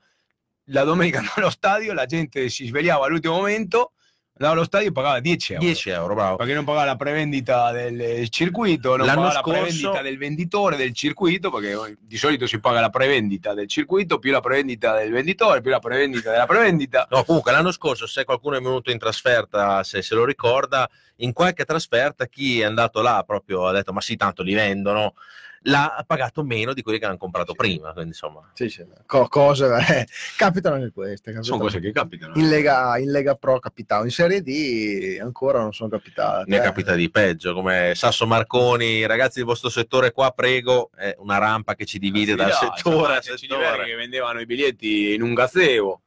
La 0.66 0.84
domenica 0.84 1.22
allo 1.36 1.50
stadio, 1.50 1.94
la 1.94 2.06
gente 2.06 2.50
si 2.50 2.68
svegliava 2.68 3.06
all'ultimo 3.06 3.36
momento, 3.36 3.94
andava 4.40 4.54
allo 4.54 4.64
stadio 4.64 4.88
e 4.88 4.92
pagava 4.92 5.20
10 5.20 5.54
euro. 5.54 5.66
10 5.66 5.90
euro, 5.90 6.16
bravo. 6.16 6.36
Perché 6.38 6.54
non 6.54 6.64
pagava 6.64 6.86
la 6.86 6.96
prevendita 6.96 7.72
del 7.72 8.30
circuito, 8.30 8.96
non 8.96 9.06
L'anno 9.06 9.22
pagava 9.22 9.34
la 9.34 9.40
scorso- 9.42 9.62
prevendita 9.62 10.02
del 10.02 10.18
venditore 10.18 10.76
del 10.78 10.94
circuito, 10.94 11.52
perché 11.52 11.98
di 12.00 12.18
solito 12.18 12.48
si 12.48 12.60
paga 12.60 12.80
la 12.80 12.90
prevendita 12.90 13.54
del 13.54 13.68
circuito, 13.68 14.18
più 14.18 14.32
la 14.32 14.40
prevendita 14.40 14.98
del 14.98 15.12
venditore, 15.12 15.62
più 15.62 15.72
la 15.72 15.80
prevendita 15.80 16.32
della 16.32 16.46
prevendita. 16.46 17.08
No, 17.12 17.24
comunque 17.26 17.52
l'anno 17.52 17.72
scorso, 17.72 18.08
se 18.08 18.24
qualcuno 18.24 18.56
è 18.58 18.62
venuto 18.62 18.92
in 18.92 18.98
trasferta, 18.98 19.84
se 19.84 20.02
se 20.02 20.16
lo 20.16 20.24
ricorda, 20.26 20.90
in 21.18 21.34
qualche 21.34 21.66
trasferta 21.66 22.26
chi 22.28 22.62
è 22.62 22.64
andato 22.64 23.02
là 23.02 23.24
proprio 23.28 23.68
ha 23.68 23.72
detto 23.74 23.92
ma 23.92 24.00
sì, 24.02 24.16
tanto 24.16 24.42
li 24.42 24.54
vendono 24.54 25.16
l'ha 25.64 26.04
pagato 26.08 26.44
meno 26.44 26.74
di 26.74 26.82
quelli 26.82 27.00
che 27.00 27.06
hanno 27.06 27.18
comprato 27.18 27.54
prima. 27.54 27.92
Quindi, 27.92 28.10
insomma, 28.12 28.50
Sì, 28.54 28.70
sì, 28.70 28.86
co- 29.06 29.28
cose, 29.28 29.66
eh, 29.90 30.08
capitano 30.38 30.76
anche 30.76 30.92
queste. 30.92 31.32
capitano. 31.32 31.44
Sono 31.44 31.60
cose 31.60 31.80
che 31.80 31.92
capitano. 31.92 32.34
In 32.36 32.48
Lega, 32.50 32.98
in 32.98 33.12
Lega 33.12 33.36
Pro 33.36 33.60
capitavo, 33.60 34.04
in 34.04 34.12
Serie 34.12 34.42
D 34.42 35.18
ancora 35.22 35.60
non 35.60 35.74
sono 35.74 35.90
capitate. 35.90 36.46
ne 36.50 36.58
eh. 36.58 36.62
capita 36.62 36.96
di 36.96 37.10
peggio, 37.10 37.54
come 37.54 37.94
Sasso 37.96 38.26
Marconi, 38.26 39.06
ragazzi 39.06 39.38
del 39.40 39.48
vostro 39.48 39.70
settore 39.70 40.12
qua, 40.12 40.32
prego, 40.32 40.92
è 40.96 41.16
una 41.20 41.38
rampa 41.38 41.76
che 41.76 41.86
ci 41.86 42.00
divide 42.00 42.32
Sì, 42.32 42.38
dal 42.38 42.50
dai, 42.50 42.72
settore 42.76 43.16
a 43.18 43.22
settore. 43.22 43.86
che 43.86 43.96
vendevano 43.96 44.40
i 44.40 44.46
biglietti 44.46 45.14
in 45.14 45.22
un 45.22 45.34
gazebo. 45.34 46.02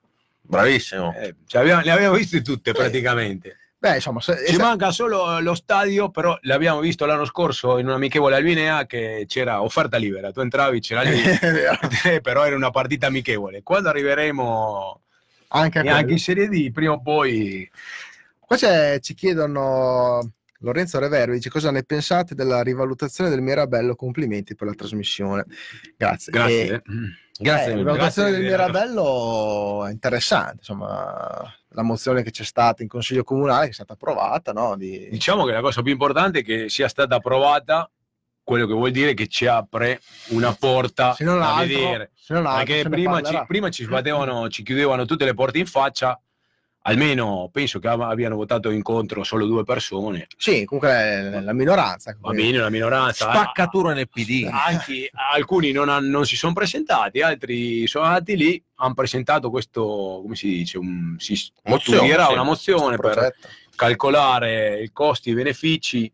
Bravissimo. 0.44 1.14
Eh, 1.16 1.34
cioè, 1.46 1.60
abbiamo- 1.62 1.82
le 1.82 1.90
abbiamo 1.90 2.16
viste 2.16 2.42
tutte 2.42 2.72
praticamente. 2.72 3.58
Beh, 3.82 3.96
insomma, 3.96 4.20
se- 4.20 4.44
Ci 4.46 4.54
se- 4.54 4.62
manca 4.62 4.92
solo 4.92 5.40
lo 5.40 5.56
stadio, 5.56 6.08
però 6.08 6.38
l'abbiamo 6.42 6.78
visto 6.78 7.04
l'anno 7.04 7.24
scorso 7.24 7.78
in 7.78 7.88
un 7.88 7.94
amichevole 7.94 8.36
Albinea 8.36 8.86
che 8.86 9.24
c'era 9.26 9.60
offerta 9.60 9.96
libera, 9.96 10.30
tu 10.30 10.38
entravi, 10.38 10.78
c'era 10.78 11.02
lì, 11.02 11.20
però 12.22 12.44
era 12.44 12.54
una 12.54 12.70
partita 12.70 13.08
amichevole. 13.08 13.64
Quando 13.64 13.88
arriveremo 13.88 15.00
anche, 15.48 15.80
anche 15.80 16.12
in 16.12 16.20
Serie 16.20 16.48
D, 16.48 16.70
prima 16.70 16.92
o 16.92 17.02
poi... 17.02 17.68
Qua 18.38 18.56
ci 19.00 19.14
chiedono 19.14 20.30
Lorenzo 20.62 20.98
Revero 20.98 21.32
dice 21.32 21.50
cosa 21.50 21.70
ne 21.70 21.82
pensate 21.84 22.34
della 22.34 22.62
rivalutazione 22.62 23.30
del 23.30 23.42
Mirabello 23.42 23.94
complimenti 23.94 24.54
per 24.54 24.68
la 24.68 24.74
trasmissione 24.74 25.44
grazie 25.96 26.32
Grazie. 26.32 26.70
E- 26.70 26.74
eh. 26.74 26.82
Grazie 27.38 27.64
Eh, 27.64 27.68
la 27.70 27.74
mille. 27.76 27.84
valutazione 27.84 28.28
Grazie 28.30 28.46
del. 28.48 28.50
Mirabello 28.56 29.86
è 29.86 29.90
interessante, 29.90 30.56
insomma, 30.58 31.54
la 31.70 31.82
mozione 31.82 32.22
che 32.22 32.30
c'è 32.30 32.44
stata 32.44 32.82
in 32.82 32.88
Consiglio 32.88 33.24
Comunale 33.24 33.64
che 33.64 33.70
è 33.70 33.74
stata 33.74 33.94
approvata, 33.94 34.52
no? 34.52 34.76
Di... 34.76 35.08
Diciamo 35.10 35.44
che 35.44 35.52
la 35.52 35.60
cosa 35.62 35.82
più 35.82 35.90
importante 35.92 36.40
è 36.40 36.44
che 36.44 36.68
sia 36.68 36.88
stata 36.88 37.16
approvata, 37.16 37.90
quello 38.44 38.66
che 38.66 38.74
vuol 38.74 38.90
dire 38.90 39.14
che 39.14 39.26
ci 39.28 39.46
apre 39.46 40.00
una 40.28 40.52
porta 40.54 41.14
Se 41.14 41.24
non 41.24 41.40
da 41.40 41.56
vedere. 41.58 42.10
se 42.14 42.34
non 42.34 42.46
altro, 42.46 42.64
Perché 42.74 42.88
prima 42.88 43.20
ci, 43.22 43.42
prima 43.46 43.70
ci 43.70 43.84
sbattevano, 43.84 44.48
ci 44.48 44.62
chiudevano 44.62 45.04
tutte 45.06 45.24
le 45.24 45.34
porte 45.34 45.58
in 45.58 45.66
faccia, 45.66 46.20
almeno 46.82 47.48
penso 47.52 47.78
che 47.78 47.88
abbiano 47.88 48.36
votato 48.36 48.70
incontro 48.70 49.22
solo 49.22 49.46
due 49.46 49.64
persone. 49.64 50.26
Sì, 50.36 50.64
comunque 50.64 50.90
è 50.90 51.40
la 51.40 51.52
minoranza. 51.52 52.16
Va 52.18 52.32
bene, 52.32 52.58
la 52.58 52.70
minoranza. 52.70 53.30
Spaccatura 53.30 53.92
nel 53.92 54.08
PD. 54.08 54.48
Anche, 54.50 55.10
alcuni 55.12 55.72
non, 55.72 55.88
han- 55.88 56.08
non 56.08 56.26
si 56.26 56.36
sono 56.36 56.52
presentati, 56.52 57.20
altri 57.20 57.86
sono 57.86 58.06
andati 58.06 58.36
lì, 58.36 58.62
hanno 58.76 58.94
presentato 58.94 59.50
questo, 59.50 60.20
come 60.22 60.34
si 60.34 60.48
dice, 60.48 60.78
un, 60.78 61.16
si 61.18 61.38
Mozione, 61.64 62.08
sì. 62.08 62.32
una 62.32 62.42
mozione 62.42 62.96
per 62.96 63.34
calcolare 63.76 64.82
i 64.82 64.90
costi 64.92 65.28
e 65.28 65.32
i 65.32 65.36
benefici 65.36 66.12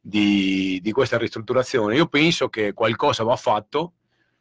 di, 0.00 0.80
di 0.82 0.92
questa 0.92 1.18
ristrutturazione. 1.18 1.94
Io 1.94 2.06
penso 2.06 2.48
che 2.48 2.72
qualcosa 2.72 3.22
va 3.22 3.36
fatto, 3.36 3.92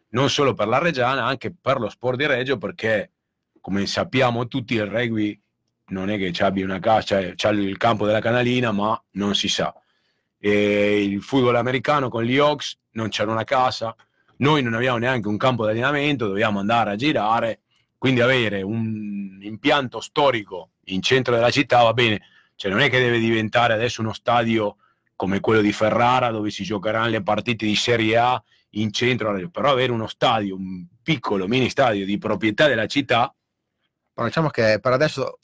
non 0.10 0.30
solo 0.30 0.54
per 0.54 0.68
la 0.68 0.80
Reggiana, 0.80 1.26
anche 1.26 1.54
per 1.54 1.80
lo 1.80 1.90
sport 1.90 2.18
di 2.18 2.26
Reggio, 2.26 2.58
perché 2.58 3.12
come 3.62 3.86
sappiamo 3.86 4.48
tutti 4.48 4.74
il 4.74 4.86
rugby 4.88 5.40
non 5.90 6.10
è 6.10 6.18
che 6.18 6.44
abbia 6.44 6.66
una 6.66 6.80
casa, 6.80 7.02
cioè, 7.02 7.34
c'ha 7.36 7.50
il 7.50 7.78
campo 7.78 8.06
della 8.06 8.22
canalina, 8.22 8.72
ma 8.72 9.02
non 9.12 9.36
si 9.36 9.48
sa. 9.48 9.74
E 10.38 11.04
il 11.04 11.22
football 11.22 11.56
americano 11.56 12.10
con 12.10 12.24
gli 12.24 12.38
Hawks 12.38 12.78
non 12.92 13.10
c'era 13.10 13.32
una 13.32 13.44
casa, 13.44 13.96
noi 14.38 14.62
non 14.62 14.74
abbiamo 14.74 14.98
neanche 14.98 15.28
un 15.28 15.38
campo 15.38 15.66
di 15.66 15.72
allenamento, 15.72 16.28
dobbiamo 16.28 16.60
andare 16.60 16.92
a 16.92 16.96
girare, 16.96 17.62
quindi 17.98 18.22
avere 18.22 18.62
un 18.62 19.38
impianto 19.42 20.00
storico 20.00 20.72
in 20.86 21.02
centro 21.02 21.36
della 21.36 21.50
città 21.50 21.84
va 21.84 21.94
bene, 21.94 22.22
cioè 22.56 22.72
non 22.72 22.80
è 22.80 22.90
che 22.90 23.00
deve 23.00 23.20
diventare 23.20 23.74
adesso 23.74 24.02
uno 24.02 24.14
stadio 24.14 24.78
come 25.16 25.42
quello 25.42 25.60
di 25.60 25.74
Ferrara 25.74 26.32
dove 26.32 26.50
si 26.50 26.64
giocheranno 26.64 27.10
le 27.10 27.22
partite 27.22 27.66
di 27.66 27.76
Serie 27.76 28.16
A 28.16 28.42
in 28.72 28.92
centro, 28.94 29.50
però 29.50 29.72
avere 29.72 29.92
uno 29.92 30.08
stadio, 30.08 30.56
un 30.56 30.86
piccolo 31.04 31.48
mini 31.48 31.70
stadio 31.70 32.06
di 32.06 32.18
proprietà 32.18 32.68
della 32.68 32.86
città, 32.86 33.34
diciamo 34.14 34.50
che 34.50 34.80
per 34.82 34.94
adesso, 34.94 35.40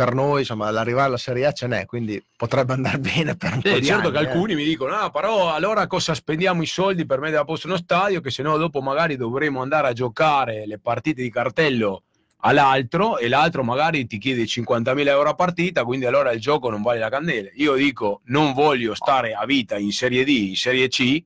per 0.00 0.14
noi, 0.14 0.40
insomma, 0.40 0.70
l'arrivare 0.70 1.08
alla 1.08 1.18
Serie 1.18 1.44
A 1.44 1.52
ce 1.52 1.66
n'è, 1.66 1.84
quindi 1.84 2.22
potrebbe 2.34 2.72
andare 2.72 2.96
bene 3.00 3.36
per 3.36 3.58
po' 3.60 3.68
Eh, 3.68 3.80
di 3.80 3.86
certo 3.86 4.08
anni, 4.08 4.16
che 4.16 4.24
eh. 4.24 4.26
alcuni 4.28 4.54
mi 4.54 4.64
dicono, 4.64 4.94
ah, 4.94 5.10
però 5.10 5.52
allora 5.52 5.86
cosa 5.86 6.14
spendiamo 6.14 6.62
i 6.62 6.66
soldi 6.66 7.04
per 7.04 7.20
mettere 7.20 7.42
a 7.42 7.44
posto 7.44 7.66
uno 7.66 7.76
stadio? 7.76 8.22
Che 8.22 8.30
se 8.30 8.42
no 8.42 8.56
dopo 8.56 8.80
magari 8.80 9.16
dovremo 9.16 9.60
andare 9.60 9.88
a 9.88 9.92
giocare 9.92 10.66
le 10.66 10.78
partite 10.78 11.20
di 11.20 11.30
cartello 11.30 12.04
all'altro 12.38 13.18
e 13.18 13.28
l'altro 13.28 13.62
magari 13.62 14.06
ti 14.06 14.16
chiede 14.16 14.44
50.000 14.44 15.06
euro 15.08 15.28
a 15.28 15.34
partita, 15.34 15.84
quindi 15.84 16.06
allora 16.06 16.32
il 16.32 16.40
gioco 16.40 16.70
non 16.70 16.80
vale 16.80 16.98
la 16.98 17.10
candela. 17.10 17.50
Io 17.56 17.74
dico, 17.74 18.22
non 18.26 18.54
voglio 18.54 18.94
stare 18.94 19.34
a 19.34 19.44
vita 19.44 19.76
in 19.76 19.92
Serie 19.92 20.24
D, 20.24 20.28
in 20.28 20.56
Serie 20.56 20.88
C, 20.88 21.22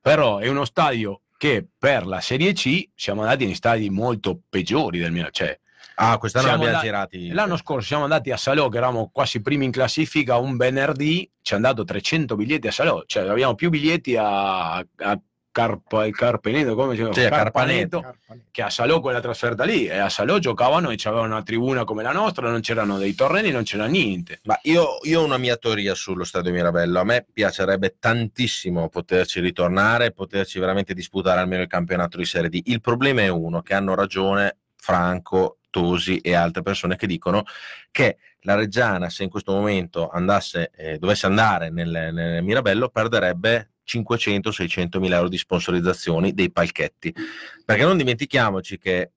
però 0.00 0.38
è 0.38 0.48
uno 0.48 0.64
stadio 0.64 1.20
che 1.36 1.64
per 1.78 2.04
la 2.04 2.20
Serie 2.20 2.52
C 2.52 2.88
siamo 2.96 3.20
andati 3.20 3.44
in 3.44 3.54
stadi 3.54 3.88
molto 3.90 4.40
peggiori 4.48 4.98
del 4.98 5.12
mio... 5.12 5.28
Cioè, 5.30 5.56
Ah, 5.98 6.18
quest'anno 6.18 6.46
Siamo 6.46 6.62
abbiamo 6.62 6.78
andati- 6.78 7.18
girati. 7.18 7.28
L'anno 7.34 7.56
scorso 7.56 7.86
siamo 7.86 8.02
andati 8.04 8.30
a 8.30 8.36
Salò, 8.36 8.68
che 8.68 8.76
eravamo 8.76 9.10
quasi 9.12 9.40
primi 9.40 9.64
in 9.64 9.70
classifica, 9.70 10.36
un 10.36 10.56
venerdì 10.56 11.28
ci 11.42 11.54
hanno 11.54 11.68
dato 11.68 11.84
300 11.84 12.36
biglietti 12.36 12.66
a 12.66 12.72
Salò, 12.72 13.02
cioè 13.06 13.26
abbiamo 13.28 13.54
più 13.54 13.70
biglietti 13.70 14.14
a, 14.16 14.74
a 14.76 15.20
Carpa- 15.50 16.06
Carpenedo, 16.10 16.74
come 16.74 16.90
si 16.90 16.96
chiama? 16.98 17.14
Sì, 17.14 17.26
Carpaneto, 17.26 18.00
Carpaneto. 18.00 18.48
che 18.50 18.60
a 18.60 18.68
Salò 18.68 19.00
quella 19.00 19.20
trasferta 19.20 19.64
lì, 19.64 19.86
e 19.86 19.96
a 19.96 20.10
Salò 20.10 20.36
giocavano 20.36 20.90
e 20.90 20.96
c'avevano 20.98 21.32
una 21.32 21.42
tribuna 21.42 21.84
come 21.84 22.02
la 22.02 22.12
nostra, 22.12 22.50
non 22.50 22.60
c'erano 22.60 22.98
dei 22.98 23.14
tornei, 23.14 23.50
non 23.50 23.62
c'era 23.62 23.86
niente. 23.86 24.40
Ma 24.42 24.58
io, 24.64 24.98
io 25.04 25.22
ho 25.22 25.24
una 25.24 25.38
mia 25.38 25.56
teoria 25.56 25.94
sullo 25.94 26.24
stadio 26.24 26.52
Mirabello. 26.52 27.00
A 27.00 27.04
me 27.04 27.24
piacerebbe 27.32 27.96
tantissimo 27.98 28.90
poterci 28.90 29.40
ritornare, 29.40 30.12
poterci 30.12 30.58
veramente 30.58 30.92
disputare 30.92 31.40
almeno 31.40 31.62
il 31.62 31.68
campionato 31.68 32.18
di 32.18 32.26
Serie 32.26 32.50
D. 32.50 32.60
Il 32.66 32.82
problema 32.82 33.22
è 33.22 33.28
uno, 33.28 33.62
che 33.62 33.72
hanno 33.72 33.94
ragione 33.94 34.58
Franco, 34.76 35.56
Tosi 35.80 36.16
e 36.20 36.32
altre 36.32 36.62
persone 36.62 36.96
che 36.96 37.06
dicono 37.06 37.44
che 37.90 38.16
la 38.40 38.54
Reggiana, 38.54 39.10
se 39.10 39.24
in 39.24 39.28
questo 39.28 39.52
momento 39.52 40.08
andasse, 40.08 40.70
eh, 40.74 40.96
dovesse 40.96 41.26
andare 41.26 41.68
nel, 41.68 41.90
nel 42.14 42.42
Mirabello, 42.42 42.88
perderebbe 42.88 43.72
500-600 43.86 44.98
mila 44.98 45.16
euro 45.16 45.28
di 45.28 45.36
sponsorizzazioni 45.36 46.32
dei 46.32 46.50
palchetti. 46.50 47.14
Perché 47.62 47.82
non 47.84 47.98
dimentichiamoci 47.98 48.78
che 48.78 49.10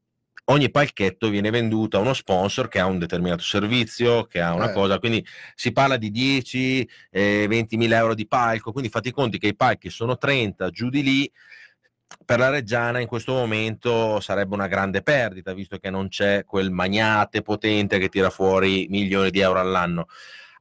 ogni 0.46 0.70
palchetto 0.70 1.30
viene 1.30 1.50
venduto 1.50 1.96
a 1.96 2.02
uno 2.02 2.14
sponsor 2.14 2.68
che 2.68 2.80
ha 2.80 2.86
un 2.88 3.00
determinato 3.00 3.44
servizio, 3.44 4.26
che 4.26 4.42
ha 4.42 4.54
una 4.54 4.72
Eh. 4.72 4.74
cosa, 4.74 5.00
quindi 5.00 5.26
si 5.56 5.72
parla 5.72 5.96
di 5.96 6.12
10, 6.12 6.90
eh, 7.12 7.46
20 7.48 7.78
mila 7.78 7.98
euro 8.00 8.16
di 8.16 8.28
palco, 8.28 8.74
quindi 8.74 8.90
fate 8.90 9.10
i 9.10 9.14
conti 9.14 9.38
che 9.38 9.48
i 9.48 9.56
palchi 9.56 9.90
sono 9.90 10.18
30, 10.18 10.72
giù 10.72 10.90
di 10.90 11.04
lì, 11.04 11.32
per 12.26 12.40
la 12.40 12.50
Reggiana 12.50 13.00
in 13.00 13.08
questo 13.08 13.34
momento 13.34 14.20
sarebbe 14.20 14.54
una 14.56 14.68
grande 14.68 15.02
perdita, 15.02 15.54
visto 15.54 15.78
che 15.78 15.90
non 15.90 16.10
c'è 16.10 16.44
quel 16.46 16.72
magnate 16.72 17.42
potente 17.42 18.00
che 18.00 18.10
tira 18.10 18.30
fuori 18.30 18.88
milioni 18.90 19.30
di 19.32 19.40
euro 19.40 19.60
all'anno. 19.60 20.08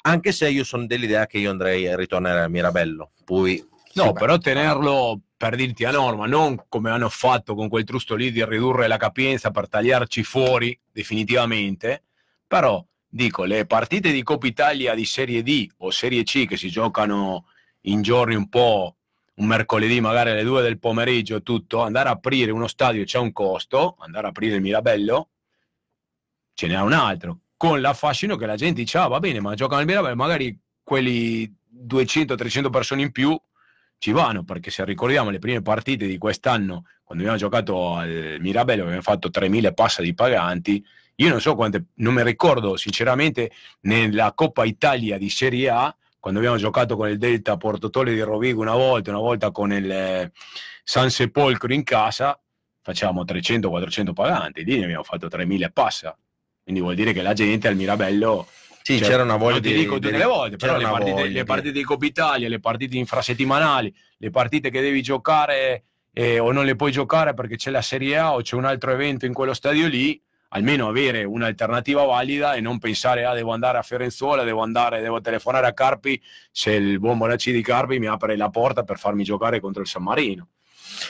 Anche 0.02 0.32
se 0.32 0.48
io 0.48 0.64
sono 0.64 0.86
dell'idea 0.86 1.26
che 1.26 1.38
io 1.38 1.50
andrei 1.50 1.86
a 1.88 1.96
ritornare 1.96 2.40
a 2.40 2.48
Mirabello, 2.48 3.12
poi 3.24 3.64
No, 3.94 4.04
Sì, 4.04 4.12
beh. 4.12 4.18
però 4.18 4.38
tenerlo 4.38 5.20
per 5.36 5.56
dirti 5.56 5.84
a 5.84 5.90
norma, 5.90 6.26
non 6.26 6.62
come 6.68 6.90
hanno 6.90 7.08
fatto 7.08 7.54
con 7.54 7.68
quel 7.68 7.84
trusto 7.84 8.14
lì 8.14 8.30
di 8.30 8.44
ridurre 8.44 8.86
la 8.86 8.96
capienza 8.98 9.50
per 9.50 9.68
tagliarci 9.68 10.22
fuori 10.22 10.78
definitivamente, 10.92 12.04
però 12.46 12.84
dico, 13.08 13.44
le 13.44 13.66
partite 13.66 14.12
di 14.12 14.22
Coppa 14.22 14.46
Italia 14.46 14.94
di 14.94 15.04
Serie 15.04 15.42
D 15.42 15.66
o 15.78 15.90
Serie 15.90 16.22
C 16.22 16.46
che 16.46 16.56
si 16.56 16.68
giocano 16.68 17.46
in 17.82 18.02
giorni 18.02 18.34
un 18.34 18.48
po' 18.48 18.97
un 19.38 19.46
mercoledì 19.46 20.00
magari 20.00 20.30
alle 20.30 20.44
2 20.44 20.62
del 20.62 20.78
pomeriggio 20.78 21.36
e 21.36 21.42
tutto, 21.42 21.82
andare 21.82 22.08
a 22.08 22.12
aprire 22.12 22.50
uno 22.50 22.66
stadio 22.66 23.04
c'è 23.04 23.18
un 23.18 23.32
costo, 23.32 23.96
andare 24.00 24.26
a 24.26 24.30
aprire 24.30 24.56
il 24.56 24.62
Mirabello 24.62 25.30
ce 26.54 26.66
n'è 26.66 26.80
un 26.80 26.92
altro, 26.92 27.40
con 27.56 27.80
l'affascino 27.80 28.34
che 28.36 28.44
la 28.44 28.56
gente 28.56 28.80
dice, 28.80 28.98
ah 28.98 29.06
va 29.06 29.20
bene, 29.20 29.38
ma 29.40 29.54
giocano 29.54 29.80
al 29.80 29.86
Mirabello, 29.86 30.16
magari 30.16 30.58
quelli 30.82 31.52
200-300 31.86 32.68
persone 32.68 33.02
in 33.02 33.12
più 33.12 33.40
ci 33.98 34.10
vanno, 34.10 34.42
perché 34.42 34.70
se 34.72 34.84
ricordiamo 34.84 35.30
le 35.30 35.38
prime 35.38 35.62
partite 35.62 36.06
di 36.06 36.18
quest'anno, 36.18 36.84
quando 37.04 37.22
abbiamo 37.24 37.36
giocato 37.36 37.94
al 37.94 38.38
Mirabello, 38.40 38.82
abbiamo 38.82 39.02
fatto 39.02 39.28
3.000 39.28 39.72
passa 39.72 40.02
di 40.02 40.14
paganti, 40.14 40.84
io 41.16 41.28
non 41.28 41.40
so 41.40 41.54
quante, 41.54 41.86
non 41.94 42.14
mi 42.14 42.24
ricordo 42.24 42.76
sinceramente 42.76 43.52
nella 43.82 44.32
Coppa 44.32 44.64
Italia 44.64 45.16
di 45.16 45.30
Serie 45.30 45.68
A, 45.68 45.96
quando 46.20 46.40
abbiamo 46.40 46.56
giocato 46.58 46.96
con 46.96 47.08
il 47.08 47.18
Delta 47.18 47.56
Portotole 47.56 48.12
di 48.12 48.20
Rovigo 48.20 48.60
una 48.60 48.74
volta, 48.74 49.10
una 49.10 49.20
volta 49.20 49.50
con 49.50 49.72
il 49.72 49.90
eh, 49.90 50.32
San 50.82 51.10
Sepolcro 51.10 51.72
in 51.72 51.84
casa, 51.84 52.38
facciamo 52.82 53.24
300-400 53.24 54.12
paganti, 54.12 54.64
lì 54.64 54.78
ne 54.78 54.84
abbiamo 54.84 55.04
fatto 55.04 55.26
3.000 55.26 55.70
passa. 55.72 56.16
Quindi 56.62 56.80
vuol 56.80 56.96
dire 56.96 57.12
che 57.12 57.22
la 57.22 57.32
gente 57.32 57.68
al 57.68 57.76
Mirabello 57.76 58.46
sì, 58.82 58.98
cioè, 58.98 59.08
c'era 59.08 59.22
una 59.22 59.36
voglia 59.36 59.54
non 59.54 59.62
ti 59.62 59.72
di... 59.72 59.78
dico 59.80 59.94
tutte 59.94 60.10
di- 60.10 60.16
le 60.16 60.24
volte, 60.24 60.56
però 60.56 60.76
le 60.76 60.84
partite, 60.84 61.22
le 61.22 61.28
di- 61.28 61.44
partite 61.44 61.72
di 61.72 61.82
Coppa 61.82 62.06
Italia, 62.06 62.48
le 62.48 62.60
partite 62.60 62.96
infrasettimanali, 62.96 63.94
le 64.16 64.30
partite 64.30 64.70
che 64.70 64.80
devi 64.80 65.02
giocare 65.02 65.84
eh, 66.12 66.38
o 66.38 66.52
non 66.52 66.64
le 66.64 66.74
puoi 66.74 66.90
giocare 66.90 67.34
perché 67.34 67.56
c'è 67.56 67.70
la 67.70 67.82
Serie 67.82 68.16
A 68.16 68.34
o 68.34 68.40
c'è 68.40 68.56
un 68.56 68.64
altro 68.64 68.90
evento 68.90 69.26
in 69.26 69.34
quello 69.34 69.54
stadio 69.54 69.86
lì, 69.86 70.20
almeno 70.48 70.88
avere 70.88 71.24
un'alternativa 71.24 72.04
valida 72.04 72.54
e 72.54 72.60
non 72.60 72.78
pensare 72.78 73.24
ah 73.24 73.34
devo 73.34 73.52
andare 73.52 73.78
a 73.78 73.82
Fiorenzuola, 73.82 74.44
devo 74.44 74.62
andare, 74.62 75.00
devo 75.00 75.20
telefonare 75.20 75.66
a 75.66 75.72
Carpi 75.72 76.20
se 76.50 76.72
il 76.72 76.98
buon 76.98 77.18
Bonacci 77.18 77.52
di 77.52 77.62
Carpi 77.62 77.98
mi 77.98 78.06
apre 78.06 78.36
la 78.36 78.48
porta 78.48 78.82
per 78.82 78.98
farmi 78.98 79.24
giocare 79.24 79.60
contro 79.60 79.82
il 79.82 79.88
San 79.88 80.02
Marino. 80.02 80.48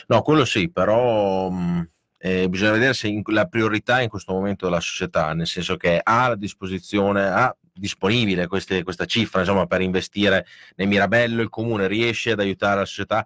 No, 0.09 0.23
quello 0.23 0.45
sì, 0.45 0.71
però 0.71 1.49
mh, 1.51 1.89
eh, 2.19 2.49
bisogna 2.49 2.73
vedere 2.73 2.95
se 2.95 3.09
in- 3.09 3.23
la 3.27 3.47
priorità 3.47 4.01
in 4.01 4.09
questo 4.09 4.33
momento 4.33 4.67
della 4.67 4.81
società, 4.81 5.33
nel 5.35 5.47
senso 5.47 5.77
che 5.77 6.01
ha 6.03 6.25
a 6.27 6.37
disposizione, 6.37 7.27
ha 7.27 7.57
disponibile 7.73 8.49
queste- 8.49 8.83
questa 8.83 9.05
cifra 9.05 9.41
insomma, 9.41 9.67
per 9.67 9.81
investire 9.83 10.45
nel 10.75 10.89
Mirabello, 10.89 11.43
il 11.43 11.49
comune 11.49 11.87
riesce 11.87 12.33
ad 12.33 12.41
aiutare 12.41 12.81
la 12.81 12.85
società. 12.85 13.25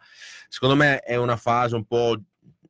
Secondo 0.49 0.77
me 0.77 0.99
è 0.99 1.17
una 1.17 1.37
fase 1.37 1.75
un 1.75 1.87
po', 1.87 2.21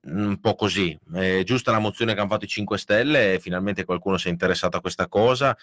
un 0.04 0.38
po' 0.40 0.54
così. 0.54 0.98
È 1.12 1.42
giusta 1.44 1.70
la 1.70 1.78
mozione 1.78 2.14
che 2.14 2.20
hanno 2.20 2.28
fatto 2.28 2.44
i 2.44 2.48
5 2.48 2.78
Stelle 2.78 3.34
e 3.34 3.40
finalmente 3.40 3.84
qualcuno 3.84 4.18
si 4.18 4.28
è 4.28 4.30
interessato 4.30 4.76
a 4.76 4.80
questa 4.80 5.08
cosa. 5.08 5.56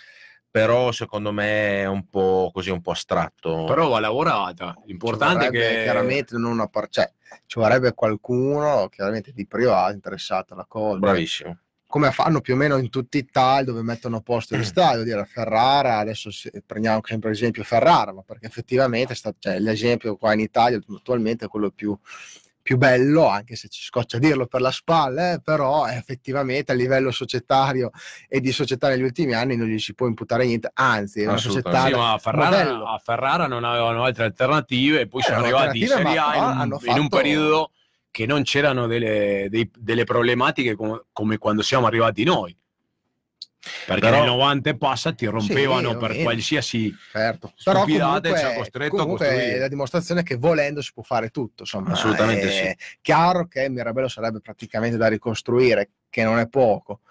Però 0.51 0.91
secondo 0.91 1.31
me 1.31 1.81
è 1.81 1.85
un 1.85 2.07
po' 2.09 2.49
così, 2.51 2.71
un 2.71 2.81
po' 2.81 2.91
astratto. 2.91 3.65
Però 3.65 3.87
va 3.87 3.99
lavorata. 3.99 4.75
L'importante 4.85 5.47
è 5.47 5.51
che 5.51 5.83
chiaramente 5.83 6.37
non 6.37 6.51
una 6.53 6.65
par- 6.67 6.89
cioè, 6.89 7.11
ci 7.45 7.59
vorrebbe 7.59 7.93
qualcuno 7.93 8.87
chiaramente 8.89 9.31
di 9.31 9.45
privato 9.45 9.93
interessato 9.93 10.55
alla 10.55 10.65
cosa 10.67 10.97
Bravissimo. 10.97 11.59
come 11.85 12.09
fanno 12.11 12.41
più 12.41 12.55
o 12.55 12.57
meno 12.57 12.77
in 12.77 12.89
tutta 12.89 13.19
Italia 13.19 13.65
dove 13.65 13.83
mettono 13.83 14.17
a 14.17 14.21
posto 14.21 14.57
gli 14.57 14.63
stadi 14.65 15.03
dire 15.03 15.23
Ferrara 15.25 15.97
adesso 15.99 16.31
se- 16.31 16.63
prendiamo 16.65 17.01
sempre 17.03 17.29
l'esempio 17.29 17.63
Ferrara 17.63 18.11
ma 18.11 18.23
perché 18.23 18.47
effettivamente 18.47 19.13
sta, 19.13 19.31
cioè, 19.37 19.59
l'esempio 19.59 20.15
qua 20.15 20.33
in 20.33 20.39
Italia 20.39 20.79
attualmente 20.95 21.45
è 21.45 21.47
quello 21.47 21.69
più, 21.69 21.95
più 22.61 22.77
bello 22.77 23.27
anche 23.27 23.55
se 23.55 23.67
ci 23.69 23.81
scoccia 23.81 24.17
dirlo 24.19 24.45
per 24.45 24.61
la 24.61 24.71
spalla 24.71 25.33
eh, 25.33 25.41
però 25.41 25.87
effettivamente 25.87 26.71
a 26.71 26.75
livello 26.75 27.11
societario 27.11 27.89
e 28.27 28.39
di 28.41 28.51
società 28.51 28.89
negli 28.89 29.01
ultimi 29.01 29.33
anni 29.33 29.55
non 29.55 29.67
gli 29.67 29.79
si 29.79 29.93
può 29.95 30.07
imputare 30.07 30.45
niente 30.45 30.69
anzi 30.73 31.21
è 31.21 31.27
una 31.27 31.37
società 31.37 31.85
Sì, 31.85 31.91
ma 31.93 32.13
a 32.13 32.17
Ferrara, 32.17 32.89
a 32.91 33.01
Ferrara 33.03 33.47
non 33.47 33.63
avevano 33.63 34.03
altre 34.03 34.25
alternative 34.25 35.01
e 35.01 35.07
poi 35.07 35.21
Eh, 35.21 35.23
sono 35.25 35.37
arrivati 35.39 35.79
in 35.79 35.87
Serie 35.87 36.17
A 36.17 36.35
in 36.35 36.43
hanno 36.43 36.63
in 36.63 36.71
un 36.71 36.79
fatto- 36.79 37.07
periodo 37.15 37.71
che 38.11 38.25
non 38.25 38.43
c'erano 38.43 38.87
delle, 38.87 39.47
dei- 39.49 39.71
delle 39.77 40.03
problematiche 40.03 40.75
come, 40.75 41.03
come 41.11 41.37
quando 41.37 41.61
siamo 41.61 41.85
arrivati 41.87 42.23
noi. 42.23 42.55
Perché 43.85 44.01
Però- 44.01 44.19
nel 44.19 44.25
90 44.29 44.69
e 44.69 44.77
passa 44.77 45.11
ti 45.13 45.25
rompevano 45.25 45.93
va 45.93 45.99
per 45.99 46.11
bene. 46.11 46.23
qualsiasi 46.23 46.95
certo. 47.11 47.53
Però 47.63 47.83
comunque, 47.83 48.37
ci 48.37 48.45
ha 48.45 48.53
costretto 48.53 48.95
a 48.95 48.99
comunque 48.99 49.25
costruire. 49.27 49.55
è 49.55 49.57
la 49.59 49.67
dimostrazione 49.67 50.23
che 50.23 50.35
volendo 50.37 50.81
si 50.81 50.91
può 50.93 51.03
fare 51.03 51.29
tutto. 51.29 51.63
Insomma, 51.63 51.91
Assolutamente 51.91 52.47
è 52.69 52.75
chiaro 53.01 53.47
che 53.47 53.67
Mirabello 53.69 54.07
sarebbe 54.07 54.39
praticamente 54.39 54.95
da 54.95 55.07
ricostruire, 55.07 55.89
che 56.09 56.23
non 56.23 56.39
è 56.39 56.47
poco. 56.47 57.01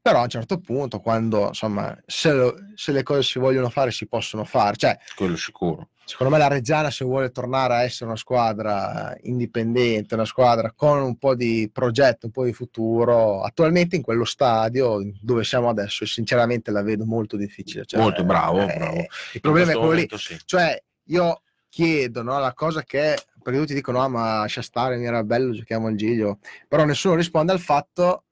Però 0.00 0.20
a 0.20 0.22
un 0.22 0.28
certo 0.28 0.60
punto, 0.60 1.00
quando 1.00 1.48
insomma, 1.48 1.96
se, 2.06 2.32
lo- 2.32 2.56
se 2.74 2.92
le 2.92 3.02
cose 3.02 3.22
si 3.22 3.38
vogliono 3.38 3.68
fare, 3.68 3.90
si 3.90 4.06
possono 4.06 4.44
fare. 4.44 4.76
Cioè, 4.76 4.96
Quello 5.14 5.36
sicuro. 5.36 5.90
Secondo 6.06 6.32
me 6.32 6.38
la 6.38 6.46
Reggiana, 6.46 6.88
se 6.88 7.04
vuole 7.04 7.32
tornare 7.32 7.74
a 7.74 7.82
essere 7.82 8.04
una 8.04 8.16
squadra 8.16 9.14
indipendente, 9.22 10.14
una 10.14 10.24
squadra 10.24 10.72
con 10.74 11.02
un 11.02 11.16
po' 11.16 11.34
di 11.34 11.68
progetto, 11.72 12.26
un 12.26 12.32
po' 12.32 12.44
di 12.44 12.52
futuro, 12.52 13.42
attualmente 13.42 13.96
in 13.96 14.02
quello 14.02 14.24
stadio 14.24 15.00
dove 15.20 15.42
siamo 15.42 15.68
adesso, 15.68 16.06
sinceramente 16.06 16.70
la 16.70 16.82
vedo 16.82 17.04
molto 17.04 17.36
difficile. 17.36 17.84
Cioè, 17.84 18.00
Molto 18.00 18.22
bravo, 18.22 18.60
eh, 18.60 18.76
bravo. 18.76 19.04
Il 19.32 19.40
problema 19.40 19.72
è 19.72 19.74
quello 19.74 19.90
lì. 19.90 20.08
sì. 20.12 20.38
Cioè, 20.44 20.80
io 21.06 21.42
chiedo, 21.68 22.22
no, 22.22 22.38
la 22.38 22.54
cosa 22.54 22.84
che, 22.84 23.18
perché 23.42 23.58
tutti 23.58 23.74
dicono, 23.74 24.00
ah, 24.00 24.08
ma 24.08 24.38
lascia 24.38 24.62
stare, 24.62 24.96
mi 24.98 25.06
era 25.06 25.24
bello, 25.24 25.52
giochiamo 25.52 25.88
al 25.88 25.96
Giglio, 25.96 26.38
però 26.68 26.84
nessuno 26.84 27.16
risponde 27.16 27.50
al 27.50 27.60
fatto 27.60 28.26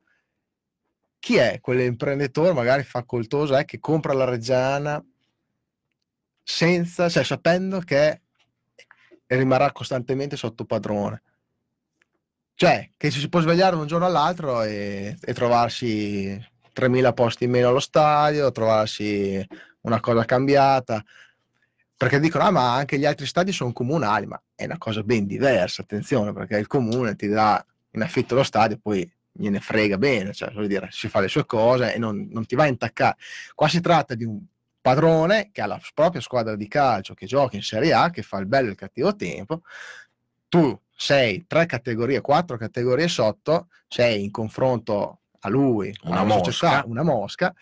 chi 1.18 1.36
è 1.36 1.58
quell'imprenditore, 1.60 2.52
magari 2.52 2.84
facoltoso, 2.84 3.56
eh, 3.56 3.64
che 3.64 3.80
compra 3.80 4.12
la 4.12 4.26
Reggiana 4.26 5.04
senza, 6.44 7.08
cioè 7.08 7.24
sapendo 7.24 7.80
che 7.80 8.20
rimarrà 9.26 9.72
costantemente 9.72 10.36
sotto 10.36 10.64
padrone. 10.64 11.22
Cioè, 12.54 12.90
che 12.96 13.10
ci 13.10 13.18
si 13.18 13.28
può 13.28 13.40
svegliare 13.40 13.74
un 13.74 13.86
giorno 13.86 14.06
all'altro 14.06 14.62
e, 14.62 15.16
e 15.20 15.34
trovarsi 15.34 16.40
3.000 16.74 17.12
posti 17.14 17.44
in 17.44 17.50
meno 17.50 17.68
allo 17.68 17.80
stadio, 17.80 18.52
trovarsi 18.52 19.44
una 19.80 19.98
cosa 20.00 20.24
cambiata. 20.24 21.02
Perché 21.96 22.20
dicono, 22.20 22.44
ah, 22.44 22.50
ma 22.50 22.74
anche 22.74 22.98
gli 22.98 23.06
altri 23.06 23.26
stadi 23.26 23.50
sono 23.50 23.72
comunali, 23.72 24.26
ma 24.26 24.40
è 24.54 24.64
una 24.64 24.78
cosa 24.78 25.02
ben 25.02 25.26
diversa, 25.26 25.82
attenzione, 25.82 26.32
perché 26.32 26.58
il 26.58 26.66
comune 26.66 27.16
ti 27.16 27.28
dà 27.28 27.64
in 27.92 28.02
affitto 28.02 28.34
lo 28.34 28.42
stadio, 28.42 28.78
poi 28.78 29.10
gliene 29.32 29.58
frega 29.58 29.96
bene, 29.98 30.32
cioè, 30.32 30.52
vuol 30.52 30.66
dire, 30.66 30.88
si 30.90 31.08
fa 31.08 31.20
le 31.20 31.28
sue 31.28 31.46
cose 31.46 31.94
e 31.94 31.98
non, 31.98 32.28
non 32.30 32.46
ti 32.46 32.54
va 32.54 32.64
a 32.64 32.68
intaccare. 32.68 33.16
Qua 33.54 33.68
si 33.68 33.80
tratta 33.80 34.14
di 34.14 34.24
un 34.24 34.40
padrone 34.88 35.48
che 35.50 35.62
ha 35.62 35.66
la 35.66 35.80
propria 35.94 36.20
squadra 36.20 36.56
di 36.56 36.68
calcio, 36.68 37.14
che 37.14 37.24
gioca 37.24 37.56
in 37.56 37.62
Serie 37.62 37.94
A, 37.94 38.10
che 38.10 38.20
fa 38.20 38.36
il 38.36 38.44
bello 38.44 38.68
e 38.68 38.72
il 38.72 38.76
cattivo 38.76 39.16
tempo. 39.16 39.62
Tu 40.46 40.78
sei 40.94 41.46
tre 41.46 41.64
categorie, 41.64 42.20
quattro 42.20 42.58
categorie 42.58 43.08
sotto, 43.08 43.68
sei 43.88 44.22
in 44.24 44.30
confronto 44.30 45.20
a 45.40 45.48
lui, 45.48 45.90
Una 46.02 46.22
mosca. 46.22 46.50
società, 46.52 46.84
una 46.86 47.02
mosca. 47.02 47.54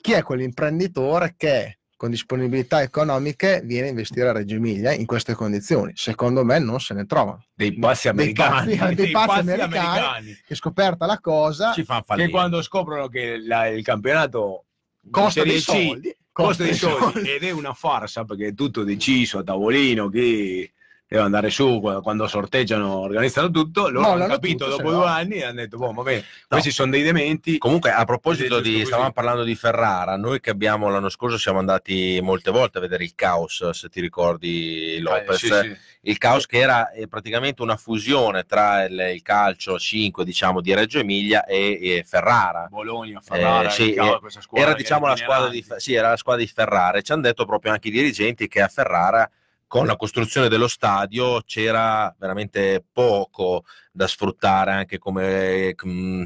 Chi 0.00 0.12
è 0.14 0.22
quell'imprenditore 0.24 1.34
che 1.36 1.78
con 1.96 2.10
disponibilità 2.10 2.82
economiche 2.82 3.60
viene 3.64 3.86
a 3.86 3.90
investire 3.90 4.28
a 4.30 4.32
Reggio 4.32 4.56
Emilia 4.56 4.90
in 4.92 5.06
queste 5.06 5.34
condizioni? 5.34 5.92
Secondo 5.94 6.44
me 6.44 6.58
non 6.58 6.80
se 6.80 6.92
ne 6.94 7.06
trovano. 7.06 7.44
dei 7.54 7.78
pazzi 7.78 8.10
Dei 8.10 8.10
americani. 8.10 8.76
pazzi- 8.76 8.94
dei 8.96 9.10
pazzi 9.12 9.38
americani. 9.38 10.40
Che 10.44 10.54
scoperta 10.56 11.06
la 11.06 11.20
cosa, 11.20 11.70
Ci 11.72 11.84
fanno 11.84 12.00
Che 12.00 12.06
fallire. 12.06 12.30
quando 12.30 12.62
scoprono 12.62 13.06
che 13.06 13.38
la- 13.38 13.68
il 13.68 13.84
campionato 13.84 14.64
costa 15.08 15.44
dei 15.44 15.58
C 15.60 15.62
soldi. 15.62 16.16
Costa 16.32 16.64
dei 16.64 16.74
soldi 16.74 17.30
ed 17.30 17.42
è 17.44 17.50
una 17.50 17.74
farsa 17.74 18.24
perché 18.24 18.48
è 18.48 18.54
tutto 18.54 18.82
deciso 18.84 19.38
a 19.38 19.42
tavolino 19.42 20.08
chi 20.08 20.70
deve 21.06 21.24
andare 21.24 21.50
su 21.50 21.78
quando, 22.02 22.26
sorteggiano 22.26 22.96
organizzano 23.00 23.50
tutto 23.50 23.90
loro 23.90 24.06
hanno 24.06 24.08
Mollano 24.12 24.32
capito 24.32 24.64
tutto, 24.64 24.76
dopo 24.78 24.90
no. 24.90 24.96
due 24.96 25.06
anni 25.08 25.34
e 25.34 25.44
hanno 25.44 25.60
detto 25.60 25.76
boh 25.76 25.92
va 25.92 26.02
bene 26.02 26.24
questi 26.48 26.70
sono 26.70 26.90
dei 26.90 27.02
dementi 27.02 27.58
Comunque, 27.58 27.90
a 27.90 28.04
proposito 28.06 28.60
di, 28.60 28.72
così. 28.72 28.86
stavamo 28.86 29.12
parlando 29.12 29.42
di 29.42 29.54
Ferrara, 29.54 30.16
noi 30.16 30.40
che 30.40 30.48
abbiamo 30.50 30.88
l'anno 30.88 31.10
scorso 31.10 31.36
siamo 31.36 31.58
andati 31.58 32.18
molte 32.22 32.50
volte 32.50 32.78
a 32.78 32.80
vedere 32.80 33.04
il 33.04 33.14
caos, 33.14 33.70
se 33.70 33.88
ti 33.90 34.00
ricordi 34.00 34.98
Lopez, 35.00 35.42
Eh, 35.42 35.46
sì, 35.46 35.46
sì. 35.46 35.76
Il 36.04 36.18
caos 36.18 36.46
che 36.46 36.58
era 36.58 36.90
eh, 36.90 37.06
praticamente 37.06 37.62
una 37.62 37.76
fusione 37.76 38.44
tra 38.44 38.84
il, 38.84 39.12
il 39.14 39.22
calcio 39.22 39.78
5 39.78 40.24
diciamo 40.24 40.60
di 40.60 40.74
Reggio 40.74 40.98
Emilia 40.98 41.44
e, 41.44 41.78
e 41.80 42.04
Ferrara. 42.04 42.66
Bologna 42.68 43.20
Ferrara 43.20 43.68
Eh, 43.68 43.70
sì, 43.70 43.92
cavolo, 43.94 44.26
eh, 44.26 44.30
squadra 44.30 44.68
Era 44.68 44.76
diciamo 44.76 45.06
la 45.06 45.16
squadra, 45.16 45.48
di, 45.48 45.64
sì, 45.76 45.94
era 45.94 46.10
la 46.10 46.16
squadra 46.16 46.42
di 46.42 46.48
Ferrara. 46.48 46.98
E 46.98 47.02
ci 47.02 47.12
hanno 47.12 47.22
detto 47.22 47.44
proprio 47.44 47.72
anche 47.72 47.88
i 47.88 47.92
dirigenti 47.92 48.48
che 48.48 48.60
a 48.60 48.68
Ferrara 48.68 49.30
con 49.72 49.86
la 49.86 49.96
costruzione 49.96 50.48
dello 50.48 50.68
stadio 50.68 51.40
c'era 51.46 52.14
veramente 52.18 52.84
poco 52.92 53.64
da 53.90 54.06
sfruttare 54.06 54.70
anche 54.72 54.98
come, 54.98 55.74
mm, 55.86 56.24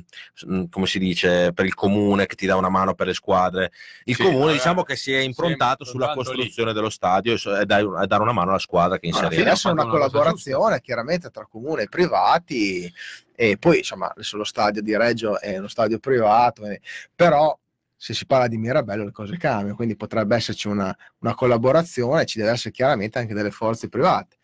come 0.68 0.86
si 0.86 0.98
dice 0.98 1.52
per 1.52 1.64
il 1.64 1.74
comune 1.74 2.26
che 2.26 2.34
ti 2.34 2.44
dà 2.44 2.56
una 2.56 2.68
mano 2.68 2.94
per 2.94 3.06
le 3.06 3.14
squadre 3.14 3.70
il 4.06 4.16
Sì, 4.16 4.22
comune 4.24 4.52
diciamo 4.52 4.82
che 4.82 4.96
si 4.96 5.12
è 5.12 5.20
improntato 5.20 5.84
sempre 5.84 5.92
sulla 5.92 6.06
soltanto 6.06 6.32
lì. 6.32 6.36
costruzione 6.38 6.72
dello 6.72 6.90
stadio 6.90 7.34
e 7.34 7.64
dare 7.66 7.84
una 8.22 8.32
mano 8.32 8.50
alla 8.50 8.58
squadra 8.58 8.98
che 8.98 9.06
in 9.06 9.12
Serie 9.12 9.48
A 9.48 9.52
è 9.52 9.68
una 9.70 9.82
una 9.84 9.86
collaborazione 9.86 10.80
chiaramente 10.80 11.30
tra 11.30 11.46
comune 11.46 11.82
e 11.82 11.88
privati 11.88 12.92
e 13.32 13.58
poi 13.58 13.78
insomma 13.78 14.10
adesso 14.10 14.36
lo 14.36 14.44
stadio 14.44 14.82
di 14.82 14.96
Reggio 14.96 15.38
è 15.38 15.56
uno 15.56 15.68
stadio 15.68 16.00
privato 16.00 16.64
eh, 16.66 16.80
però 17.14 17.56
se 17.96 18.12
si 18.14 18.26
parla 18.26 18.46
di 18.46 18.58
Mirabello 18.58 19.04
le 19.04 19.10
cose 19.12 19.36
cambiano 19.38 19.74
quindi 19.74 19.96
potrebbe 19.96 20.36
esserci 20.36 20.68
una, 20.68 20.94
una 21.20 21.34
collaborazione 21.34 22.26
ci 22.26 22.38
deve 22.38 22.50
essere 22.50 22.70
chiaramente 22.70 23.18
anche 23.18 23.32
delle 23.34 23.50
forze 23.50 23.88
private 23.88 24.36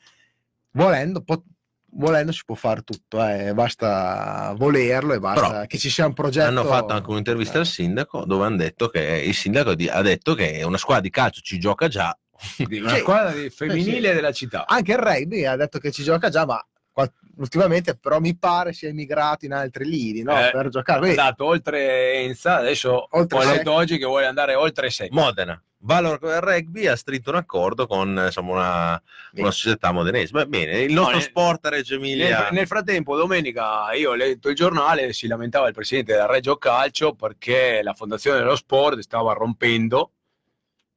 volendo 0.73 1.23
pot- 1.23 1.45
volendo 1.95 2.33
si 2.33 2.41
può 2.47 2.55
fare 2.55 2.81
tutto 2.83 3.23
eh, 3.23 3.53
basta 3.53 4.55
volerlo 4.57 5.13
e 5.13 5.19
basta 5.19 5.49
Però 5.51 5.67
che 5.67 5.77
ci 5.77 5.91
sia 5.91 6.07
un 6.07 6.15
progetto 6.15 6.49
hanno 6.49 6.65
fatto 6.65 6.95
anche 6.95 7.11
un'intervista 7.11 7.59
al 7.59 7.67
sindaco 7.67 8.25
dove 8.25 8.47
hanno 8.47 8.57
detto 8.57 8.89
che 8.89 9.23
il 9.27 9.35
sindaco 9.35 9.75
di- 9.75 9.89
ha 9.89 10.01
detto 10.01 10.35
che 10.35 10.63
una 10.65 10.79
squadra 10.79 11.03
di 11.03 11.11
calcio 11.11 11.41
ci 11.43 11.59
gioca 11.59 11.89
già 11.89 12.17
una 12.67 12.95
Sì. 12.95 13.01
squadra 13.01 13.33
di- 13.33 13.51
femminile 13.51 14.09
sì. 14.09 14.15
della 14.15 14.33
città 14.33 14.67
anche 14.67 14.93
il 14.93 14.99
rugby 14.99 15.45
ha 15.45 15.57
detto 15.57 15.79
che 15.79 15.93
ci 15.93 16.03
gioca 16.03 16.31
già 16.31 16.47
ma 16.47 16.67
ultimamente 17.37 17.97
però 17.97 18.19
mi 18.21 18.37
pare 18.37 18.73
sia 18.73 18.89
emigrato 18.89 19.45
in 19.45 19.53
altri 19.53 19.85
lidi 19.87 20.23
no? 20.23 20.33
Eh, 20.39 20.51
per 20.51 20.69
giocare 20.69 20.99
è 20.99 21.03
Quindi- 21.03 21.19
andato 21.19 21.45
oltre 21.45 22.15
Enza 22.15 22.57
adesso 22.57 23.07
Oltre 23.13 23.39
ho 23.39 23.45
letto 23.45 23.73
oggi 23.73 23.99
che 23.99 24.05
vuole 24.05 24.27
andare 24.27 24.55
oltre 24.55 24.91
6 24.91 25.09
Modena. 25.13 25.61
Valor 25.85 26.21
Rugby 26.21 26.87
ha 26.87 26.95
stretto 26.95 27.31
un 27.31 27.37
accordo 27.37 27.89
con 27.89 28.11
insomma, 28.27 28.53
una, 28.53 29.03
una 29.33 29.51
società 29.51 29.91
modenese. 29.91 30.31
Va 30.33 30.47
bene, 30.47 30.79
il 30.83 30.93
nostro 30.93 31.17
nel- 31.17 31.25
sport 31.25 31.67
a 31.67 31.71
Reggio 31.71 31.95
Nel, 31.99 32.05
Emilia. 32.05 32.49
nel 32.53 32.69
frattempo, 32.69 33.17
domenica, 33.17 33.93
io 33.95 34.11
ho 34.11 34.15
letto 34.15 34.49
il 34.49 34.55
giornale, 34.55 35.13
si 35.13 35.27
lamentava 35.27 35.67
il 35.67 35.75
presidente 35.75 36.13
del 36.13 36.29
Reggio 36.29 36.57
Calcio 36.57 37.15
perché 37.15 37.81
la 37.83 37.95
Fondazione 37.95 38.39
dello 38.39 38.55
Sport 38.55 39.01
stava 39.01 39.33
rompendo 39.33 40.13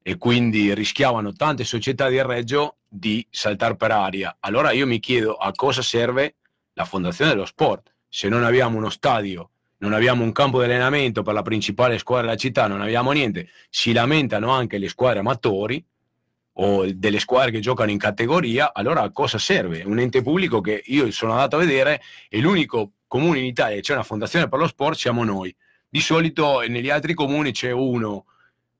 e 0.03 0.17
quindi 0.19 0.71
rischiavano 0.75 1.33
tante 1.33 1.63
società 1.63 2.07
di 2.07 2.21
Reggio 2.21 2.75
di 2.95 3.25
saltare 3.29 3.75
per 3.75 3.91
aria. 3.91 4.37
Allora 4.39 4.71
io 4.71 4.87
mi 4.87 4.99
chiedo 4.99 5.35
a 5.35 5.51
cosa 5.51 5.81
serve 5.81 6.35
la 6.73 6.85
Fondazione 6.85 7.31
dello 7.31 7.45
Sport 7.45 7.93
se 8.07 8.29
non 8.29 8.43
abbiamo 8.43 8.77
uno 8.77 8.89
stadio 8.89 9.49
non 9.77 9.93
abbiamo 9.93 10.23
un 10.23 10.31
campo 10.31 10.59
di 10.59 10.65
allenamento 10.65 11.21
per 11.21 11.33
la 11.33 11.41
principale 11.41 11.97
squadra 11.97 12.27
della 12.27 12.37
città, 12.37 12.67
non 12.67 12.81
abbiamo 12.81 13.11
niente, 13.11 13.49
si 13.69 13.91
lamentano 13.91 14.49
anche 14.49 14.77
le 14.77 14.87
squadre 14.87 15.19
amatori 15.19 15.83
o 16.57 16.85
delle 16.91 17.19
squadre 17.19 17.51
che 17.51 17.59
giocano 17.59 17.91
in 17.91 17.97
categoria, 17.97 18.73
allora 18.73 19.01
a 19.01 19.11
cosa 19.11 19.37
serve? 19.37 19.83
Un 19.83 19.99
ente 19.99 20.21
pubblico 20.21 20.61
che 20.61 20.81
io 20.85 21.11
sono 21.11 21.33
andato 21.33 21.57
a 21.57 21.59
vedere 21.59 22.01
è 22.29 22.37
l'unico 22.37 22.93
comune 23.05 23.39
in 23.39 23.45
Italia 23.45 23.75
che 23.75 23.81
c'è 23.81 23.93
una 23.93 24.03
fondazione 24.03 24.47
per 24.47 24.59
lo 24.59 24.67
sport, 24.67 24.97
siamo 24.97 25.23
noi. 25.23 25.53
Di 25.87 25.99
solito 25.99 26.61
negli 26.61 26.89
altri 26.89 27.13
comuni 27.13 27.51
c'è 27.51 27.71
uno, 27.71 28.25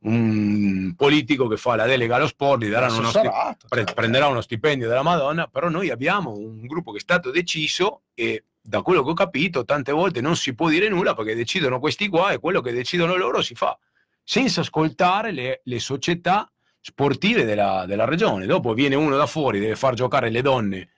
un 0.06 0.94
politico 0.96 1.48
che 1.48 1.58
fa 1.58 1.76
la 1.76 1.86
delega 1.86 2.16
allo 2.16 2.28
sport, 2.28 2.64
gli 2.64 2.70
daranno 2.70 2.98
uno 2.98 3.08
Assessorato, 3.08 3.66
pre- 3.68 3.80
certo. 3.80 3.94
prenderà 3.94 4.28
uno 4.28 4.42
stipendio 4.42 4.88
della 4.88 5.02
Madonna, 5.02 5.48
però 5.48 5.70
noi 5.70 5.90
abbiamo 5.90 6.32
un 6.32 6.66
gruppo 6.66 6.92
che 6.92 6.98
è 6.98 7.02
stato 7.02 7.32
deciso 7.32 8.04
e 8.14 8.44
da 8.62 8.82
quello 8.82 9.04
che 9.04 9.12
ho 9.12 9.14
capito 9.14 9.64
tante 9.66 9.92
volte 9.92 10.22
non 10.22 10.36
si 10.36 10.54
può 10.56 10.70
dire 10.70 10.90
nulla 10.90 11.14
perché 11.14 11.36
decidono 11.36 11.80
questi 11.80 12.08
qua 12.08 12.32
e 12.32 12.40
quello 12.40 12.62
che 12.62 12.72
decidono 12.72 13.16
loro 13.16 13.42
si 13.42 13.56
fa, 13.56 13.78
senza 14.24 14.62
ascoltare 14.62 15.32
le, 15.32 15.62
le 15.64 15.80
società 15.80 16.50
sportive 16.80 17.44
della, 17.44 17.86
della 17.88 18.06
regione. 18.06 18.46
Dopo 18.46 18.74
viene 18.74 18.96
uno 18.96 19.18
da 19.18 19.26
fuori, 19.26 19.60
deve 19.60 19.76
far 19.76 19.96
giocare 19.96 20.30
le 20.30 20.42
donne 20.42 20.90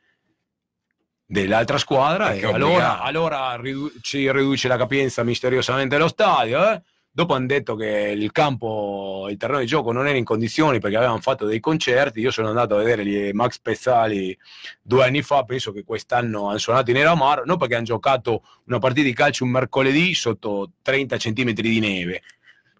dell'altra 1.26 1.78
squadra 1.78 2.28
Perché 2.28 2.48
e 2.48 2.54
allora, 2.54 3.02
allora 3.02 3.56
ridu- 3.58 4.00
ci 4.02 4.32
riduce 4.32 4.68
la 4.68 4.78
capienza 4.78 5.24
misteriosamente 5.24 5.96
allo 5.96 6.08
stadio. 6.08 6.72
eh. 6.72 6.82
Dopo 7.18 7.34
hanno 7.34 7.48
detto 7.48 7.76
che 7.76 8.14
il 8.16 8.32
campo, 8.32 9.26
il 9.28 9.38
terreno 9.38 9.58
di 9.58 9.66
gioco 9.66 9.92
non 9.92 10.08
era 10.08 10.20
in 10.20 10.24
condizioni 10.24 10.80
perché 10.80 10.98
avevano 10.98 11.20
fatto 11.20 11.48
dei 11.48 11.60
concerti. 11.60 12.20
Io 12.20 12.30
sono 12.30 12.50
andato 12.50 12.76
a 12.76 12.78
vedere 12.78 13.04
gli 13.04 13.32
Max 13.34 13.58
Pezzali 13.58 14.38
due 14.84 15.04
anni 15.04 15.24
fa, 15.24 15.42
penso 15.42 15.72
che 15.72 15.84
quest'anno 15.84 16.50
hanno 16.50 16.60
suonato 16.60 16.92
in 16.92 16.98
Eramaro, 16.98 17.44
non 17.44 17.58
perché 17.58 17.74
hanno 17.74 17.86
giocato 17.86 18.44
una 18.66 18.78
partita 18.78 19.08
di 19.08 19.16
calcio 19.16 19.46
un 19.46 19.50
mercoledì 19.50 20.14
sotto 20.14 20.74
30 20.84 21.18
centimetri 21.18 21.68
di 21.68 21.80
neve. 21.80 22.22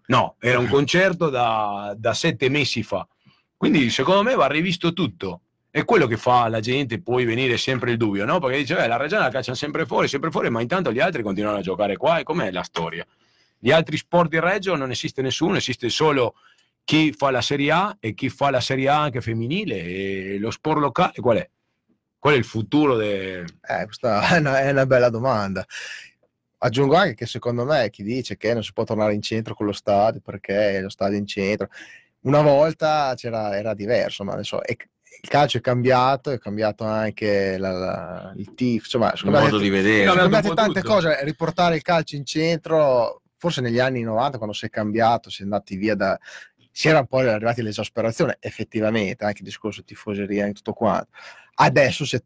No, 0.06 0.36
era 0.38 0.60
un 0.60 0.68
concerto 0.68 1.30
da, 1.30 1.92
da 1.98 2.14
sette 2.14 2.48
mesi 2.48 2.84
fa. 2.84 3.04
Quindi 3.56 3.90
secondo 3.90 4.22
me 4.22 4.36
va 4.36 4.46
rivisto 4.46 4.92
tutto. 4.92 5.40
È 5.68 5.84
quello 5.84 6.06
che 6.06 6.16
fa 6.16 6.46
la 6.46 6.60
gente 6.60 7.02
poi 7.02 7.24
venire 7.24 7.56
sempre 7.56 7.90
il 7.90 7.96
dubbio, 7.96 8.24
no? 8.24 8.38
Perché 8.38 8.58
dice, 8.58 8.78
"Eh, 8.78 8.86
la 8.86 8.98
regione 8.98 9.22
la 9.22 9.30
cacciano 9.30 9.56
sempre 9.56 9.84
fuori, 9.84 10.06
sempre 10.06 10.30
fuori, 10.30 10.48
ma 10.48 10.60
intanto 10.60 10.92
gli 10.92 11.00
altri 11.00 11.24
continuano 11.24 11.56
a 11.56 11.60
giocare 11.60 11.96
qua 11.96 12.18
e 12.20 12.22
com'è 12.22 12.52
la 12.52 12.62
storia? 12.62 13.04
Gli 13.58 13.70
altri 13.70 13.96
sport 13.96 14.30
di 14.30 14.38
Reggio 14.40 14.76
non 14.76 14.90
esiste 14.90 15.22
nessuno, 15.22 15.56
esiste 15.56 15.88
solo 15.88 16.34
chi 16.84 17.12
fa 17.12 17.30
la 17.30 17.42
Serie 17.42 17.70
A 17.70 17.96
e 18.00 18.14
chi 18.14 18.28
fa 18.28 18.50
la 18.50 18.60
Serie 18.60 18.88
A 18.88 19.00
anche 19.02 19.20
femminile. 19.20 19.76
E 19.82 20.36
lo 20.38 20.50
sport 20.50 20.78
locale 20.80 21.14
qual 21.20 21.38
è? 21.38 21.50
Qual 22.18 22.34
è 22.34 22.36
il 22.36 22.44
futuro 22.44 22.96
de- 22.96 23.40
Eh, 23.40 23.84
questa 23.84 24.20
è 24.36 24.38
una, 24.38 24.60
è 24.60 24.70
una 24.70 24.86
bella 24.86 25.08
domanda. 25.10 25.64
Aggiungo 26.60 26.96
anche 26.96 27.14
che 27.14 27.26
secondo 27.26 27.64
me 27.64 27.88
chi 27.90 28.02
dice 28.02 28.36
che 28.36 28.52
non 28.52 28.64
si 28.64 28.72
può 28.72 28.82
tornare 28.84 29.14
in 29.14 29.22
centro 29.22 29.54
con 29.54 29.66
lo 29.66 29.72
stadio 29.72 30.20
perché 30.20 30.80
lo 30.80 30.88
stadio 30.88 31.16
è 31.16 31.20
in 31.20 31.26
centro, 31.26 31.68
una 32.22 32.40
volta 32.42 33.12
c'era, 33.16 33.56
era 33.56 33.74
diverso, 33.74 34.24
ma 34.24 34.32
adesso 34.32 34.60
è- 34.62 34.74
il 35.20 35.28
calcio 35.28 35.58
è 35.58 35.60
cambiato, 35.60 36.30
è 36.32 36.38
cambiato 36.38 36.82
anche 36.84 37.58
la- 37.58 37.70
la- 37.72 38.32
il 38.36 38.54
TIF, 38.54 38.84
insomma, 38.84 39.12
Il 39.14 39.30
modo 39.30 39.58
di 39.58 39.68
vedere. 39.68 40.04
Cambiate 40.12 40.52
tante 40.54 40.80
tutto. 40.80 40.94
cose, 40.94 41.22
riportare 41.24 41.76
il 41.76 41.82
calcio 41.82 42.16
in 42.16 42.24
centro, 42.24 43.22
forse 43.38 43.60
negli 43.62 43.78
anni 43.78 44.02
90 44.02 44.36
quando 44.36 44.54
si 44.54 44.66
è 44.66 44.68
cambiato, 44.68 45.30
si 45.30 45.40
è 45.40 45.44
andati 45.44 45.76
via 45.76 45.94
da... 45.94 46.18
Si 46.70 46.86
era 46.88 47.02
poi 47.04 47.26
arrivati 47.26 47.60
all'esasperazione, 47.60 48.36
effettivamente, 48.40 49.24
anche 49.24 49.38
il 49.38 49.44
discorso 49.46 49.82
tifoseria 49.82 50.46
e 50.46 50.52
tutto 50.52 50.72
quanto. 50.74 51.08
Adesso 51.54 52.04
si 52.04 52.14
è, 52.16 52.22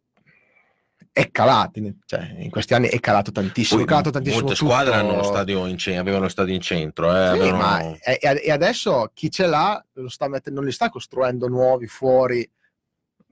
è 1.11 1.31
calato, 1.31 1.79
in- 1.79 1.97
cioè, 2.05 2.35
in 2.39 2.51
questi 2.51 2.75
anni 2.75 2.89
è 2.89 3.01
calato 3.01 3.33
tantissimo. 3.33 3.77
Poi 3.77 3.87
è 3.87 3.89
calato 3.89 4.11
tantissimo 4.11 4.43
molte 4.43 4.57
tutto. 4.59 4.71
squadre 4.71 4.95
hanno 4.95 5.17
lo 5.17 5.23
stadio 5.23 5.67
in 5.67 5.77
avevano 5.97 6.25
lo 6.25 6.29
stadio 6.29 6.55
in 6.55 6.61
centro. 6.61 7.11
Eh, 7.11 7.15
Sì, 7.33 7.39
avevano- 7.41 7.57
ma 7.57 7.81
e, 7.99 8.19
e 8.45 8.51
adesso 8.51 9.11
chi 9.15 9.31
ce 9.31 9.47
l'ha 9.47 9.83
lo 9.95 10.09
sta 10.09 10.29
mette- 10.29 10.51
non 10.51 10.65
li 10.65 10.73
sta 10.73 10.91
costruendo 10.91 11.49
nuovi 11.49 11.87
fuori 11.87 12.47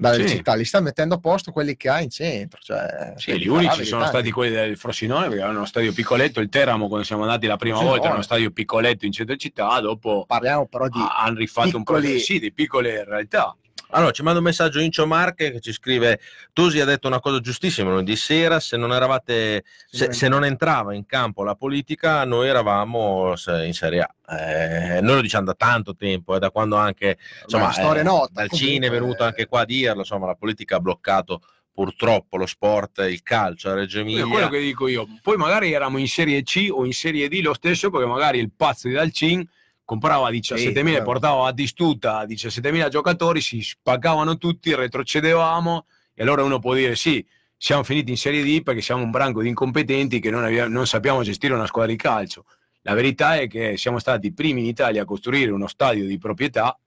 dalle 0.01 0.27
Sì. 0.27 0.37
città, 0.37 0.55
li 0.55 0.65
sta 0.65 0.81
mettendo 0.81 1.17
a 1.17 1.19
posto 1.19 1.53
quelli 1.53 1.77
che 1.77 1.91
ha 1.91 2.01
in 2.01 2.09
centro. 2.09 2.59
Cioè, 2.63 3.13
Sì, 3.17 3.39
gli 3.39 3.47
unici 3.49 3.85
sono 3.85 3.99
verità. 4.01 4.07
stati 4.07 4.31
quelli 4.31 4.55
del 4.55 4.77
Frosinone 4.79 5.23
perché 5.25 5.35
avevano 5.37 5.59
uno 5.59 5.67
stadio 5.67 5.93
piccoletto, 5.93 6.41
il 6.41 6.49
Teramo 6.49 6.89
quando 6.89 7.05
siamo 7.05 7.23
andati 7.23 7.47
la 7.47 7.57
prima 7.57 7.77
Sì, 7.79 7.85
volta 7.85 8.05
era 8.05 8.15
uno 8.15 8.23
stadio 8.23 8.51
piccoletto 8.51 9.05
in 9.05 9.13
centro 9.13 9.37
città, 9.37 9.79
dopo 9.81 10.25
Parliamo 10.27 10.67
però 10.67 10.89
di 10.89 10.99
ha- 10.99 11.23
hanno 11.23 11.37
rifatto 11.37 11.77
un 11.77 11.83
po' 11.83 11.95
piccoli- 11.95 12.13
di, 12.15 12.21
sì, 12.21 12.39
di 12.39 12.51
piccole 12.53 13.05
realtà. 13.05 13.55
Allora, 13.93 14.13
ci 14.13 14.23
manda 14.23 14.39
un 14.39 14.45
messaggio 14.45 14.79
Incio 14.79 15.07
Marche 15.07 15.51
che 15.51 15.61
ci 15.61 15.73
scrive: 15.73 16.21
Tosi 16.53 16.81
ha 16.81 16.85
detto 16.85 17.09
una 17.09 17.19
cosa 17.21 17.41
giustissima 17.41 17.91
lunedì 17.91 18.15
sera. 18.15 18.61
Se 18.61 18.77
non 18.77 18.93
eravate, 18.93 19.65
se, 19.89 20.13
se 20.13 20.29
non 20.29 20.45
entrava 20.45 20.95
in 20.95 21.07
campo 21.07 21.43
la 21.43 21.57
politica, 21.57 22.25
noi 22.25 22.49
eravamo 22.49 23.35
in 23.65 23.73
Serie 23.73 24.01
A. 24.01 24.15
Eh, 24.39 25.01
noi 25.01 25.17
lo 25.17 25.21
diciamo 25.21 25.47
da 25.47 25.55
tanto 25.55 25.97
tempo, 25.97 26.37
eh, 26.37 26.39
da 26.39 26.51
quando 26.51 26.77
anche 26.77 27.19
insomma, 27.43 27.73
storia 27.73 28.03
eh, 28.03 28.05
nota, 28.05 28.31
dal 28.33 28.51
Cine 28.51 28.87
è 28.87 28.91
venuto 28.91 29.25
anche 29.25 29.47
qua 29.47 29.63
a 29.63 29.65
dirlo. 29.65 30.01
Insomma, 30.01 30.27
la 30.27 30.37
politica 30.37 30.77
ha 30.77 30.81
bloccato 30.81 31.43
purtroppo 31.73 32.37
lo 32.37 32.47
sport, 32.47 32.99
il 33.09 33.23
calcio 33.23 33.71
a 33.71 33.75
Reggio 33.75 34.01
È 34.01 34.03
quello 34.05 34.25
Emilia. 34.25 34.49
che 34.49 34.61
dico 34.61 34.87
io. 34.87 35.07
Poi 35.21 35.37
magari 35.37 35.73
eravamo 35.73 35.99
in 35.99 36.09
Serie 36.09 36.43
C 36.43 36.69
o 36.71 36.85
in 36.85 36.93
Serie 36.93 37.29
D 37.29 37.41
lo 37.43 37.55
stesso 37.55 37.91
perché 37.91 38.07
magari 38.07 38.39
il 38.39 38.53
pazzo 38.55 38.87
di 38.87 38.95
Dalcin 38.95 39.45
comprava 39.91 40.31
17.000 40.31 40.55
e 40.55 40.73
certo. 40.85 41.03
portava 41.03 41.49
a 41.49 41.53
distuta 41.53 42.25
17.000 42.25 42.89
giocatori, 42.91 43.41
si 43.41 43.61
spaccavano 43.61 44.39
tutti, 44.39 44.73
retrocedevamo 44.73 45.85
e 46.15 46.23
allora 46.23 46.45
uno 46.45 46.61
può 46.61 46.75
dire 46.75 46.95
sì, 46.95 47.27
siamo 47.57 47.83
finiti 47.83 48.13
in 48.13 48.17
Serie 48.17 48.45
D 48.45 48.63
perché 48.63 48.83
siamo 48.83 49.03
un 49.03 49.11
branco 49.11 49.43
di 49.43 49.49
incompetenti 49.49 50.21
che 50.21 50.31
non, 50.31 50.45
abbiamo- 50.45 50.73
non 50.73 50.87
sappiamo 50.87 51.25
gestire 51.25 51.55
una 51.55 51.67
squadra 51.67 51.91
di 51.91 51.99
calcio. 51.99 52.45
La 52.83 52.95
verità 52.95 53.37
è 53.41 53.49
che 53.49 53.77
siamo 53.77 53.99
stati 53.99 54.29
i 54.29 54.33
primi 54.33 54.61
in 54.61 54.67
Italia 54.67 55.03
a 55.03 55.05
costruire 55.05 55.51
uno 55.51 55.67
stadio 55.67 56.07
di 56.07 56.19
proprietà, 56.19 56.79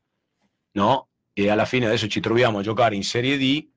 no? 0.78 1.10
E 1.34 1.50
alla 1.50 1.66
fine 1.66 1.88
adesso 1.88 2.08
ci 2.08 2.22
troviamo 2.22 2.60
a 2.60 2.62
giocare 2.62 2.96
in 2.96 3.04
Serie 3.04 3.38
D 3.38 3.68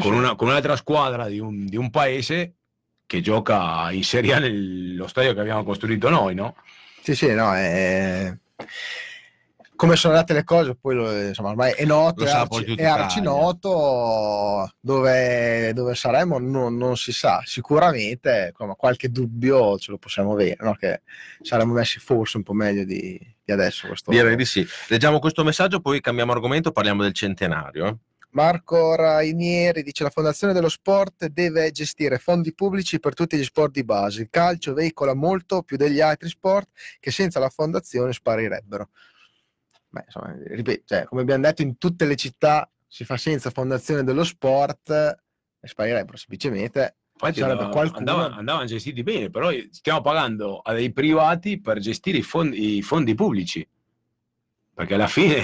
con, 0.00 0.12
una- 0.12 0.34
con 0.34 0.48
un'altra 0.48 0.74
squadra 0.74 1.28
di 1.28 1.38
un, 1.38 1.66
di 1.66 1.76
un 1.76 1.88
paese 1.90 2.54
che 3.06 3.20
gioca 3.20 3.92
in 3.92 4.02
Serie 4.02 4.34
A 4.34 4.38
nello 4.40 5.06
stadio 5.06 5.34
che 5.34 5.40
abbiamo 5.40 5.62
costruito 5.62 6.08
noi, 6.08 6.34
no? 6.34 6.56
Sì, 7.06 7.14
sì, 7.14 7.32
no, 7.34 7.54
è... 7.54 8.36
come 9.76 9.94
sono 9.94 10.14
andate 10.14 10.32
le 10.32 10.42
cose, 10.42 10.74
poi 10.74 10.96
lo- 10.96 11.26
insomma, 11.28 11.50
ormai 11.50 11.70
è 11.74 11.84
noto, 11.84 12.24
è, 12.24 12.30
arci, 12.30 12.74
è 12.74 12.84
arci 12.84 13.20
Italia. 13.20 13.38
noto, 13.38 14.74
dove, 14.80 15.72
dove 15.72 15.94
saremo 15.94 16.40
non, 16.40 16.76
non 16.76 16.96
si 16.96 17.12
sa, 17.12 17.40
sicuramente 17.44 18.48
insomma, 18.50 18.74
qualche 18.74 19.08
dubbio 19.08 19.78
ce 19.78 19.92
lo 19.92 19.98
possiamo 19.98 20.32
avere, 20.32 20.56
no? 20.58 20.74
che 20.74 21.02
saremmo 21.42 21.74
messi 21.74 22.00
forse 22.00 22.38
un 22.38 22.42
po' 22.42 22.54
meglio 22.54 22.82
di, 22.82 23.16
di 23.44 23.52
adesso. 23.52 23.86
Questo... 23.86 24.10
Direi 24.10 24.34
di 24.34 24.44
sì. 24.44 24.66
Leggiamo 24.88 25.20
questo 25.20 25.44
messaggio, 25.44 25.78
poi 25.78 26.00
cambiamo 26.00 26.32
argomento, 26.32 26.72
parliamo 26.72 27.04
del 27.04 27.12
centenario. 27.12 27.86
eh. 27.86 27.96
Marco 28.36 28.94
Rainieri 28.94 29.82
dice 29.82 30.02
la 30.02 30.10
Fondazione 30.10 30.52
dello 30.52 30.68
Sport 30.68 31.28
deve 31.28 31.70
gestire 31.70 32.18
fondi 32.18 32.52
pubblici 32.52 33.00
per 33.00 33.14
tutti 33.14 33.38
gli 33.38 33.42
sport 33.42 33.72
di 33.72 33.82
base. 33.82 34.20
Il 34.20 34.28
calcio 34.28 34.74
veicola 34.74 35.14
molto 35.14 35.62
più 35.62 35.78
degli 35.78 36.00
altri 36.00 36.28
sport 36.28 36.68
che 37.00 37.10
senza 37.10 37.38
la 37.38 37.48
fondazione 37.48 38.12
sparirebbero. 38.12 38.90
Beh, 39.88 40.02
insomma, 40.04 40.36
ripeto, 40.48 40.82
cioè, 40.84 41.04
come 41.04 41.22
abbiamo 41.22 41.44
detto, 41.44 41.62
in 41.62 41.78
tutte 41.78 42.04
le 42.04 42.14
città 42.14 42.70
si 42.86 43.06
fa 43.06 43.16
senza 43.16 43.48
fondazione 43.48 44.04
dello 44.04 44.22
sport 44.22 44.90
e 44.90 45.66
sparirebbero 45.66 46.18
semplicemente. 46.18 46.96
Infatti 47.14 47.40
Sarebbe 47.40 47.52
andava- 47.62 47.72
qualcuno- 47.72 47.98
andava- 47.98 48.36
andavano 48.36 48.66
gestiti 48.66 49.02
bene, 49.02 49.30
però 49.30 49.48
stiamo 49.70 50.02
pagando 50.02 50.58
a 50.58 50.74
dei 50.74 50.92
privati 50.92 51.58
per 51.58 51.78
gestire 51.78 52.18
i 52.18 52.22
fondi, 52.22 52.76
i 52.76 52.82
fondi 52.82 53.14
pubblici. 53.14 53.66
Perché 54.74 54.92
alla 54.92 55.06
fine 55.06 55.42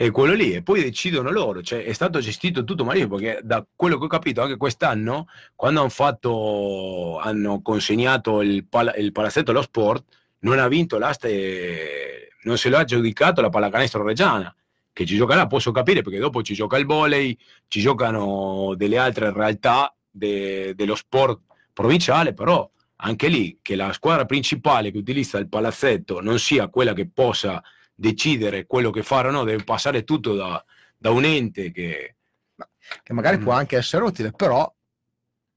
è 0.00 0.12
quello 0.12 0.32
lì 0.32 0.52
e 0.52 0.62
poi 0.62 0.80
decidono 0.80 1.28
loro. 1.32 1.60
Cioè, 1.60 1.82
è 1.82 1.92
stato 1.92 2.20
gestito 2.20 2.62
tutto 2.62 2.84
malissimo 2.84 3.16
perché 3.16 3.40
da 3.42 3.66
quello 3.74 3.98
che 3.98 4.04
ho 4.04 4.08
capito 4.08 4.40
anche 4.40 4.56
quest'anno, 4.56 5.26
quando 5.56 5.80
hanno 5.80 5.88
fatto, 5.88 7.18
hanno 7.18 7.60
consegnato 7.62 8.40
il, 8.40 8.64
pala- 8.64 8.94
il 8.94 9.10
palazzetto 9.10 9.50
allo 9.50 9.62
sport, 9.62 10.04
non 10.40 10.60
ha 10.60 10.68
vinto 10.68 10.98
l'asta 10.98 11.26
e 11.26 12.28
non 12.44 12.56
se 12.56 12.68
lo 12.68 12.78
ha 12.78 12.84
giudicato 12.84 13.40
la 13.40 13.48
pallacanestro 13.48 14.04
Reggiana 14.04 14.54
che 14.92 15.04
ci 15.04 15.16
giocherà, 15.16 15.48
posso 15.48 15.72
capire 15.72 16.02
perché 16.02 16.20
dopo 16.20 16.42
ci 16.42 16.54
gioca 16.54 16.78
il 16.78 16.86
volley, 16.86 17.36
ci 17.66 17.80
giocano 17.80 18.74
delle 18.76 18.98
altre 18.98 19.32
realtà 19.32 19.92
de- 20.08 20.74
dello 20.76 20.94
sport 20.94 21.40
provinciale, 21.72 22.34
però 22.34 22.70
anche 22.98 23.26
lì 23.26 23.58
che 23.60 23.74
la 23.74 23.92
squadra 23.92 24.26
principale 24.26 24.92
che 24.92 24.98
utilizza 24.98 25.38
il 25.38 25.48
palazzetto 25.48 26.20
non 26.20 26.38
sia 26.38 26.68
quella 26.68 26.92
che 26.92 27.08
possa 27.12 27.60
decidere 28.00 28.64
quello 28.64 28.90
che 28.90 29.02
fare 29.02 29.26
o 29.26 29.30
no, 29.32 29.42
deve 29.42 29.64
passare 29.64 30.04
tutto 30.04 30.34
da, 30.36 30.64
da 30.96 31.10
un 31.10 31.24
ente 31.24 31.72
che... 31.72 32.14
che 33.02 33.12
magari 33.12 33.38
Mm. 33.38 33.42
può 33.42 33.52
anche 33.52 33.76
essere 33.76 34.04
utile, 34.04 34.30
però 34.30 34.72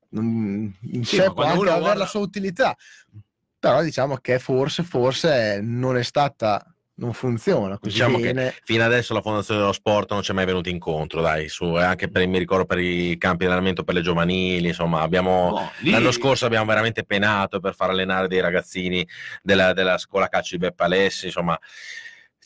non- 0.10 0.74
in 0.92 1.06
Sì, 1.06 1.18
sé 1.18 1.32
può 1.32 1.44
anche 1.44 1.70
avere 1.70 1.80
guarda- 1.80 2.00
la 2.00 2.06
sua 2.08 2.20
utilità. 2.22 2.76
Però 3.60 3.84
diciamo 3.84 4.18
che 4.18 4.40
forse, 4.40 4.82
forse 4.84 5.60
non 5.62 5.98
è 5.98 6.04
stata 6.04 6.66
non 6.94 7.14
funziona 7.14 7.80
così 7.80 7.94
Diciamo 7.94 8.20
bene. 8.20 8.54
Fino 8.64 8.84
adesso 8.84 9.14
la 9.16 9.22
Fondazione 9.22 9.60
dello 9.60 9.72
Sport 9.72 10.12
non 10.12 10.22
ci 10.22 10.32
è 10.32 10.34
mai 10.36 10.46
venuta 10.46 10.70
incontro, 10.70 11.22
dai, 11.22 11.48
su, 11.50 11.78
e 11.78 11.84
anche 11.84 12.10
per, 12.10 12.28
mi 12.28 12.38
ricordo 12.38 12.66
per 12.66 12.78
i 12.80 13.18
campi 13.18 13.40
di 13.40 13.46
allenamento 13.46 13.84
per 13.84 13.96
le 13.96 14.02
giovanili, 14.02 14.68
insomma, 14.68 15.02
abbiamo, 15.02 15.50
No, 15.52 15.72
lì- 15.80 15.90
l'anno 15.92 16.12
scorso 16.12 16.46
abbiamo 16.46 16.66
veramente 16.66 17.04
penato 17.04 17.60
per 17.60 17.74
far 17.74 17.90
allenare 17.92 18.28
dei 18.28 18.40
ragazzini 18.40 19.08
della, 19.42 19.74
della 19.74 19.98
scuola 19.98 20.28
calcio 20.28 20.56
di 20.58 20.66
Beppe 20.66 20.84
Alessi, 20.84 21.26
insomma, 21.28 21.58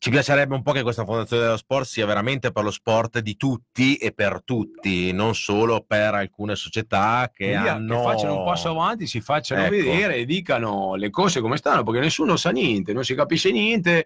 ci 0.05 0.11
piacerebbe 0.11 0.53
un 0.53 0.61
po' 0.61 0.71
che 0.71 0.83
questa 0.83 1.03
Fondazione 1.03 1.41
dello 1.41 1.57
Sport 1.57 1.87
sia 1.87 2.05
veramente 2.05 2.51
per 2.51 2.63
lo 2.63 2.69
sport 2.69 3.17
di 3.21 3.35
tutti 3.35 3.95
e 3.95 4.11
per 4.11 4.43
tutti, 4.45 5.11
non 5.11 5.33
solo 5.33 5.81
per 5.81 6.13
alcune 6.13 6.55
società 6.55 7.31
che 7.33 7.47
via, 7.47 7.73
hanno... 7.73 7.97
che 7.97 8.03
facciano 8.03 8.37
un 8.37 8.45
passo 8.45 8.69
avanti, 8.69 9.07
si 9.07 9.19
facciano 9.19 9.63
Ecco. 9.63 9.71
vedere 9.71 10.17
e 10.17 10.25
dicano 10.25 10.93
le 10.93 11.09
cose 11.09 11.41
come 11.41 11.57
stanno, 11.57 11.81
perché 11.81 12.01
nessuno 12.01 12.35
sa 12.35 12.51
niente, 12.51 12.93
non 12.93 13.03
si 13.03 13.15
capisce 13.15 13.51
niente, 13.51 14.05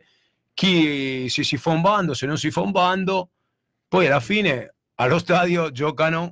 chi 0.53 1.27
se 1.27 1.43
si 1.43 1.57
fa 1.57 1.71
un 1.71 1.81
bando, 1.81 2.13
se 2.13 2.25
non 2.25 2.37
si 2.37 2.49
fa 2.49 2.61
un 2.61 2.71
bando, 2.71 3.31
poi 3.89 4.05
alla 4.05 4.21
fine 4.21 4.75
allo 4.95 5.19
stadio 5.19 5.69
giocano 5.69 6.31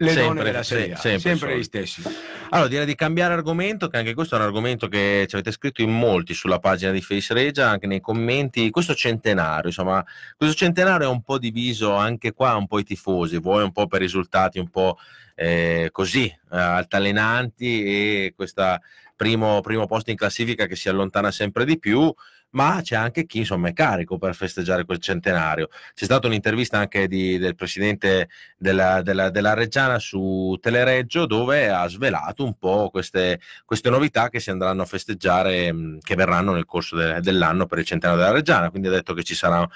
le 0.00 0.10
Sempre, 0.10 0.26
donne 0.26 0.42
della 0.44 0.62
Serie 0.62 0.92
A, 0.92 0.96
sempre 0.96 1.36
sempre, 1.36 1.58
gli 1.58 1.62
stessi. 1.64 2.02
Allora, 2.50 2.68
direi 2.68 2.86
di 2.86 2.94
cambiare 2.94 3.34
argomento, 3.34 3.88
che 3.88 3.96
anche 3.96 4.14
questo 4.14 4.36
è 4.36 4.38
un 4.38 4.44
argomento 4.44 4.86
che 4.86 5.26
ci 5.28 5.34
avete 5.34 5.50
scritto 5.50 5.82
in 5.82 5.90
molti 5.90 6.34
sulla 6.34 6.60
pagina 6.60 6.92
di 6.92 7.02
Face 7.02 7.34
Regia, 7.34 7.68
anche 7.68 7.88
nei 7.88 8.00
commenti. 8.00 8.70
Questo 8.70 8.94
centenario, 8.94 9.66
insomma, 9.66 10.04
questo 10.36 10.54
centenario 10.54 11.08
è 11.08 11.10
un 11.10 11.22
po' 11.22 11.38
diviso 11.38 11.94
anche 11.94 12.32
qua, 12.32 12.54
un 12.54 12.68
po' 12.68 12.78
i 12.78 12.84
tifosi, 12.84 13.38
vuoi 13.38 13.64
un 13.64 13.72
po' 13.72 13.88
per 13.88 14.00
risultati 14.00 14.60
un 14.60 14.68
po' 14.68 14.98
eh, 15.34 15.88
così, 15.90 16.26
eh, 16.26 16.56
altalenanti 16.56 17.84
e 17.84 18.32
questo 18.36 18.78
primo, 19.16 19.60
primo 19.62 19.86
posto 19.86 20.10
in 20.10 20.16
classifica 20.16 20.66
che 20.66 20.76
si 20.76 20.88
allontana 20.88 21.32
sempre 21.32 21.64
di 21.64 21.76
più. 21.76 22.14
Ma 22.50 22.80
c'è 22.82 22.96
anche 22.96 23.26
chi 23.26 23.38
insomma 23.38 23.68
è 23.68 23.72
carico 23.74 24.16
per 24.16 24.34
festeggiare 24.34 24.84
quel 24.86 24.98
centenario. 24.98 25.68
C'è 25.94 26.04
stata 26.06 26.26
un'intervista 26.26 26.78
anche 26.78 27.06
di- 27.06 27.36
del 27.38 27.54
presidente 27.54 28.30
della, 28.56 29.02
della- 29.02 29.28
della 29.28 29.52
Reggiana 29.52 29.98
su 29.98 30.56
Telereggio 30.60 31.26
dove 31.26 31.68
ha 31.70 31.86
svelato 31.88 32.44
un 32.44 32.54
po' 32.58 32.88
queste, 32.90 33.40
queste 33.66 33.90
novità 33.90 34.30
che 34.30 34.40
si 34.40 34.48
andranno 34.50 34.80
a 34.82 34.86
festeggiare, 34.86 35.70
mh, 35.72 35.98
che 36.00 36.14
verranno 36.14 36.52
nel 36.52 36.64
corso 36.64 36.96
de- 36.96 37.20
dell'anno 37.20 37.66
per 37.66 37.78
il 37.80 37.84
centenario 37.84 38.22
della 38.22 38.34
Reggiana. 38.34 38.70
Quindi 38.70 38.88
ha 38.88 38.92
detto 38.92 39.12
che 39.12 39.24
ci 39.24 39.34
sarà 39.34 39.66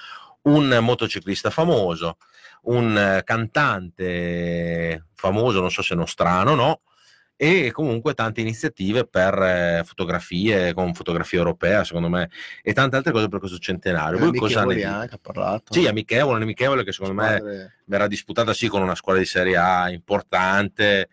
un 0.43 0.79
motociclista 0.81 1.51
famoso, 1.51 2.17
un 2.63 2.97
eh, 2.97 3.23
cantante 3.25 5.07
famoso, 5.15 5.61
non 5.61 5.71
so 5.71 5.83
se 5.83 5.95
nostrano 5.95 6.53
o 6.53 6.55
no, 6.55 6.81
e 7.43 7.73
comunque 7.73 8.15
tante 8.15 8.41
iniziative 8.41 9.05
per 9.05 9.35
eh, 9.37 9.83
fotografie, 9.85 10.73
con 10.75 10.95
fotografia 10.95 11.39
europea, 11.39 11.83
secondo 11.83 12.09
me, 12.09 12.31
e 12.63 12.73
tante 12.73 12.95
altre 12.95 13.11
cose 13.11 13.27
per 13.27 13.41
questo 13.41 13.59
centenario. 13.59 14.21
Voi 14.21 14.33
cosa 14.39 14.65
ne 14.65 14.75
dite? 14.77 14.87
anche 14.87 15.15
ha 15.17 15.19
parlato. 15.21 15.73
Sì, 15.75 15.89
amichevole, 15.89 16.41
amichevole 16.45 16.85
che 16.85 16.93
secondo 16.93 17.21
me 17.21 17.35
Squadre- 17.39 17.75
verrà 17.87 18.07
disputata 18.07 18.55
sì 18.55 18.69
con 18.69 18.81
una 18.81 18.95
squadra 18.95 19.21
di 19.21 19.27
Serie 19.27 19.57
A 19.57 19.91
importante. 19.91 21.09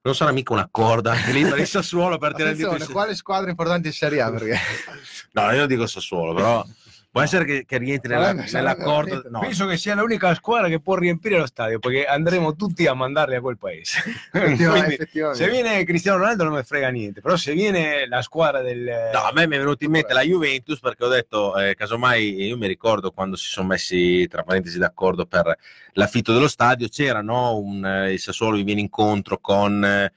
Non 0.00 0.14
sarà 0.14 0.30
mica 0.30 0.52
una 0.52 0.68
corda 0.70 1.10
anche 1.10 1.32
lì 1.32 1.42
per 1.44 1.58
il 1.58 1.66
Sassuolo 1.66 2.18
per 2.18 2.34
tirare 2.34 2.50
Attenzione, 2.50 2.76
dietro. 2.76 2.94
quale 2.94 3.16
squadra 3.16 3.50
importante 3.50 3.88
in 3.88 3.94
Serie 3.94 4.20
A? 4.20 4.30
Perché 4.30 4.56
No, 5.32 5.50
io 5.50 5.66
dico 5.66 5.88
Sassuolo, 5.88 6.34
però 6.34 6.64
può 7.10 7.22
essere 7.22 7.44
che, 7.44 7.64
che 7.64 7.78
rientri 7.78 8.10
nella, 8.10 8.26
Sarebbe- 8.26 8.38
nella 8.42 8.48
sarebbe 8.68 8.82
corda. 8.84 9.02
veramente- 9.04 9.28
No, 9.30 9.40
Penso 9.40 9.66
che 9.66 9.76
sia 9.76 9.94
l'unica 9.94 10.34
squadra 10.34 10.68
che 10.68 10.80
può 10.80 10.94
riempire 10.96 11.38
lo 11.38 11.46
stadio, 11.46 11.78
perché 11.78 12.04
andremo 12.04 12.54
tutti 12.54 12.86
a 12.86 12.94
mandarli 12.94 13.34
a 13.34 13.40
quel 13.40 13.56
paese. 13.58 14.02
Quindi, 14.30 14.98
se 15.32 15.48
viene 15.48 15.84
Cristiano 15.84 16.18
Ronaldo 16.18 16.44
non 16.44 16.54
mi 16.54 16.62
frega 16.62 16.88
niente, 16.90 17.20
però 17.20 17.36
se 17.36 17.52
viene 17.54 18.06
la 18.06 18.22
squadra 18.22 18.60
del... 18.60 19.10
No, 19.12 19.20
a 19.20 19.30
me 19.32 19.46
mi 19.46 19.56
è 19.56 19.58
venuto 19.58 19.84
in 19.84 19.90
mente 19.90 20.12
la 20.12 20.22
Juventus 20.22 20.78
perché 20.80 21.04
ho 21.04 21.08
detto, 21.08 21.56
eh, 21.56 21.74
casomai, 21.74 22.42
io 22.46 22.56
mi 22.56 22.66
ricordo 22.66 23.10
quando 23.10 23.36
si 23.36 23.48
sono 23.48 23.68
messi 23.68 24.26
tra 24.28 24.42
parentesi 24.42 24.78
d'accordo 24.78 25.24
per 25.26 25.56
l'affitto 25.92 26.32
dello 26.32 26.48
stadio, 26.48 26.88
c'era 26.88 27.22
no, 27.22 27.56
un, 27.56 27.84
eh, 27.84 28.12
il 28.12 28.20
Sassuolo 28.20 28.56
vi 28.56 28.62
viene 28.64 28.80
incontro 28.80 29.38
con 29.38 29.84
eh, 29.84 30.12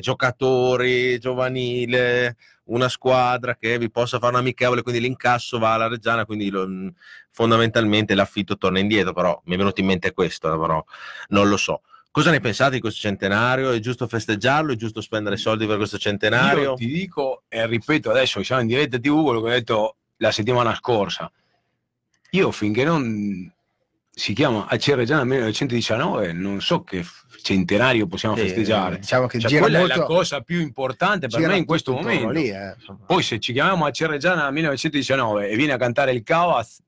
giocatori 0.00 1.18
giovanile, 1.18 2.36
una 2.64 2.88
squadra 2.88 3.56
che 3.56 3.78
vi 3.78 3.90
possa 3.90 4.18
fare 4.18 4.32
un 4.32 4.40
amichevole, 4.40 4.82
quindi 4.82 5.00
l'incasso 5.00 5.58
va 5.58 5.74
alla 5.74 5.88
Reggiana, 5.88 6.24
quindi 6.24 6.50
lo- 6.50 6.66
mh, 6.66 6.92
fondamentalmente 7.30 8.14
l'affitto 8.14 8.56
torna 8.56 8.78
indietro, 8.78 9.12
però 9.12 9.40
mi 9.44 9.54
è 9.54 9.56
venuto 9.58 9.80
in 9.80 9.86
mente 9.86 10.12
questo, 10.12 10.58
però 10.58 10.82
non 11.28 11.48
lo 11.48 11.56
so. 11.56 11.82
Cosa 12.12 12.30
ne 12.32 12.40
pensate 12.40 12.72
di 12.72 12.80
questo 12.80 13.00
centenario? 13.00 13.70
È 13.70 13.78
giusto 13.78 14.08
festeggiarlo? 14.08 14.72
È 14.72 14.76
giusto 14.76 15.00
spendere 15.00 15.36
soldi 15.36 15.66
per 15.66 15.76
questo 15.76 15.96
centenario? 15.98 16.62
Io 16.62 16.74
ti 16.74 16.86
dico 16.86 17.44
e 17.48 17.66
ripeto 17.66 18.10
adesso, 18.10 18.42
siamo 18.42 18.62
in 18.62 18.66
diretta 18.66 18.98
TV, 18.98 19.22
quello 19.22 19.40
che 19.40 19.46
ho 19.48 19.52
detto 19.52 19.96
la 20.16 20.32
settimana 20.32 20.74
scorsa. 20.74 21.30
Io 22.30 22.50
finché 22.50 22.84
non 22.84 23.52
si 24.20 24.34
chiama 24.34 24.66
AC 24.68 24.88
Reggiana 24.88 25.24
1919, 25.24 26.32
non 26.34 26.60
so 26.60 26.82
che 26.82 27.02
centenario 27.42 28.06
possiamo 28.06 28.36
Sì, 28.36 28.42
festeggiare. 28.42 28.98
Diciamo 28.98 29.26
che 29.26 29.38
Cioè, 29.40 29.58
quella 29.58 29.78
molto, 29.78 29.94
è 29.94 29.96
la 29.96 30.04
cosa 30.04 30.40
più 30.42 30.60
importante 30.60 31.26
per 31.26 31.40
me 31.48 31.56
in 31.56 31.64
questo 31.64 31.92
momento. 31.92 32.28
Lì, 32.28 32.50
eh. 32.50 32.76
Poi 33.06 33.22
se 33.22 33.40
ci 33.40 33.54
chiamiamo 33.54 33.86
AC 33.86 34.02
Reggiana 34.02 34.50
1919 34.50 35.48
e 35.48 35.56
viene 35.56 35.72
a 35.72 35.78
cantare 35.78 36.12
il 36.12 36.22
Cavaz 36.22 36.80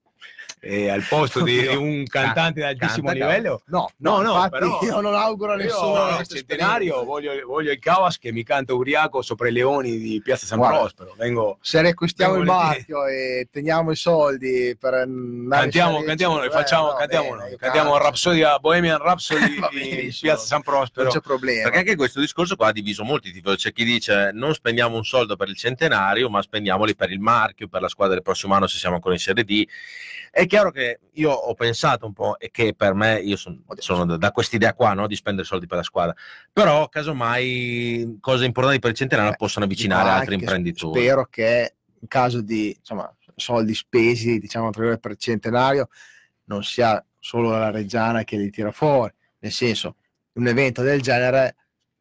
eh, 0.65 0.89
al 0.89 1.05
posto 1.09 1.43
di, 1.43 1.67
un 1.75 2.05
cantante 2.07 2.61
di 2.61 2.67
altissimo 2.67 3.09
canta 3.09 3.27
livello, 3.27 3.63
No, 3.67 3.91
No, 3.97 4.21
no, 4.21 4.35
infatti 4.35 4.51
però- 4.51 4.79
io 4.81 5.01
non 5.01 5.15
auguro 5.15 5.53
a 5.53 5.57
io 5.57 5.65
nessuno 5.65 5.95
al 5.95 6.27
centenario 6.27 7.05
voglio, 7.05 7.33
voglio 7.45 7.73
il 7.73 7.81
Cavas 7.81 8.17
che 8.17 8.31
mi 8.31 8.45
canta 8.45 8.73
ubriaco 8.73 9.23
sopra 9.23 9.49
i 9.49 9.53
leoni 9.53 9.99
di 9.99 10.21
Piazza 10.23 10.47
San 10.47 10.59
Guarda, 10.59 10.79
Prospero. 10.79 11.15
Vengo, 11.19 11.59
se 11.61 11.81
riacquistiamo 11.81 12.37
il 12.37 12.45
marchio 12.45 13.07
e 13.07 13.49
teniamo 13.51 13.91
i 13.91 13.97
soldi 13.97 14.77
per 14.79 15.05
cantiamo, 15.51 16.03
cantiamo 16.03 16.37
noi, 16.37 16.47
A, 16.47 16.51
facciamo, 16.51 16.95
eh, 16.95 16.99
cantiamo 16.99 17.31
bene, 17.31 17.49
noi, 17.49 17.57
cantiamo 17.57 17.99
Rhapsodia, 17.99 18.59
Bohemian 18.61 18.99
Rhapsody 18.99 19.59
di. 19.73 20.17
Piazza 20.21 20.47
San 20.47 20.63
Prospero. 20.63 21.07
non 21.09 21.13
c'è 21.13 21.21
problema. 21.21 21.63
Perché 21.65 21.79
anche 21.79 21.97
questo 21.97 22.21
discorso 22.21 22.55
qua 22.55 22.69
ha 22.69 22.73
diviso 22.73 23.03
molti 23.03 23.33
tifosi. 23.33 23.57
C'è 23.57 23.73
chi 23.73 23.85
dice 23.85 24.31
non 24.33 24.55
spendiamo 24.55 24.97
un 24.97 25.05
soldo 25.05 25.35
per 25.35 25.49
il 25.49 25.57
centenario, 25.57 26.31
ma 26.31 26.41
spendiamoli 26.41 26.95
per 26.95 27.11
il 27.11 27.19
marchio, 27.19 27.67
per 27.67 27.81
la 27.81 27.89
squadra 27.89 28.15
del 28.15 28.23
prossimo 28.23 28.55
anno 28.55 28.69
se 28.69 28.79
siamo 28.79 28.95
ancora 28.95 29.15
in 29.15 29.21
Serie 29.21 29.43
D. 29.45 29.67
È 30.35 30.47
chiaro 30.47 30.71
che 30.71 30.99
io 31.13 31.31
ho 31.31 31.53
pensato 31.53 32.07
un 32.07 32.15
po' 32.15 32.39
e 32.39 32.51
che 32.51 32.73
per 32.75 32.95
me, 32.95 33.21
io 33.21 33.37
son- 33.37 33.63
sono 33.75 34.07
da, 34.07 34.17
da 34.17 34.31
quest'idea 34.31 34.73
qua, 34.73 34.95
no? 34.95 35.07
di 35.07 35.15
spendere 35.15 35.47
soldi 35.47 35.67
per 35.67 35.77
la 35.77 35.83
squadra. 35.83 36.17
Però, 36.51 36.89
casomai, 36.89 38.17
cose 38.19 38.47
importanti 38.47 38.79
per 38.79 38.91
il 38.93 38.97
centenario 38.97 39.35
possono 39.37 39.67
avvicinare 39.67 40.09
altri 40.09 40.37
imprenditori. 40.37 40.99
Spero 40.99 41.27
che 41.27 41.75
in 42.01 42.09
caso 42.09 42.41
di 42.41 42.75
insomma, 42.75 43.15
soldi 43.35 43.75
spesi, 43.75 44.39
diciamo 44.39 44.71
per 44.71 44.99
il 45.11 45.17
centenario, 45.19 45.91
non 46.45 46.65
sia 46.65 47.05
solo 47.19 47.51
la 47.51 47.71
Reggiana 47.71 48.25
che 48.25 48.39
li 48.39 48.49
tira 48.49 48.73
fuori. 48.73 49.13
Nel 49.41 49.53
senso, 49.53 49.97
un 50.33 50.47
evento 50.47 50.81
del 50.81 51.03
genere 51.03 51.57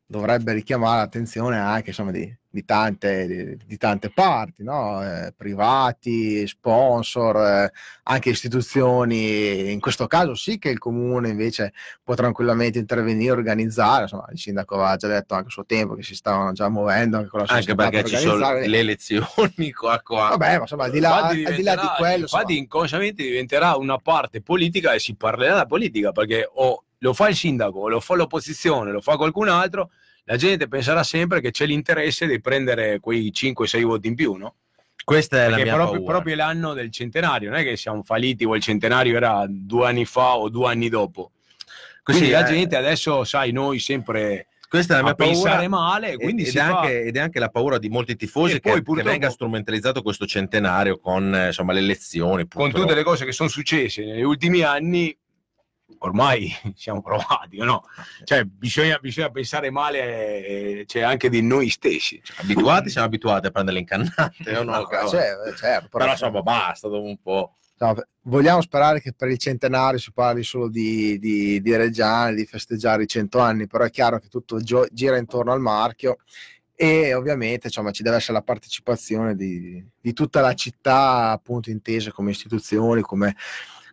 dovrebbe 0.05 0.53
richiamare 0.53 0.99
l'attenzione 0.99 1.57
anche 1.57 1.89
insomma, 1.89 2.11
di, 2.11 2.33
di 2.51 2.65
tante, 2.65 3.57
di, 3.65 3.77
tante 3.77 4.09
parti, 4.09 4.61
no? 4.61 5.01
Eh, 5.01 5.33
privati, 5.35 6.45
sponsor, 6.45 7.37
eh, 7.37 7.71
anche 8.03 8.29
istituzioni. 8.29 9.71
In 9.71 9.79
questo 9.79 10.05
caso 10.07 10.35
sì 10.35 10.59
che 10.59 10.69
il 10.69 10.77
comune 10.77 11.29
invece 11.29 11.71
può 12.03 12.13
tranquillamente 12.13 12.77
intervenire, 12.77 13.31
organizzare. 13.31 14.03
Insomma, 14.03 14.27
il 14.31 14.37
sindaco 14.37 14.75
aveva 14.75 14.97
già 14.97 15.07
detto 15.07 15.33
anche 15.33 15.47
a 15.47 15.51
suo 15.51 15.65
tempo 15.65 15.95
che 15.95 16.03
si 16.03 16.13
stavano 16.13 16.51
già 16.51 16.67
muovendo 16.67 17.17
anche 17.17 17.29
con 17.29 17.39
la 17.39 17.45
Anche 17.47 17.73
perché 17.73 18.01
per 18.01 18.09
ci 18.09 18.17
sono 18.17 18.53
le 18.53 18.77
elezioni 18.77 19.71
qua, 19.71 20.01
qua. 20.01 20.29
Vabbè, 20.29 20.55
ma 20.55 20.61
insomma, 20.61 20.83
al 20.83 20.91
di 20.91 20.99
là, 20.99 21.27
al 21.27 21.35
di, 21.35 21.63
là 21.63 21.75
di 21.75 21.87
quello, 21.97 22.23
infatti 22.23 22.41
insomma, 22.41 22.59
inconsciamente 22.59 23.23
diventerà 23.23 23.77
una 23.77 23.97
parte 23.97 24.41
politica 24.41 24.91
e 24.91 24.99
si 24.99 25.15
parlerà 25.15 25.55
da 25.55 25.65
politica 25.65 26.11
perché 26.11 26.49
o 26.53 26.83
lo 26.97 27.13
fa 27.13 27.29
il 27.29 27.35
sindaco, 27.35 27.79
o 27.79 27.87
lo 27.87 27.99
fa 27.99 28.15
l'opposizione, 28.15 28.91
lo 28.91 29.01
fa 29.01 29.15
qualcun 29.15 29.47
altro, 29.47 29.91
la 30.25 30.35
gente 30.37 30.67
penserà 30.67 31.03
sempre 31.03 31.41
che 31.41 31.51
c'è 31.51 31.65
l'interesse 31.65 32.27
di 32.27 32.39
prendere 32.39 32.99
quei 32.99 33.31
5-6 33.35 33.81
voti 33.83 34.07
in 34.07 34.15
più, 34.15 34.33
no? 34.35 34.55
Questa 35.03 35.37
è 35.37 35.49
la 35.49 35.55
Perché 35.55 35.63
mia 35.63 35.71
è 35.73 35.75
proprio, 35.75 35.97
paura. 35.99 36.11
proprio 36.13 36.35
l'anno 36.35 36.73
del 36.73 36.91
centenario, 36.91 37.49
non 37.49 37.59
è 37.59 37.63
che 37.63 37.75
siamo 37.75 38.03
falliti 38.03 38.45
o 38.45 38.55
il 38.55 38.61
centenario 38.61 39.15
era 39.17 39.45
due 39.49 39.87
anni 39.87 40.05
fa 40.05 40.37
o 40.37 40.47
due 40.49 40.69
anni 40.69 40.89
dopo. 40.89 41.31
Quindi 42.03 42.23
Così, 42.29 42.33
la 42.33 42.45
eh, 42.47 42.51
gente 42.51 42.75
adesso, 42.75 43.23
sai, 43.23 43.51
noi 43.51 43.79
sempre 43.79 44.47
questa 44.69 44.93
è 44.93 44.95
la 44.97 45.01
a 45.01 45.05
mia 45.05 45.15
paura. 45.15 45.33
pensare 45.33 45.67
male, 45.67 46.15
quindi 46.17 46.43
ed, 46.43 46.55
è 46.55 46.59
fa- 46.59 46.79
anche, 46.79 47.01
ed 47.03 47.17
è 47.17 47.19
anche 47.19 47.39
la 47.39 47.49
paura 47.49 47.77
di 47.77 47.89
molti 47.89 48.15
tifosi 48.15 48.53
E 48.55 48.59
che, 48.59 48.69
poi, 48.69 48.77
che 48.77 48.83
purtroppo- 48.83 49.09
venga 49.09 49.29
strumentalizzato 49.29 50.01
questo 50.01 50.25
centenario 50.25 50.97
con 50.99 51.33
eh, 51.35 51.47
insomma, 51.47 51.73
le 51.73 51.79
elezioni. 51.79 52.47
con 52.47 52.47
purtroppo. 52.47 52.79
tutte 52.79 52.93
le 52.95 53.03
cose 53.03 53.25
che 53.25 53.31
sono 53.33 53.49
successe 53.49 54.05
negli 54.05 54.21
ultimi 54.21 54.61
anni, 54.61 55.15
ormai 56.03 56.51
siamo 56.75 57.01
provati, 57.01 57.59
o 57.59 57.65
no? 57.65 57.83
Cioè, 58.23 58.43
bisogna, 58.43 58.97
bisogna 58.99 59.29
pensare 59.29 59.69
male 59.69 60.45
eh, 60.45 60.83
cioè, 60.87 61.01
anche 61.01 61.29
di 61.29 61.41
noi 61.41 61.69
stessi. 61.69 62.21
abituati, 62.37 62.89
siamo 62.89 63.07
abituati 63.07 63.47
a 63.47 63.51
prendere 63.51 63.75
le 63.75 63.81
incannate, 63.81 64.57
o 64.57 64.63
no? 64.63 64.79
no, 64.79 65.07
cioè, 65.07 65.35
certo, 65.55 65.87
però, 65.89 66.03
Però 66.05 66.11
insomma 66.11 66.41
basta 66.41 66.87
dopo 66.87 67.05
un 67.05 67.17
po'. 67.21 67.55
insomma, 67.73 68.07
vogliamo 68.23 68.61
sperare 68.61 69.01
che 69.01 69.13
per 69.13 69.29
il 69.29 69.37
centenario 69.37 69.99
si 69.99 70.11
parli 70.11 70.43
solo 70.43 70.69
di, 70.69 71.17
di, 71.19 71.61
di 71.61 71.75
Reggiana, 71.75 72.31
di 72.31 72.45
festeggiare 72.45 73.03
i 73.03 73.07
cento 73.07 73.39
anni, 73.39 73.67
però 73.67 73.83
è 73.83 73.89
chiaro 73.89 74.19
che 74.19 74.27
tutto 74.27 74.59
gio- 74.59 74.87
gira 74.91 75.17
intorno 75.17 75.51
al 75.51 75.61
marchio 75.61 76.17
e 76.75 77.13
ovviamente 77.13 77.67
insomma, 77.67 77.91
ci 77.91 78.01
deve 78.01 78.15
essere 78.15 78.33
la 78.33 78.41
partecipazione 78.41 79.35
di, 79.35 79.85
di 79.99 80.13
tutta 80.13 80.41
la 80.41 80.55
città, 80.55 81.29
appunto 81.29 81.69
intese 81.69 82.11
come 82.11 82.31
istituzioni, 82.31 83.01
come, 83.01 83.35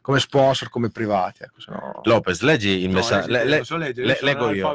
come 0.08 0.20
sponsor, 0.20 0.70
come 0.70 0.88
privati. 0.88 1.42
Ecco, 1.42 1.60
sennò- 1.60 2.00
Lopez, 2.04 2.40
leggi 2.40 2.68
il 2.82 2.88
No, 2.88 2.94
messaggio. 2.94 3.30
le- 3.30 3.44
le- 3.44 3.62
leggere, 3.76 4.06
le- 4.06 4.18
leggo 4.22 4.50
io. 4.50 4.74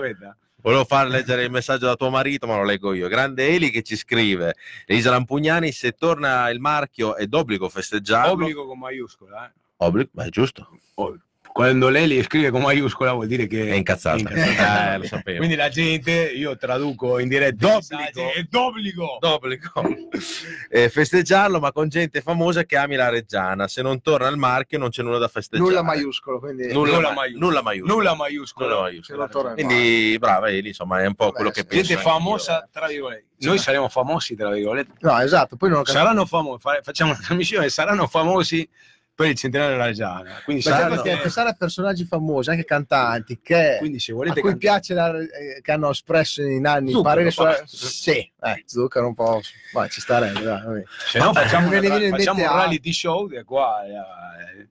Volevo 0.61 0.85
far 0.85 1.07
leggere 1.07 1.43
il 1.43 1.49
messaggio 1.49 1.87
da 1.87 1.95
tuo 1.95 2.11
marito, 2.11 2.45
ma 2.45 2.55
lo 2.55 2.63
leggo 2.63 2.93
io. 2.93 3.07
Grande 3.07 3.47
Eli 3.47 3.71
che 3.71 3.81
ci 3.81 3.95
scrive: 3.95 4.53
Elisa 4.85 5.09
Lampugnani, 5.09 5.71
se 5.71 5.93
torna 5.93 6.47
il 6.51 6.59
marchio 6.59 7.15
è 7.15 7.25
d'obbligo 7.25 7.67
festeggiarlo. 7.67 8.33
Obbligo 8.33 8.67
con 8.67 8.77
maiuscola. 8.77 9.47
eh. 9.47 9.51
Obbligo, 9.77 10.11
ma 10.13 10.25
è 10.25 10.29
giusto. 10.29 10.69
Oh, 10.93 11.17
Quando 11.53 11.89
lei 11.89 12.07
li 12.07 12.23
scrive 12.23 12.49
con 12.49 12.61
maiuscola 12.63 13.13
vuol 13.13 13.27
dire 13.27 13.45
che 13.45 13.69
È 13.69 13.75
incazzata. 13.75 14.17
è 14.17 14.19
incazzata. 14.39 14.93
Eh, 14.93 14.97
lo 14.97 15.05
sapevo. 15.05 15.37
Quindi 15.37 15.55
la 15.55 15.69
gente, 15.69 16.11
io 16.11 16.57
traduco 16.57 17.19
in 17.19 17.27
diretta 17.27 17.67
D'obbligo. 17.67 18.33
è 18.33 18.43
d'obbligo. 18.49 19.17
d'obbligo 19.19 19.71
Eh, 20.69 20.89
festeggiarlo, 20.89 21.59
ma 21.59 21.71
con 21.71 21.89
gente 21.89 22.21
famosa 22.21 22.63
che 22.63 22.75
ami 22.75 22.95
la 22.95 23.09
Reggiana. 23.09 23.67
Se 23.67 23.83
non 23.83 24.01
torna 24.01 24.27
il 24.29 24.37
marchio, 24.37 24.79
non 24.79 24.89
c'è 24.89 25.03
nulla 25.03 25.19
da 25.19 25.27
festeggiare. 25.27 25.69
nulla 25.69 25.83
maiuscolo, 25.83 26.39
quindi 26.39 26.73
Nulla, 26.73 26.93
Nulla 26.95 27.07
ma- 27.09 27.13
maiuscolo. 27.13 27.45
nulla 27.45 27.61
maiuscolo. 27.61 27.93
Nulla 27.95 28.15
maiuscola. 28.15 28.67
Nulla 28.67 28.81
maiuscolo. 28.81 29.23
il 29.49 29.53
Quindi, 29.53 30.17
brava 30.17 30.49
Eli, 30.49 30.67
insomma, 30.69 31.01
è 31.01 31.05
un 31.05 31.13
po' 31.13 31.25
Vabbè, 31.25 31.35
quello 31.35 31.49
che 31.51 31.65
penso. 31.65 31.85
Gente 31.85 32.01
famosa, 32.01 32.67
tra 32.71 32.87
virgolette. 32.87 33.25
Noi 33.41 33.59
saremo 33.59 33.89
famosi, 33.89 34.35
tra 34.35 34.49
virgolette. 34.49 34.93
No, 35.01 35.19
esatto, 35.19 35.55
poi 35.55 35.69
non. 35.69 35.85
Saranno 35.85 36.25
famosi, 36.25 36.59
fa- 36.61 36.79
facciamo 36.81 37.11
una 37.11 37.19
trasmissione, 37.23 37.69
saranno 37.69 38.07
famosi 38.07 38.67
per 39.15 39.27
il 39.27 39.35
centenario 39.35 39.73
della 39.73 39.85
Reggiana. 39.87 40.41
Quindi, 40.43 40.63
saranno, 40.63 41.01
perché 41.01 41.19
pensare 41.21 41.49
a 41.49 41.53
personaggi 41.53 42.03
famosi, 42.05 42.49
anche 42.49 42.65
cantanti, 42.65 43.39
che, 43.41 43.75
quindi 43.79 43.99
se 43.99 44.11
a 44.11 44.15
volete 44.15 44.41
cui 44.41 44.49
can- 44.49 44.57
piace 44.57 44.93
la- 44.93 45.17
eh, 45.17 45.61
che 45.61 45.71
hanno 45.71 45.91
espresso 45.91 46.41
in 46.41 46.65
anni 46.65 46.91
Zucchero, 46.91 47.03
pareri 47.03 47.31
su... 47.31 47.43
basta. 47.43 47.65
Sì, 47.67 48.31
eh, 48.41 48.63
zucchero 48.65 49.07
un 49.07 49.13
po'... 49.13 49.41
Ma 49.73 49.87
ci 49.87 50.01
starebbe, 50.01 50.41
dai, 50.41 50.83
se 51.07 51.19
no 51.19 51.33
facciamo, 51.33 51.67
una- 51.67 51.79
facciamo 52.09 52.39
un 52.39 52.45
altro. 52.45 52.57
reality 52.57 52.91
show 52.93 53.27
che 53.27 53.43
qua 53.43 53.83
eh, 53.85 54.67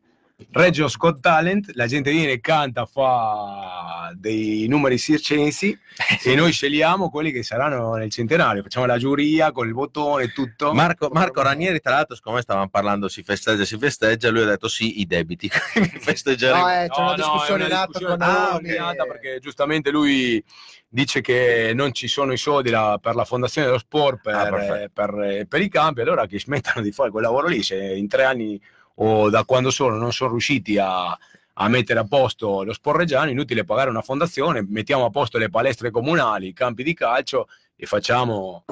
Reggio 0.55 0.87
Scott 0.89 1.21
Talent, 1.21 1.71
la 1.75 1.87
gente 1.87 2.11
viene, 2.11 2.39
canta, 2.41 2.85
fa 2.85 4.13
dei 4.15 4.67
numeri 4.69 4.99
circensi 4.99 5.77
e 6.23 6.35
noi 6.35 6.53
scegliamo 6.53 7.09
quelli 7.09 7.33
che 7.33 7.43
saranno 7.43 7.95
nel 7.95 8.11
centenario, 8.11 8.63
facciamo 8.63 8.85
la 8.85 8.99
giuria 8.99 9.51
con 9.51 9.67
il 9.67 9.73
bottone 9.73 10.25
e 10.25 10.33
tutto. 10.33 10.75
Marco, 10.75 11.09
Marco 11.11 11.41
Ranieri, 11.41 11.81
tra 11.81 11.93
l'altro, 11.95 12.15
siccome 12.15 12.43
stavamo 12.43 12.69
parlando 12.69 13.09
si 13.09 13.23
festeggia, 13.23 13.65
si 13.65 13.79
festeggia, 13.79 14.31
lui 14.31 14.43
ha 14.43 14.47
detto 14.47 14.69
sì, 14.69 15.01
i 15.01 15.07
debiti, 15.07 15.49
quindi 15.73 15.99
festeggeremo. 15.99 16.59
No, 16.61 16.71
eh, 16.71 16.89
c'è 16.91 17.01
No, 17.01 17.03
una 17.07 17.11
no, 17.11 17.17
discussione 17.17 17.63
è 17.63 17.67
in 17.67 17.73
una 17.73 17.81
atto 17.81 17.99
discussione 17.99 18.25
con 18.27 18.79
ah, 19.01 19.05
perché 19.07 19.39
giustamente 19.41 19.91
lui 19.91 20.45
dice 20.87 21.23
che 21.23 21.73
non 21.75 21.95
ci 21.95 22.07
sono 22.09 22.33
i 22.33 22.37
soldi 22.37 22.69
la- 22.69 22.99
per 23.01 23.15
la 23.15 23.25
fondazione 23.25 23.69
dello 23.69 23.79
sport 23.79 24.21
per, 24.21 24.35
Ah, 24.35 24.51
perfetto. 24.51 24.91
per- 24.93 25.47
per 25.49 25.61
i 25.63 25.71
campi, 25.71 26.03
allora 26.03 26.27
che 26.27 26.39
smettano 26.39 26.83
di 26.83 26.93
fare 26.93 27.11
quel 27.11 27.23
lavoro 27.23 27.49
lì, 27.49 27.63
se 27.63 27.77
in 27.77 28.07
tre 28.09 28.25
anni 28.25 28.61
o 28.97 29.31
da 29.31 29.45
quando 29.45 29.71
sono 29.71 29.97
non 29.97 30.13
sono 30.13 30.31
riusciti 30.31 30.79
a, 30.79 31.07
a 31.55 31.69
mettere 31.69 32.01
a 32.01 32.05
posto 32.05 32.63
lo 32.63 32.73
sport 32.73 32.99
reggiano, 32.99 33.31
inutile 33.31 33.65
pagare 33.65 33.91
una 33.91 34.03
fondazione, 34.03 34.65
mettiamo 34.69 35.05
a 35.05 35.11
posto 35.11 35.39
le 35.39 35.51
palestre 35.51 35.91
comunali, 35.91 36.49
i 36.49 36.53
campi 36.53 36.83
di 36.83 36.95
calcio 36.95 37.49
e 37.77 37.87
facciamo, 37.87 38.65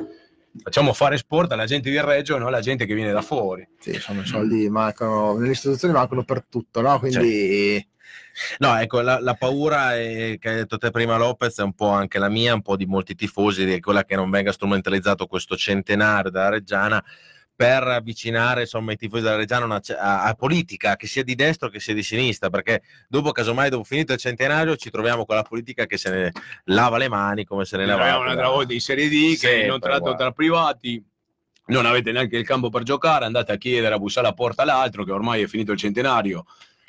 facciamo 0.63 0.93
fare 0.93 1.17
sport 1.17 1.53
alla 1.53 1.67
gente 1.67 1.91
di 1.91 2.01
Reggio 2.01 2.37
e 2.37 2.39
non 2.39 2.49
alla 2.49 2.61
gente 2.61 2.87
che 2.87 2.95
viene 2.95 3.13
da 3.13 3.23
fuori. 3.23 3.67
Sì, 3.79 3.95
insomma, 3.95 4.23
i 4.23 4.27
soldi 4.27 4.69
mancano, 4.71 5.37
nelle 5.37 5.53
istituzioni 5.53 5.95
mancano 5.95 6.25
per 6.25 6.45
tutto, 6.49 6.81
no? 6.81 6.99
Quindi... 6.99 7.87
No, 8.59 8.77
ecco, 8.79 9.01
la, 9.01 9.21
la 9.21 9.35
paura 9.35 9.97
è- 9.97 10.37
che 10.39 10.49
hai 10.49 10.55
detto 10.57 10.79
te 10.79 10.91
prima 10.91 11.17
Lopez 11.17 11.59
è 11.59 11.63
un 11.63 11.75
po' 11.75 11.91
anche 11.91 12.19
la 12.19 12.29
mia, 12.29 12.55
un 12.55 12.63
po' 12.63 12.77
di 12.77 12.87
molti 12.87 13.15
tifosi, 13.15 13.65
di 13.65 13.81
quella 13.81 14.05
che 14.05 14.17
non 14.17 14.31
venga 14.31 14.53
strumentalizzato 14.53 15.27
questo 15.27 15.57
centenario 15.57 16.31
della 16.31 16.49
Reggiana 16.49 17.05
per 17.61 17.83
avvicinare 17.87 18.63
insomma, 18.63 18.93
i 18.93 18.97
tifosi 18.97 19.23
della 19.23 19.37
Reggiana 19.37 19.65
a, 19.65 19.67
una 19.67 19.81
a, 19.99 20.23
a 20.25 20.33
politica, 20.33 20.97
che 20.97 21.07
sia 21.07 21.23
di 21.23 21.35
destra 21.35 21.69
che 21.69 21.79
sia 21.79 21.93
di 21.93 22.03
sinistra, 22.03 22.49
perché 22.49 22.81
dopo, 23.07 23.33
casomai, 23.33 23.69
dopo 23.69 23.85
finito 23.85 24.15
il 24.15 24.19
centenario, 24.19 24.77
ci 24.77 24.89
troviamo 24.89 25.27
con 25.27 25.37
la 25.37 25.43
politica 25.43 25.85
che 25.85 25.99
se 25.99 26.09
ne 26.09 26.33
lava 26.65 26.97
le 26.97 27.11
mani 27.11 27.45
come 27.45 27.67
se 27.67 27.77
ne 27.77 27.85
lava 27.85 28.01
avevamo 28.01 28.23
un'altra 28.23 28.49
volta 28.49 28.73
in 28.73 28.81
Serie 28.81 29.11
D 29.11 29.33
che 29.33 29.37
Sempre, 29.37 29.67
non 29.67 29.79
tratto 29.79 30.15
tra 30.15 30.31
privati. 30.33 31.05
Non 31.67 31.85
avete 31.85 32.13
neanche 32.13 32.39
il 32.39 32.47
campo 32.47 32.71
per 32.71 32.83
giocare, 32.83 33.27
andate 33.27 33.53
a 33.53 33.57
chiedere 33.57 33.95
a 33.95 33.99
bussare 33.99 34.27
la 34.27 34.33
porta 34.33 34.63
all'altro 34.63 35.05
che 35.05 35.13
ormai 35.13 35.43
è 35.43 35.47
finito 35.47 35.73
il 35.73 35.79
centenario, 35.79 36.47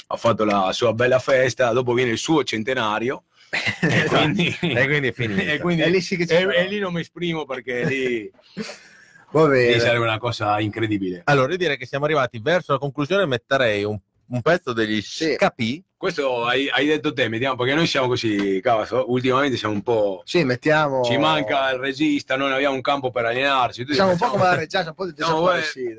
ha 0.08 0.16
fatto 0.16 0.46
la 0.46 0.72
sua 0.72 0.94
bella 0.94 1.20
festa, 1.20 1.74
dopo 1.74 1.92
viene 1.94 2.12
il 2.12 2.18
suo 2.18 2.46
centenario 2.46 3.26
e 3.82 4.06
quindi, 4.06 4.58
E 4.62 4.86
quindi 4.86 5.10
è 5.10 5.12
finita. 5.12 5.42
e 5.52 5.60
quindi- 5.60 5.82
E 5.82 5.90
lì 5.90 6.00
sì 6.00 6.16
che 6.16 6.24
e- 6.34 6.56
e 6.64 6.68
lì 6.70 6.80
non 6.80 6.94
mi 6.94 7.02
esprimo 7.02 7.44
perché 7.44 7.84
lì, 7.84 8.32
Va 9.32 9.48
bene. 9.48 9.80
sarebbe 9.80 10.04
una 10.04 10.20
cosa 10.20 10.60
incredibile. 10.60 11.22
Allora, 11.26 11.52
io 11.52 11.58
direi 11.58 11.78
che 11.78 11.86
siamo 11.86 12.06
arrivati 12.06 12.40
verso 12.40 12.74
la 12.74 12.80
conclusione, 12.80 13.26
metterei 13.26 13.84
un, 13.84 13.98
un 14.28 14.42
pezzo 14.42 14.74
degli 14.74 15.02
Sì. 15.02 15.36
Scapi. 15.36 15.84
Questo 16.02 16.46
hai, 16.46 16.68
hai 16.68 16.88
detto 16.88 17.14
te, 17.14 17.30
mettiamo, 17.30 17.56
perché 17.56 17.76
noi 17.76 17.86
siamo 17.86 18.08
così, 18.08 18.60
cavolo, 18.60 19.12
ultimamente 19.12 19.56
siamo 19.56 19.76
un 19.76 19.84
po'... 19.84 20.24
Sì, 20.26 20.44
mettiamo... 20.44 21.04
Ci 21.04 21.16
manca 21.18 21.70
il 21.70 21.78
regista, 21.78 22.36
non 22.36 22.52
abbiamo 22.52 22.74
un 22.74 22.82
campo 22.82 23.12
per 23.12 23.26
allenarci. 23.26 23.84
tutti 23.84 23.94
Siamo 23.94 24.14
un 24.14 24.18
po' 24.18 24.30
come 24.30 24.46
la 24.46 24.56
Reggiana, 24.56 24.90
un 24.90 24.96
po' 24.96 25.06
di 25.06 25.14
No, 25.20 25.52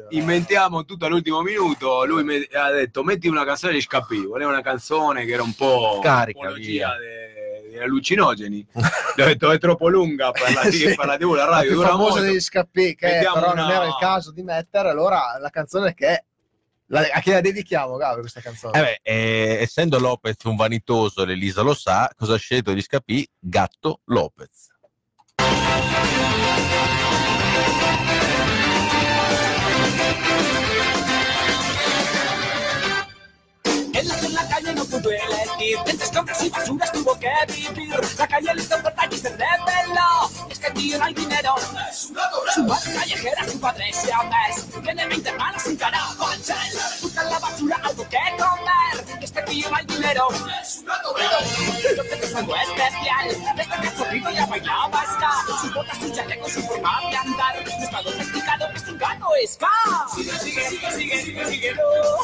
inventiamo 0.09 0.85
tutto 0.85 1.07
all'ultimo 1.07 1.41
minuto. 1.43 2.05
Lui 2.05 2.25
mi 2.25 2.45
ha 2.53 2.71
detto: 2.73 3.05
Metti 3.05 3.29
una 3.29 3.45
canzone 3.45 3.75
di 3.75 3.81
Scappi. 3.81 4.27
Voleva 4.27 4.51
una 4.51 4.61
canzone 4.61 5.25
che 5.25 5.35
era 5.35 5.45
un 5.45 5.55
po' 5.55 6.01
Carica, 6.03 6.51
allucinogeni. 7.83 8.67
Ho 8.73 8.81
detto: 9.25 9.51
È 9.51 9.59
troppo 9.59 9.89
lunga 9.89 10.31
per 10.33 10.53
la, 10.53 10.63
Sì. 10.71 10.95
per 10.95 11.07
la 11.07 11.17
TV, 11.17 11.31
la 11.35 11.45
la 11.45 11.51
radio. 11.51 11.75
dura 11.75 11.89
famosa 11.89 12.11
molto. 12.15 12.25
degli 12.25 12.41
scappi, 12.41 12.95
che 12.95 13.07
Mettiamo 13.07 13.35
però 13.35 13.55
non 13.55 13.65
una- 13.65 13.75
era 13.75 13.85
il 13.87 13.97
caso 14.01 14.33
di 14.33 14.43
mettere, 14.43 14.89
allora 14.91 15.39
la 15.41 15.51
canzone 15.51 15.95
che 15.95 16.07
è... 16.07 16.25
la- 16.87 17.09
a 17.13 17.21
chi 17.21 17.31
la 17.31 17.41
dedichiamo, 17.41 17.97
Gabri, 17.97 18.21
questa 18.21 18.41
canzone? 18.41 18.79
Eh 18.79 18.83
beh, 18.83 19.01
eh, 19.03 19.59
essendo 19.63 19.99
Lopez 19.99 20.37
un 20.45 20.57
vanitoso, 20.57 21.25
l'Elisa 21.25 21.63
lo 21.63 21.75
sa, 21.75 22.11
cosa 22.17 22.35
ha 22.35 22.39
scelto 22.39 22.73
di 22.73 22.81
Scapi? 22.83 23.29
Gatto 23.39 24.01
Lopez. 24.07 24.71
Pudo 35.03 35.13
elegir, 35.13 35.79
entre 35.87 36.05
escombros 36.05 36.43
y 36.43 36.51
basuras 36.51 36.93
tuvo 36.93 37.19
que 37.19 37.31
vivir. 37.49 38.01
La 38.19 38.29
calle 38.29 38.55
le 38.55 38.63
hizo 38.63 38.77
y 39.11 39.19
se 39.19 39.29
rebeló. 39.31 40.31
Y 40.49 40.53
es 40.53 40.59
que 40.59 40.67
el 40.69 40.99
no 40.99 41.05
hay 41.05 41.15
dinero. 41.15 41.55
Su 42.55 42.65
madre 42.65 42.95
callejera, 42.95 43.49
su 43.49 43.61
padre 43.61 43.93
se 43.93 44.13
ames. 44.13 44.67
Tiene 44.83 45.07
20 45.07 45.29
hermanos 45.29 45.63
sin 45.63 45.77
carabanchel. 45.77 46.57
Busca 47.03 47.23
en 47.23 47.31
la 47.31 47.39
basura 47.39 47.81
algo 47.83 48.09
que 48.09 48.19
comer. 48.39 49.21
Y 49.21 49.25
es 49.25 49.33
que 49.33 49.39
el 49.41 49.45
tío 49.47 49.71
no 49.71 49.77
hay 49.77 49.87
dinero. 49.87 50.29
Pero 51.95 52.03
que 52.05 52.15
es 52.15 52.23
especial. 52.23 53.29
Este 53.59 53.77
cachorrito 53.77 54.31
ya 54.31 54.47
bailaba 54.47 55.05
ska. 55.05 55.59
Sus 55.61 55.75
botas, 55.75 55.99
su 55.99 56.11
chaleco, 56.11 56.49
su 56.49 56.63
forma 56.63 57.01
de 57.11 57.17
andar. 57.17 57.65
No 57.65 57.85
está 57.85 58.03
domesticado, 58.03 58.69
es 58.75 58.89
un 58.89 58.99
gato 58.99 59.27
ska. 59.49 59.69
Sigue, 60.15 60.39
sigue, 60.39 60.69
sigue, 60.69 60.91
sigue, 60.93 61.23
sigue, 61.23 61.47
sigue. 61.47 61.75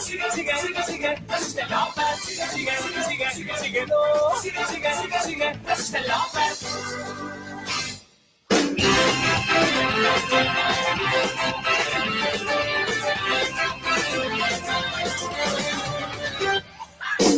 Sigue, 0.04 0.30
sigue, 0.32 0.54
sigue, 0.60 0.82
sigue. 0.84 1.66
López. 1.68 2.20
Sigue, 2.24 2.48
sigue, 2.48 2.67
sigue, 2.76 3.02
sigue, 3.04 3.30
sigue, 3.32 3.54
sigue, 3.58 3.86
no. 3.86 3.96
Sigue, 4.40 4.64
sigue, 4.66 4.90
sigue, 4.94 5.20
sigue. 5.22 5.52
Resiste 5.66 6.00
López. 6.08 7.18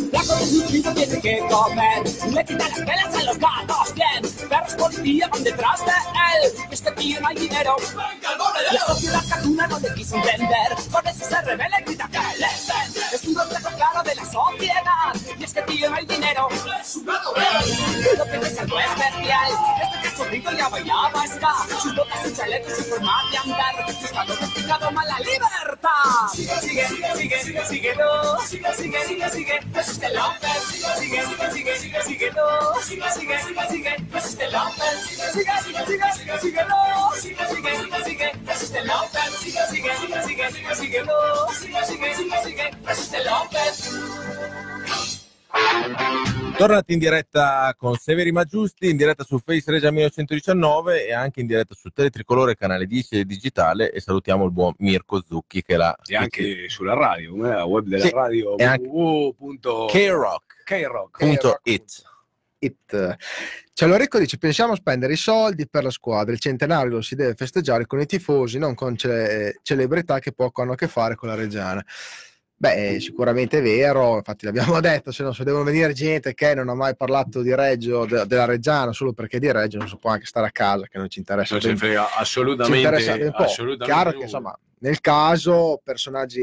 Flaco 0.09 0.35
desnutrido 0.35 0.93
tiene 0.93 1.21
que 1.21 1.39
comer. 1.49 2.03
Le 2.31 2.45
quita 2.45 2.69
las 2.69 2.79
pelas 2.79 3.15
a 3.15 3.23
los 3.23 3.37
gatos, 3.37 3.93
bien. 3.93 4.49
Perros 4.49 4.73
policía 4.75 5.27
van 5.27 5.43
detrás 5.43 5.79
de 5.85 5.91
él. 5.91 6.53
Este 6.71 6.91
tío 6.91 7.19
no 7.21 7.27
hay 7.27 7.35
dinero. 7.35 7.75
La 8.71 8.79
sociedad 8.85 9.21
catuna 9.29 9.67
no 9.67 9.79
le 9.79 9.93
quiso 9.93 10.15
entender. 10.15 10.75
Por 10.91 11.07
eso 11.07 11.25
se 11.25 11.41
revela 11.41 11.81
y 11.81 11.83
grita 11.83 12.07
que 12.07 12.17
le 12.17 12.47
den. 12.47 13.03
Es 13.13 13.23
un 13.25 13.35
reflejo 13.35 13.69
claro 13.75 14.03
de 14.03 14.15
la 14.15 14.25
sociedad. 14.25 15.13
Y 15.37 15.43
es 15.43 15.53
que 15.53 15.61
tío 15.63 15.89
no 15.89 15.95
hay 15.95 16.05
dinero. 16.05 16.47
Lo 18.17 18.25
que 18.25 18.47
es 18.47 18.59
algo 18.59 18.79
especial. 18.79 19.51
Este 19.83 20.09
cachorrito 20.09 20.51
ya 20.51 20.69
bailaba 20.69 21.27
ska. 21.27 21.53
Sus 21.81 21.95
botas, 21.95 22.21
su 22.23 22.35
chaleco, 22.35 22.69
su 22.69 22.83
forma 22.83 23.21
de 23.31 23.37
andar. 23.37 23.89
Está 23.89 24.25
domesticado 24.25 24.91
mala 24.91 25.19
libertad. 25.19 25.89
Sigue, 26.33 26.59
sigue, 26.61 26.87
sigue, 26.87 27.15
sigue, 27.15 27.65
sigue. 27.65 27.95
Sigue, 28.47 28.73
sigue, 28.73 29.05
sigue, 29.05 29.29
sigue. 29.29 29.59
Resiste 29.81 30.13
López. 30.13 30.61
Sigue, 30.69 30.93
sigue, 30.99 31.25
sigue, 31.25 31.49
sigue, 31.49 31.75
sigue, 31.75 32.01
sigue, 32.03 32.31
no. 32.35 32.79
Sigue, 32.83 33.09
sigue, 33.17 33.37
sigue, 33.41 33.65
sigue. 33.71 33.93
Resiste 34.13 34.47
López. 34.51 34.97
Sigue, 35.09 35.27
sigue, 35.33 35.85
sigue, 35.87 36.09
sigue, 36.13 36.37
sigue, 36.39 36.65
no. 36.69 37.11
Sigue, 37.17 37.45
sigue, 37.49 37.71
sigue, 37.81 38.03
sigue. 38.05 38.29
Resiste 38.45 38.81
López. 38.85 39.31
Sigue, 39.41 39.63
sigue, 39.71 39.91
sigue, 39.97 40.21
sigue, 40.21 40.51
sigue, 40.51 40.75
sigue, 40.75 41.01
no. 41.01 41.17
Sigue, 41.57 41.81
sigue, 41.83 42.13
sigue, 42.13 42.37
sigue. 42.45 42.67
Resiste 42.85 43.19
López. 43.25 45.20
Tornati 46.57 46.93
in 46.93 46.99
diretta 46.99 47.73
con 47.75 47.95
Severi 47.95 48.31
Maggiusti, 48.31 48.89
in 48.89 48.97
diretta 48.97 49.23
su 49.23 49.39
Face 49.39 49.71
Regia 49.71 49.89
1919 49.89 51.07
e 51.07 51.13
anche 51.13 51.39
in 51.39 51.47
diretta 51.47 51.73
su 51.73 51.89
Teletricolore 51.89 52.55
canale 52.55 52.85
10 52.85 53.19
e 53.19 53.25
digitale 53.25 53.91
e 53.91 53.99
salutiamo 53.99 54.45
il 54.45 54.51
buon 54.51 54.73
Mirko 54.77 55.23
Zucchi 55.27 55.63
che 55.63 55.75
l'ha 55.75 55.97
E 56.05 56.15
anche 56.15 56.69
sulla 56.69 56.93
radio, 56.93 57.35
la 57.35 57.65
web 57.65 57.87
della 57.87 58.05
Sì, 58.05 58.11
radio 58.11 58.55
www.krock.it. 58.59 59.85
K-Rock.it 60.65 62.09
It. 62.59 63.17
Cioè 63.73 63.89
Lorecco 63.89 64.19
dice 64.19 64.37
pensiamo 64.37 64.73
a 64.73 64.75
spendere 64.75 65.13
i 65.13 65.17
soldi 65.17 65.67
per 65.67 65.83
la 65.83 65.89
squadra, 65.89 66.31
il 66.31 66.39
centenario 66.39 66.91
lo 66.91 67.01
si 67.01 67.15
deve 67.15 67.33
festeggiare 67.33 67.87
con 67.87 67.99
i 67.99 68.05
tifosi, 68.05 68.59
non 68.59 68.75
con 68.75 68.95
cele- 68.95 69.59
celebrità 69.63 70.19
che 70.19 70.31
poco 70.31 70.61
hanno 70.61 70.73
a 70.73 70.75
che 70.75 70.87
fare 70.87 71.15
con 71.15 71.29
la 71.29 71.35
Reggiana. 71.35 71.83
Beh, 72.61 72.99
sicuramente 72.99 73.57
è 73.57 73.61
vero, 73.63 74.17
infatti 74.17 74.45
l'abbiamo 74.45 74.79
detto, 74.81 75.11
se 75.11 75.23
no 75.23 75.33
se 75.33 75.43
devono 75.43 75.63
venire 75.63 75.93
gente 75.93 76.35
che 76.35 76.53
non 76.53 76.69
ha 76.69 76.75
mai 76.75 76.95
parlato 76.95 77.41
di 77.41 77.55
Reggio, 77.55 78.05
de- 78.05 78.27
della 78.27 78.45
Reggiana, 78.45 78.93
solo 78.93 79.13
perché 79.13 79.39
di 79.39 79.51
Reggio 79.51 79.79
non 79.79 79.87
si 79.87 79.97
può 79.97 80.11
anche 80.11 80.25
stare 80.27 80.45
a 80.45 80.51
casa, 80.51 80.85
che 80.85 80.99
non 80.99 81.09
ci 81.09 81.17
interessa. 81.17 81.57
Non 81.59 81.75
frega 81.75 81.75
ci 81.79 81.81
interessa 81.81 82.21
assolutamente, 82.21 83.31
poco. 83.31 83.43
assolutamente 83.43 83.85
Chiaro 83.85 84.09
che 84.09 84.15
nulla. 84.17 84.25
insomma, 84.25 84.59
nel 84.77 85.01
caso 85.01 85.81
personaggi 85.83 86.39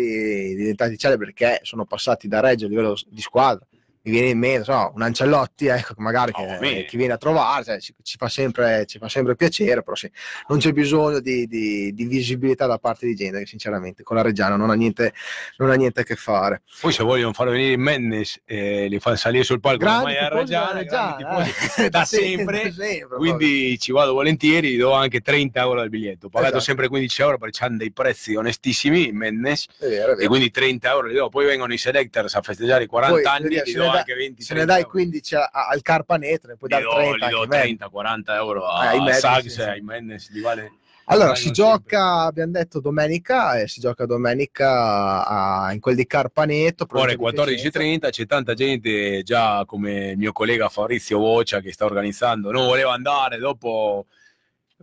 diventati 0.57 0.99
celebri 0.99 1.33
che 1.33 1.61
sono 1.63 1.85
passati 1.85 2.27
da 2.27 2.41
Reggio 2.41 2.67
a 2.67 2.69
livello 2.69 2.97
di 3.07 3.21
squadra, 3.21 3.65
mi 4.09 4.15
viene 4.15 4.31
in 4.31 4.39
mente 4.39 4.65
so, 4.65 4.93
un 4.95 5.03
Ancelotti, 5.03 5.67
ecco, 5.67 5.95
magari 5.99 6.33
che, 6.33 6.47
Oh, 6.49 6.85
chi 6.87 6.97
viene 6.97 7.13
a 7.13 7.17
trovare, 7.19 7.65
cioè, 7.65 7.81
ci, 7.81 7.95
ci 8.03 8.17
fa 8.17 8.29
sempre, 8.29 8.85
ci 8.87 8.99
fa 8.99 9.09
sempre 9.09 9.37
piacere, 9.37 9.83
però 9.83 9.95
sì, 9.95 10.11
non 10.49 10.59
c'è 10.59 10.73
bisogno 10.73 11.21
di, 11.21 11.47
di- 11.47 11.93
di 11.93 12.05
visibilità 12.07 12.67
da 12.67 12.79
parte 12.79 13.07
di 13.07 13.15
gente 13.15 13.39
che 13.41 13.47
sinceramente 13.47 14.03
con 14.03 14.17
la 14.17 14.23
Reggiana 14.23 14.57
non 14.57 14.71
ha 14.71 14.75
niente, 14.75 15.13
non 15.59 15.71
ha 15.71 15.75
niente 15.75 16.01
a 16.01 16.05
che 16.05 16.17
fare. 16.17 16.63
Poi 16.81 16.93
se 16.93 17.03
vogliono 17.03 17.33
far 17.33 17.49
venire 17.51 17.77
Mendes 17.77 18.41
e 18.45 18.87
li 18.89 18.99
fanno 18.99 19.17
salire 19.17 19.45
sul 19.45 19.61
palco 19.61 19.79
Grandi 19.79 20.17
a 20.17 20.29
Reggiana, 20.29 20.81
eh. 20.81 20.85
da 21.91 22.05
sempre, 22.05 22.63
sempre, 22.63 22.73
sempre, 22.73 23.17
quindi 23.19 23.79
ci 23.79 23.93
vado 23.93 24.13
volentieri, 24.15 24.77
do 24.77 24.93
anche 24.93 25.21
30 25.21 25.61
euro 25.61 25.81
al 25.81 25.89
biglietto, 25.89 26.27
ho 26.27 26.31
pagato 26.31 26.57
Esatto. 26.57 26.65
sempre 26.65 26.89
15 26.89 27.21
euro 27.23 27.39
perché 27.39 27.65
hanno 27.65 27.77
dei 27.77 27.93
prezzi 27.93 28.35
onestissimi 28.35 29.13
Mendes 29.13 29.67
È 29.79 29.87
vero, 29.87 30.17
è 30.17 30.25
e 30.25 30.27
quindi 30.27 30.51
30 30.51 30.89
euro 30.91 31.07
li 31.09 31.15
do, 31.15 31.29
poi 31.29 31.45
vengono 31.47 31.73
i 31.73 31.79
selectors 31.79 32.35
a 32.35 32.41
festeggiare 32.41 32.85
i 32.85 32.87
40 32.87 33.15
Poi, 33.15 33.25
anni, 33.27 33.61
anche 33.99 34.15
20 34.15 34.43
Se 34.43 34.55
ne 34.55 34.61
30 34.65 34.73
dai 34.73 34.81
euro. 34.83 34.91
15 34.93 35.35
a- 35.37 35.51
a- 35.53 35.67
al 35.69 35.83
Carpaneto, 35.83 36.47
ne 36.49 36.57
puoi 36.57 36.71
Li 36.71 36.77
dare 36.77 36.85
do, 36.85 36.95
30 36.95 37.27
li 37.27 37.31
do 37.33 37.41
anche 37.43 37.57
a 37.57 37.59
me. 37.59 37.63
30-40 37.77 38.35
euro 38.37 38.67
Ah, 38.67 38.81
a, 38.81 38.89
ai 38.91 39.09
a 39.09 39.13
Suggs 39.15 39.55
sì, 39.55 39.61
ai 39.63 39.81
Mendes, 39.81 40.31
li 40.31 40.41
vale 40.41 40.73
Allora, 41.11 41.35
si 41.35 41.51
gioca, 41.53 42.25
abbiamo 42.25 42.53
detto 42.53 42.81
domenica, 42.81 43.59
e 43.59 43.67
si 43.67 43.81
gioca 43.81 44.05
domenica 44.05 45.27
a- 45.27 45.73
in 45.73 45.81
quel 45.81 45.95
di 45.97 46.07
Carpaneto. 46.07 46.87
Ore 46.91 47.17
provincia 47.17 47.45
di 47.47 47.47
Piacenza. 47.57 47.79
14.30 47.79 48.11
c'è 48.11 48.27
tanta 48.27 48.53
gente 48.53 49.23
già 49.23 49.65
come 49.65 50.11
il 50.11 50.19
mio 50.19 50.33
collega 50.33 50.69
Fabrizio 50.69 51.19
Boccia 51.19 51.61
che 51.61 51.73
sta 51.73 51.87
organizzando 51.87 52.51
non 52.51 52.67
voleva 52.67 52.93
andare 52.93 53.39
dopo 53.39 54.05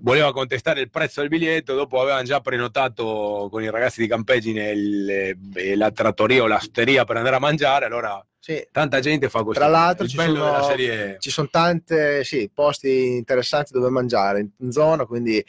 voleva 0.02 0.34
contestare 0.34 0.82
il 0.82 0.90
prezzo 0.90 1.22
del 1.22 1.30
biglietto 1.30 1.74
dopo 1.74 2.02
avevano 2.02 2.24
già 2.24 2.42
prenotato 2.42 3.48
con 3.50 3.64
i 3.64 3.70
ragazzi 3.70 4.02
di 4.02 4.08
Campegine 4.08 4.72
il- 4.72 5.10
eh, 5.54 5.76
la 5.76 5.92
trattoria 5.92 6.44
o 6.44 6.48
l'osteria 6.48 7.06
per 7.06 7.18
andare 7.18 7.36
a 7.38 7.40
mangiare 7.40 7.86
allora 7.86 8.24
Sì. 8.40 8.66
tanta 8.72 9.00
gente 9.00 9.30
fa 9.30 9.44
così 9.44 9.58
Tra 9.58 9.68
l'altro 9.68 10.06
ci 10.08 10.18
sono, 10.18 10.62
serie 10.64 11.16
ci 11.20 11.30
sono 11.30 11.48
tante 11.50 12.24
sì, 12.24 12.50
posti 12.54 13.16
interessanti 13.16 13.72
dove 13.72 13.90
mangiare 13.90 14.46
in 14.60 14.72
zona, 14.72 15.06
quindi 15.06 15.44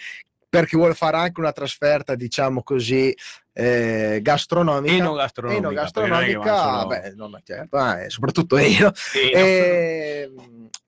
per 0.49 0.67
chi 0.67 0.77
vuole 0.77 0.95
fare 0.95 1.17
anche 1.19 1.41
una 1.41 1.53
trasferta, 1.53 2.15
diciamo 2.15 2.63
così, 2.63 3.15
eh, 3.59 4.19
gastronomica. 4.21 4.93
enogastronomica 4.93 5.59
enogastronomica, 5.67 6.51
non 6.55 6.73
solo- 6.75 6.87
beh, 6.89 7.13
no, 7.17 7.29
ma 7.29 7.41
certo, 7.43 7.79
eh, 7.97 8.11
soprattutto 8.11 8.59
io. 8.59 8.93
Sì, 8.95 9.31
no. 9.33 9.39
E, 9.39 10.31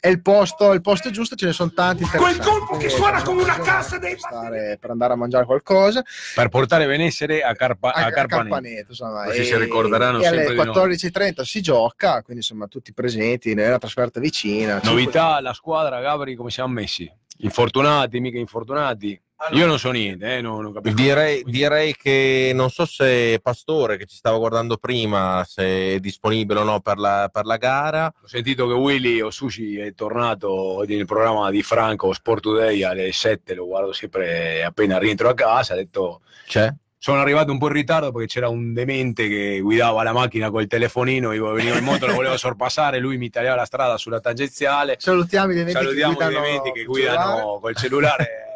è 0.00 0.08
il 0.08 0.20
posto, 0.20 0.72
il 0.74 0.80
posto 0.82 1.10
giusto, 1.10 1.34
ce 1.34 1.46
ne 1.46 1.52
sono 1.52 1.72
tanti. 1.72 2.04
Quel 2.04 2.36
colpo 2.38 2.76
che 2.76 2.88
suona 2.90 3.22
come 3.22 3.42
una 3.42 3.58
cassa 3.58 3.96
dei 3.98 4.10
per 4.10 4.18
stare- 4.20 4.76
per 4.78 4.90
andare 4.90 5.14
a 5.14 5.16
mangiare 5.16 5.44
qualcosa 5.46 6.02
per 6.34 6.48
portare 6.48 6.86
benessere 6.86 7.40
a, 7.42 7.54
Carpa- 7.54 7.92
a, 7.94 8.04
a 8.04 8.10
Carpaneto. 8.10 8.50
Carpaneto, 8.54 8.86
insomma, 8.90 9.24
Così 9.24 9.40
e, 9.40 9.44
si 9.44 9.56
ricorderanno 9.56 10.20
e 10.20 10.26
alle 10.26 10.44
sempre 10.44 10.64
di 10.64 10.70
noi. 10.70 10.86
14.30 10.96 11.42
si 11.42 11.62
gioca, 11.62 12.22
quindi 12.22 12.42
insomma 12.42 12.66
tutti 12.68 12.92
presenti 12.92 13.54
nella 13.54 13.78
trasferta 13.78 14.20
vicina. 14.20 14.78
novità 14.84 15.40
la 15.40 15.54
squadra 15.54 16.00
Gabri 16.00 16.34
come 16.34 16.50
siamo 16.50 16.72
messi 16.74 17.10
infortunati 17.38 18.18
mica 18.20 18.36
infortunati 18.38 19.20
io 19.52 19.66
non 19.66 19.78
so 19.78 19.90
niente 19.90 20.36
eh, 20.36 20.40
non, 20.40 20.62
non 20.62 20.73
capisco 20.73 20.97
Direi, 20.97 21.43
direi 21.44 21.94
che 21.94 22.51
non 22.55 22.70
so 22.70 22.85
se 22.85 23.39
Pastore, 23.40 23.97
che 23.97 24.06
ci 24.06 24.16
stava 24.16 24.36
guardando 24.36 24.77
prima, 24.77 25.44
se 25.47 25.94
è 25.94 25.98
disponibile 26.01 26.60
o 26.60 26.65
no 26.65 26.81
per 26.81 26.98
la, 26.98 27.31
per 27.32 27.44
la 27.44 27.56
gara. 27.56 28.06
Ho 28.06 28.27
sentito 28.27 28.66
che 28.66 28.74
Willy 28.74 29.20
Osushi 29.20 29.78
è 29.78 29.94
tornato 29.94 30.85
nel 30.86 31.06
programma 31.06 31.51
di 31.51 31.62
Franco 31.62 32.12
Sport 32.12 32.43
Today 32.43 32.82
alle 32.82 33.12
7, 33.12 33.55
lo 33.55 33.66
guardo 33.66 33.93
sempre 33.93 34.65
appena 34.65 34.98
rientro 34.98 35.28
a 35.28 35.35
casa, 35.35 35.74
ha 35.74 35.77
detto 35.77 36.20
C'è? 36.47 36.73
sono 37.01 37.20
arrivato 37.20 37.52
un 37.52 37.59
po' 37.59 37.69
in 37.69 37.74
ritardo 37.74 38.10
perché 38.10 38.27
c'era 38.27 38.48
un 38.48 38.73
demente 38.73 39.28
che 39.28 39.60
guidava 39.60 40.02
la 40.02 40.12
macchina 40.12 40.51
col 40.51 40.66
telefonino, 40.66 41.32
io 41.32 41.52
venivo 41.52 41.77
in 41.77 41.85
moto, 41.85 42.06
lo 42.06 42.15
volevo 42.15 42.36
sorpassare, 42.36 42.98
lui 42.98 43.19
mi 43.19 43.31
tagliava 43.31 43.56
la 43.56 43.65
strada 43.65 43.97
sulla 43.97 44.20
tangenziale. 44.20 44.97
Salutiamo 44.98 45.52
i 45.52 45.55
dementi 45.55 45.81
Salutiamo 45.81 46.16
che 46.16 46.24
i 46.24 46.27
guidano, 46.27 46.44
dementi 46.44 46.73
che 46.73 46.85
guidano 46.85 47.59
col 47.60 47.77
cellulare. 47.77 48.43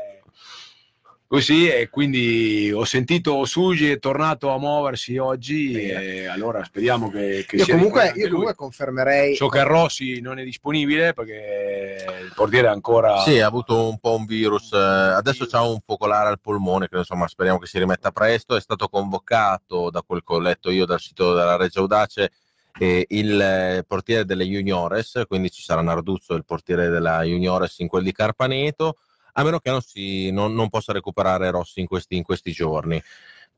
Così 1.33 1.67
e 1.67 1.89
quindi 1.89 2.71
ho 2.75 2.85
sentito 2.85 3.37
Osushi 3.37 3.89
è 3.89 3.99
tornato 3.99 4.51
a 4.51 4.59
muoversi 4.59 5.17
oggi 5.17 5.73
e 5.73 6.27
allora 6.27 6.63
speriamo 6.63 7.09
che, 7.09 7.47
che 7.49 7.57
Io 7.57 7.65
sia 7.65 7.75
comunque, 7.75 8.13
io 8.17 8.29
comunque 8.29 8.55
confermerei. 8.55 9.35
So 9.35 9.49
che 9.49 9.63
Rossi 9.63 10.21
non 10.21 10.39
è 10.39 10.45
disponibile 10.45 11.15
perché 11.15 12.05
il 12.23 12.33
portiere 12.35 12.67
è 12.67 12.71
ancora. 12.71 13.23
Sì, 13.23 13.41
ha 13.41 13.47
avuto 13.47 13.89
un 13.89 13.99
po' 13.99 14.15
un 14.15 14.27
virus. 14.27 14.73
eh, 14.75 14.77
adesso 14.77 15.47
c'ha 15.47 15.63
un 15.63 15.79
focolare 15.83 16.29
al 16.29 16.39
polmone, 16.39 16.87
che 16.87 16.99
insomma 16.99 17.27
speriamo 17.27 17.59
che 17.59 17.67
si 17.67 17.79
rimetta 17.79 18.11
presto. 18.11 18.55
È 18.55 18.61
stato 18.61 18.89
convocato, 18.89 19.89
da 19.89 20.03
quel 20.03 20.23
che 20.23 20.35
ho 20.35 20.39
letto 20.39 20.69
io 20.69 20.85
dal 20.85 21.01
sito 21.01 21.33
della 21.33 21.57
Regia 21.57 21.81
Audace, 21.81 22.31
eh, 22.79 23.07
il 23.09 23.41
eh, 23.41 23.85
portiere 23.89 24.27
delle 24.27 24.45
Juniores, 24.45 25.23
quindi 25.27 25.51
ci 25.51 25.63
sarà 25.63 25.81
Narduzzo, 25.81 26.35
il 26.35 26.45
portiere 26.45 26.91
della 26.91 27.23
Juniores 27.23 27.79
in 27.79 27.89
quel 27.89 28.03
di 28.03 28.13
Carpaneto, 28.13 28.99
a 29.33 29.43
meno 29.43 29.59
che 29.59 29.71
non, 29.71 29.81
si, 29.81 30.31
non, 30.31 30.55
non 30.55 30.69
possa 30.69 30.93
recuperare 30.93 31.51
Rossi 31.51 31.81
in 31.81 31.87
questi, 31.87 32.17
in 32.17 32.23
questi 32.23 32.53
giorni. 32.53 33.03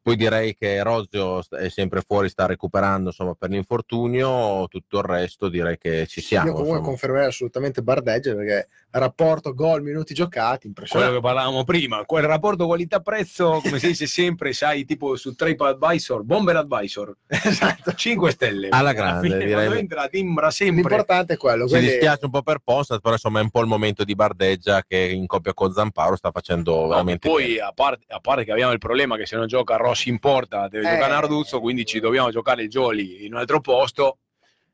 Poi 0.04 0.16
direi 0.16 0.54
che 0.54 0.82
Rozio 0.82 1.42
è 1.58 1.70
sempre 1.70 2.02
fuori, 2.06 2.28
sta 2.28 2.44
recuperando 2.44 3.08
insomma, 3.08 3.32
per 3.32 3.48
l'infortunio, 3.48 4.66
tutto 4.68 4.98
il 4.98 5.04
resto 5.04 5.48
direi 5.48 5.78
che 5.78 6.06
ci 6.06 6.20
siamo. 6.20 6.48
Io 6.48 6.52
comunque 6.52 6.76
insomma. 6.76 6.90
confermerei 6.90 7.28
assolutamente 7.28 7.80
Bardeggio 7.82 8.34
perché 8.36 8.68
rapporto 8.90 9.54
gol, 9.54 9.82
minuti 9.82 10.12
giocati, 10.12 10.58
Quello 10.58 10.68
impressionante. 10.68 11.14
che 11.14 11.20
parlavamo 11.22 11.64
prima, 11.64 12.04
quel 12.04 12.24
rapporto 12.24 12.66
qualità-prezzo, 12.66 13.60
come 13.62 13.78
si 13.78 13.86
dice 13.88 14.06
sempre, 14.06 14.52
sai, 14.52 14.84
tipo 14.84 15.16
su 15.16 15.34
TripAdvisor, 15.34 16.22
Bomber 16.22 16.56
Advisor, 16.56 17.16
esatto. 17.26 17.94
5 17.94 18.30
stelle. 18.30 18.68
Alla 18.70 18.92
grande, 18.92 19.26
fine, 19.28 19.44
direi. 19.44 19.78
entra 19.78 20.06
timbra 20.08 20.50
sempre. 20.50 20.76
L'importante 20.82 21.32
è 21.32 21.36
quello. 21.38 21.64
Ci 21.64 21.70
quindi- 21.70 21.88
dispiace 21.88 22.26
un 22.26 22.30
po' 22.30 22.42
per 22.42 22.58
Ponsat, 22.62 23.00
però 23.00 23.14
insomma 23.14 23.40
è 23.40 23.42
un 23.42 23.50
po' 23.50 23.62
il 23.62 23.66
momento 23.68 24.04
di 24.04 24.14
Bardeggia 24.14 24.82
che 24.86 24.98
in 24.98 25.26
coppia 25.26 25.54
con 25.54 25.72
Zamparo 25.72 26.14
sta 26.16 26.30
facendo 26.30 26.82
No, 26.82 26.88
veramente 26.88 27.26
poi 27.26 27.46
bene. 27.54 27.60
a 27.60 27.72
parte, 27.74 28.04
a 28.08 28.20
parte 28.20 28.44
che 28.44 28.52
abbiamo 28.52 28.72
il 28.72 28.78
problema 28.78 29.16
che 29.16 29.24
se 29.26 29.34
non 29.36 29.46
gioca 29.46 29.76
Rossi 29.94 30.08
in 30.08 30.18
porta 30.18 30.66
deve 30.68 30.86
Eh. 30.88 30.90
giocare 30.94 31.12
Narduzzo, 31.12 31.60
quindi 31.60 31.86
ci 31.86 32.00
dobbiamo 32.00 32.30
giocare 32.30 32.64
il 32.64 32.68
Gioli 32.68 33.24
in 33.24 33.32
un 33.32 33.38
altro 33.38 33.60
posto, 33.60 34.18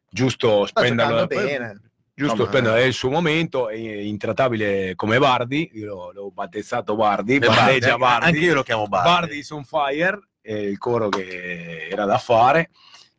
giusto 0.09 0.65
sta 0.65 0.81
spenderlo 0.81 1.27
bene. 1.27 1.81
giusto 2.15 2.33
Insomma, 2.43 2.49
spendere 2.49 2.81
è 2.81 2.85
il 2.85 2.93
suo 2.95 3.11
momento, 3.11 3.69
è 3.69 3.77
intrattabile 3.77 4.95
come 4.95 5.19
Bardi, 5.19 5.71
io 5.75 5.87
l'ho, 5.87 6.11
l'ho 6.13 6.31
battezzato 6.31 6.97
Bardi, 6.97 7.37
E 7.37 7.39
Bardeggia 7.39 7.97
Bardi, 7.97 7.99
Bardi, 7.99 8.27
Anche 8.27 8.39
io 8.39 8.55
lo 8.55 8.63
chiamo 8.63 8.87
Bardi. 8.89 9.09
Bardi 9.09 9.37
is 9.39 9.51
on 9.51 9.65
fire, 9.65 10.29
è 10.41 10.53
il 10.55 10.79
coro 10.79 11.09
che 11.11 11.89
era 11.91 12.07
da 12.07 12.19
fare 12.19 12.71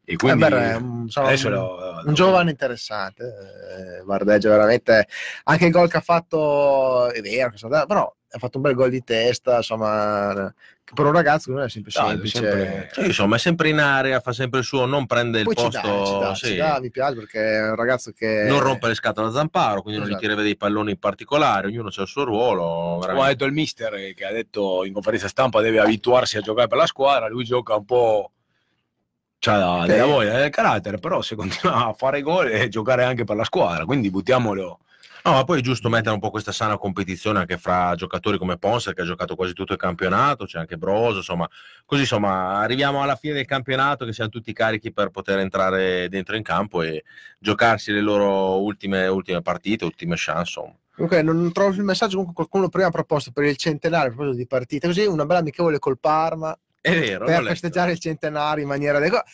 e 0.03 0.15
quindi 0.15 0.43
Eh, 0.43 0.49
beh, 0.49 0.71
è 0.71 0.75
un, 0.75 1.07
adesso 1.13 1.47
un- 1.47 1.53
lo- 1.53 2.01
un 2.05 2.13
giovane 2.15 2.49
interessante. 2.49 3.23
eh, 3.99 4.03
Bardeggio 4.03 4.49
veramente 4.49 5.07
anche 5.43 5.65
il 5.65 5.71
gol 5.71 5.87
che 5.89 5.97
ha 5.97 6.01
fatto 6.01 7.11
è 7.11 7.21
vero, 7.21 7.51
però 7.85 8.11
ha 8.33 8.39
fatto 8.39 8.57
un 8.57 8.63
bel 8.63 8.73
gol 8.75 8.89
di 8.89 9.03
testa, 9.03 9.57
insomma, 9.57 10.53
per 10.93 11.05
un 11.05 11.11
ragazzo 11.13 11.51
non 11.51 11.61
è 11.63 11.69
sempre 11.69 11.91
Dai, 11.95 12.09
semplice. 12.09 12.37
sempre- 12.39 12.89
Sì, 12.91 13.05
insomma, 13.05 13.35
è 13.37 13.39
sempre 13.39 13.69
in 13.69 13.79
area, 13.79 14.19
fa 14.19 14.33
sempre 14.33 14.59
il 14.59 14.65
suo, 14.65 14.85
non 14.85 15.05
prende 15.05 15.39
il 15.39 15.45
Poi 15.45 15.55
ci 15.55 15.61
posto, 15.63 15.79
dà, 15.87 16.05
ci 16.05 16.17
dà, 16.19 16.35
sì. 16.35 16.45
ci 16.47 16.55
dà, 16.55 16.79
mi 16.81 16.91
piace 16.91 17.15
perché 17.15 17.39
è 17.39 17.69
un 17.69 17.75
ragazzo 17.75 18.11
che 18.11 18.45
non 18.47 18.59
rompe 18.59 18.87
le 18.89 18.95
scatole 18.95 19.27
a 19.27 19.31
Zamparo, 19.31 19.81
quindi 19.81 19.99
non 20.01 20.09
Esatto. 20.09 20.25
gli 20.25 20.27
tira 20.29 20.41
dei 20.41 20.57
palloni 20.57 20.91
in 20.91 20.99
particolare, 20.99 21.67
ognuno 21.67 21.87
ha 21.95 22.01
il 22.01 22.07
suo 22.07 22.23
ruolo. 22.25 22.99
come 23.05 23.21
ha 23.21 23.27
detto 23.27 23.45
il 23.45 23.53
mister 23.53 24.13
che 24.13 24.25
ha 24.25 24.31
detto 24.33 24.83
in 24.83 24.91
conferenza 24.93 25.27
stampa 25.29 25.61
deve 25.61 25.79
abituarsi 25.79 26.37
a 26.37 26.41
giocare 26.41 26.67
per 26.67 26.77
la 26.77 26.85
squadra, 26.87 27.27
lui 27.29 27.45
gioca 27.45 27.75
un 27.75 27.85
po' 27.85 28.31
c'ha 29.39 29.57
la- 29.57 29.81
Sì. 29.83 29.87
della 29.91 30.05
voglia, 30.05 30.37
del 30.37 30.49
carattere, 30.49 30.97
però 30.97 31.21
se 31.21 31.35
continua 31.35 31.87
a 31.87 31.93
fare 31.93 32.21
gol 32.21 32.47
e 32.49 32.67
giocare 32.67 33.03
anche 33.05 33.23
per 33.23 33.35
la 33.37 33.43
squadra, 33.45 33.85
quindi 33.85 34.09
buttiamolo 34.09 34.79
No, 35.23 35.33
ma 35.33 35.43
poi 35.43 35.59
è 35.59 35.61
giusto 35.61 35.87
mettere 35.87 36.13
un 36.13 36.19
po' 36.19 36.31
questa 36.31 36.51
sana 36.51 36.77
competizione 36.77 37.39
anche 37.39 37.57
fra 37.57 37.93
giocatori 37.95 38.39
come 38.39 38.57
Ponce 38.57 38.93
che 38.93 39.01
ha 39.01 39.05
giocato 39.05 39.35
quasi 39.35 39.53
tutto 39.53 39.73
il 39.73 39.79
campionato, 39.79 40.45
c'è 40.45 40.57
anche 40.57 40.77
Broso, 40.77 41.17
insomma, 41.17 41.47
così 41.85 42.01
insomma 42.01 42.57
arriviamo 42.57 43.03
alla 43.03 43.15
fine 43.15 43.33
del 43.33 43.45
campionato 43.45 44.03
che 44.05 44.13
siamo 44.13 44.31
tutti 44.31 44.51
carichi 44.51 44.91
per 44.91 45.09
poter 45.09 45.39
entrare 45.39 46.09
dentro 46.09 46.35
in 46.35 46.41
campo 46.41 46.81
e 46.81 47.03
giocarsi 47.37 47.91
le 47.91 48.01
loro 48.01 48.61
ultime, 48.61 49.05
ultime 49.07 49.41
partite, 49.41 49.85
ultime 49.85 50.15
chance, 50.17 50.39
insomma. 50.39 50.75
Comunque 50.93 51.21
non 51.21 51.51
trovo 51.51 51.71
il 51.71 51.83
messaggio, 51.83 52.17
comunque 52.17 52.33
qualcuno 52.33 52.69
prima 52.69 52.87
ha 52.87 52.91
proposto 52.91 53.31
per 53.31 53.45
il 53.45 53.57
centenario, 53.57 54.07
a 54.07 54.13
proposito 54.13 54.37
di 54.37 54.47
partite, 54.47 54.87
così 54.87 55.05
una 55.05 55.25
bella 55.25 55.39
amichevole 55.39 55.79
col 55.79 55.99
Parma 55.99 56.57
È 56.81 56.91
vero, 56.91 57.25
per 57.25 57.43
festeggiare 57.43 57.91
il 57.91 57.99
centenario 57.99 58.63
in 58.63 58.69
maniera 58.69 58.97
adeguata. 58.97 59.29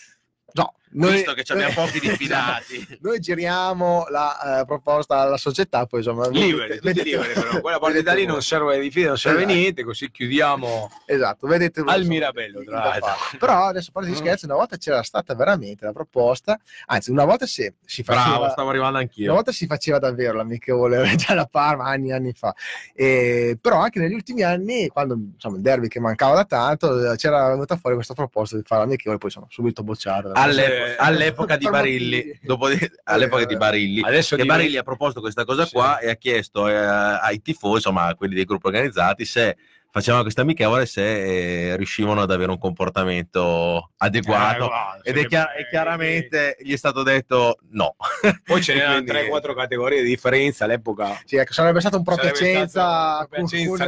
No, 0.53 0.73
noi, 0.97 1.11
Visto 1.13 1.33
che 1.33 1.43
ci 1.43 1.51
abbiamo 1.53 1.73
pochi 1.73 1.99
diffidati. 1.99 2.97
noi 3.01 3.19
giriamo 3.19 4.05
la 4.09 4.59
eh, 4.61 4.65
proposta 4.65 5.19
alla 5.19 5.37
società, 5.37 5.85
poi 5.85 5.99
insomma... 5.99 6.27
Liberi, 6.29 6.79
tutti 6.79 7.03
liberi, 7.03 7.33
però 7.33 7.59
quella 7.61 7.79
partita 7.79 8.13
lì 8.13 8.25
non 8.25 8.41
serve 8.41 8.79
di 8.79 8.89
fine, 8.91 9.07
non 9.07 9.17
serve 9.17 9.39
Esatto. 9.43 9.53
niente, 9.53 9.83
così 9.83 10.11
chiudiamo 10.11 10.89
Esatto, 11.05 11.47
vedete 11.47 11.81
al 11.85 12.05
Mirabello. 12.05 12.63
Tra 12.63 12.97
da. 12.99 13.15
Però 13.37 13.65
adesso 13.65 13.91
parlo 13.91 14.09
di 14.09 14.15
Mm. 14.15 14.19
scherzi, 14.19 14.45
una 14.45 14.55
volta 14.55 14.77
c'era 14.77 15.01
stata 15.03 15.33
veramente 15.35 15.85
la 15.85 15.91
proposta, 15.93 16.57
anzi 16.87 17.11
una 17.11 17.25
volta 17.25 17.45
si, 17.45 17.71
si 17.85 18.03
faceva... 18.03 18.37
Bravo, 18.37 18.49
stavo 18.51 18.69
arrivando 18.69 18.97
Una 18.97 19.05
anch'io. 19.07 19.33
volta 19.33 19.51
si 19.51 19.65
faceva 19.67 19.99
davvero 19.99 20.33
l'amichevole 20.37 21.13
già 21.17 21.33
da 21.33 21.45
Parma 21.45 21.85
anni 21.85 22.09
e 22.09 22.13
anni 22.13 22.33
fa, 22.33 22.53
E- 22.93 23.57
però 23.61 23.79
anche 23.79 23.99
negli 23.99 24.13
ultimi 24.13 24.41
anni, 24.43 24.87
quando 24.87 25.15
insomma, 25.35 25.57
il 25.57 25.61
derby 25.61 25.87
che 25.87 25.99
mancava 25.99 26.35
da 26.35 26.45
tanto, 26.45 27.11
eh, 27.11 27.15
c'era 27.17 27.47
venuta 27.49 27.75
fuori 27.77 27.95
questa 27.95 28.13
proposta 28.13 28.55
di 28.55 28.63
fare 28.65 28.81
l'amichevole, 28.81 29.17
poi 29.17 29.29
insomma, 29.29 29.47
subito 29.49 29.83
bocciata. 29.83 30.31
Alle- 30.33 30.86
Eh, 30.87 30.95
all'epoca 30.97 31.57
di 31.57 31.67
Barilli, 31.69 32.39
dopo 32.41 32.69
di- 32.69 32.79
all'epoca 33.03 33.43
di 33.45 33.57
Barilli, 33.57 34.01
Adesso 34.01 34.35
che 34.35 34.43
di- 34.43 34.47
Barilli 34.47 34.77
ha 34.77 34.83
proposto 34.83 35.19
questa 35.19 35.43
cosa 35.43 35.65
Sì. 35.65 35.73
qua 35.73 35.99
e 35.99 36.09
ha 36.09 36.15
chiesto 36.15 36.67
eh, 36.67 36.75
ai 36.75 37.41
tifosi, 37.41 37.75
insomma, 37.75 38.05
a 38.05 38.15
quelli 38.15 38.35
dei 38.35 38.45
gruppi 38.45 38.67
organizzati, 38.67 39.25
se 39.25 39.57
facevano 39.97 40.21
questa 40.21 40.41
amichevole, 40.41 40.85
se 40.85 41.71
eh, 41.71 41.75
riuscivano 41.75 42.21
ad 42.21 42.29
avere 42.29 42.51
un 42.51 42.59
comportamento 42.59 43.91
adeguato. 43.97 44.65
Eh, 44.65 44.67
guarda, 44.67 44.99
Ed 45.03 45.17
è, 45.17 45.25
chiar- 45.25 45.57
e 45.57 45.67
chiaramente 45.69 46.55
gli 46.59 46.71
è 46.71 46.75
stato 46.77 47.01
detto 47.01 47.57
no. 47.71 47.95
Poi 48.43 48.61
ce 48.61 48.73
n'erano 48.75 49.03
Quindi- 49.03 49.29
3-4 49.29 49.55
categorie 49.55 50.03
di 50.03 50.09
differenza 50.09 50.65
all'epoca. 50.65 51.19
Sì, 51.25 51.37
ecco, 51.37 51.53
sarebbe 51.53 51.79
stato 51.79 51.97
un 51.97 52.03
un 52.07 52.15
Propiacenza 52.15 53.27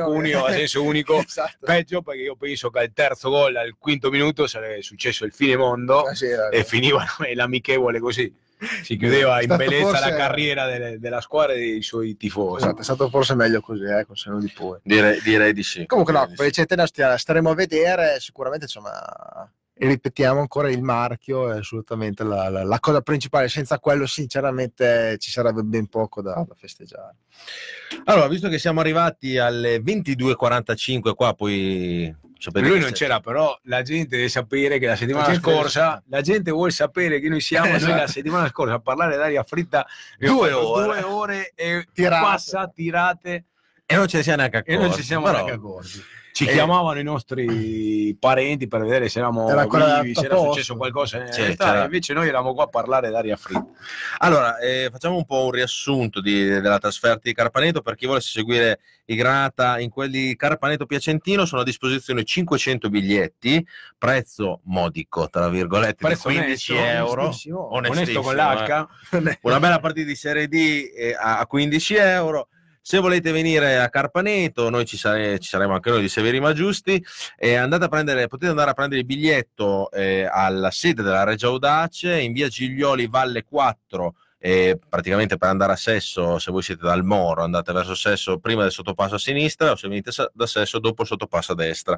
Cuneo 0.03 0.45
a 0.45 0.52
senso 0.52 0.84
unico. 0.84 1.19
esatto. 1.26 1.57
Peggio 1.65 2.02
perché 2.02 2.22
io 2.22 2.36
penso 2.36 2.69
che 2.69 2.80
al 2.80 2.91
terzo 2.94 3.30
gol, 3.30 3.56
al 3.56 3.76
quinto 3.77 4.10
minuto, 4.10 4.48
sarebbe 4.48 4.81
successo 4.81 5.26
il 5.26 5.31
fine 5.31 5.56
mondo 5.56 6.10
Eh 6.10 6.15
sì, 6.15 6.26
e 6.52 6.64
finiva 6.64 7.06
l'amichevole 7.34 7.99
così. 7.99 8.34
Si 8.84 8.98
chiudeva 8.98 9.41
in 9.41 9.56
bellezza 9.56 9.88
forse- 9.88 10.10
la 10.10 10.15
carriera 10.15 10.65
delle- 10.68 10.99
della 10.99 11.22
squadra 11.22 11.53
e 11.53 11.60
dei 11.60 11.81
suoi 11.81 12.18
tifosi. 12.18 12.64
Esatto, 12.64 12.81
è 12.81 12.84
stato 12.84 13.10
forse 13.10 13.34
meglio 13.36 13.61
così, 13.61 13.84
eh, 13.84 14.06
con 14.06 14.15
seno 14.15 14.40
di 14.40 14.52
poi. 14.53 14.80
Direi, 14.84 15.22
direi 15.22 15.53
di 15.53 15.64
sì. 15.64 15.86
Comunque 15.86 16.14
no, 16.14 16.30
per 16.36 16.45
il 16.48 16.52
centenario 16.52 17.18
staremo 17.18 17.49
a 17.49 17.56
vedere, 17.56 18.19
sicuramente 18.19 18.65
insomma 18.65 19.49
ripetiamo 19.81 20.41
ancora 20.41 20.69
il 20.69 20.81
marchio 20.81 21.53
è 21.53 21.60
assolutamente 21.60 22.26
la, 22.26 22.49
la- 22.49 22.65
la 22.65 22.80
cosa 22.81 22.99
principale, 22.99 23.48
senza 23.48 23.80
quello 23.80 24.06
sinceramente 24.06 25.15
ci 25.19 25.31
sarebbe 25.31 25.61
ben 25.61 25.88
poco 25.88 26.22
da, 26.22 26.34
da 26.45 26.53
festeggiare. 26.53 27.15
Allora, 28.03 28.27
visto 28.27 28.49
che 28.49 28.60
siamo 28.60 28.81
arrivati 28.81 29.38
alle 29.38 29.80
22.45 29.80 31.14
qua, 31.15 31.34
poi 31.34 32.14
Lui 32.53 32.79
non 32.79 32.91
c'era, 32.91 33.19
però 33.19 33.57
la 33.63 33.81
gente 33.81 34.15
deve 34.15 34.29
sapere 34.29 34.79
che 34.79 34.85
la 34.87 34.95
settimana 34.95 35.27
La 35.27 35.33
scorsa 35.35 36.01
la 36.07 36.21
gente 36.21 36.51
vuole 36.51 36.71
sapere 36.71 37.19
che 37.19 37.27
noi 37.29 37.41
siamo. 37.41 37.67
Noi 37.67 37.75
Esatto. 37.77 37.95
la 37.95 38.07
settimana 38.07 38.47
scorsa 38.47 38.73
a 38.75 38.79
parlare 38.79 39.17
d'aria 39.17 39.43
fritta 39.43 39.85
Due 40.17 40.51
ore. 40.53 40.85
due 40.85 41.01
ore 41.03 41.51
e 41.55 41.85
Tirate. 41.93 42.23
passa 42.25 42.67
tirate 42.73 43.45
E 43.85 43.95
non 43.95 44.07
ce 44.07 44.17
ne 44.17 44.23
siamo 44.23 44.37
neanche 44.37 44.57
accorti. 44.57 44.73
e 44.73 44.77
non 44.87 44.93
ci 44.93 45.03
siamo 45.03 45.23
però- 45.25 45.35
neanche 45.37 45.53
accorti. 45.53 46.03
Ci 46.39 46.45
Eh. 46.45 46.53
chiamavano 46.53 46.97
i 46.99 47.03
nostri 47.03 48.15
parenti 48.17 48.69
per 48.69 48.79
vedere 48.83 49.09
se 49.09 49.19
eravamo 49.19 49.45
vivi, 50.01 50.15
se 50.15 50.23
era 50.25 50.37
successo 50.37 50.77
qualcosa. 50.77 51.17
in 51.17 51.29
realtà, 51.35 51.83
invece 51.83 52.13
noi 52.13 52.29
eravamo 52.29 52.53
qua 52.53 52.63
a 52.63 52.67
parlare 52.67 53.09
d'aria 53.09 53.35
fritta. 53.35 53.65
Allora, 54.19 54.57
eh, 54.59 54.87
facciamo 54.89 55.17
un 55.17 55.25
po' 55.25 55.43
un 55.43 55.51
riassunto 55.51 56.21
di- 56.21 56.45
della 56.45 56.77
trasferta 56.77 57.19
di 57.23 57.33
Carpaneto 57.33 57.81
per 57.81 57.95
chi 57.95 58.05
volesse 58.05 58.29
seguire 58.31 58.79
i 59.07 59.15
Granata 59.15 59.79
in 59.79 59.89
quelli 59.89 60.33
Carpaneto 60.37 60.85
Piacentino. 60.85 61.43
Sono 61.43 61.59
a 61.63 61.65
disposizione 61.65 62.23
500 62.23 62.87
biglietti, 62.89 63.67
prezzo 63.97 64.61
modico, 64.63 65.27
tra 65.29 65.49
virgolette, 65.49 66.05
Prezzo 66.05 66.29
di 66.29 66.35
15 66.35 66.71
onesto, 66.71 66.95
euro. 66.95 67.21
onestissimo. 67.23 67.73
Onestissimo, 67.73 68.19
Onesto 68.19 68.21
con 68.21 68.35
l'H. 69.21 69.27
eh. 69.29 69.39
Una 69.41 69.59
bella 69.59 69.79
partita 69.79 70.07
di 70.07 70.15
Serie 70.15 70.47
D 70.47 70.89
eh, 70.95 71.17
a 71.19 71.45
15 71.45 71.95
euro. 71.95 72.47
Se 72.81 72.97
volete 72.97 73.31
venire 73.31 73.77
a 73.77 73.89
Carpaneto, 73.89 74.69
noi 74.69 74.85
ci, 74.85 74.97
sare- 74.97 75.38
ci 75.39 75.49
saremo 75.49 75.73
anche 75.73 75.89
noi 75.89 76.01
di 76.01 76.10
Severi 76.10 76.39
Ma 76.39 76.53
Giusti. 76.53 77.03
E 77.38 77.56
a 77.56 77.68
prendere, 77.88 78.27
potete 78.27 78.49
andare 78.49 78.72
a 78.72 78.73
prendere 78.73 79.01
il 79.01 79.06
biglietto 79.06 79.91
eh, 79.91 80.27
alla 80.31 80.72
sede 80.72 81.03
della 81.03 81.23
Regia 81.23 81.47
Audace 81.47 82.19
in 82.19 82.34
via 82.34 82.47
Giglioli 82.47 83.07
Valle 83.07 83.43
4. 83.43 84.15
eh, 84.39 84.80
praticamente 84.88 85.38
per 85.38 85.49
andare 85.49 85.73
a 85.73 85.76
Sesso, 85.76 86.39
se 86.39 86.51
voi 86.51 86.64
siete 86.64 86.84
dal 86.84 87.03
Moro, 87.03 87.43
andate 87.43 87.73
verso 87.73 87.93
Sesso 87.93 88.39
prima 88.39 88.64
del 88.64 88.72
sottopasso 88.72 89.15
a 89.15 89.19
sinistra, 89.19 89.72
o 89.72 89.76
se 89.76 89.88
venite 89.88 90.11
da 90.34 90.47
Sesso 90.47 90.80
dopo 90.80 91.01
il 91.01 91.07
sottopasso 91.07 91.51
a 91.51 91.56
destra. 91.56 91.97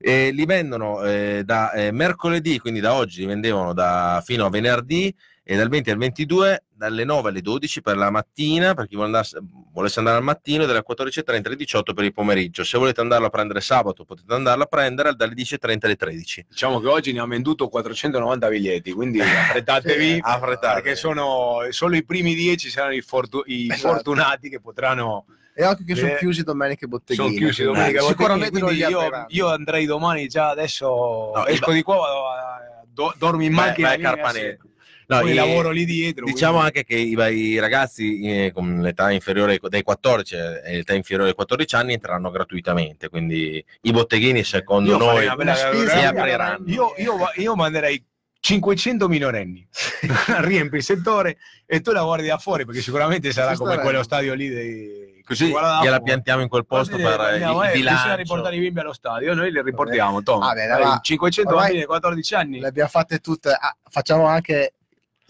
E 0.00 0.30
li 0.30 0.44
vendono 0.44 1.02
eh, 1.02 1.42
da 1.44 1.72
eh, 1.72 1.90
mercoledì, 1.92 2.58
quindi 2.58 2.80
da 2.80 2.94
oggi, 2.94 3.20
li 3.20 3.26
vendevano 3.26 3.72
da, 3.72 4.22
fino 4.24 4.46
a 4.46 4.50
venerdì 4.50 5.14
e 5.50 5.56
dal 5.56 5.70
20 5.70 5.90
al 5.90 5.96
22 5.96 6.64
dalle 6.70 7.04
9 7.04 7.30
alle 7.30 7.40
12 7.40 7.80
per 7.80 7.96
la 7.96 8.10
mattina 8.10 8.74
per 8.74 8.86
chi 8.86 8.92
vuole 8.96 9.06
andasse- 9.06 9.38
volesse 9.72 9.98
andare 9.98 10.18
al 10.18 10.22
mattino 10.22 10.64
e 10.64 10.66
dalle 10.66 10.82
14.30 10.86 11.46
alle 11.46 11.56
18 11.56 11.94
per 11.94 12.04
il 12.04 12.12
pomeriggio 12.12 12.64
se 12.64 12.76
volete 12.76 13.00
andarlo 13.00 13.28
a 13.28 13.30
prendere 13.30 13.62
sabato 13.62 14.04
potete 14.04 14.34
andarlo 14.34 14.64
a 14.64 14.66
prendere 14.66 15.14
dalle 15.14 15.32
10.30 15.32 15.78
alle 15.86 15.96
13 15.96 16.46
Diciamo 16.50 16.80
che 16.80 16.88
oggi 16.88 17.12
ne 17.12 17.20
ha 17.20 17.26
venduto 17.26 17.66
490 17.68 18.48
biglietti, 18.48 18.92
quindi 18.92 19.20
affrettatevi. 19.24 20.14
Sì, 20.14 20.20
affrettatevi. 20.22 20.82
Perché 20.82 20.96
sono 20.96 21.60
solo 21.70 21.96
i 21.96 22.04
primi 22.04 22.34
10 22.34 22.68
saranno 22.68 22.94
i, 22.94 23.00
fortu- 23.00 23.44
i 23.46 23.68
Esatto. 23.70 23.94
fortunati 23.94 24.50
che 24.50 24.60
potranno. 24.60 25.24
E 25.54 25.64
anche 25.64 25.82
che 25.84 25.94
sono 25.94 26.12
Eh, 26.12 26.18
chiusi 26.18 26.42
domenica 26.42 26.84
i 26.84 26.88
botteghini. 26.88 27.26
Sono 27.26 27.38
chiusi 27.38 27.62
quindi 27.62 27.78
domenica. 27.80 28.02
Sicuramente 28.02 28.58
non 28.58 28.68
quindi 28.68 28.84
li 28.84 28.90
io, 28.90 29.24
io 29.28 29.46
andrei 29.48 29.86
domani 29.86 30.26
già 30.28 30.50
adesso. 30.50 30.86
No, 31.34 31.46
esco 31.46 31.72
di 31.72 31.82
qua, 31.82 31.96
vado 31.96 32.26
a- 32.28 32.84
do- 32.86 33.14
dormi 33.16 33.46
in 33.46 33.54
Vai- 33.54 33.68
macchina. 33.68 33.88
vai 33.88 33.96
a 33.96 34.00
Carpaneto. 34.00 34.68
No, 35.10 35.20
Poi 35.20 35.30
i- 35.30 35.34
lavoro 35.34 35.70
lì 35.70 35.86
dietro. 35.86 36.26
Diciamo 36.26 36.58
quindi- 36.58 36.66
anche 36.78 36.84
che 36.84 36.94
i, 36.96 37.38
i 37.54 37.58
ragazzi 37.58 38.20
eh, 38.20 38.52
con 38.52 38.80
l'età 38.82 39.10
inferiore 39.10 39.52
ai- 39.52 39.60
dai 39.62 39.82
14 39.82 40.34
e 40.34 40.76
l'età 40.76 40.92
inferiore 40.92 41.30
ai 41.30 41.34
14 41.34 41.74
anni 41.76 41.94
entreranno 41.94 42.30
gratuitamente, 42.30 43.08
quindi 43.08 43.64
i 43.82 43.90
botteghini 43.90 44.44
secondo 44.44 44.90
Io 44.90 44.98
noi 44.98 45.34
bella 45.34 45.54
si 45.54 45.64
apriranno. 45.64 46.64
Io, 46.66 46.92
io, 46.98 47.16
io 47.36 47.54
manderei 47.54 48.04
500 48.40 49.08
minorenni, 49.08 49.66
riempi 50.40 50.76
il 50.76 50.82
settore 50.82 51.38
e 51.64 51.80
tu 51.80 51.90
la 51.92 52.02
guardi 52.02 52.26
da 52.26 52.36
fuori 52.36 52.66
perché 52.66 52.82
sicuramente 52.82 53.32
sarà 53.32 53.52
Ci 53.52 53.56
come 53.58 53.78
quello 53.78 54.02
stadio 54.02 54.34
lì 54.34 54.48
dei... 54.48 55.06
Così 55.24 55.46
gliela 55.48 56.00
piantiamo 56.00 56.40
in 56.42 56.48
quel 56.48 56.64
posto 56.66 56.92
Così 56.96 57.02
per 57.02 57.20
andiamo, 57.20 57.62
il 57.62 57.68
eh, 57.68 57.72
bisogna 57.72 57.92
bilancio. 57.94 58.16
riportare 58.16 58.56
i 58.56 58.60
bimbi 58.60 58.80
allo 58.80 58.92
stadio, 58.94 59.34
noi 59.34 59.50
li 59.52 59.60
riportiamo, 59.62 60.22
Tom. 60.22 60.42
Ah, 60.42 60.52
bene, 60.54 60.78
va. 60.78 61.00
500 61.02 61.48
Ormai- 61.48 61.62
bambini 61.64 61.80
di 61.82 61.86
14 61.86 62.34
anni. 62.34 62.60
Le 62.60 62.66
abbiamo 62.68 62.88
fatte 62.88 63.18
tutte. 63.18 63.50
Ah, 63.50 63.76
facciamo 63.90 64.26
anche. 64.26 64.74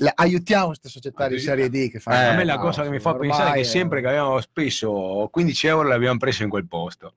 Le- 0.01 0.13
aiutiamo 0.15 0.67
queste 0.67 0.89
società 0.89 1.29
di. 1.29 1.39
Serie 1.39 1.69
D 1.71 1.91
che 1.91 2.01
fanno. 2.01 2.19
Eh, 2.21 2.25
a 2.25 2.33
me 2.35 2.45
la 2.45 2.55
no, 2.55 2.61
cosa 2.61 2.83
che 2.83 2.91
mi 2.91 2.99
fa 3.01 3.15
pensare 3.15 3.51
è 3.51 3.55
che 3.55 3.65
sempre 3.65 4.01
che 4.01 4.09
abbiamo 4.09 4.41
speso 4.41 5.29
15 5.31 5.67
euro 5.67 5.89
le 5.89 5.95
abbiamo 5.95 6.19
prese 6.19 6.43
in 6.45 6.49
quel 6.51 6.67
posto. 6.67 7.15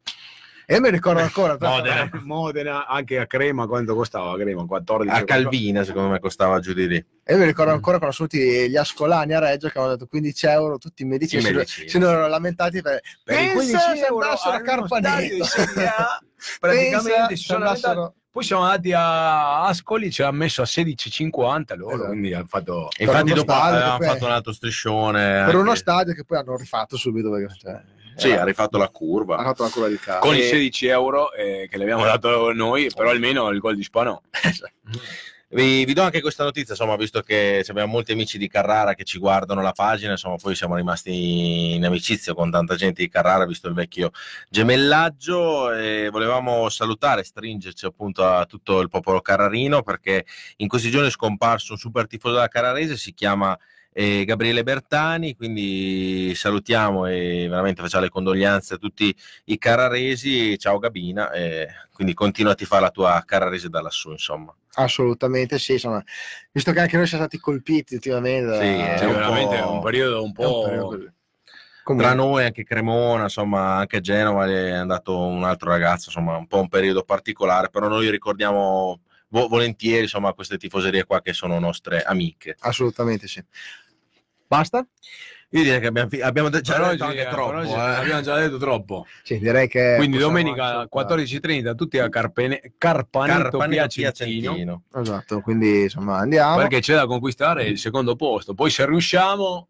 E 0.65 0.75
io 0.75 0.79
mi 0.81 0.89
ricordo 0.89 1.19
ancora. 1.19 1.57
Modena. 1.59 2.09
Modena, 2.23 2.87
anche 2.87 3.17
a 3.19 3.25
Crema, 3.27 3.67
quanto 3.67 3.93
costava? 3.93 4.31
A 4.31 4.37
Crema 4.37 4.65
14 4.65 5.19
A 5.19 5.23
Calvina, 5.25 5.83
secondo 5.83 6.09
me, 6.09 6.19
costava 6.19 6.59
giù 6.59 6.71
di 6.73 6.87
lì. 6.87 6.95
E 7.23 7.33
io 7.33 7.39
mi 7.39 7.45
ricordo 7.45 7.71
ancora 7.73 7.97
quando 7.97 8.15
sono 8.15 8.29
venuti 8.31 8.69
gli 8.69 8.77
ascolani 8.77 9.33
a 9.33 9.39
Reggio 9.39 9.67
che 9.67 9.73
avevano 9.77 9.95
dato 9.97 10.07
15 10.07 10.45
euro 10.47 10.77
tutti 10.77 11.01
i 11.01 11.05
medici. 11.05 11.37
I 11.37 11.41
se- 11.41 11.51
medici. 11.51 11.89
Se 11.89 11.97
ne 11.99 12.05
erano 12.07 12.27
lamentati 12.27 12.81
per, 12.81 13.01
per 13.23 13.35
i 13.35 13.47
Pensa 13.47 13.53
15 13.53 13.77
se 13.97 14.05
euro 14.05 14.25
a 14.25 14.27
a 14.27 14.29
uno 14.29 14.37
stadio 14.37 14.63
Carpaneto. 14.63 15.33
di 15.35 15.43
Serie 15.43 15.87
A, 15.87 16.19
Pensa 16.37 16.57
praticamente 16.59 17.35
si 17.35 17.41
se 17.41 17.47
sono 17.47 17.59
lamentati. 17.59 17.85
andassero- 17.87 18.15
Poi 18.31 18.43
siamo 18.43 18.61
andati 18.63 18.93
a 18.93 19.65
Ascoli, 19.65 20.09
ci 20.09 20.21
hanno 20.21 20.37
messo 20.37 20.61
a 20.61 20.65
16,50 20.65 21.75
loro, 21.75 21.95
Esatto. 21.95 22.07
quindi 22.09 22.33
hanno 22.33 22.45
fatto... 22.47 22.87
E 22.97 23.03
infatti 23.03 23.33
dopo 23.33 23.51
che 23.53 23.97
poi- 23.97 24.07
fatto 24.07 24.25
un 24.25 24.31
altro 24.31 24.53
striscione. 24.53 25.19
per 25.21 25.39
anche- 25.43 25.55
uno 25.57 25.75
stadio 25.75 26.13
che 26.13 26.23
poi 26.23 26.37
hanno 26.37 26.55
rifatto 26.55 26.95
subito 26.95 27.29
perché 27.29 27.53
cioè, 27.59 27.81
Sì, 28.15 28.31
ha 28.31 28.45
rifatto 28.45 28.77
la 28.77 28.85
ha 28.85 28.89
curva. 28.89 29.43
fatto 29.43 29.63
la 29.63 29.69
cura 29.69 29.87
di 29.89 29.97
casa. 29.97 30.19
Con 30.19 30.33
i 30.35 30.39
E- 30.39 30.43
16 30.47 30.87
euro 30.87 31.33
eh, 31.33 31.67
che 31.69 31.75
le 31.77 31.83
abbiamo 31.83 32.05
dato 32.05 32.53
noi, 32.53 32.89
però 32.95 33.09
almeno 33.09 33.49
il 33.49 33.59
gol 33.59 33.75
di 33.75 33.83
Spano. 33.83 34.21
Vi, 35.53 35.83
vi 35.83 35.93
do 35.93 36.01
anche 36.01 36.21
questa 36.21 36.45
notizia, 36.45 36.71
insomma, 36.71 36.95
visto 36.95 37.19
che 37.19 37.61
abbiamo 37.67 37.91
molti 37.91 38.13
amici 38.13 38.37
di 38.37 38.47
Carrara 38.47 38.93
che 38.93 39.03
ci 39.03 39.19
guardano 39.19 39.61
la 39.61 39.73
pagina, 39.73 40.11
insomma, 40.11 40.37
poi 40.37 40.55
siamo 40.55 40.77
rimasti 40.77 41.73
in 41.75 41.83
amicizia 41.83 42.33
con 42.33 42.49
tanta 42.49 42.75
gente 42.75 43.01
di 43.01 43.09
Carrara, 43.09 43.45
visto 43.45 43.67
il 43.67 43.73
vecchio 43.73 44.11
gemellaggio, 44.49 45.73
e 45.73 46.07
volevamo 46.09 46.69
salutare, 46.69 47.25
stringerci 47.25 47.85
appunto 47.85 48.25
a 48.25 48.45
tutto 48.45 48.79
il 48.79 48.87
popolo 48.87 49.19
carrarino, 49.19 49.83
perché 49.83 50.25
in 50.57 50.69
questi 50.69 50.89
giorni 50.89 51.07
è 51.09 51.11
scomparso 51.11 51.73
un 51.73 51.79
super 51.79 52.07
tifoso 52.07 52.35
della 52.35 52.47
Carrarese, 52.47 52.95
si 52.95 53.13
chiama 53.13 53.57
e 53.91 54.23
Gabriele 54.23 54.63
Bertani, 54.63 55.35
quindi 55.35 56.33
salutiamo 56.33 57.07
e 57.07 57.47
veramente 57.49 57.81
facciamo 57.81 58.05
le 58.05 58.09
condoglianze 58.09 58.75
a 58.75 58.77
tutti 58.77 59.13
i 59.45 59.57
carraresi, 59.57 60.57
ciao 60.57 60.79
Gabina, 60.79 61.29
e 61.33 61.67
quindi 61.91 62.13
continua 62.13 62.53
a 62.53 62.65
fare 62.65 62.83
la 62.83 62.89
tua 62.89 63.21
carrarese 63.25 63.67
da 63.67 63.81
lassù 63.81 64.11
insomma. 64.11 64.55
Assolutamente 64.73 65.59
sì, 65.59 65.73
insomma, 65.73 66.03
visto 66.51 66.71
che 66.71 66.79
anche 66.79 66.97
noi 66.97 67.05
siamo 67.07 67.23
stati 67.23 67.39
colpiti 67.41 67.95
ultimamente. 67.95 68.55
Sì, 68.55 69.03
da- 69.03 69.07
un 69.07 69.13
veramente 69.15 69.59
po'- 69.59 69.71
un 69.71 69.81
periodo 69.81 70.23
un 70.23 70.31
po'... 70.31 70.61
periodo. 70.61 71.13
Tra 71.83 72.13
noi 72.13 72.45
anche 72.45 72.63
Cremona, 72.63 73.23
insomma 73.23 73.75
anche 73.77 73.97
a 73.97 73.99
Genova 74.01 74.45
è 74.45 74.69
andato 74.71 75.17
un 75.17 75.43
altro 75.43 75.69
ragazzo, 75.69 76.05
insomma 76.09 76.37
un 76.37 76.47
po' 76.47 76.59
un 76.59 76.69
periodo 76.69 77.03
particolare, 77.03 77.69
però 77.69 77.87
noi 77.87 78.09
ricordiamo 78.09 79.01
vo- 79.29 79.47
volentieri 79.47 80.03
insomma 80.03 80.33
queste 80.33 80.57
tifoserie 80.57 81.05
qua 81.05 81.21
che 81.21 81.33
sono 81.33 81.57
nostre 81.59 82.03
amiche. 82.03 82.55
assolutamente 82.59 83.27
sì. 83.27 83.43
Basta? 84.47 84.85
Io 85.53 85.63
direi 85.63 85.81
che 85.81 85.87
abbiamo, 85.87 86.09
abbiamo 86.21 86.49
già 86.49 86.61
Per 86.79 86.91
detto 86.91 87.05
oggi, 87.05 87.17
troppo. 87.29 87.57
oggi 87.57 87.71
eh. 87.73 87.75
abbiamo 87.77 88.21
già 88.21 88.37
detto 88.37 88.57
troppo. 88.57 89.05
Sì, 89.21 89.37
direi 89.37 89.67
che. 89.67 89.95
Quindi 89.97 90.17
domenica 90.17 90.79
anche- 90.79 90.89
14.30 90.89 91.75
tutti 91.75 91.99
a 91.99 92.07
Carpene, 92.07 92.61
Carpaneto, 92.77 93.39
Carpanino 93.41 93.85
Piacentino, 93.87 94.53
Piacentino. 94.53 94.83
Esatto, 94.95 95.41
quindi 95.41 95.81
insomma 95.83 96.19
andiamo. 96.19 96.55
perché 96.55 96.79
c'è 96.79 96.95
da 96.95 97.05
conquistare 97.05 97.65
il 97.65 97.77
secondo 97.77 98.15
posto. 98.15 98.53
Poi 98.53 98.69
se 98.69 98.85
riusciamo, 98.85 99.67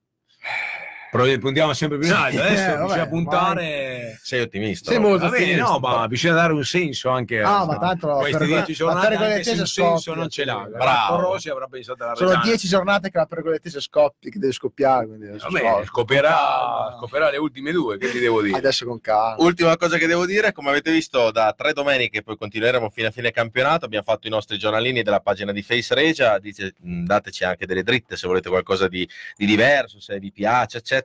però 1.12 1.26
puntiamo 1.40 1.74
sempre 1.74 1.98
più 1.98 2.08
in 2.08 2.14
alto. 2.14 2.40
Adesso 2.42 2.64
eh, 2.64 2.76
vabbè, 2.76 2.84
bisogna 2.86 3.08
puntare... 3.08 4.20
Sei 4.24 4.42
ottimista? 4.42 4.92
Sei 4.92 5.00
no? 5.02 5.08
molto 5.10 5.26
Va 5.26 5.32
bene, 5.38 5.56
no, 5.56 5.80
ma 5.80 6.08
bisogna 6.08 6.34
dare 6.36 6.54
un 6.54 6.64
senso 6.64 7.10
anche 7.10 7.42
Ah, 7.42 7.60
a 7.62 7.66
ma 7.66 7.78
tanto 7.78 8.08
queste 8.20 8.38
per- 8.38 8.48
10 8.48 8.72
ma 8.72 8.78
giornate, 8.78 9.16
anche 9.16 9.44
se 9.44 9.50
un 9.52 9.56
senso 9.58 9.98
scoppia. 9.98 10.14
non 10.16 10.30
ce 10.30 10.46
l'ha. 10.46 10.68
Bravo. 10.72 11.20
Rossi 11.20 11.50
avrà 11.50 11.68
pensato 11.68 12.04
alla 12.04 12.16
Sono 12.16 12.30
Reggiana. 12.30 12.48
dieci 12.48 12.68
giornate 12.68 13.10
che 13.10 13.18
la 13.18 13.26
pergolettese 13.26 13.82
scoppi, 13.82 14.30
che 14.30 14.40
deve 14.40 14.54
scoppiare. 14.54 15.08
Quindi 15.08 15.26
Vabbè, 15.38 15.40
scoppi. 15.60 15.86
scoprirà, 15.88 16.96
scoprirà 16.98 17.30
le 17.30 17.38
ultime 17.38 17.72
due, 17.72 17.98
che 17.98 18.10
ti 18.10 18.20
devo 18.20 18.42
dire? 18.42 18.58
Adesso 18.58 18.86
con 18.86 19.00
calma. 19.02 19.36
Ultima 19.44 19.76
cosa 19.78 19.98
che 19.98 20.08
devo 20.08 20.26
dire, 20.26 20.52
come 20.54 20.70
avete 20.70 20.92
visto 20.92 21.32
da 21.32 21.54
tre 21.58 21.74
domeniche, 21.74 22.22
poi 22.24 22.38
continueremo 22.38 22.90
fino 22.90 23.08
a 23.08 23.12
fine 23.12 23.32
campionato, 23.32 23.86
abbiamo 23.86 24.04
fatto 24.06 24.28
i 24.28 24.30
nostri 24.30 24.58
giornalini 24.58 25.02
della 25.04 25.20
pagina 25.20 25.52
di 25.52 25.62
Face 25.62 25.94
Regia, 25.94 26.38
dice, 26.40 26.74
dateci 26.80 27.44
anche 27.44 27.66
delle 27.66 27.84
dritte 27.84 28.16
se 28.16 28.28
volete 28.28 28.50
qualcosa 28.50 28.88
di, 28.88 29.08
di 29.36 29.46
diverso, 29.46 30.00
se 30.00 30.18
vi 30.20 30.32
piace, 30.32 30.78
eccetera. 30.78 31.00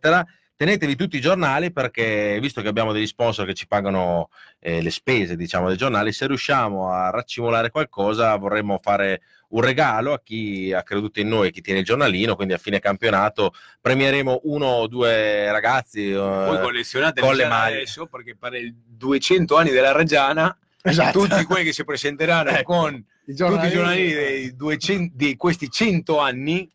Tenetevi 0.57 0.97
tutti 0.97 1.17
i 1.19 1.21
giornali 1.21 1.71
perché, 1.71 2.39
visto 2.41 2.63
che 2.63 2.69
abbiamo 2.69 2.93
degli 2.93 3.07
sponsor 3.07 3.45
che 3.45 3.53
ci 3.53 3.67
pagano 3.67 4.31
eh, 4.59 4.81
le 4.81 4.91
spese 4.91 5.37
diciamo, 5.37 5.69
dei 5.69 5.77
giornali, 5.77 6.13
se 6.13 6.27
riusciamo 6.27 6.91
a 6.91 7.11
raccimolare 7.11 7.69
qualcosa 7.71 8.35
vorremmo 8.37 8.79
fare 8.83 9.21
un 9.49 9.61
regalo 9.61 10.15
a 10.15 10.21
chi 10.25 10.73
ha 10.73 10.83
creduto 10.83 11.21
in 11.21 11.29
noi, 11.29 11.51
chi 11.53 11.61
tiene 11.61 11.81
il 11.81 11.85
giornalino, 11.85 12.37
quindi 12.37 12.55
a 12.55 12.59
fine 12.59 12.79
campionato 12.81 13.53
premieremo 13.83 14.41
uno 14.45 14.67
o 14.67 14.87
due 14.87 15.53
ragazzi. 15.53 16.11
eh, 16.11 16.17
Voi 16.17 16.59
collezionate 16.61 17.21
con 17.21 17.37
le 17.37 17.47
maglie. 17.47 17.77
adesso 17.77 18.07
perché 18.07 18.35
per 18.35 18.55
il 18.55 18.75
200 18.75 19.57
anni 19.59 19.71
della 19.73 19.93
Reggiana 19.93 20.57
Esatto. 20.81 21.19
tutti 21.27 21.45
quelli 21.45 21.65
che 21.65 21.73
si 21.75 21.85
presenteranno 21.85 22.49
Ecco. 22.57 22.73
con 22.73 22.95
I 22.95 23.35
tutti 23.35 23.67
i 23.67 23.71
giornali 23.71 24.13
dei 24.13 24.57
200 24.57 25.13
di 25.15 25.37
questi 25.37 25.71
100 25.71 26.19
anni 26.19 26.71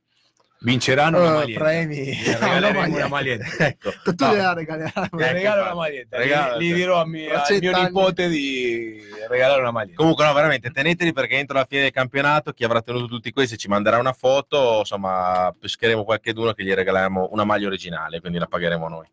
vinceranno 0.61 1.19
una 1.19 1.31
Oh, 1.31 1.37
maglietta. 1.39 1.59
premi. 1.59 2.13
Regaleremo 2.23 2.95
una 2.95 3.07
maglietta. 3.07 3.65
ecco. 3.67 3.91
Tu 4.03 4.25
No. 4.25 4.33
gliela 4.33 4.53
regaliamo. 4.53 5.07
Mi 5.11 5.23
Ecco, 5.23 5.33
regalo 5.33 5.61
una 5.63 5.73
maglietta. 5.75 6.17
Regalo, 6.17 6.59
Gli, 6.59 6.63
gli 6.63 6.67
sì. 6.69 6.73
dirò 6.75 7.01
a 7.01 7.05
mio, 7.05 7.33
al 7.33 7.57
mio 7.59 7.81
nipote 7.81 8.27
di 8.27 9.01
regalare 9.29 9.61
una 9.61 9.71
maglietta. 9.71 9.97
Comunque, 9.97 10.25
no, 10.25 10.33
veramente 10.33 10.71
teneteli 10.71 11.13
perché 11.13 11.37
entro 11.37 11.57
la 11.57 11.65
fine 11.65 11.81
del 11.81 11.91
campionato 11.91 12.51
chi 12.51 12.63
avrà 12.63 12.81
tenuto 12.81 13.07
tutti 13.07 13.31
questi 13.31 13.57
ci 13.57 13.67
manderà 13.67 13.97
una 13.97 14.13
foto. 14.13 14.79
Insomma, 14.79 15.53
pescheremo 15.59 16.03
qualcheduno 16.03 16.53
che 16.53 16.63
gli 16.63 16.73
regaliamo 16.73 17.29
una 17.31 17.43
maglia 17.43 17.67
originale, 17.67 18.19
quindi 18.19 18.37
la 18.39 18.47
pagheremo 18.47 18.87
noi. 18.87 19.07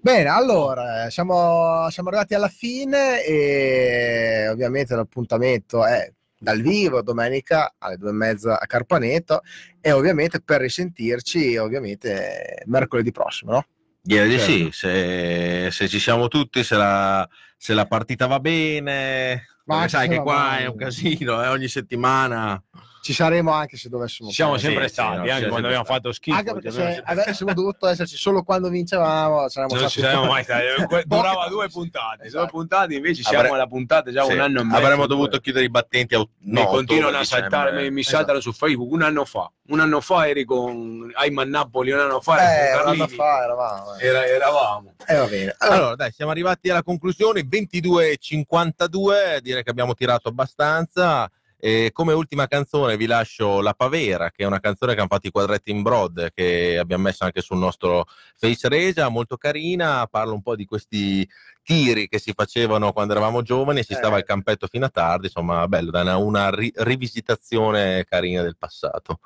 Bene, 0.00 0.28
allora 0.28 1.08
siamo, 1.08 1.88
siamo 1.90 2.08
arrivati 2.10 2.34
alla 2.34 2.48
fine 2.48 3.24
e 3.24 4.48
ovviamente 4.50 4.94
l'appuntamento 4.94 5.86
è 5.86 6.12
dal 6.42 6.60
vivo 6.60 7.02
domenica 7.02 7.74
alle 7.78 7.96
due 7.96 8.10
e 8.10 8.14
mezza 8.14 8.58
a 8.58 8.66
Carpaneto 8.66 9.42
e 9.80 9.92
ovviamente 9.92 10.40
per 10.40 10.60
risentirci 10.60 11.56
ovviamente 11.56 12.62
mercoledì 12.66 13.12
prossimo, 13.12 13.52
no? 13.52 13.66
Direi 14.02 14.28
di 14.28 14.38
Certo. 14.38 14.50
sì, 14.50 14.70
se, 14.72 15.68
se 15.70 15.88
ci 15.88 16.00
siamo 16.00 16.26
tutti, 16.26 16.64
se 16.64 16.74
la, 16.74 17.28
se 17.56 17.72
la 17.74 17.86
partita 17.86 18.26
va 18.26 18.40
bene. 18.40 19.46
Ma 19.66 19.86
sai 19.86 20.08
che 20.08 20.20
qua 20.20 20.58
è 20.58 20.66
un 20.66 20.74
casino, 20.74 21.40
eh, 21.44 21.46
ogni 21.46 21.68
settimana. 21.68 22.60
Ci 23.02 23.12
saremo 23.14 23.50
anche 23.50 23.76
se 23.76 23.88
dovessimo 23.88 24.28
Ci 24.28 24.36
siamo 24.36 24.56
sempre 24.58 24.86
sì, 24.86 24.92
stati, 24.92 25.16
no, 25.16 25.22
anche 25.22 25.42
sì, 25.42 25.48
quando 25.48 25.66
abbiamo 25.66 25.84
fatto 25.84 26.12
schifo. 26.12 26.36
Anche 26.36 26.52
perché 26.52 26.70
se 26.70 27.02
avessimo 27.04 27.52
dovuto 27.52 27.88
esserci 27.88 28.16
solo 28.16 28.44
quando 28.44 28.68
vincevamo 28.68 29.48
saremmo 29.48 29.74
non 29.74 29.88
ci 29.88 29.98
saremmo 30.00 30.26
mai 30.30 30.44
stati. 30.44 30.64
Que- 30.86 31.02
Durava 31.04 31.48
due 31.48 31.68
puntate, 31.68 32.18
due 32.18 32.26
Esatto. 32.28 32.46
puntate, 32.46 32.94
invece 32.94 33.22
siamo 33.22 33.38
Avre- 33.40 33.54
alla 33.54 33.66
puntata 33.66 34.12
già 34.12 34.22
Sì, 34.22 34.32
un 34.34 34.38
anno 34.38 34.60
e 34.60 34.64
mezzo. 34.64 34.76
Avremmo 34.76 35.06
due. 35.06 35.16
dovuto 35.16 35.38
chiudere 35.40 35.64
i 35.64 35.68
battenti 35.68 36.14
a 36.14 36.20
ot- 36.20 36.28
mi 36.42 36.60
no, 36.60 36.66
continuano 36.66 37.18
a 37.18 37.24
saltare, 37.24 37.72
mi, 37.72 37.90
mi 37.90 38.00
Esatto. 38.02 38.16
saltano 38.18 38.38
su 38.40 38.52
Facebook 38.52 38.92
un 38.92 39.02
anno 39.02 39.24
fa. 39.24 39.50
Un 39.66 39.80
anno 39.80 40.00
fa 40.00 40.28
eri 40.28 40.44
con 40.44 41.10
Ayman 41.14 41.48
Napoli, 41.48 41.90
un 41.90 41.98
anno 41.98 42.20
fa 42.20 42.36
Eh, 42.68 42.72
un 42.82 42.88
anno 42.88 43.08
fa 43.08 43.42
eravamo. 43.42 43.96
eh. 43.96 44.06
Era- 44.06 44.26
eravamo. 44.26 44.94
Eh, 45.08 45.14
va 45.16 45.26
bene. 45.26 45.54
Allora, 45.58 45.76
Allora, 45.78 45.94
dai, 45.96 46.12
siamo 46.12 46.30
arrivati 46.30 46.70
alla 46.70 46.84
conclusione, 46.84 47.42
22.52, 47.42 49.40
direi 49.40 49.64
che 49.64 49.70
abbiamo 49.70 49.94
tirato 49.94 50.28
abbastanza. 50.28 51.28
E 51.64 51.90
come 51.92 52.12
ultima 52.12 52.48
canzone 52.48 52.96
vi 52.96 53.06
lascio 53.06 53.60
La 53.60 53.72
Pavera, 53.72 54.32
che 54.32 54.42
è 54.42 54.46
una 54.46 54.58
canzone 54.58 54.94
che 54.94 54.98
hanno 54.98 55.08
fatto 55.08 55.28
i 55.28 55.30
quadretti 55.30 55.70
in 55.70 55.82
broad, 55.82 56.32
che 56.34 56.76
abbiamo 56.76 57.04
messo 57.04 57.22
anche 57.22 57.40
sul 57.40 57.58
nostro 57.58 58.06
Face 58.36 58.68
Regia, 58.68 59.08
molto 59.08 59.36
carina, 59.36 60.08
parla 60.08 60.32
un 60.32 60.42
po' 60.42 60.56
di 60.56 60.64
questi 60.64 61.24
tiri 61.62 62.08
che 62.08 62.18
si 62.18 62.32
facevano 62.34 62.92
quando 62.92 63.12
eravamo 63.12 63.42
giovani 63.42 63.78
e 63.78 63.84
si 63.84 63.92
Eh. 63.92 63.96
stava 63.96 64.16
al 64.16 64.24
campetto 64.24 64.66
fino 64.66 64.86
a 64.86 64.88
tardi, 64.88 65.26
insomma, 65.26 65.68
bello, 65.68 65.92
dà 65.92 66.00
una, 66.00 66.16
una 66.16 66.50
ri- 66.50 66.72
rivisitazione 66.74 68.04
carina 68.06 68.42
del 68.42 68.56
passato. 68.56 69.20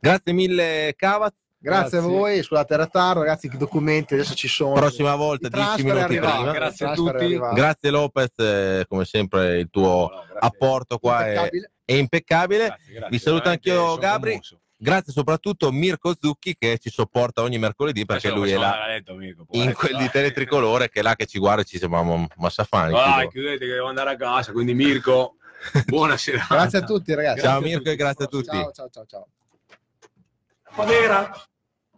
Grazie 0.00 0.34
mille 0.34 0.92
Cavaz, 0.94 1.32
grazie, 1.60 1.98
a 1.98 2.00
voi, 2.00 2.42
scusate 2.42 2.74
il 2.74 2.80
ritardo, 2.80 3.20
ragazzi, 3.20 3.46
i 3.46 3.56
documenti 3.56 4.14
adesso 4.14 4.34
ci 4.34 4.48
sono. 4.48 4.72
prossima 4.74 5.14
volta 5.14 5.46
Il 5.46 5.52
10 5.52 5.64
transfer 5.66 5.84
è 5.90 5.94
minuti 5.94 6.04
arrivato, 6.16 6.36
prima. 6.36 6.50
il 6.50 6.56
Grazie 6.56 6.86
a 6.86 6.94
tutti. 6.94 7.38
Grazie 7.54 7.90
Lopez, 7.90 8.28
eh, 8.38 8.84
come 8.88 9.04
sempre 9.04 9.58
il 9.58 9.68
tuo 9.70 10.10
No, 10.12 10.24
apporto 10.40 10.98
qua 10.98 11.26
è, 11.26 11.30
Impeccabile. 11.34 11.70
è 11.84 11.92
impeccabile. 11.94 12.66
Grazie, 12.66 12.92
grazie, 12.92 13.08
Vi 13.10 13.18
saluto 13.18 13.48
anch'io, 13.48 13.74
sono 13.74 13.96
Gabri. 13.96 14.30
commosso. 14.30 14.60
Grazie 14.82 15.12
soprattutto 15.12 15.66
a 15.66 15.72
Mirko 15.72 16.14
Zucchi 16.18 16.56
che 16.58 16.78
ci 16.78 16.88
sopporta 16.88 17.42
ogni 17.42 17.58
mercoledì 17.58 18.06
perché 18.06 18.28
Adesso 18.28 18.42
lui 18.42 18.50
è 18.52 18.56
là 18.56 18.86
letto, 18.86 19.12
amico, 19.12 19.44
in 19.50 19.74
quel 19.74 19.94
di. 19.98 20.08
Teletricolore 20.08 20.88
che 20.88 21.00
è 21.00 21.02
là 21.02 21.14
che 21.16 21.26
ci 21.26 21.38
guarda 21.38 21.60
e 21.60 21.64
ci 21.66 21.76
sembriamo 21.76 22.26
massafani. 22.36 22.94
Tipo. 22.94 23.28
chiudete 23.28 23.66
che 23.66 23.72
devo 23.74 23.88
andare 23.88 24.12
a 24.12 24.16
casa, 24.16 24.52
quindi 24.52 24.72
Mirko, 24.72 25.34
buonasera. 25.84 26.46
Grazie 26.48 26.78
a 26.78 26.82
tutti, 26.82 27.12
ragazzi. 27.12 27.40
Ciao 27.42 27.60
Mirko 27.60 27.90
e 27.90 27.96
grazie 27.96 28.24
a 28.24 28.28
tutti. 28.28 28.56
Ciao, 28.56 28.72
ciao, 28.72 28.88
ciao, 28.88 29.04
ciao. 29.06 29.26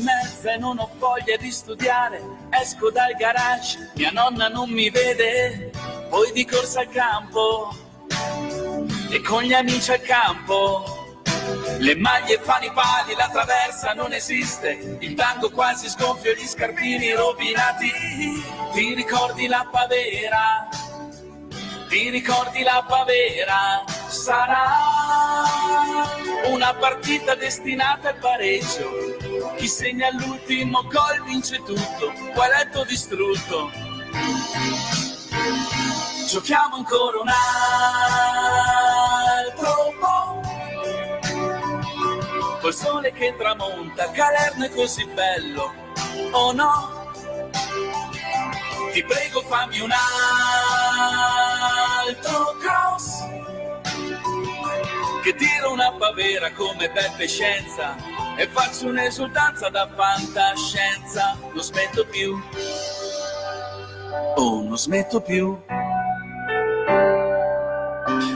mezza 0.00 0.52
e 0.52 0.58
non 0.58 0.78
ho 0.78 0.90
voglia 0.98 1.36
di 1.36 1.50
studiare. 1.50 2.20
Esco 2.50 2.90
dal 2.90 3.14
garage, 3.14 3.90
mia 3.94 4.10
nonna 4.10 4.48
non 4.48 4.70
mi 4.70 4.90
vede. 4.90 5.70
Poi 6.08 6.32
di 6.32 6.44
corsa 6.44 6.80
al 6.80 6.88
campo 6.88 7.72
e 9.10 9.20
con 9.22 9.42
gli 9.42 9.52
amici 9.52 9.90
al 9.92 10.00
campo. 10.00 10.98
Le 11.78 11.96
maglie 11.96 12.38
fanno 12.38 12.66
i 12.66 12.72
pali, 12.72 13.14
la 13.16 13.28
traversa 13.28 13.92
non 13.94 14.12
esiste. 14.12 14.98
Il 15.00 15.14
tango 15.14 15.50
quasi 15.50 15.88
sgonfio, 15.88 16.32
gli 16.34 16.46
scarpini 16.46 17.12
rovinati. 17.12 17.90
Ti 18.72 18.94
ricordi 18.94 19.46
la 19.46 19.66
pavera? 19.70 20.68
Ti 21.88 22.10
ricordi 22.10 22.62
la 22.62 22.84
pavera? 22.86 23.84
Sarà 24.06 24.68
una 26.46 26.74
partita 26.74 27.34
destinata 27.34 28.10
al 28.10 28.16
pareggio. 28.16 29.19
Chi 29.56 29.66
segna 29.68 30.10
l'ultimo 30.12 30.82
gol 30.82 31.22
vince 31.24 31.56
tutto. 31.62 32.12
Tuo 32.72 32.84
distrutto? 32.84 33.70
Giochiamo 36.28 36.76
ancora 36.76 37.20
un 37.20 37.28
altro 39.48 39.94
po'. 39.98 40.40
Col 42.60 42.74
sole 42.74 43.12
che 43.12 43.34
tramonta, 43.36 44.10
Calerno 44.10 44.64
è 44.64 44.70
così 44.70 45.04
bello. 45.06 45.72
Oh 46.32 46.52
no, 46.52 47.00
Ti 48.92 49.04
prego 49.04 49.40
fammi 49.42 49.80
un 49.80 49.90
altro 52.02 52.56
cross 52.58 53.39
Che 55.22 55.34
tiro 55.34 55.72
una 55.72 55.92
pavera 55.92 56.50
come 56.52 56.90
Beppe 56.90 57.28
Scienza 57.28 57.94
E 58.36 58.48
faccio 58.48 58.86
un'esultanza 58.86 59.68
da 59.68 59.86
fantascienza 59.94 61.36
Non 61.52 61.62
smetto 61.62 62.06
più 62.06 62.40
Oh, 64.36 64.62
non 64.62 64.78
smetto 64.78 65.20
più 65.20 65.58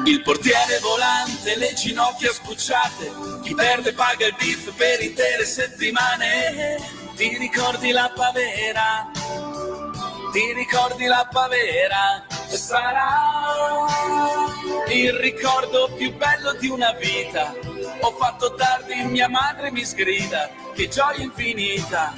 il 0.07 0.21
portiere 0.21 0.79
volante, 0.81 1.57
le 1.57 1.73
ginocchia 1.73 2.31
sbucciate, 2.31 3.11
chi 3.43 3.55
perde 3.55 3.95
paga 3.95 4.27
il 4.27 4.35
biff 4.39 4.71
per 4.75 5.01
intere 5.01 5.47
settimane. 5.47 6.77
Ti 7.17 7.39
ricordi 7.39 7.91
la 7.91 8.13
pavera? 8.15 9.11
Ti 10.35 10.53
ricordi 10.53 11.07
la 11.07 11.29
pavera? 11.31 12.27
Sarà 12.49 13.87
il 14.89 15.13
ricordo 15.13 15.89
più 15.97 16.13
bello 16.17 16.55
di 16.55 16.67
una 16.67 16.91
vita. 16.95 17.55
Ho 18.01 18.11
fatto 18.11 18.53
tardi, 18.57 19.05
mia 19.05 19.29
madre 19.29 19.71
mi 19.71 19.85
sgrida, 19.85 20.51
che 20.75 20.89
gioia 20.89 21.23
infinita. 21.23 22.13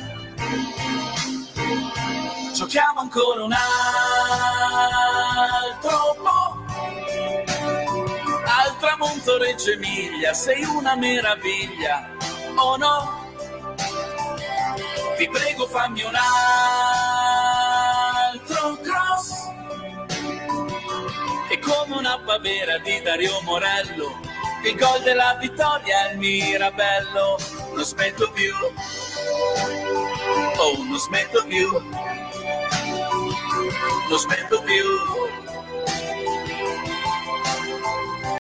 Giochiamo 2.55 3.01
ancora 3.01 3.45
un 3.45 3.53
altro 5.53 6.17
po' 6.23 6.65
al 8.47 8.79
tramonto 8.79 9.37
Reggio 9.37 9.73
Emilia, 9.73 10.33
sei 10.33 10.65
una 10.65 10.97
meraviglia, 10.97 12.09
oh 12.57 12.79
no? 12.79 13.26
Ti 15.17 15.29
prego 15.29 15.67
fammi 15.67 16.03
un 16.03 16.15
altro 18.25 18.79
cross. 18.83 19.31
E 21.49 21.59
come 21.59 21.97
una 21.97 22.19
pavera 22.19 22.77
di 22.79 23.01
Dario 23.01 23.41
Morello 23.43 24.21
Il 24.63 24.77
gol 24.77 25.01
della 25.03 25.39
vittoria 25.41 26.09
è 26.09 26.13
il 26.13 26.19
Mirabello. 26.19 27.39
Non 27.75 27.85
smetto 27.85 28.31
più. 28.33 28.53
Oh, 30.59 30.77
non 30.85 30.99
smetto 30.99 31.45
più. 31.47 31.73
Non 34.11 34.19
smetto 34.19 34.61
più 34.63 35.46